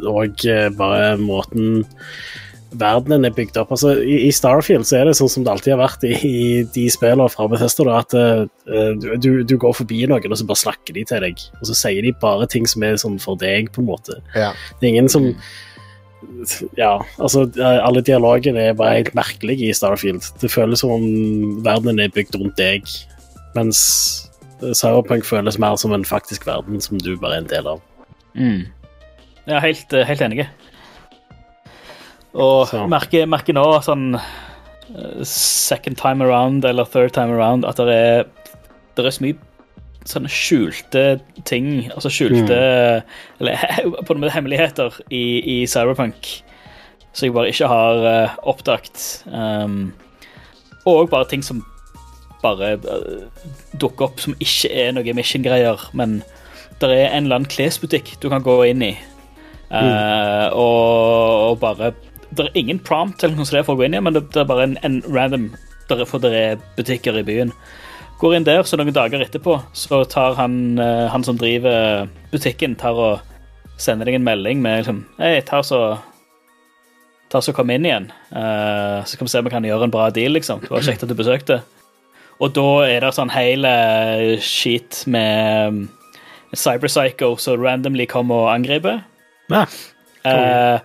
og 0.08 0.46
eh, 0.48 0.68
bare 0.74 1.16
måten 1.20 1.84
verdenen 2.76 3.24
er 3.24 3.32
bygd 3.32 3.56
opp 3.60 3.70
altså, 3.72 3.94
i, 4.02 4.18
I 4.26 4.32
Starfield 4.34 4.86
så 4.88 4.98
er 4.98 5.08
det 5.08 5.14
sånn 5.16 5.30
som 5.32 5.44
det 5.44 5.52
alltid 5.54 5.74
har 5.74 5.80
vært 5.80 6.04
i, 6.04 6.12
i 6.28 6.40
de 6.74 6.84
spillene 6.92 7.28
fra 7.32 7.46
Bethesda, 7.48 7.86
da, 7.88 8.02
at 8.02 8.16
uh, 8.68 9.14
du, 9.22 9.30
du 9.48 9.54
går 9.60 9.76
forbi 9.78 10.02
noen, 10.10 10.28
og 10.28 10.40
så 10.40 10.48
bare 10.48 10.62
snakker 10.64 10.98
de 10.98 11.06
til 11.08 11.24
deg. 11.24 11.40
Og 11.60 11.70
så 11.70 11.78
sier 11.78 12.04
de 12.04 12.12
bare 12.20 12.48
ting 12.50 12.68
som 12.68 12.84
er 12.84 13.00
sånn 13.00 13.16
for 13.22 13.40
deg, 13.40 13.72
på 13.72 13.82
en 13.82 13.88
måte. 13.88 14.20
Ja. 14.36 14.52
Det 14.78 14.88
er 14.88 14.94
ingen 14.94 15.10
som 15.12 15.32
Ja, 16.76 16.98
altså, 17.22 17.46
alle 17.62 18.02
dialogene 18.04 18.68
er 18.68 18.78
bare 18.78 18.98
helt 18.98 19.14
merkelige 19.16 19.70
i 19.70 19.76
Starfield. 19.76 20.26
Det 20.42 20.50
føles 20.52 20.82
som 20.82 20.96
om 20.98 21.60
verdenen 21.64 22.02
er 22.04 22.12
bygd 22.14 22.36
rundt 22.36 22.58
deg, 22.60 22.90
mens 23.56 23.80
Cyberpunk 24.58 25.24
føles 25.24 25.60
mer 25.62 25.78
som 25.78 25.94
en 25.94 26.04
faktisk 26.04 26.46
verden 26.48 26.82
som 26.82 26.98
du 27.00 27.14
bare 27.16 27.38
er 27.38 27.44
en 27.44 27.52
del 27.52 27.70
av. 27.70 27.84
Mm. 28.34 28.66
Ja, 29.48 29.60
helt, 29.62 29.92
eh, 29.92 30.04
helt 30.04 30.20
enig. 30.20 30.44
Og 32.38 32.68
Så. 32.70 32.84
merker, 32.90 33.26
merker 33.30 33.56
nå 33.56 33.66
sånn 33.84 34.12
eh, 34.14 35.20
second 35.26 35.98
time 35.98 36.24
around 36.24 36.66
eller 36.68 36.88
third 36.88 37.12
time 37.16 37.34
around 37.34 37.66
at 37.68 37.80
det 37.82 37.98
er, 37.98 38.26
det 38.96 39.06
er 39.06 39.14
så 39.14 39.26
mye 39.26 39.38
sånne 40.08 40.30
skjulte 40.32 41.02
ting, 41.44 41.90
altså 41.92 42.08
skjulte 42.08 42.58
Eller 43.42 43.64
på 44.06 44.14
en 44.14 44.22
måte 44.22 44.32
hemmeligheter 44.32 44.94
i, 45.10 45.24
i 45.42 45.56
Cyberpunk 45.68 46.38
som 47.18 47.26
jeg 47.26 47.34
bare 47.34 47.50
ikke 47.50 47.66
har 47.66 48.04
uh, 48.04 48.34
oppdaget. 48.46 49.24
Um, 49.26 49.92
og 50.86 51.08
bare 51.10 51.26
ting 51.26 51.42
som 51.42 51.64
bare 52.44 52.76
uh, 52.78 53.48
dukker 53.80 54.06
opp 54.06 54.22
som 54.22 54.36
ikke 54.38 54.70
er 54.70 54.92
noe 54.94 55.14
mission-greier, 55.16 55.88
men 55.98 56.20
det 56.78 56.92
er 56.92 57.08
en 57.08 57.26
eller 57.26 57.40
annen 57.40 57.50
klesbutikk 57.50 58.14
du 58.22 58.28
kan 58.30 58.44
gå 58.44 58.60
inn 58.70 58.84
i. 58.86 58.92
Eh, 59.68 60.46
og, 60.56 61.50
og 61.50 61.58
bare 61.60 61.90
Det 62.36 62.46
er 62.46 62.58
ingen 62.60 62.80
prompt 62.84 63.24
eller 63.24 63.38
noe 63.38 63.62
for 63.64 63.74
å 63.74 63.78
gå 63.78 63.86
inn 63.86 63.96
i, 63.96 64.02
men 64.04 64.16
det, 64.16 64.26
det 64.34 64.42
er 64.42 64.50
bare 64.50 64.66
en, 64.68 64.76
en 64.84 65.00
random 65.08 65.50
der, 65.88 66.04
For 66.04 66.20
det 66.20 66.32
er 66.36 66.60
butikker 66.76 67.16
i 67.16 67.24
byen. 67.24 67.54
Går 68.20 68.34
inn 68.36 68.46
der, 68.46 68.64
så 68.66 68.76
noen 68.76 68.92
dager 68.94 69.22
etterpå 69.22 69.60
så 69.78 70.02
tar 70.10 70.34
han, 70.36 70.78
eh, 70.82 71.06
han 71.08 71.24
som 71.24 71.38
driver 71.38 72.08
butikken, 72.32 72.74
tar 72.76 72.98
og 72.98 73.24
sender 73.78 74.10
deg 74.10 74.18
en 74.18 74.26
melding 74.26 74.62
med 74.62 74.80
liksom 74.82 75.04
Hei, 75.20 75.38
ta 75.46 75.62
så 75.62 75.82
Ta 77.28 77.42
så 77.44 77.52
kom 77.52 77.68
inn 77.70 77.84
igjen. 77.84 78.06
uh, 78.32 79.04
så 79.04 79.18
kan 79.18 79.26
vi 79.26 79.28
se 79.28 79.40
om 79.42 79.44
vi 79.44 79.50
kan 79.52 79.64
gjøre 79.68 79.84
en 79.84 79.92
bra 79.92 80.06
deal, 80.08 80.32
liksom. 80.32 80.62
Det 80.64 80.70
var 80.72 80.80
kjekt 80.86 81.02
at 81.04 81.10
du 81.10 81.14
besøkte. 81.14 81.58
Og 82.40 82.54
da 82.56 82.86
er 82.88 83.04
det 83.04 83.10
sånn 83.12 83.32
hele 83.34 83.72
skit 84.40 85.02
med 85.12 85.68
um, 85.68 85.82
Cyberpsycho 86.56 87.34
som 87.36 87.60
randomly 87.60 88.06
kommer 88.08 88.46
og 88.46 88.52
angriper. 88.54 89.02
Ja. 89.52 89.66
Uh, 90.24 90.80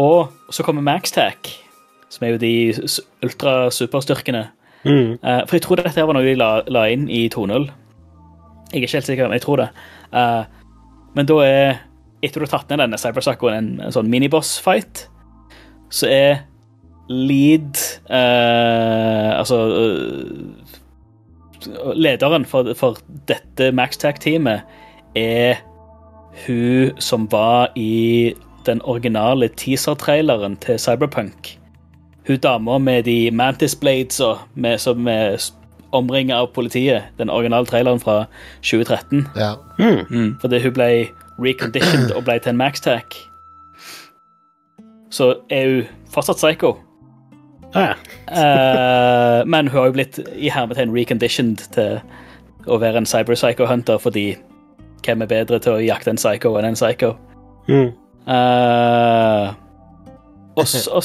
og 0.00 0.32
så 0.52 0.64
kommer 0.66 0.84
Maxtac, 0.84 1.48
som 2.12 2.26
er 2.26 2.34
jo 2.34 2.40
de 2.42 2.54
ultrasuperstyrkene. 3.24 4.46
Mm. 4.84 5.16
Uh, 5.22 5.42
for 5.46 5.56
jeg 5.56 5.64
tror 5.64 5.80
dette 5.80 6.04
var 6.04 6.16
noe 6.16 6.26
de 6.26 6.36
la, 6.36 6.50
la 6.68 6.86
inn 6.92 7.08
i 7.08 7.24
2.0. 7.32 7.70
Jeg 8.72 8.80
er 8.80 8.82
ikke 8.82 8.98
helt 8.98 9.08
sikker, 9.08 9.30
men 9.30 9.38
jeg 9.38 9.46
tror 9.46 9.62
det. 9.62 9.68
Uh, 10.12 10.44
men 11.16 11.28
da 11.28 11.38
er, 11.46 11.82
etter 12.24 12.40
du 12.40 12.46
har 12.46 12.52
tatt 12.52 12.72
ned 12.72 12.84
denne 12.84 13.00
Cyberpsychoen, 13.00 13.56
en, 13.56 13.72
en 13.86 13.94
sånn 13.94 14.10
miniboss-fight, 14.12 15.06
så 15.92 16.08
er 16.08 16.44
lead 17.12 17.76
uh, 18.08 19.36
Altså 19.36 19.58
Lederen 21.98 22.46
for, 22.48 22.72
for 22.78 22.96
dette 23.28 23.68
Maxtac-teamet 23.76 24.64
er 25.18 25.60
hun 26.46 26.96
som 27.02 27.26
var 27.30 27.74
i 27.76 28.32
den 28.66 28.82
originale 28.82 29.48
teaser-traileren 29.48 30.56
til 30.56 30.78
Cyberpunk. 30.78 31.58
Hun 32.26 32.36
dama 32.36 32.78
med 32.78 33.02
de 33.02 33.30
Mantis 33.30 33.74
Blades 33.74 34.20
og 34.20 34.38
med, 34.54 34.78
som 34.78 35.08
er 35.08 35.36
omringa 35.92 36.36
av 36.36 36.46
politiet. 36.54 37.02
Den 37.18 37.30
originale 37.30 37.66
traileren 37.66 38.00
fra 38.00 38.24
2013. 38.62 39.26
Ja. 39.36 39.54
Fordi 40.40 40.62
hun 40.62 40.72
ble 40.72 40.88
reconditioned 41.42 42.14
og 42.16 42.24
ble 42.24 42.38
til 42.38 42.54
en 42.54 42.60
Maxtac. 42.60 43.18
Så 45.10 45.34
er 45.50 45.68
hun 45.68 45.84
fortsatt 46.14 46.40
psycho. 46.40 46.76
Ja. 47.74 47.92
uh, 48.28 49.48
men 49.48 49.68
hun 49.68 49.78
har 49.78 49.86
jo 49.86 49.92
blitt 49.96 50.18
i 50.36 50.50
hermetegn 50.52 50.92
reconditioned 50.92 51.64
til 51.72 52.00
å 52.68 52.78
være 52.78 53.00
en 53.00 53.08
cyber-psycho-hunter, 53.08 53.98
fordi 53.98 54.34
hvem 55.02 55.24
er 55.24 55.30
bedre 55.30 55.58
til 55.58 55.76
å 55.76 55.82
jakte 55.82 56.12
en 56.12 56.20
psycho 56.20 56.52
enn 56.58 56.68
en 56.68 56.78
psycho? 56.78 57.14
Mm. 57.68 57.90
Eh, 58.28 59.52
og 60.58 60.68
så, 60.68 61.00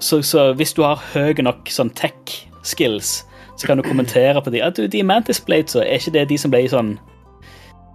så 0.00 0.22
Så 0.22 0.52
hvis 0.56 0.72
du 0.74 0.82
har 0.82 1.02
høy 1.12 1.36
nok 1.44 1.68
sånn 1.70 1.92
tech-skills, 1.94 3.20
så 3.60 3.68
kan 3.68 3.78
du 3.78 3.84
kommentere 3.84 4.40
på 4.40 4.50
de 4.50 4.62
at 4.64 4.78
du, 4.78 4.86
de 4.88 5.02
Mantis 5.04 5.42
Blades, 5.44 5.76
er 5.76 6.00
ikke 6.00 6.14
det 6.16 6.28
de 6.30 6.38
som 6.40 6.52
ble 6.52 6.64
sånn 6.72 6.94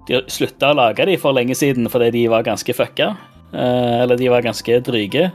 De 0.06 0.22
slutta 0.30 0.70
å 0.70 0.78
lage 0.78 1.08
de 1.10 1.18
for 1.18 1.34
lenge 1.34 1.58
siden 1.58 1.90
fordi 1.90 2.12
de 2.14 2.28
var 2.30 2.46
ganske 2.46 2.78
fucka. 2.78 3.16
eh, 3.54 4.04
eller 4.04 4.22
de 4.22 4.30
var 4.30 4.46
ganske 4.46 4.80
dryge. 4.86 5.32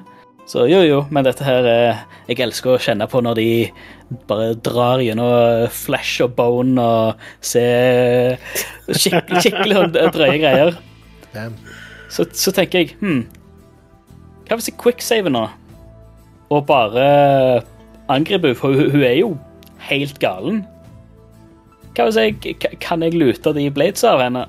Så 0.51 0.65
jo, 0.71 0.81
jo, 0.83 1.03
men 1.11 1.27
dette 1.27 1.45
her 1.47 1.67
er 1.67 1.99
Jeg 2.29 2.41
elsker 2.47 2.75
å 2.75 2.81
kjenne 2.81 3.07
på 3.11 3.21
når 3.23 3.35
de 3.39 3.51
bare 4.31 4.55
drar 4.55 5.03
gjennom 5.03 5.69
flash 5.71 6.23
og 6.25 6.35
bone 6.39 6.81
og 6.81 7.21
ser 7.45 8.39
skikkelig, 8.89 9.43
skikkelig 9.45 9.85
drøye 10.17 10.39
greier. 10.39 10.79
Damn. 11.35 11.55
Så, 12.11 12.27
så 12.35 12.53
tenker 12.55 12.83
jeg 12.83 12.97
hm, 13.01 13.23
Hva 14.49 14.59
hvis 14.59 14.71
jeg 14.73 14.79
quicksaver 14.83 15.33
nå? 15.33 15.45
Og 16.51 16.65
bare 16.67 17.05
angriper 18.11 18.51
henne, 18.51 18.59
for 18.59 18.75
hun, 18.75 18.91
hun 18.91 19.05
er 19.07 19.15
jo 19.21 19.35
helt 19.87 20.19
galen. 20.19 20.65
Hva 21.95 22.09
hvis 22.09 22.19
jeg 22.19 22.57
Kan 22.83 23.07
jeg 23.07 23.15
lute 23.15 23.55
de 23.55 23.69
blades 23.71 24.03
av 24.07 24.23
henne? 24.23 24.49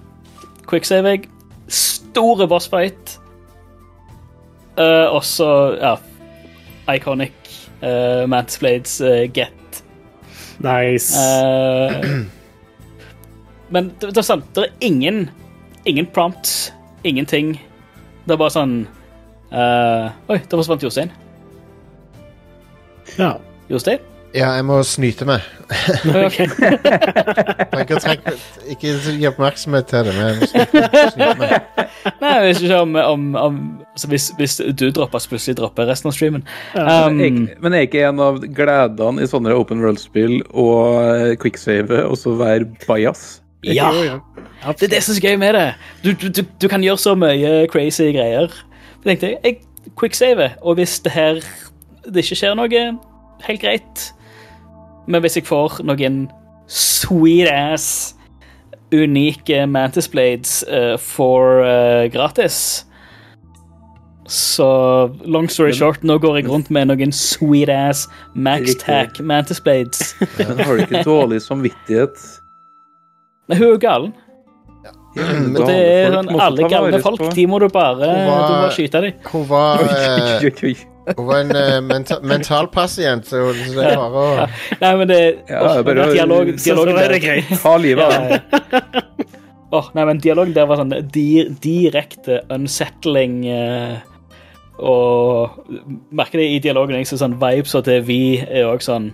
Quicksaver 0.70 1.16
jeg. 1.16 1.30
Store 1.70 2.48
bossfight. 2.50 3.20
Uh, 4.80 5.12
og 5.12 5.24
så, 5.28 5.48
ja 5.78 5.98
Iconic 6.96 7.34
uh, 7.84 8.24
Mantis 8.30 8.58
Blades 8.58 9.02
uh, 9.02 9.28
get 9.34 9.84
Nice. 10.64 11.18
Uh, 11.18 12.26
men 13.74 13.92
det, 14.00 14.14
det 14.16 14.22
er 14.22 14.26
sant, 14.26 14.46
det 14.56 14.64
er 14.68 14.88
ingen 14.88 15.30
Ingen 15.86 16.06
prompts, 16.14 16.70
ingenting. 17.08 17.56
Det 18.26 18.36
er 18.36 18.40
bare 18.40 18.54
sånn 18.54 18.76
uh, 19.52 20.12
Oi, 20.30 20.38
der 20.38 20.58
forsvant 20.60 20.84
Jostein. 20.86 21.12
ja. 23.18 23.36
Jostein? 23.72 24.00
Ja, 24.32 24.54
jeg 24.56 24.64
må 24.64 24.78
snyte 24.88 25.26
meg. 25.28 25.44
Ok. 26.26 26.38
Jeg 27.82 28.00
trekke, 28.04 28.34
ikke 28.72 28.92
gi 29.18 29.28
oppmerksomhet 29.28 29.88
til 29.90 30.08
det, 30.08 30.14
men 30.16 30.28
jeg 30.30 30.38
må 30.40 30.48
snyte, 30.48 30.82
snyte 31.16 31.36
meg. 31.40 31.86
Nei, 32.24 32.34
hvis, 32.46 32.62
om, 32.76 32.96
om, 33.00 33.26
om 33.40 33.58
altså 33.92 34.10
hvis, 34.12 34.30
hvis 34.38 34.56
du 34.78 34.86
dropper, 34.94 35.24
så 35.24 35.32
plutselig 35.32 35.58
dropper 35.60 35.90
resten 35.90 36.12
av 36.12 36.16
streamen. 36.16 36.46
Um, 36.76 37.20
Jeg, 37.20 37.58
men 37.64 37.76
er 37.76 37.88
ikke 37.88 38.04
en 38.08 38.22
av 38.24 38.40
gledene 38.44 39.24
i 39.24 39.30
sånne 39.32 39.56
open 39.58 39.84
world-spill 39.84 40.38
og 40.52 41.00
eh, 41.02 41.34
quicksave 41.42 42.04
og 42.06 42.20
så 42.20 42.36
være 42.40 42.70
bajas? 42.86 43.42
Ja! 43.64 43.92
Ja. 44.04 44.20
Det 44.72 44.84
er 44.84 44.96
det 44.96 45.04
som 45.04 45.14
er 45.14 45.20
så 45.20 45.22
gøy 45.22 45.36
med 45.42 45.54
det. 45.54 45.74
Du, 46.04 46.12
du, 46.12 46.28
du, 46.42 46.48
du 46.62 46.68
kan 46.68 46.84
gjøre 46.84 46.98
så 46.98 47.16
mye 47.18 47.68
crazy 47.72 48.12
greier. 48.14 48.54
Jeg 49.06 49.20
tenkte, 49.20 49.36
jeg 49.44 49.58
quicksaver, 50.00 50.50
og 50.62 50.76
hvis 50.76 51.00
det 51.00 51.12
her 51.12 51.42
det 52.06 52.24
ikke 52.26 52.38
skjer 52.38 52.58
noe, 52.58 52.86
helt 53.46 53.62
greit. 53.62 54.06
Men 55.08 55.22
hvis 55.22 55.38
jeg 55.38 55.48
får 55.50 55.82
noen 55.86 56.26
sweet 56.72 57.50
ass 57.52 58.16
unike 58.94 59.66
Mantis 59.68 60.08
Blades 60.12 60.64
uh, 60.68 60.98
for 61.00 61.62
uh, 61.64 62.12
gratis 62.12 62.86
Så 64.28 64.68
long 65.26 65.50
story 65.50 65.72
short, 65.72 66.04
nå 66.04 66.18
går 66.18 66.42
jeg 66.42 66.50
rundt 66.50 66.72
med 66.72 66.88
noen 66.92 67.12
sweet 67.12 67.70
ass 67.70 68.08
Max. 68.36 68.76
Tack 68.80 69.20
Mantis 69.20 69.60
Blades. 69.62 70.16
Men 70.38 70.60
har 70.60 70.78
du 70.78 70.86
ikke 70.86 71.04
dårlig 71.04 71.42
samvittighet? 71.42 72.41
Nei, 73.52 73.58
hun 73.60 73.68
er 73.68 73.74
jo 73.76 73.80
galen. 73.84 74.14
Ja. 74.82 74.92
Og 75.12 75.68
det 75.68 75.76
er 75.76 76.14
sånn, 76.16 76.30
alle 76.40 76.68
galne 76.72 77.00
folk, 77.04 77.22
de 77.36 77.44
må 77.52 77.60
du 77.60 77.68
bare, 77.68 78.00
var- 78.00 78.48
du 78.48 78.54
må 78.56 78.62
bare 78.64 78.72
skyte 78.78 79.02
dem. 79.04 79.18
Hun 79.28 79.44
var, 79.50 79.82
eh, 79.84 80.46
hun 81.18 81.26
var 81.28 81.40
en 81.42 81.52
uh, 81.58 81.80
menta 81.84 82.20
mentalpasient, 82.24 83.26
så 83.28 83.42
det 83.52 83.84
er 83.90 83.98
bare 83.98 84.22
å 84.22 84.48
Nei, 84.80 84.92
men 85.02 85.08
det 85.10 85.20
Ja, 85.50 85.64
åh, 85.66 85.82
bare- 85.84 85.96
men 86.06 86.14
dialog, 86.16 86.52
dialogen 86.64 86.96
er 86.96 87.02
der- 87.02 87.16
det 87.18 87.22
greit. 87.26 87.52
Ta 87.62 87.76
livet 87.82 88.06
av 88.06 88.14
Ja, 89.72 89.82
nei, 89.98 90.06
men 90.06 90.22
dialogen 90.24 90.54
der 90.56 90.66
var 90.70 90.78
sånn 90.80 90.94
di 91.12 91.26
direkte 91.64 92.42
unsettling 92.54 93.36
uh, 93.52 93.98
Og 94.82 95.60
merker 96.12 96.40
det 96.40 96.48
i 96.56 96.60
dialogen 96.64 96.96
jeg 97.02 97.08
ser 97.12 97.20
sånn 97.26 97.36
vibes 97.42 97.76
og 97.78 97.84
til 97.90 98.02
vi 98.08 98.22
er 98.40 98.70
òg 98.72 98.82
sånn 98.86 99.12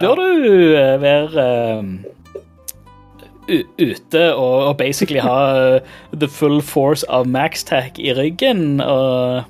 Bør 0.00 0.16
du 0.18 0.76
eh, 0.78 0.96
være 1.02 1.42
eh, 1.44 1.82
u- 1.82 2.21
ute 3.78 4.24
og, 4.34 4.56
og 4.68 4.76
basically 4.80 5.22
ha 5.22 5.38
eh, 5.56 5.96
the 6.12 6.28
full 6.28 6.60
force 6.64 7.06
av 7.12 7.28
Maxtac 7.30 8.00
i 8.00 8.14
ryggen 8.16 8.80
og 8.84 9.44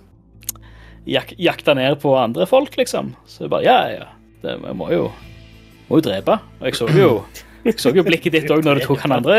jak 1.08 1.34
jakte 1.38 1.74
ned 1.74 1.98
på 2.02 2.14
andre 2.18 2.46
folk, 2.46 2.76
liksom? 2.78 3.14
Så 3.26 3.46
jeg 3.46 3.54
bare 3.54 3.66
Ja, 3.66 3.78
ja. 3.90 4.10
Det, 4.42 4.58
jeg 4.58 4.76
må 4.76 4.90
jo 4.92 5.08
må 5.88 5.98
jo 6.00 6.04
drepe. 6.08 6.38
Og 6.60 6.68
jeg 6.68 6.78
så 6.78 6.90
jo 6.96 7.14
jeg 7.62 7.78
så 7.78 7.92
jo 7.94 8.02
blikket 8.02 8.34
ditt 8.34 8.50
òg 8.50 8.64
når 8.66 8.80
du 8.80 8.86
tok 8.88 9.04
han 9.04 9.14
andre. 9.20 9.36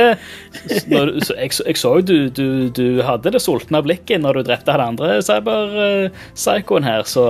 Når, 0.88 1.10
så 1.28 1.36
jeg, 1.36 1.52
jeg 1.68 1.80
så 1.80 1.98
jo 2.00 2.06
du, 2.08 2.18
du, 2.32 2.46
du 2.72 3.02
hadde 3.04 3.34
det 3.36 3.42
sultne 3.44 3.82
blikket 3.84 4.24
når 4.24 4.40
du 4.40 4.48
drepte 4.48 4.76
han 4.76 4.94
andre 4.94 5.18
cyber-psykoen 5.26 6.88
her, 6.88 7.04
så 7.10 7.26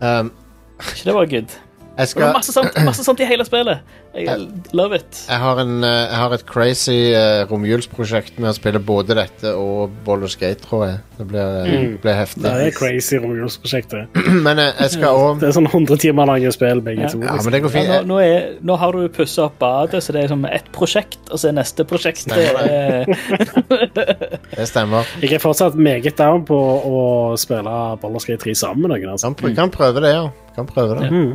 um, 0.00 0.32
ikke 0.80 1.04
det 1.10 1.16
var 1.18 1.28
good. 1.34 1.58
Jeg, 1.92 2.08
Og 2.16 2.22
det 2.22 2.28
er 2.28 2.32
masse 2.36 2.52
sånt, 2.54 2.78
masse 2.86 3.04
sånt 3.04 3.20
i 3.20 3.26
hele 3.28 3.44
spillet. 3.44 3.82
Jeg 4.12 4.46
love 4.76 4.96
it. 4.96 5.22
jeg, 5.28 5.38
har 5.40 5.60
en, 5.62 5.78
eh, 5.84 5.90
jeg 6.10 6.18
har 6.20 6.34
et 6.36 6.42
crazy 6.48 6.96
uh, 7.16 7.44
romjulsprosjekt 7.48 8.36
med 8.40 8.50
å 8.50 8.56
spille 8.56 8.80
både 8.84 9.16
dette 9.16 9.54
og 9.56 9.92
Ball 10.04 10.26
Skate, 10.28 10.60
tror 10.66 10.84
jeg. 10.86 10.98
Det 11.16 11.26
blir, 11.30 11.68
mm. 11.68 11.94
blir 12.02 12.16
heftig. 12.18 12.42
Det 12.44 12.52
er 12.66 12.74
crazy 12.76 13.20
romjulsprosjektet. 13.22 14.18
Men 14.46 14.60
jeg, 14.60 14.74
jeg 14.80 14.94
skal 14.96 15.16
òg 15.20 15.40
Det 15.40 15.48
er 15.48 15.56
sånn 15.56 15.68
100 15.70 16.02
timer 16.04 16.28
lange 16.28 16.52
spill, 16.52 16.82
begge 16.84 17.08
to. 17.12 17.22
Ja, 17.22 17.36
liksom. 17.36 17.48
men 17.48 17.56
det 17.56 17.62
går 17.64 17.72
Ja, 17.72 17.76
fint. 17.78 17.92
nå, 17.92 18.00
nå, 18.12 18.20
er, 18.24 18.48
nå 18.68 18.76
har 18.82 18.96
du 18.96 19.08
pussa 19.12 19.46
opp 19.48 19.56
badet, 19.62 20.02
så 20.04 20.16
det 20.16 20.24
er 20.26 20.32
som 20.32 20.44
ett 20.48 20.68
prosjekt, 20.76 21.20
og 21.30 21.40
så 21.40 21.50
er 21.50 21.56
neste 21.60 21.86
prosjekt 21.88 22.28
det 22.32 23.06
Det 24.56 24.68
stemmer. 24.68 25.08
Jeg 25.22 25.36
er 25.36 25.42
fortsatt 25.42 25.76
meget 25.78 26.16
down 26.20 26.44
på 26.48 26.56
å 26.56 27.00
spille 27.40 27.72
Baldur's 28.02 28.28
Gate 28.28 28.42
3 28.44 28.56
sammen 28.64 28.86
med 28.86 28.96
noen. 28.96 29.14
Altså. 29.14 29.32
Kan, 29.32 29.38
pr- 29.40 29.56
kan 29.56 29.72
prøve 29.72 30.04
det, 30.04 30.12
ja. 30.14 30.28
Kan 30.56 30.68
prøve 30.68 30.98
det. 31.00 31.08
Mm. 31.12 31.32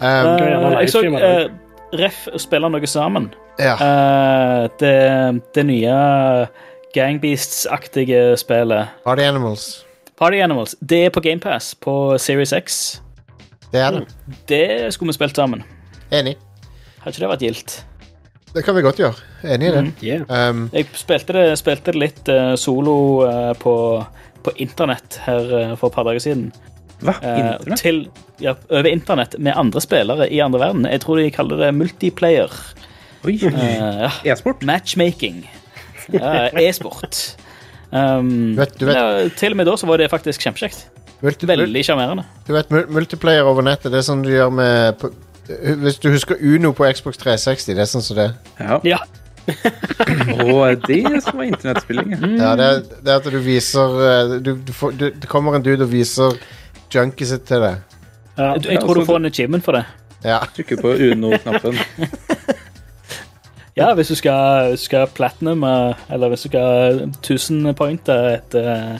Um, 0.00 0.28
Eh, 0.38 0.80
Jeg 0.80 0.90
så 0.90 1.02
uh, 1.06 1.18
eh, 1.18 1.48
Ref 1.98 2.28
spiller 2.36 2.68
noe 2.68 2.86
sammen. 2.86 3.30
ja. 3.58 3.74
Uh, 3.74 4.68
det, 4.80 5.40
det 5.54 5.66
nye 5.66 6.46
Gangbeasts-aktige 6.94 8.36
spillet 8.36 8.88
Party 9.04 9.22
Animals. 9.22 9.84
Party 10.18 10.36
Animals. 10.42 10.76
Det 10.80 11.04
er 11.06 11.10
på 11.10 11.20
GamePass 11.20 11.74
på 11.74 12.18
Series 12.18 12.52
X. 12.52 13.00
Det 13.72 13.80
er 13.80 13.90
det. 13.90 14.06
Det 14.48 14.92
skulle 14.94 15.08
vi 15.12 15.18
spilt 15.18 15.36
sammen. 15.36 15.62
Enig. 16.10 16.36
Har 17.02 17.12
ikke 17.12 17.20
det 17.20 17.28
vært 17.28 17.44
gildt? 17.44 17.74
Det 18.54 18.64
kan 18.64 18.74
vi 18.74 18.82
godt 18.82 18.98
gjøre. 18.98 19.14
Enig 19.44 19.68
i 19.68 19.72
det. 19.74 19.82
Yeah. 20.02 20.50
Um, 20.50 20.70
Jeg 20.72 20.88
spilte 20.96 21.32
det, 21.36 21.58
spilte 21.60 21.92
det 21.92 22.00
litt 22.00 22.30
uh, 22.32 22.54
solo 22.56 22.94
uh, 23.28 23.52
på, 23.60 23.74
på 24.42 24.54
internett 24.56 25.20
her 25.26 25.52
uh, 25.52 25.74
for 25.76 25.92
et 25.92 25.98
par 25.98 26.08
dager 26.08 26.24
siden. 26.24 26.48
Hva? 27.04 27.14
Eh, 27.22 27.38
Internett? 27.38 27.78
til, 27.78 28.00
ja, 28.40 28.54
over 28.70 28.86
internett 28.90 29.34
med 29.38 29.56
andre 29.56 29.80
spillere 29.80 30.28
i 30.32 30.40
andre 30.44 30.60
verden. 30.60 30.86
Jeg 30.90 31.00
tror 31.04 31.18
de 31.20 31.30
kaller 31.34 31.56
det 31.64 31.72
multiplayer. 31.74 32.52
Oi. 33.26 33.34
Eh, 33.42 34.02
ja. 34.04 34.10
E-sport? 34.32 34.62
Matchmaking. 34.62 35.42
Ja, 36.14 36.48
E-sport. 36.56 37.36
Um, 37.90 38.54
Du 38.54 38.60
vet- 38.60 38.78
du 38.78 38.86
vet- 38.86 38.96
ja, 38.96 39.28
til 39.36 39.52
og 39.52 39.56
med 39.56 39.66
da 39.66 39.74
så 39.76 39.86
var 39.88 39.96
det 39.98 40.10
faktisk 40.12 40.40
kjempekjekt. 40.44 40.86
Veldig 41.22 41.82
sjarmerende. 41.84 42.24
du 42.46 42.52
vet, 42.54 42.70
multiplayer 42.70 43.42
over 43.42 43.62
nettet, 43.66 43.90
det 43.90 43.98
er 43.98 44.06
sånn 44.06 44.22
du 44.22 44.30
gjør 44.30 44.52
med 44.54 44.98
på, 45.00 45.10
Hvis 45.48 45.96
du 45.98 46.10
husker 46.12 46.36
Uno 46.40 46.72
på 46.76 46.84
Xbox 46.92 47.16
360, 47.16 47.74
det 47.74 47.80
er 47.80 47.88
sånn 47.88 48.02
som 48.04 48.16
det. 48.16 48.34
Ja. 48.60 48.78
Ja. 48.84 48.98
og 50.44 50.82
det 50.86 51.22
som 51.24 51.38
var 51.40 51.44
internettspilling. 51.48 52.10
ja. 52.12 52.28
Ja, 52.36 52.50
det 52.56 52.66
er, 52.68 52.80
det 53.02 53.12
er 53.12 53.16
at 53.16 53.28
du 53.32 53.38
viser 53.40 53.94
eh, 54.04 54.34
du, 54.44 54.50
du 54.60 54.72
får, 54.76 54.92
du, 55.00 55.06
Det 55.10 55.28
kommer 55.30 55.56
en 55.56 55.64
dude 55.64 55.82
og 55.86 55.90
viser 55.92 56.36
junkiet 56.92 57.28
sitt 57.32 57.46
til 57.48 57.64
deg. 57.64 57.80
Ja. 58.38 58.52
Jeg, 58.54 58.64
jeg 58.72 58.80
tror 58.84 58.94
du 58.94 59.04
får 59.08 59.16
en 59.20 59.26
achievement 59.26 59.64
for 59.66 59.72
det. 59.78 59.84
Ja. 60.24 60.38
Trykker 60.54 60.80
på 60.82 60.92
Uno-knappen. 61.10 61.78
Ja, 63.78 63.92
hvis 63.94 64.08
du 64.10 64.14
skal, 64.18 64.72
skal 64.78 65.06
platinum, 65.14 65.62
eh, 65.62 65.94
eller 66.10 66.32
hvis 66.32 66.42
du 66.42 66.48
skal 66.50 67.02
1000 67.22 67.74
point 67.78 68.08
etter 68.10 68.70
eh, 68.72 68.98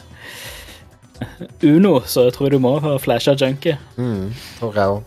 Uno, 1.67 1.97
så 2.07 2.29
tror 2.31 2.47
jeg 2.47 2.53
du 2.55 2.61
må 2.63 2.77
flashe 3.03 3.33
junkie. 3.41 3.75
Mm, 3.99 4.29
tror 4.59 4.77
jeg 4.79 4.93
òg. 4.93 5.03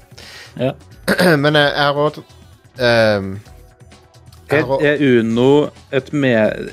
Ja. 0.61 0.73
Men 1.45 1.57
eh, 1.57 1.71
jeg 1.71 1.87
har 1.87 1.97
råd 1.97 2.19
um, 2.21 3.31
Er, 4.51 4.59
har 4.59 4.67
råd- 4.69 4.85
er 4.85 5.01
Uno 5.23 5.49
et 5.93 6.13
med... 6.13 6.69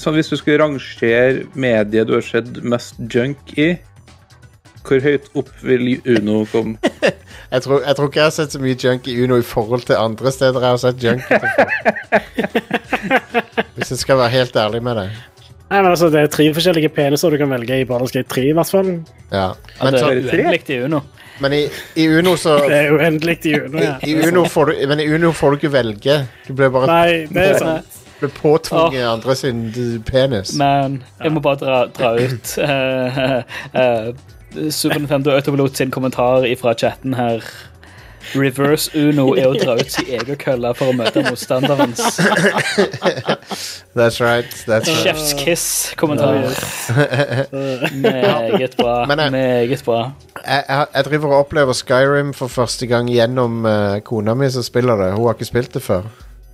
Sånn 0.00 0.16
hvis 0.16 0.30
du 0.32 0.36
skulle 0.40 0.58
rangere 0.62 1.44
mediet 1.54 2.08
du 2.08 2.14
har 2.16 2.24
sett 2.24 2.62
mest 2.64 2.98
junk 3.12 3.50
i, 3.60 3.74
hvor 4.86 5.02
høyt 5.04 5.26
opp 5.36 5.50
vil 5.62 5.92
Uno 6.08 6.42
komme? 6.50 6.78
Jeg, 7.50 7.62
tror, 7.62 7.80
jeg 7.86 7.96
tror 7.96 8.06
ikke 8.10 8.20
jeg 8.20 8.24
har 8.28 8.34
sett 8.36 8.52
så 8.54 8.58
mye 8.62 8.76
junk 8.78 9.08
i 9.10 9.16
Uno 9.24 9.36
i 9.40 9.42
forhold 9.46 9.82
til 9.88 9.96
andre 9.98 10.30
steder 10.34 10.60
jeg 10.60 10.70
har 10.70 10.76
sett 10.82 11.02
junk. 11.02 11.22
Hvis 13.76 13.90
jeg 13.90 13.98
skal 13.98 14.16
være 14.20 14.28
helt 14.36 14.56
ærlig 14.56 14.82
med 14.84 14.94
deg. 15.00 15.08
Nei, 15.70 15.82
men 15.82 15.90
altså, 15.92 16.08
Det 16.10 16.20
er 16.20 16.26
tre 16.30 16.54
forskjellige 16.54 16.88
peniser 16.94 17.30
du 17.30 17.36
kan 17.38 17.50
velge 17.52 17.80
i 17.80 17.84
Baldur's 17.86 18.12
Gate 18.14 18.28
3, 18.32 18.42
i 18.50 18.52
hvert 18.58 18.70
fall. 18.70 18.86
Ja. 19.30 19.48
Ja, 19.78 19.86
så, 19.86 19.90
det 19.90 20.00
er 20.02 20.06
uendelig 20.10 20.70
i 20.74 20.78
Uno. 20.84 21.00
men 21.40 21.52
i, 21.56 21.60
i 21.96 22.08
Uno 22.10 22.36
så 22.36 22.56
Det 22.66 22.76
er 22.76 22.90
uendelig 22.96 23.38
i 23.46 23.54
Uno. 23.60 23.78
Ja. 23.82 23.94
i 24.02 24.14
Uno 24.18 24.44
får 24.50 24.64
du, 24.72 24.86
Men 24.90 25.00
i 25.00 25.06
Uno 25.14 25.30
får 25.32 25.50
du 25.50 25.56
ikke 25.60 25.72
velge. 25.72 26.18
Du 26.48 26.52
blir 26.58 26.68
bare 26.74 26.86
Nei, 26.90 27.26
det 27.30 27.42
er 27.52 27.58
sant. 27.62 27.86
blir 28.20 28.30
påtvunget 28.36 29.06
andre 29.08 29.34
sin 29.38 29.62
penis. 30.06 30.54
Men 30.58 31.02
jeg 31.22 31.32
må 31.32 31.40
bare 31.40 31.56
dra, 31.62 31.86
dra 31.94 32.10
ut 32.18 32.58
eh, 32.66 33.16
eh, 33.84 34.10
Super 34.70 34.98
Nintendo 34.98 35.30
Autopilot 35.36 35.76
sin 35.76 35.90
kommentar 35.90 36.46
fra 36.60 36.74
chatten 36.74 37.14
her. 37.14 37.44
Reverse 38.34 38.90
Uno 38.94 39.32
er 39.34 39.48
å 39.48 39.54
dra 39.56 39.74
ut 39.80 39.90
sin 39.90 40.06
egen 40.12 40.36
kølle 40.38 40.70
for 40.76 40.92
å 40.92 40.94
møte 40.94 41.22
motstanderen. 41.24 41.94
That's 43.96 44.20
right. 44.20 44.46
That's 44.68 44.86
right. 44.86 45.00
Chef's 45.02 45.32
kiss-kommentarer. 45.40 46.52
Meget 47.96 48.76
bra. 48.76 49.02
Eh, 49.02 49.10
Meget 49.10 49.84
bra. 49.84 50.02
Jeg, 50.44 50.64
jeg, 50.68 50.86
jeg 50.94 51.04
driver 51.08 51.32
og 51.32 51.46
opplever 51.46 51.76
Skyrim 51.76 52.34
for 52.36 52.52
første 52.52 52.86
gang 52.90 53.10
gjennom 53.10 53.64
uh, 53.66 53.98
kona 54.06 54.36
mi 54.38 54.50
som 54.52 54.62
spiller 54.66 55.00
det. 55.00 55.12
Hun 55.16 55.26
har 55.26 55.38
ikke 55.38 55.50
spilt 55.50 55.74
det 55.74 55.82
før. 55.82 56.06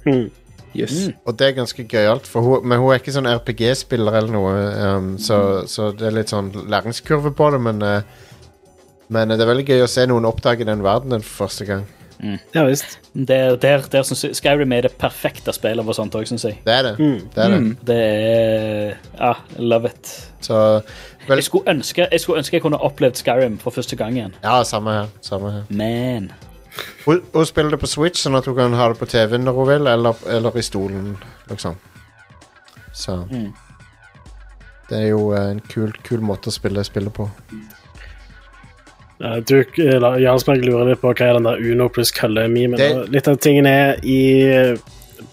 Mm. 0.07 0.29
Yes. 0.77 1.11
Og 1.25 1.37
det 1.39 1.47
er 1.47 1.59
ganske 1.61 1.85
gøyalt, 1.89 2.27
for 2.29 2.61
men 2.65 2.81
hun 2.83 2.93
er 2.93 3.01
ikke 3.01 3.15
sånn 3.15 3.29
RPG-spiller 3.31 4.19
eller 4.19 4.35
noe. 4.35 4.55
Um, 4.97 5.13
så, 5.23 5.39
så 5.71 5.93
det 5.97 6.11
er 6.11 6.17
litt 6.19 6.33
sånn 6.33 6.51
læringskurve 6.69 7.33
på 7.37 7.51
det, 7.55 7.63
men 7.69 7.85
uh, 7.85 8.01
Men 9.09 9.31
det 9.31 9.39
er 9.39 9.47
veldig 9.47 9.69
gøy 9.69 9.85
å 9.85 9.91
se 9.91 10.03
noen 10.11 10.27
oppdage 10.27 10.67
den 10.67 10.83
verdenen 10.83 11.23
for 11.23 11.47
første 11.47 11.65
gang. 11.69 11.85
Ja 12.55 12.65
visst. 12.65 12.99
Der, 13.13 13.57
der, 13.57 13.83
der 13.93 14.03
synes 14.03 14.25
jeg 14.25 14.37
Skyrim 14.37 14.73
er 14.73 14.81
det 14.87 14.93
perfekte 14.99 15.53
spillet 15.53 15.85
for 15.85 15.97
sånt 15.97 16.15
òg, 16.17 16.25
syns 16.29 16.47
jeg. 16.49 16.59
Det 16.65 16.73
er 16.73 16.83
det. 16.87 16.95
Mm. 16.99 17.19
det, 17.35 17.45
er 17.45 17.53
det. 17.53 17.61
Mm. 17.61 17.77
Det 17.87 17.99
er 18.01 18.97
Ja, 19.21 19.33
love 19.59 19.91
it. 19.93 20.13
Så 20.41 20.81
vel, 21.29 21.37
Jeg 21.37 21.45
skulle, 21.45 21.71
ønske, 21.71 22.09
jeg 22.11 22.21
skulle 22.21 22.39
ønske 22.39 22.57
jeg 22.57 22.63
kunne 22.63 22.81
opplevd 22.81 23.21
Skyrim 23.21 23.59
for 23.59 23.71
første 23.71 23.97
gang 23.97 24.17
igjen. 24.17 24.35
Ja, 24.43 24.63
samme 24.65 24.91
her. 24.91 25.07
Samme 25.21 25.53
her. 25.53 25.63
Men 25.69 26.33
Hun, 27.07 27.23
hun 27.35 27.47
spiller 27.47 27.71
det 27.71 27.81
på 27.81 27.87
Switch, 27.91 28.21
sånn 28.25 28.37
at 28.39 28.45
hun 28.49 28.57
kan 28.57 28.73
ha 28.75 28.89
det 28.93 28.99
på 28.99 29.07
TV 29.09 29.39
når 29.39 29.53
hun 29.61 29.69
vil, 29.69 29.87
eller, 29.87 30.15
eller 30.27 30.57
i 30.59 30.63
stolen, 30.67 31.17
liksom. 31.51 31.77
Så 32.97 33.21
Mm. 33.31 33.53
Det 34.89 34.99
er 35.03 35.09
jo 35.09 35.33
eh, 35.35 35.51
en 35.51 35.61
kul, 35.61 35.91
kul 36.07 36.21
måte 36.23 36.47
å 36.49 36.55
spille 36.55 36.85
spillet 36.87 37.13
på. 37.13 37.25
Uh, 39.17 39.39
du, 39.49 39.63
Jarlsberg 40.21 40.61
lurer 40.63 40.91
litt 40.93 41.01
på 41.01 41.09
hva 41.11 41.25
er 41.31 41.39
den 41.39 41.47
der 41.49 41.63
Uno 41.73 41.89
pluss 41.89 42.13
kølle-memen. 42.13 42.77
Det- 42.79 43.09
Litt 43.11 43.29
av 43.33 43.39
tingene 43.41 43.71
er 43.73 44.01
i 44.05 44.19
eh, 44.45 44.77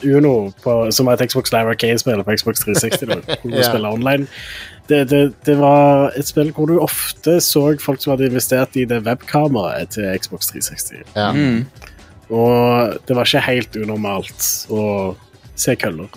Uno, 0.08 0.54
på, 0.64 0.92
som 0.96 1.08
er 1.12 1.20
et 1.20 1.30
Xbox 1.30 1.52
Live 1.52 1.70
Arcade-spill 1.74 2.24
på 2.24 2.36
Xbox 2.40 2.64
360, 2.64 3.06
da, 3.12 3.18
hvor 3.42 3.52
du 3.52 3.58
Ja. 3.60 3.68
spiller 3.68 3.92
online. 3.92 4.28
Det, 4.88 5.04
det, 5.08 5.22
det 5.48 5.56
var 5.62 6.12
et 6.20 6.28
spill 6.28 6.52
hvor 6.56 6.68
du 6.68 6.76
ofte 6.84 7.38
så 7.44 7.70
folk 7.80 8.02
som 8.04 8.14
hadde 8.14 8.28
investert 8.28 8.76
i 8.76 8.84
det 8.90 9.00
webkameraet 9.06 9.96
til 9.96 10.10
Xbox 10.20 10.52
360. 10.52 11.06
Ja. 11.16 11.30
Mm. 11.32 11.64
Og 12.34 12.98
det 13.08 13.16
var 13.16 13.30
ikke 13.30 13.46
helt 13.46 13.78
unormalt 13.80 14.50
å 14.74 14.84
se 15.56 15.76
køller. 15.80 16.12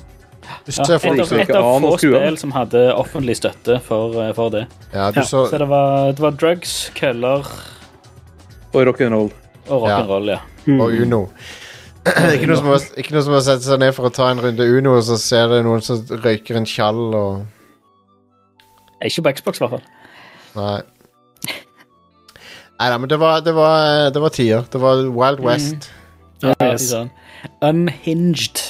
Ja, 0.46 0.58
et, 0.62 0.78
av, 0.78 1.32
et 1.34 1.50
av 1.58 1.80
få 1.82 1.92
spill 1.98 2.36
som 2.38 2.52
hadde 2.54 2.82
offentlig 2.94 3.36
støtte 3.38 3.80
for, 3.82 4.14
eh, 4.22 4.32
for 4.34 4.52
det. 4.54 4.66
Ja, 4.92 5.10
du 5.10 5.20
Ja, 5.20 5.24
så 5.26 5.46
Så 5.50 5.58
det 5.58 5.68
var, 5.68 6.12
det 6.12 6.22
var 6.22 6.30
drugs, 6.38 6.90
køller 6.94 7.46
Og 8.72 8.86
rock'n'roll. 8.86 9.32
og 9.68 9.82
rock'n'roll, 9.82 10.30
ja. 10.30 10.40
Og 10.66 10.92
Uno. 10.92 11.28
ikke, 12.34 12.46
noe 12.46 12.56
som 12.56 12.70
å, 12.70 12.78
ikke 12.98 13.14
noe 13.16 13.22
som 13.26 13.34
å 13.34 13.42
sette 13.42 13.66
seg 13.66 13.80
ned 13.82 13.94
for 13.96 14.06
å 14.06 14.14
ta 14.14 14.30
en 14.30 14.38
runde 14.42 14.62
Uno, 14.62 14.96
og 14.98 15.02
så 15.02 15.18
ser 15.18 15.48
det 15.50 15.64
noen 15.66 15.82
som 15.82 16.02
røyker 16.22 16.58
en 16.60 16.68
tjall 16.68 17.14
og 17.18 17.46
Ikke 19.06 19.26
på 19.26 19.34
Xbox, 19.38 19.60
i 19.60 19.64
hvert 19.64 19.76
fall. 19.76 19.84
Nei. 20.56 20.80
Nei 22.76 22.88
men 23.00 23.08
det 23.08 23.18
var, 23.20 23.40
det 23.44 23.54
var, 23.56 24.10
det 24.12 24.22
var 24.22 24.34
tider. 24.34 24.66
Det 24.72 24.80
var 24.82 25.04
Wild 25.08 25.44
West. 25.44 25.90
Mm. 26.42 26.50
Ja, 26.50 26.72
yes. 26.72 26.90
Unhinged. 27.64 28.60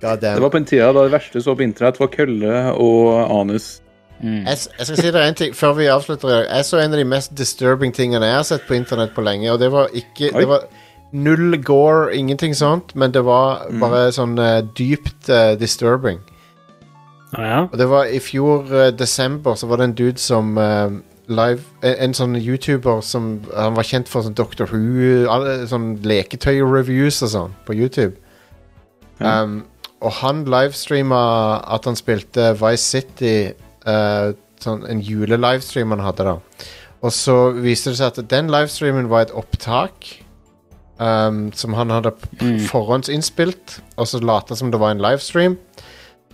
God 0.00 0.20
Det 0.20 0.40
var 0.40 0.48
på 0.48 0.56
en 0.56 0.64
tida 0.64 0.92
da 0.92 1.04
det 1.04 1.12
verste 1.12 1.42
så 1.44 1.54
på 1.54 1.64
internett, 1.64 2.00
var 2.00 2.08
kølle 2.12 2.72
og 2.72 3.40
anus. 3.40 3.80
Mm. 4.20 4.44
Jeg, 4.44 4.58
jeg 4.78 4.86
skal 4.86 4.98
si 5.00 5.10
deg 5.12 5.26
en 5.28 5.36
ting 5.36 5.56
før 5.56 5.74
vi 5.76 5.88
avslutter. 5.92 6.44
Jeg 6.44 6.64
så 6.68 6.80
en 6.80 6.92
av 6.92 7.00
de 7.00 7.08
mest 7.08 7.34
disturbing 7.36 7.92
tingene 7.96 8.28
jeg 8.28 8.36
har 8.36 8.46
sett 8.48 8.66
på 8.68 8.76
internett 8.76 9.14
på 9.16 9.24
lenge, 9.24 9.48
og 9.52 9.60
det 9.60 9.70
var 9.72 9.92
ikke 9.96 10.32
Oi. 10.32 10.40
Det 10.40 10.48
var 10.48 10.66
null 11.12 11.56
gore, 11.64 12.16
ingenting 12.16 12.54
sånt, 12.54 12.94
men 12.94 13.12
det 13.12 13.24
var 13.26 13.64
bare 13.80 14.10
sånn 14.14 14.36
uh, 14.38 14.60
dypt 14.78 15.28
uh, 15.32 15.56
disturbing. 15.58 16.20
Ah, 17.32 17.44
ja. 17.46 17.60
Og 17.62 17.78
det 17.78 17.86
var 17.90 18.10
i 18.10 18.18
fjor 18.18 18.72
eh, 18.74 18.90
desember, 18.96 19.54
så 19.54 19.68
var 19.70 19.80
det 19.80 19.84
en 19.90 19.96
dude 19.98 20.18
som 20.18 20.58
eh, 20.58 20.98
live 21.30 21.62
en, 21.82 21.96
en 22.06 22.16
sånn 22.16 22.36
YouTuber 22.38 23.02
som 23.06 23.32
Han 23.54 23.76
var 23.78 23.86
kjent 23.86 24.10
for 24.10 24.26
sånn 24.26 24.36
Doctor 24.38 24.70
Who, 24.70 25.26
alle, 25.30 25.60
sånn 25.70 25.92
leketøy-reviews 26.06 27.22
og 27.26 27.32
sånn 27.34 27.54
på 27.68 27.76
YouTube. 27.78 28.16
Ja. 29.20 29.42
Um, 29.42 29.62
og 30.00 30.14
han 30.22 30.46
livestreama 30.48 31.20
at 31.68 31.84
han 31.84 31.98
spilte 31.98 32.54
Vice 32.56 32.86
City, 32.86 33.34
eh, 33.52 34.30
sånn 34.64 34.86
en 34.88 35.02
julelivestream 35.04 35.92
han 35.92 36.04
hadde 36.04 36.24
da. 36.24 36.38
Og 37.04 37.12
så 37.16 37.36
viste 37.56 37.92
det 37.92 38.00
seg 38.00 38.14
at 38.14 38.30
den 38.32 38.48
livestreamen 38.52 39.10
var 39.12 39.26
et 39.26 39.34
opptak 39.36 40.08
um, 41.00 41.48
som 41.56 41.76
han 41.76 41.92
hadde 41.92 42.12
mm. 42.40 42.64
forhåndsinnspilt, 42.68 43.78
og 43.96 44.08
så 44.08 44.20
lata 44.24 44.56
som 44.56 44.72
det 44.72 44.80
var 44.80 44.96
en 44.96 45.04
livestream. 45.04 45.58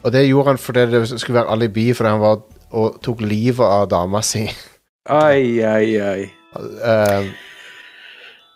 Og 0.07 0.13
det 0.15 0.23
gjorde 0.29 0.53
han 0.55 0.59
fordi 0.63 0.85
det 0.93 1.01
skulle 1.19 1.41
være 1.41 1.51
alibi 1.57 1.89
fordi 1.97 2.13
han 2.15 2.23
var 2.23 2.39
og 2.77 3.01
tok 3.03 3.21
livet 3.27 3.67
av 3.67 3.89
dama 3.91 4.21
si. 4.27 4.45
Ai, 5.11 5.59
ai, 5.67 5.91
ai. 6.13 6.23
Um, 6.57 7.35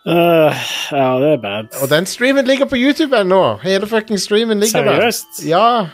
Uh, 0.01 0.49
ja, 0.91 1.07
det 1.21 1.27
er 1.35 1.41
bad. 1.41 1.67
og 1.83 1.89
den 1.91 2.07
streamen 2.09 2.47
ligger 2.49 2.65
på 2.65 2.73
YouTube 2.79 3.13
ennå! 3.19 3.57
Hele 3.61 3.85
fucking 3.87 4.17
streamen 4.19 4.57
ligger 4.59 4.81
der. 4.87 4.95
Seriøst? 4.97 5.43
Ja. 5.45 5.85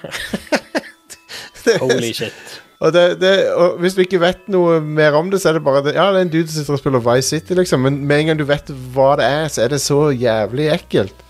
Det- 1.66 1.76
Holy 1.82 2.14
shit. 2.16 2.32
Og, 2.80 2.94
det, 2.94 3.18
det, 3.22 3.52
og 3.54 3.80
hvis 3.84 3.94
du 3.98 4.02
ikke 4.06 4.20
vet 4.22 4.48
noe 4.54 4.78
mer 4.80 5.12
om 5.20 5.28
det, 5.32 5.42
så 5.44 5.50
er 5.50 5.58
det 5.58 5.64
bare 5.66 5.82
det, 5.84 5.96
Ja, 5.98 6.06
det 6.14 6.22
er 6.22 6.26
en 6.28 6.32
dude 6.32 6.48
som 6.48 6.62
sitter 6.62 6.74
og 6.78 6.80
spiller 6.80 7.04
Vice 7.04 7.28
City, 7.36 7.54
liksom. 7.58 7.84
Men 7.84 7.98
med 8.08 8.20
en 8.22 8.26
gang 8.32 8.40
du 8.40 8.46
vet 8.48 8.70
hva 8.96 9.10
det 9.20 9.26
er, 9.28 9.48
så 9.52 9.66
er 9.66 9.74
det 9.76 9.82
så 9.84 9.98
jævlig 10.16 10.70
ekkelt. 10.78 11.24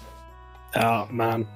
Ja, 0.76 1.00
man. 1.12 1.48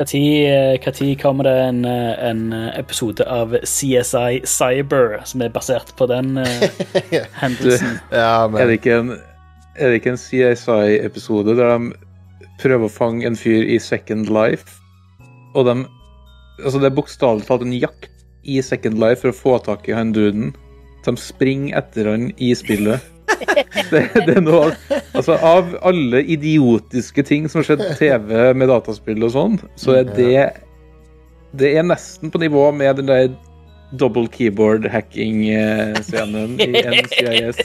Når 0.00 1.16
kommer 1.20 1.44
det 1.44 1.56
en, 1.68 1.84
eh, 1.84 2.30
en 2.30 2.52
episode 2.74 3.24
av 3.28 3.52
CSI 3.62 4.40
Cyber 4.48 5.20
som 5.28 5.42
er 5.44 5.52
basert 5.52 5.92
på 5.96 6.06
den 6.08 6.38
uh, 6.40 6.46
hendelsen? 7.42 7.98
Ja, 8.12 8.48
Er 8.48 8.66
det 8.66 8.80
ikke 8.80 8.96
en, 9.02 9.12
er 9.76 9.90
det 9.92 10.00
ikke 10.00 10.14
en 10.14 10.20
CSI-episode 10.20 11.56
der 11.56 11.76
de 11.76 11.92
prøver 12.60 12.88
å 12.88 12.92
fange 12.92 13.28
en 13.28 13.36
fyr 13.36 13.64
i 13.68 13.78
Second 13.78 14.32
Life? 14.32 14.80
Og 15.54 15.66
de 15.68 15.84
Altså, 16.60 16.76
det 16.76 16.90
er 16.90 16.96
bokstavelig 16.96 17.46
talt 17.48 17.62
en 17.64 17.72
jakt 17.72 18.10
i 18.44 18.58
Second 18.60 18.98
Life 19.00 19.22
for 19.22 19.32
å 19.32 19.36
få 19.36 19.54
tak 19.64 19.86
i 19.88 19.94
han 19.96 20.12
duden. 20.12 20.50
De 21.06 21.14
springer 21.16 21.78
etter 21.78 22.10
han 22.10 22.26
i 22.36 22.50
spillet. 22.52 23.00
Det, 23.90 24.00
det 24.26 24.36
er 24.36 24.42
noe 24.44 24.70
Altså, 25.16 25.34
av 25.34 25.72
alle 25.86 26.22
idiotiske 26.22 27.22
ting 27.26 27.48
som 27.50 27.60
har 27.60 27.68
skjedd 27.70 27.84
på 27.84 27.94
TV 27.98 28.34
med 28.56 28.70
dataspill 28.70 29.22
og 29.26 29.32
sånn, 29.34 29.56
så 29.80 29.96
er 30.00 30.10
det 30.16 30.34
Det 31.58 31.72
er 31.76 31.86
nesten 31.86 32.30
på 32.30 32.38
nivå 32.42 32.68
med 32.76 33.00
den 33.00 33.10
der 33.10 33.30
double 33.98 34.28
keyboard 34.30 34.86
hacking-scenen 34.86 36.52
i 36.62 36.68
NCIS. 36.78 37.62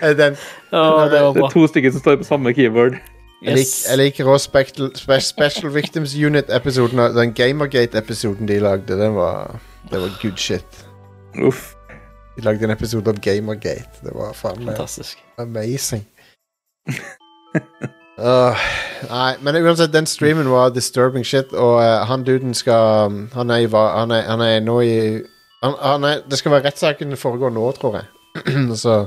Eh, 0.00 0.14
den, 0.16 0.36
Å, 0.72 0.84
det 1.12 1.20
Det 1.36 1.42
er 1.44 1.52
to 1.52 1.66
stykker 1.68 1.92
som 1.92 2.00
står 2.04 2.20
på 2.22 2.28
samme 2.28 2.54
keyboard. 2.56 2.96
jeg, 3.44 3.66
jeg 3.66 3.98
liker 4.00 4.28
også 4.28 4.48
special, 4.48 4.94
Special 5.20 5.74
Victims 5.74 6.14
Unit-episoden. 6.16 7.02
Den 7.16 7.34
Gamergate-episoden 7.36 8.48
de 8.48 8.58
lagde. 8.64 8.96
Den 9.00 9.14
var, 9.16 9.60
det 9.92 10.00
var 10.00 10.16
good 10.22 10.40
shit. 10.40 10.84
Uff. 11.36 11.74
De 12.36 12.42
lagde 12.44 12.64
en 12.64 12.70
episode 12.70 13.10
om 13.10 13.16
Gamergate. 13.20 14.00
Det 14.04 14.12
var 14.14 14.32
faen 14.38 14.58
meg 14.64 14.74
Fantastisk. 14.76 15.18
amazing. 15.38 16.06
Uh, 18.20 18.52
nei, 19.08 19.30
men 19.40 19.56
uansett, 19.64 19.92
den 19.94 20.04
streamen 20.06 20.50
var 20.52 20.68
disturbing 20.76 21.24
shit, 21.24 21.54
og 21.56 21.78
uh, 21.80 22.02
han 22.04 22.20
duden 22.26 22.52
skal 22.54 23.14
Han 23.32 23.50
er, 23.50 23.62
i, 23.64 23.68
han 23.72 24.10
er, 24.12 24.26
han 24.28 24.42
er 24.44 24.58
nå 24.60 24.74
i 24.84 24.90
han, 25.62 25.74
han 25.80 26.04
er, 26.04 26.20
Det 26.28 26.36
skal 26.38 26.52
være 26.52 26.66
rettssaken 26.68 27.16
foregår 27.16 27.50
nå, 27.56 27.64
tror 27.78 27.96
jeg. 27.96 28.10
så 28.82 28.98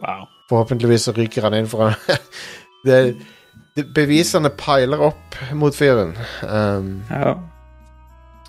Wow. 0.00 0.24
forhåpentligvis 0.48 1.04
så 1.04 1.12
ryker 1.12 1.44
han 1.44 1.54
inn, 1.54 1.68
for 1.68 1.84
han 1.84 2.16
det, 2.88 2.96
det, 3.76 3.84
Bevisene 3.94 4.48
piler 4.56 5.04
opp 5.04 5.36
mot 5.52 5.76
fyren. 5.76 6.16
Um, 6.42 7.02
Ja. 7.10 7.34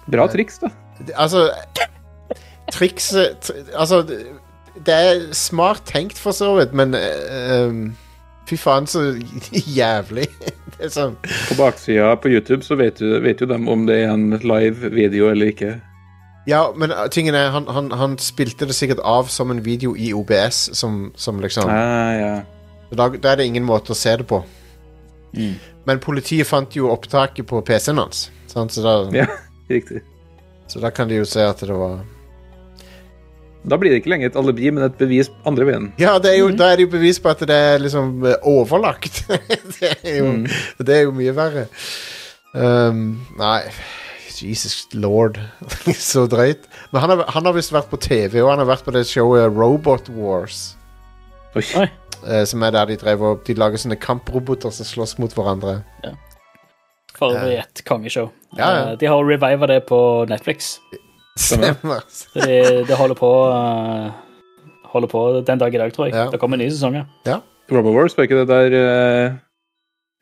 Bra 0.07 0.27
triks, 0.31 0.57
da. 0.63 0.71
det- 1.03 1.13
altså 1.19 1.49
Trikset 2.73 3.45
tr 3.45 3.59
Altså, 3.77 4.01
det, 4.03 4.93
er 4.93 5.27
smart 5.37 5.83
tenkt, 5.85 6.17
for 6.17 6.35
så 6.35 6.55
vidt, 6.57 6.73
men 6.73 6.95
eh, 6.97 7.67
um, 7.67 7.95
Fy 8.49 8.57
faen, 8.59 8.87
så 8.89 9.13
jævlig. 9.79 10.27
det 10.75 10.89
er 10.89 10.91
sånn 10.91 11.15
På 11.23 11.57
baksida 11.61 12.15
på 12.19 12.31
YouTube 12.33 12.65
så 12.65 12.75
vet, 12.79 12.99
du, 12.99 13.19
vet 13.23 13.41
jo 13.41 13.47
dem 13.49 13.69
om 13.71 13.85
det 13.87 14.01
er 14.03 14.13
en 14.13 14.33
live 14.41 14.91
video 14.91 15.29
eller 15.31 15.53
ikke. 15.53 15.75
Ja, 16.49 16.65
men 16.75 16.91
uh, 16.91 17.05
tingen 17.07 17.37
er, 17.39 17.53
han, 17.53 17.69
han, 17.71 17.91
han 17.95 18.17
spilte 18.19 18.67
det 18.67 18.75
sikkert 18.75 18.99
av 19.07 19.29
som 19.31 19.53
en 19.53 19.63
video 19.63 19.95
i 19.95 20.11
OBS, 20.13 20.65
som, 20.75 21.13
som 21.15 21.39
liksom 21.39 21.69
Ah, 21.71 22.11
ja. 22.17 22.33
Så 22.89 22.99
Da, 22.99 23.07
da 23.15 23.31
er 23.31 23.39
det 23.39 23.47
ingen 23.47 23.63
måte 23.65 23.93
å 23.93 23.97
se 23.97 24.11
det 24.19 24.27
på. 24.27 24.43
Mm. 25.33 25.55
Men 25.87 26.01
politiet 26.03 26.47
fant 26.47 26.75
jo 26.75 26.91
opptaket 26.91 27.47
på 27.47 27.61
PC-en 27.65 28.01
hans, 28.03 28.27
sant? 28.51 28.75
Så, 28.75 28.83
da, 28.83 28.97
ja. 29.15 29.29
Riktig. 29.71 30.03
så 30.67 30.83
da 30.83 30.91
kan 30.91 31.07
de 31.07 31.21
jo 31.21 31.25
se 31.27 31.41
at 31.47 31.63
det 31.63 31.73
var 31.73 32.03
Da 33.63 33.77
blir 33.79 33.93
det 33.93 34.01
ikke 34.01 34.09
lenger 34.11 34.27
et 34.31 34.35
alibi, 34.35 34.69
men 34.75 34.83
et 34.83 34.97
bevis 34.99 35.29
andre 35.47 35.65
veien. 35.69 35.85
Ja, 36.01 36.17
det 36.19 36.33
er 36.33 36.39
jo, 36.41 36.49
da 36.59 36.71
er 36.73 36.75
det 36.81 36.87
jo 36.89 36.91
bevis 36.97 37.19
på 37.23 37.29
at 37.31 37.39
det 37.47 37.55
er 37.55 37.77
liksom 37.79 38.25
eh, 38.27 38.35
overlagt. 38.49 39.21
det, 39.79 39.91
er 40.03 40.17
jo, 40.19 40.25
Mm. 40.33 40.47
det 40.83 40.95
er 40.97 41.03
jo 41.05 41.13
mye 41.15 41.35
verre. 41.37 41.63
Um, 42.53 43.03
nei, 43.39 43.61
Jesus 44.43 44.87
lord. 44.93 45.39
Så 45.95 46.25
drøyt. 46.27 46.67
Men 46.91 47.01
han 47.05 47.13
har, 47.15 47.23
han 47.37 47.45
har 47.47 47.55
visst 47.55 47.71
vært 47.73 47.87
på 47.93 47.97
TV, 48.03 48.41
og 48.43 48.51
han 48.51 48.59
har 48.65 48.67
vært 48.73 48.83
på 48.85 48.91
det 48.95 49.05
showet 49.07 49.47
Robot 49.55 50.09
Wars. 50.17 50.73
Oi. 51.55 51.63
Oi. 51.79 51.87
eh, 52.27 52.43
som 52.49 52.63
er 52.67 52.71
der 52.75 52.91
de 52.91 52.95
drev 52.99 53.21
og 53.29 53.43
De 53.47 53.53
lager 53.55 53.77
sånne 53.79 53.95
kamproboter 54.01 54.73
som 54.73 54.85
slåss 54.89 55.15
mot 55.23 55.31
hverandre. 55.37 55.79
For 57.15 57.31
øvrig 57.37 57.59
et 57.61 57.83
kongeshow. 57.87 58.31
Ja, 58.57 58.67
ja. 58.73 58.83
Uh, 58.91 58.97
De 58.99 59.05
har 59.07 59.23
reviva 59.23 59.67
det 59.69 59.83
på 59.87 59.99
Netflix. 60.29 60.75
Stemmer. 61.39 62.03
Så 62.13 62.43
det, 62.45 62.59
det 62.87 62.97
holder 62.99 63.17
på 63.17 63.29
uh, 63.49 64.11
Holder 64.93 65.09
på 65.09 65.21
den 65.47 65.57
dag 65.61 65.73
i 65.73 65.79
dag, 65.81 65.93
tror 65.95 66.05
jeg. 66.09 66.13
Ja. 66.13 66.27
Det 66.29 66.37
kommer 66.41 66.59
en 66.59 66.65
ny 66.65 66.69
sesong, 66.69 66.99
ja. 67.25 67.39
Robowars, 67.73 68.13
var 68.17 68.27
ikke 68.27 68.43
det 68.43 68.49
der 68.51 68.75
uh, 68.77 69.37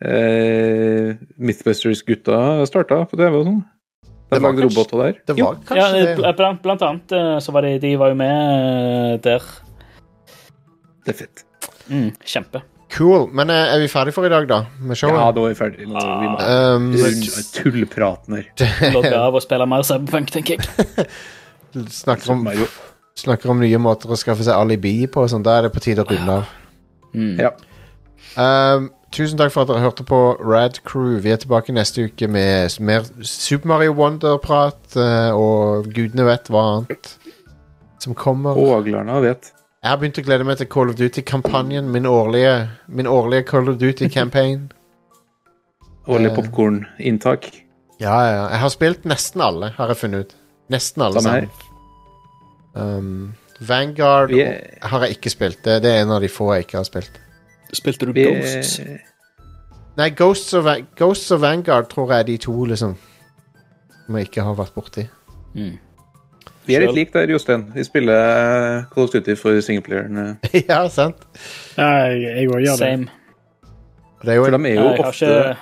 uh, 0.07 1.15
Mythbusters-gutta 1.41 2.38
starta 2.69 3.01
på 3.11 3.19
TV 3.19 3.35
og 3.41 3.47
sånn? 3.49 3.61
De 4.31 4.38
Det 4.38 4.43
var 4.45 4.53
lagde 4.53 4.63
roboter 4.69 5.01
der. 5.01 5.17
Det 5.27 5.35
var 5.35 5.41
ja, 5.43 5.63
kanskje 5.67 6.03
det. 6.05 6.13
bl- 6.21 6.35
blant, 6.39 6.61
blant 6.63 6.83
annet 6.88 7.11
eh, 7.17 7.33
så 7.43 7.51
var 7.51 7.65
de, 7.67 7.73
de 7.83 7.89
var 7.99 8.13
jo 8.13 8.15
med 8.21 8.38
eh, 8.38 9.17
der. 9.25 9.47
Det 11.03 11.11
er 11.11 11.17
fett. 11.25 11.41
Mm, 11.91 12.13
kjempe. 12.23 12.61
Cool. 12.91 13.30
Men 13.31 13.49
eh, 13.53 13.73
er 13.76 13.80
vi 13.80 13.88
ferdige 13.91 14.15
for 14.15 14.27
i 14.27 14.31
dag, 14.31 14.47
da? 14.49 14.61
Med 14.84 14.99
showet? 14.99 15.15
Ja, 15.15 15.31
da 15.35 15.43
er 15.47 15.53
vi 15.53 15.57
ferdige. 15.59 15.88
Nå, 15.88 16.05
vi 16.22 16.30
må 16.31 16.38
Um, 16.51 16.88
tullpraten 17.55 18.39
her. 18.39 18.49
Logge 18.95 19.13
av 19.15 19.38
og 19.38 19.43
spille 19.43 19.68
mer 19.69 19.85
Cyberpunk, 19.88 20.31
tenker 20.34 20.59
jeg. 20.59 21.05
snakker, 22.01 22.34
om, 22.35 22.47
snakker 23.19 23.53
om 23.53 23.61
nye 23.63 23.80
måter 23.80 24.11
å 24.11 24.19
skaffe 24.19 24.43
seg 24.47 24.57
alibi 24.57 24.95
på. 25.07 25.23
og 25.23 25.31
Sånn. 25.31 25.45
Da 25.45 25.59
er 25.59 25.68
det 25.69 25.76
på 25.76 25.84
tide 25.84 26.03
å 26.03 26.09
runde 26.09 26.41
av. 26.41 26.57
Mm. 27.15 27.38
Ja. 27.39 27.53
Um, 28.35 28.89
tusen 29.15 29.39
takk 29.39 29.53
for 29.55 29.63
at 29.63 29.72
dere 29.72 29.84
hørte 29.85 30.03
på 30.07 30.19
Rad 30.43 30.81
Crew. 30.88 31.15
Vi 31.23 31.31
er 31.31 31.39
tilbake 31.39 31.76
neste 31.76 32.09
uke 32.09 32.27
med 32.31 32.76
mer 32.84 33.07
Super 33.27 33.72
Mario 33.72 33.95
Wonder-prat 33.97 34.99
eh, 34.99 35.31
og 35.35 35.89
gudene 35.95 36.27
vet 36.27 36.51
hva 36.51 36.68
annet 36.76 37.15
som 38.03 38.15
kommer. 38.18 38.59
Åglerne 38.59 39.19
vet. 39.23 39.51
Jeg 39.82 39.90
har 39.90 39.98
begynt 39.98 40.20
å 40.22 40.24
glede 40.26 40.45
meg 40.45 40.60
til 40.60 40.68
Call 40.70 40.91
of 40.91 40.95
Duty-kampanjen. 40.99 41.88
Min 41.90 42.06
min 42.88 43.08
årlige 43.08 43.44
Call 43.49 43.70
of 43.70 43.80
Duty-campaign. 43.82 44.68
Årlig 46.08 46.30
Eh. 46.32 46.36
popkorninntak. 46.36 47.48
Ja, 47.99 48.14
ja, 48.26 48.32
ja. 48.36 48.48
Jeg 48.49 48.60
har 48.60 48.70
spilt 48.70 49.03
nesten 49.06 49.41
alle, 49.41 49.72
har 49.78 49.88
jeg 49.88 49.98
funnet 49.98 50.20
ut. 50.26 50.36
Nesten 50.70 51.02
alle 51.06 51.22
sammen. 51.22 51.49
Um, 52.76 53.34
Vanguard 53.60 54.30
Vi 54.30 54.41
er- 54.41 54.78
har 54.82 54.99
jeg 55.06 55.18
ikke 55.18 55.30
spilt. 55.30 55.64
Det, 55.64 55.82
det 55.84 55.91
er 55.91 56.02
en 56.03 56.12
av 56.12 56.22
de 56.22 56.28
få 56.30 56.53
jeg 56.53 56.66
ikke 56.68 56.78
har 56.78 56.84
spilt. 56.88 57.20
Spilte 57.74 58.06
du 58.06 58.12
Vi, 58.14 58.24
Ghosts? 58.24 58.80
Nei, 59.98 60.10
Ghosts 60.10 60.53
og, 60.53 60.70
Ghosts 60.98 61.32
og 61.32 61.41
Vanguard 61.41 61.90
tror 61.90 62.10
jeg 62.12 62.20
er 62.20 62.24
de 62.24 62.38
to, 62.38 62.56
liksom. 62.66 62.95
Som 64.06 64.16
jeg 64.18 64.30
ikke 64.30 64.44
har 64.44 64.56
vært 64.56 64.74
borti. 64.74 65.08
Mm. 65.56 65.78
Vi 66.67 66.75
er 66.77 66.85
litt 66.85 66.95
like 66.97 67.15
der, 67.15 67.31
Jostein. 67.31 67.65
Vi 67.75 67.83
spiller 67.88 68.85
Call 68.93 69.07
of 69.07 69.11
Duty 69.13 69.35
for 69.39 69.57
singleplayeren. 69.65 70.38
ja, 70.69 70.83
sant? 70.93 71.25
Nei, 71.77 71.89
jeg 72.21 72.38
jeg 72.38 72.51
òg 72.51 72.63
gjør 72.67 72.77
det. 72.77 72.91
Same. 72.91 73.11
Det 74.21 74.33
er 74.33 74.38
jo 74.38 74.45
For 74.45 74.57
de 74.57 74.69
er 74.69 74.75
jo 74.75 74.81
Jeg 74.81 74.97
har 74.97 75.07
ofte 75.07 75.25
ikke, 75.25 75.55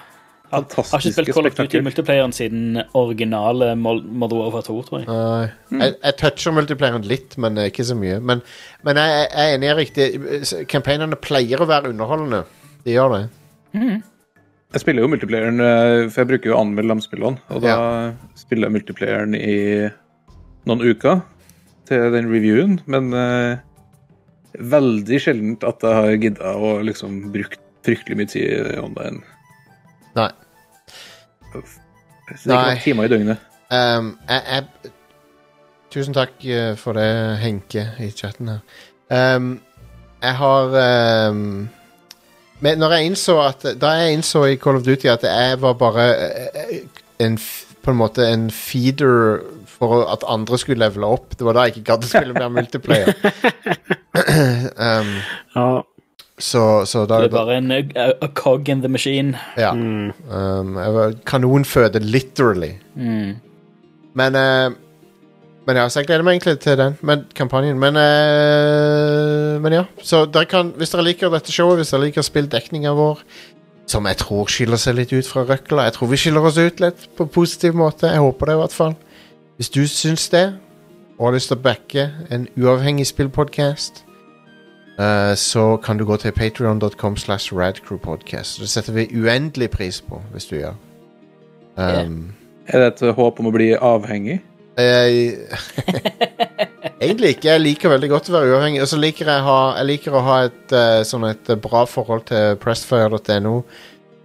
har, 0.49 0.63
har 0.75 0.99
ikke 0.99 1.13
spilt 1.13 1.33
Call 1.37 1.47
of 1.47 1.55
Duty 1.55 1.81
multiplayeren 1.85 2.35
siden 2.35 2.81
originale 2.97 3.71
Modern 3.79 4.41
Warfare 4.41 4.65
2, 4.67 4.77
tror 4.89 4.99
jeg. 4.99 5.07
Nei. 5.07 5.85
jeg, 5.85 5.95
jeg 6.03 6.17
toucher 6.19 6.55
multiplayeren 6.57 7.07
litt, 7.07 7.37
men 7.39 7.57
eh, 7.57 7.69
ikke 7.71 7.87
så 7.87 7.95
mye. 7.95 8.19
Men, 8.19 8.43
men 8.87 8.99
jeg, 8.99 9.25
jeg 9.29 9.45
er 9.45 9.57
enig 9.57 9.71
i 9.71 9.77
riktig. 9.79 10.09
Campaignene 10.71 11.19
pleier 11.21 11.63
å 11.63 11.69
være 11.69 11.93
underholdende. 11.93 12.43
De 12.83 12.95
gjør 12.97 13.15
det. 13.15 13.23
Jeg 14.69 14.83
spiller 14.83 15.05
jo 15.05 15.09
multiplayeren, 15.09 15.63
eh, 15.63 16.03
for 16.09 16.21
jeg 16.23 16.31
bruker 16.33 16.51
jo 16.51 16.57
å 16.57 16.61
anmelde 16.65 16.99
de 16.99 17.07
spillene. 17.07 17.41
Og 17.55 17.63
da 17.63 17.77
spiller 18.37 18.67
jeg 18.67 18.75
multiplayeren 18.75 19.37
i 19.37 19.57
noen 20.67 20.83
uker 20.83 21.21
til 21.89 22.11
den 22.13 22.29
reviewen, 22.29 22.77
men 22.89 23.13
eh, 23.15 23.61
veldig 24.59 25.19
sjeldent 25.21 25.65
at 25.67 25.83
jeg 25.85 25.97
har 25.99 26.21
gidda 26.23 26.53
å 26.57 26.77
liksom 26.85 27.29
brukt 27.33 27.61
fryktelig 27.85 28.19
mye 28.19 28.29
tid 28.29 28.71
online. 28.81 29.21
Nei. 30.17 30.29
Så 31.53 32.49
det 32.49 32.55
er 32.55 32.59
ikke 32.59 32.65
noen 32.65 32.83
timer 32.83 33.07
i 33.07 33.13
døgnet. 33.13 33.47
Um, 33.69 34.13
jeg, 34.27 34.43
jeg, 34.49 34.93
tusen 35.93 36.17
takk 36.17 36.45
eh, 36.45 36.75
for 36.77 36.97
det, 36.97 37.09
Henke, 37.41 37.87
i 38.01 38.11
chatten 38.13 38.53
her. 38.53 38.61
Um, 39.09 39.59
jeg 40.19 40.35
har 40.35 40.73
um, 41.31 41.69
men 42.59 42.79
når 42.79 42.95
jeg 42.95 43.05
innså 43.09 43.37
at 43.41 43.63
Da 43.79 43.93
jeg 43.95 44.17
innså 44.17 44.43
i 44.49 44.57
Call 44.59 44.79
of 44.79 44.83
Duty 44.83 45.07
at 45.07 45.23
jeg 45.23 45.61
var 45.61 45.77
bare 45.79 46.07
eh, 46.27 46.81
en, 47.23 47.37
på 47.83 47.91
en 47.91 47.97
måte 47.97 48.27
en 48.27 48.49
feeder 48.51 49.39
for 49.79 50.03
at 50.11 50.25
andre 50.27 50.57
skulle 50.59 50.83
levele 50.83 51.07
opp. 51.07 51.37
Det 51.39 51.45
var 51.47 51.55
da 51.57 51.67
jeg 51.67 51.77
ikke 51.77 51.87
gadd 51.93 52.03
å 52.03 52.09
spille 52.11 52.35
mer 52.35 52.51
multiplayer. 52.51 53.15
um, 54.89 55.13
Ja. 55.55 55.69
så, 56.39 56.63
så 56.85 57.05
da, 57.07 57.21
Det 57.23 57.29
er 57.29 57.35
bare 57.37 57.57
en 57.59 57.71
a, 57.71 57.79
a 58.21 58.27
cog 58.35 58.69
in 58.69 58.81
the 58.81 58.91
machine. 58.91 59.37
ja. 59.57 59.71
Mm. 59.73 60.11
Um, 60.29 60.75
jeg 60.77 60.93
var 60.97 61.15
kanonføde, 61.25 61.99
literally. 62.03 62.73
Mm. 62.95 63.35
Men 64.19 64.35
uh, 64.35 64.71
Men 65.67 65.77
ja, 65.77 65.83
så 65.89 65.99
jeg 66.01 66.07
gleder 66.09 66.23
meg 66.25 66.39
egentlig 66.39 66.59
til 66.63 66.77
den 66.79 66.95
men, 67.05 67.25
kampanjen. 67.37 67.77
Men 67.77 67.95
eh, 67.99 69.59
Men 69.61 69.75
ja. 69.75 69.83
Så 70.01 70.23
dere 70.25 70.47
kan, 70.49 70.71
hvis 70.79 70.89
dere 70.89 71.03
liker 71.05 71.29
dette 71.29 71.53
showet, 71.53 71.77
hvis 71.83 71.91
dere 71.93 72.07
liker 72.07 72.25
spilldekninga 72.25 72.93
vår, 72.97 73.21
som 73.89 74.05
jeg 74.09 74.17
tror 74.21 74.49
skiller 74.49 74.77
seg 74.81 74.97
litt 74.99 75.13
ut 75.13 75.25
fra 75.25 75.41
røkla 75.49 75.87
Jeg 75.87 75.95
tror 75.95 76.09
vi 76.11 76.17
skiller 76.21 76.45
oss 76.45 76.57
ut 76.61 76.81
litt 76.83 77.05
på 77.17 77.25
positiv 77.33 77.77
måte. 77.77 78.09
Jeg 78.09 78.21
håper 78.21 78.49
det, 78.49 78.55
i 78.57 78.59
hvert 78.63 78.75
fall. 78.75 78.95
Hvis 79.59 79.69
du 79.69 79.81
syns 79.91 80.29
det, 80.31 80.55
og 81.19 81.25
har 81.27 81.35
lyst 81.35 81.51
til 81.51 81.59
å 81.59 81.63
backe 81.63 82.05
en 82.31 82.45
uavhengig 82.55 83.09
spillpodkast, 83.09 84.05
uh, 84.95 85.35
så 85.35 85.75
kan 85.83 85.99
du 85.99 86.05
gå 86.07 86.15
til 86.17 86.31
patreon.com 86.31 87.17
slash 87.19 87.51
radcrewpodcast. 87.51 88.61
Det 88.63 88.69
setter 88.71 88.95
vi 88.95 89.09
uendelig 89.11 89.69
pris 89.73 89.99
på, 90.01 90.21
hvis 90.31 90.47
du 90.47 90.55
gjør. 90.61 90.77
Um, 91.75 92.31
Er 92.67 92.79
det 92.79 92.87
et 92.93 93.15
håp 93.15 93.39
om 93.39 93.51
å 93.51 93.51
bli 93.51 93.73
avhengig? 93.75 94.39
jeg, 94.79 95.37
egentlig 97.03 97.33
ikke. 97.35 97.49
Jeg 97.51 97.61
liker 97.61 97.93
veldig 97.93 98.09
godt 98.11 98.29
å 98.29 98.37
være 98.37 98.53
uavhengig. 98.53 98.81
Og 98.83 98.91
så 98.91 98.99
liker 99.01 99.27
jeg, 99.27 99.45
ha, 99.49 99.59
jeg 99.79 99.89
liker 99.89 100.15
å 100.15 100.23
ha 100.25 100.39
et, 100.47 100.63
eh, 100.71 101.01
sånn 101.07 101.27
et 101.29 101.51
eh, 101.51 101.59
bra 101.59 101.83
forhold 101.89 102.29
til 102.31 102.55
pressfire.no, 102.63 103.55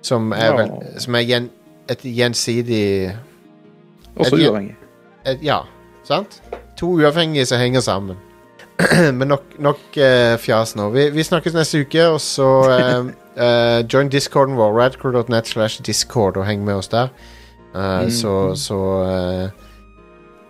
som 0.04 0.32
er, 0.36 0.56
vel, 0.60 0.72
som 1.02 1.18
er 1.18 1.26
gjen, 1.26 1.50
et 1.90 2.06
gjensidig 2.06 2.86
Også 4.14 4.36
et, 4.36 4.46
uavhengig. 4.46 4.78
Et, 5.26 5.42
Ja, 5.42 5.62
sant? 6.04 6.40
To 6.78 6.94
uavhengige 6.98 7.46
som 7.46 7.58
henger 7.58 7.80
sammen. 7.80 8.16
Men 9.18 9.28
nok, 9.28 9.44
nok 9.58 9.96
eh, 9.96 10.34
fjas 10.38 10.74
nå. 10.76 10.88
Vi, 10.94 11.08
vi 11.14 11.22
snakkes 11.22 11.54
neste 11.54 11.84
uke, 11.84 12.08
og 12.16 12.20
så 12.20 12.48
eh, 12.74 13.12
eh, 13.36 13.80
join 13.92 14.10
discorden 14.10 14.56
vår, 14.58 14.74
radcrew.net 14.80 15.48
slash 15.48 15.82
discord, 15.86 16.36
og 16.36 16.46
heng 16.46 16.64
med 16.64 16.74
oss 16.82 16.88
der. 16.88 17.08
Mm. 17.74 18.10
Så, 18.10 18.54
så 18.54 18.76
eh, 19.02 19.48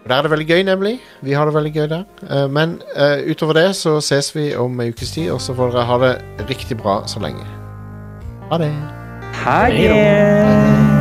Der 0.09 0.15
er 0.15 0.23
det 0.23 0.31
veldig 0.31 0.47
gøy, 0.47 0.63
nemlig. 0.63 0.99
Vi 1.23 1.33
har 1.33 1.45
det 1.49 1.55
veldig 1.55 1.73
gøy 1.73 1.87
der. 1.89 2.05
Eh, 2.31 2.51
men 2.51 2.81
eh, 2.97 3.31
utover 3.31 3.53
det 3.53 3.77
så 3.77 3.97
ses 4.01 4.35
vi 4.37 4.51
om 4.57 4.81
ei 4.81 4.91
ukes 4.93 5.17
tid, 5.17 5.31
og 5.33 5.41
så 5.41 5.57
får 5.57 5.73
dere 5.73 5.87
ha 5.89 6.01
det 6.05 6.49
riktig 6.51 6.77
bra 6.81 7.03
så 7.09 7.25
lenge. 7.25 7.47
Ha 8.51 8.61
det. 8.61 8.75
Ha 9.45 9.63
det. 9.73 10.94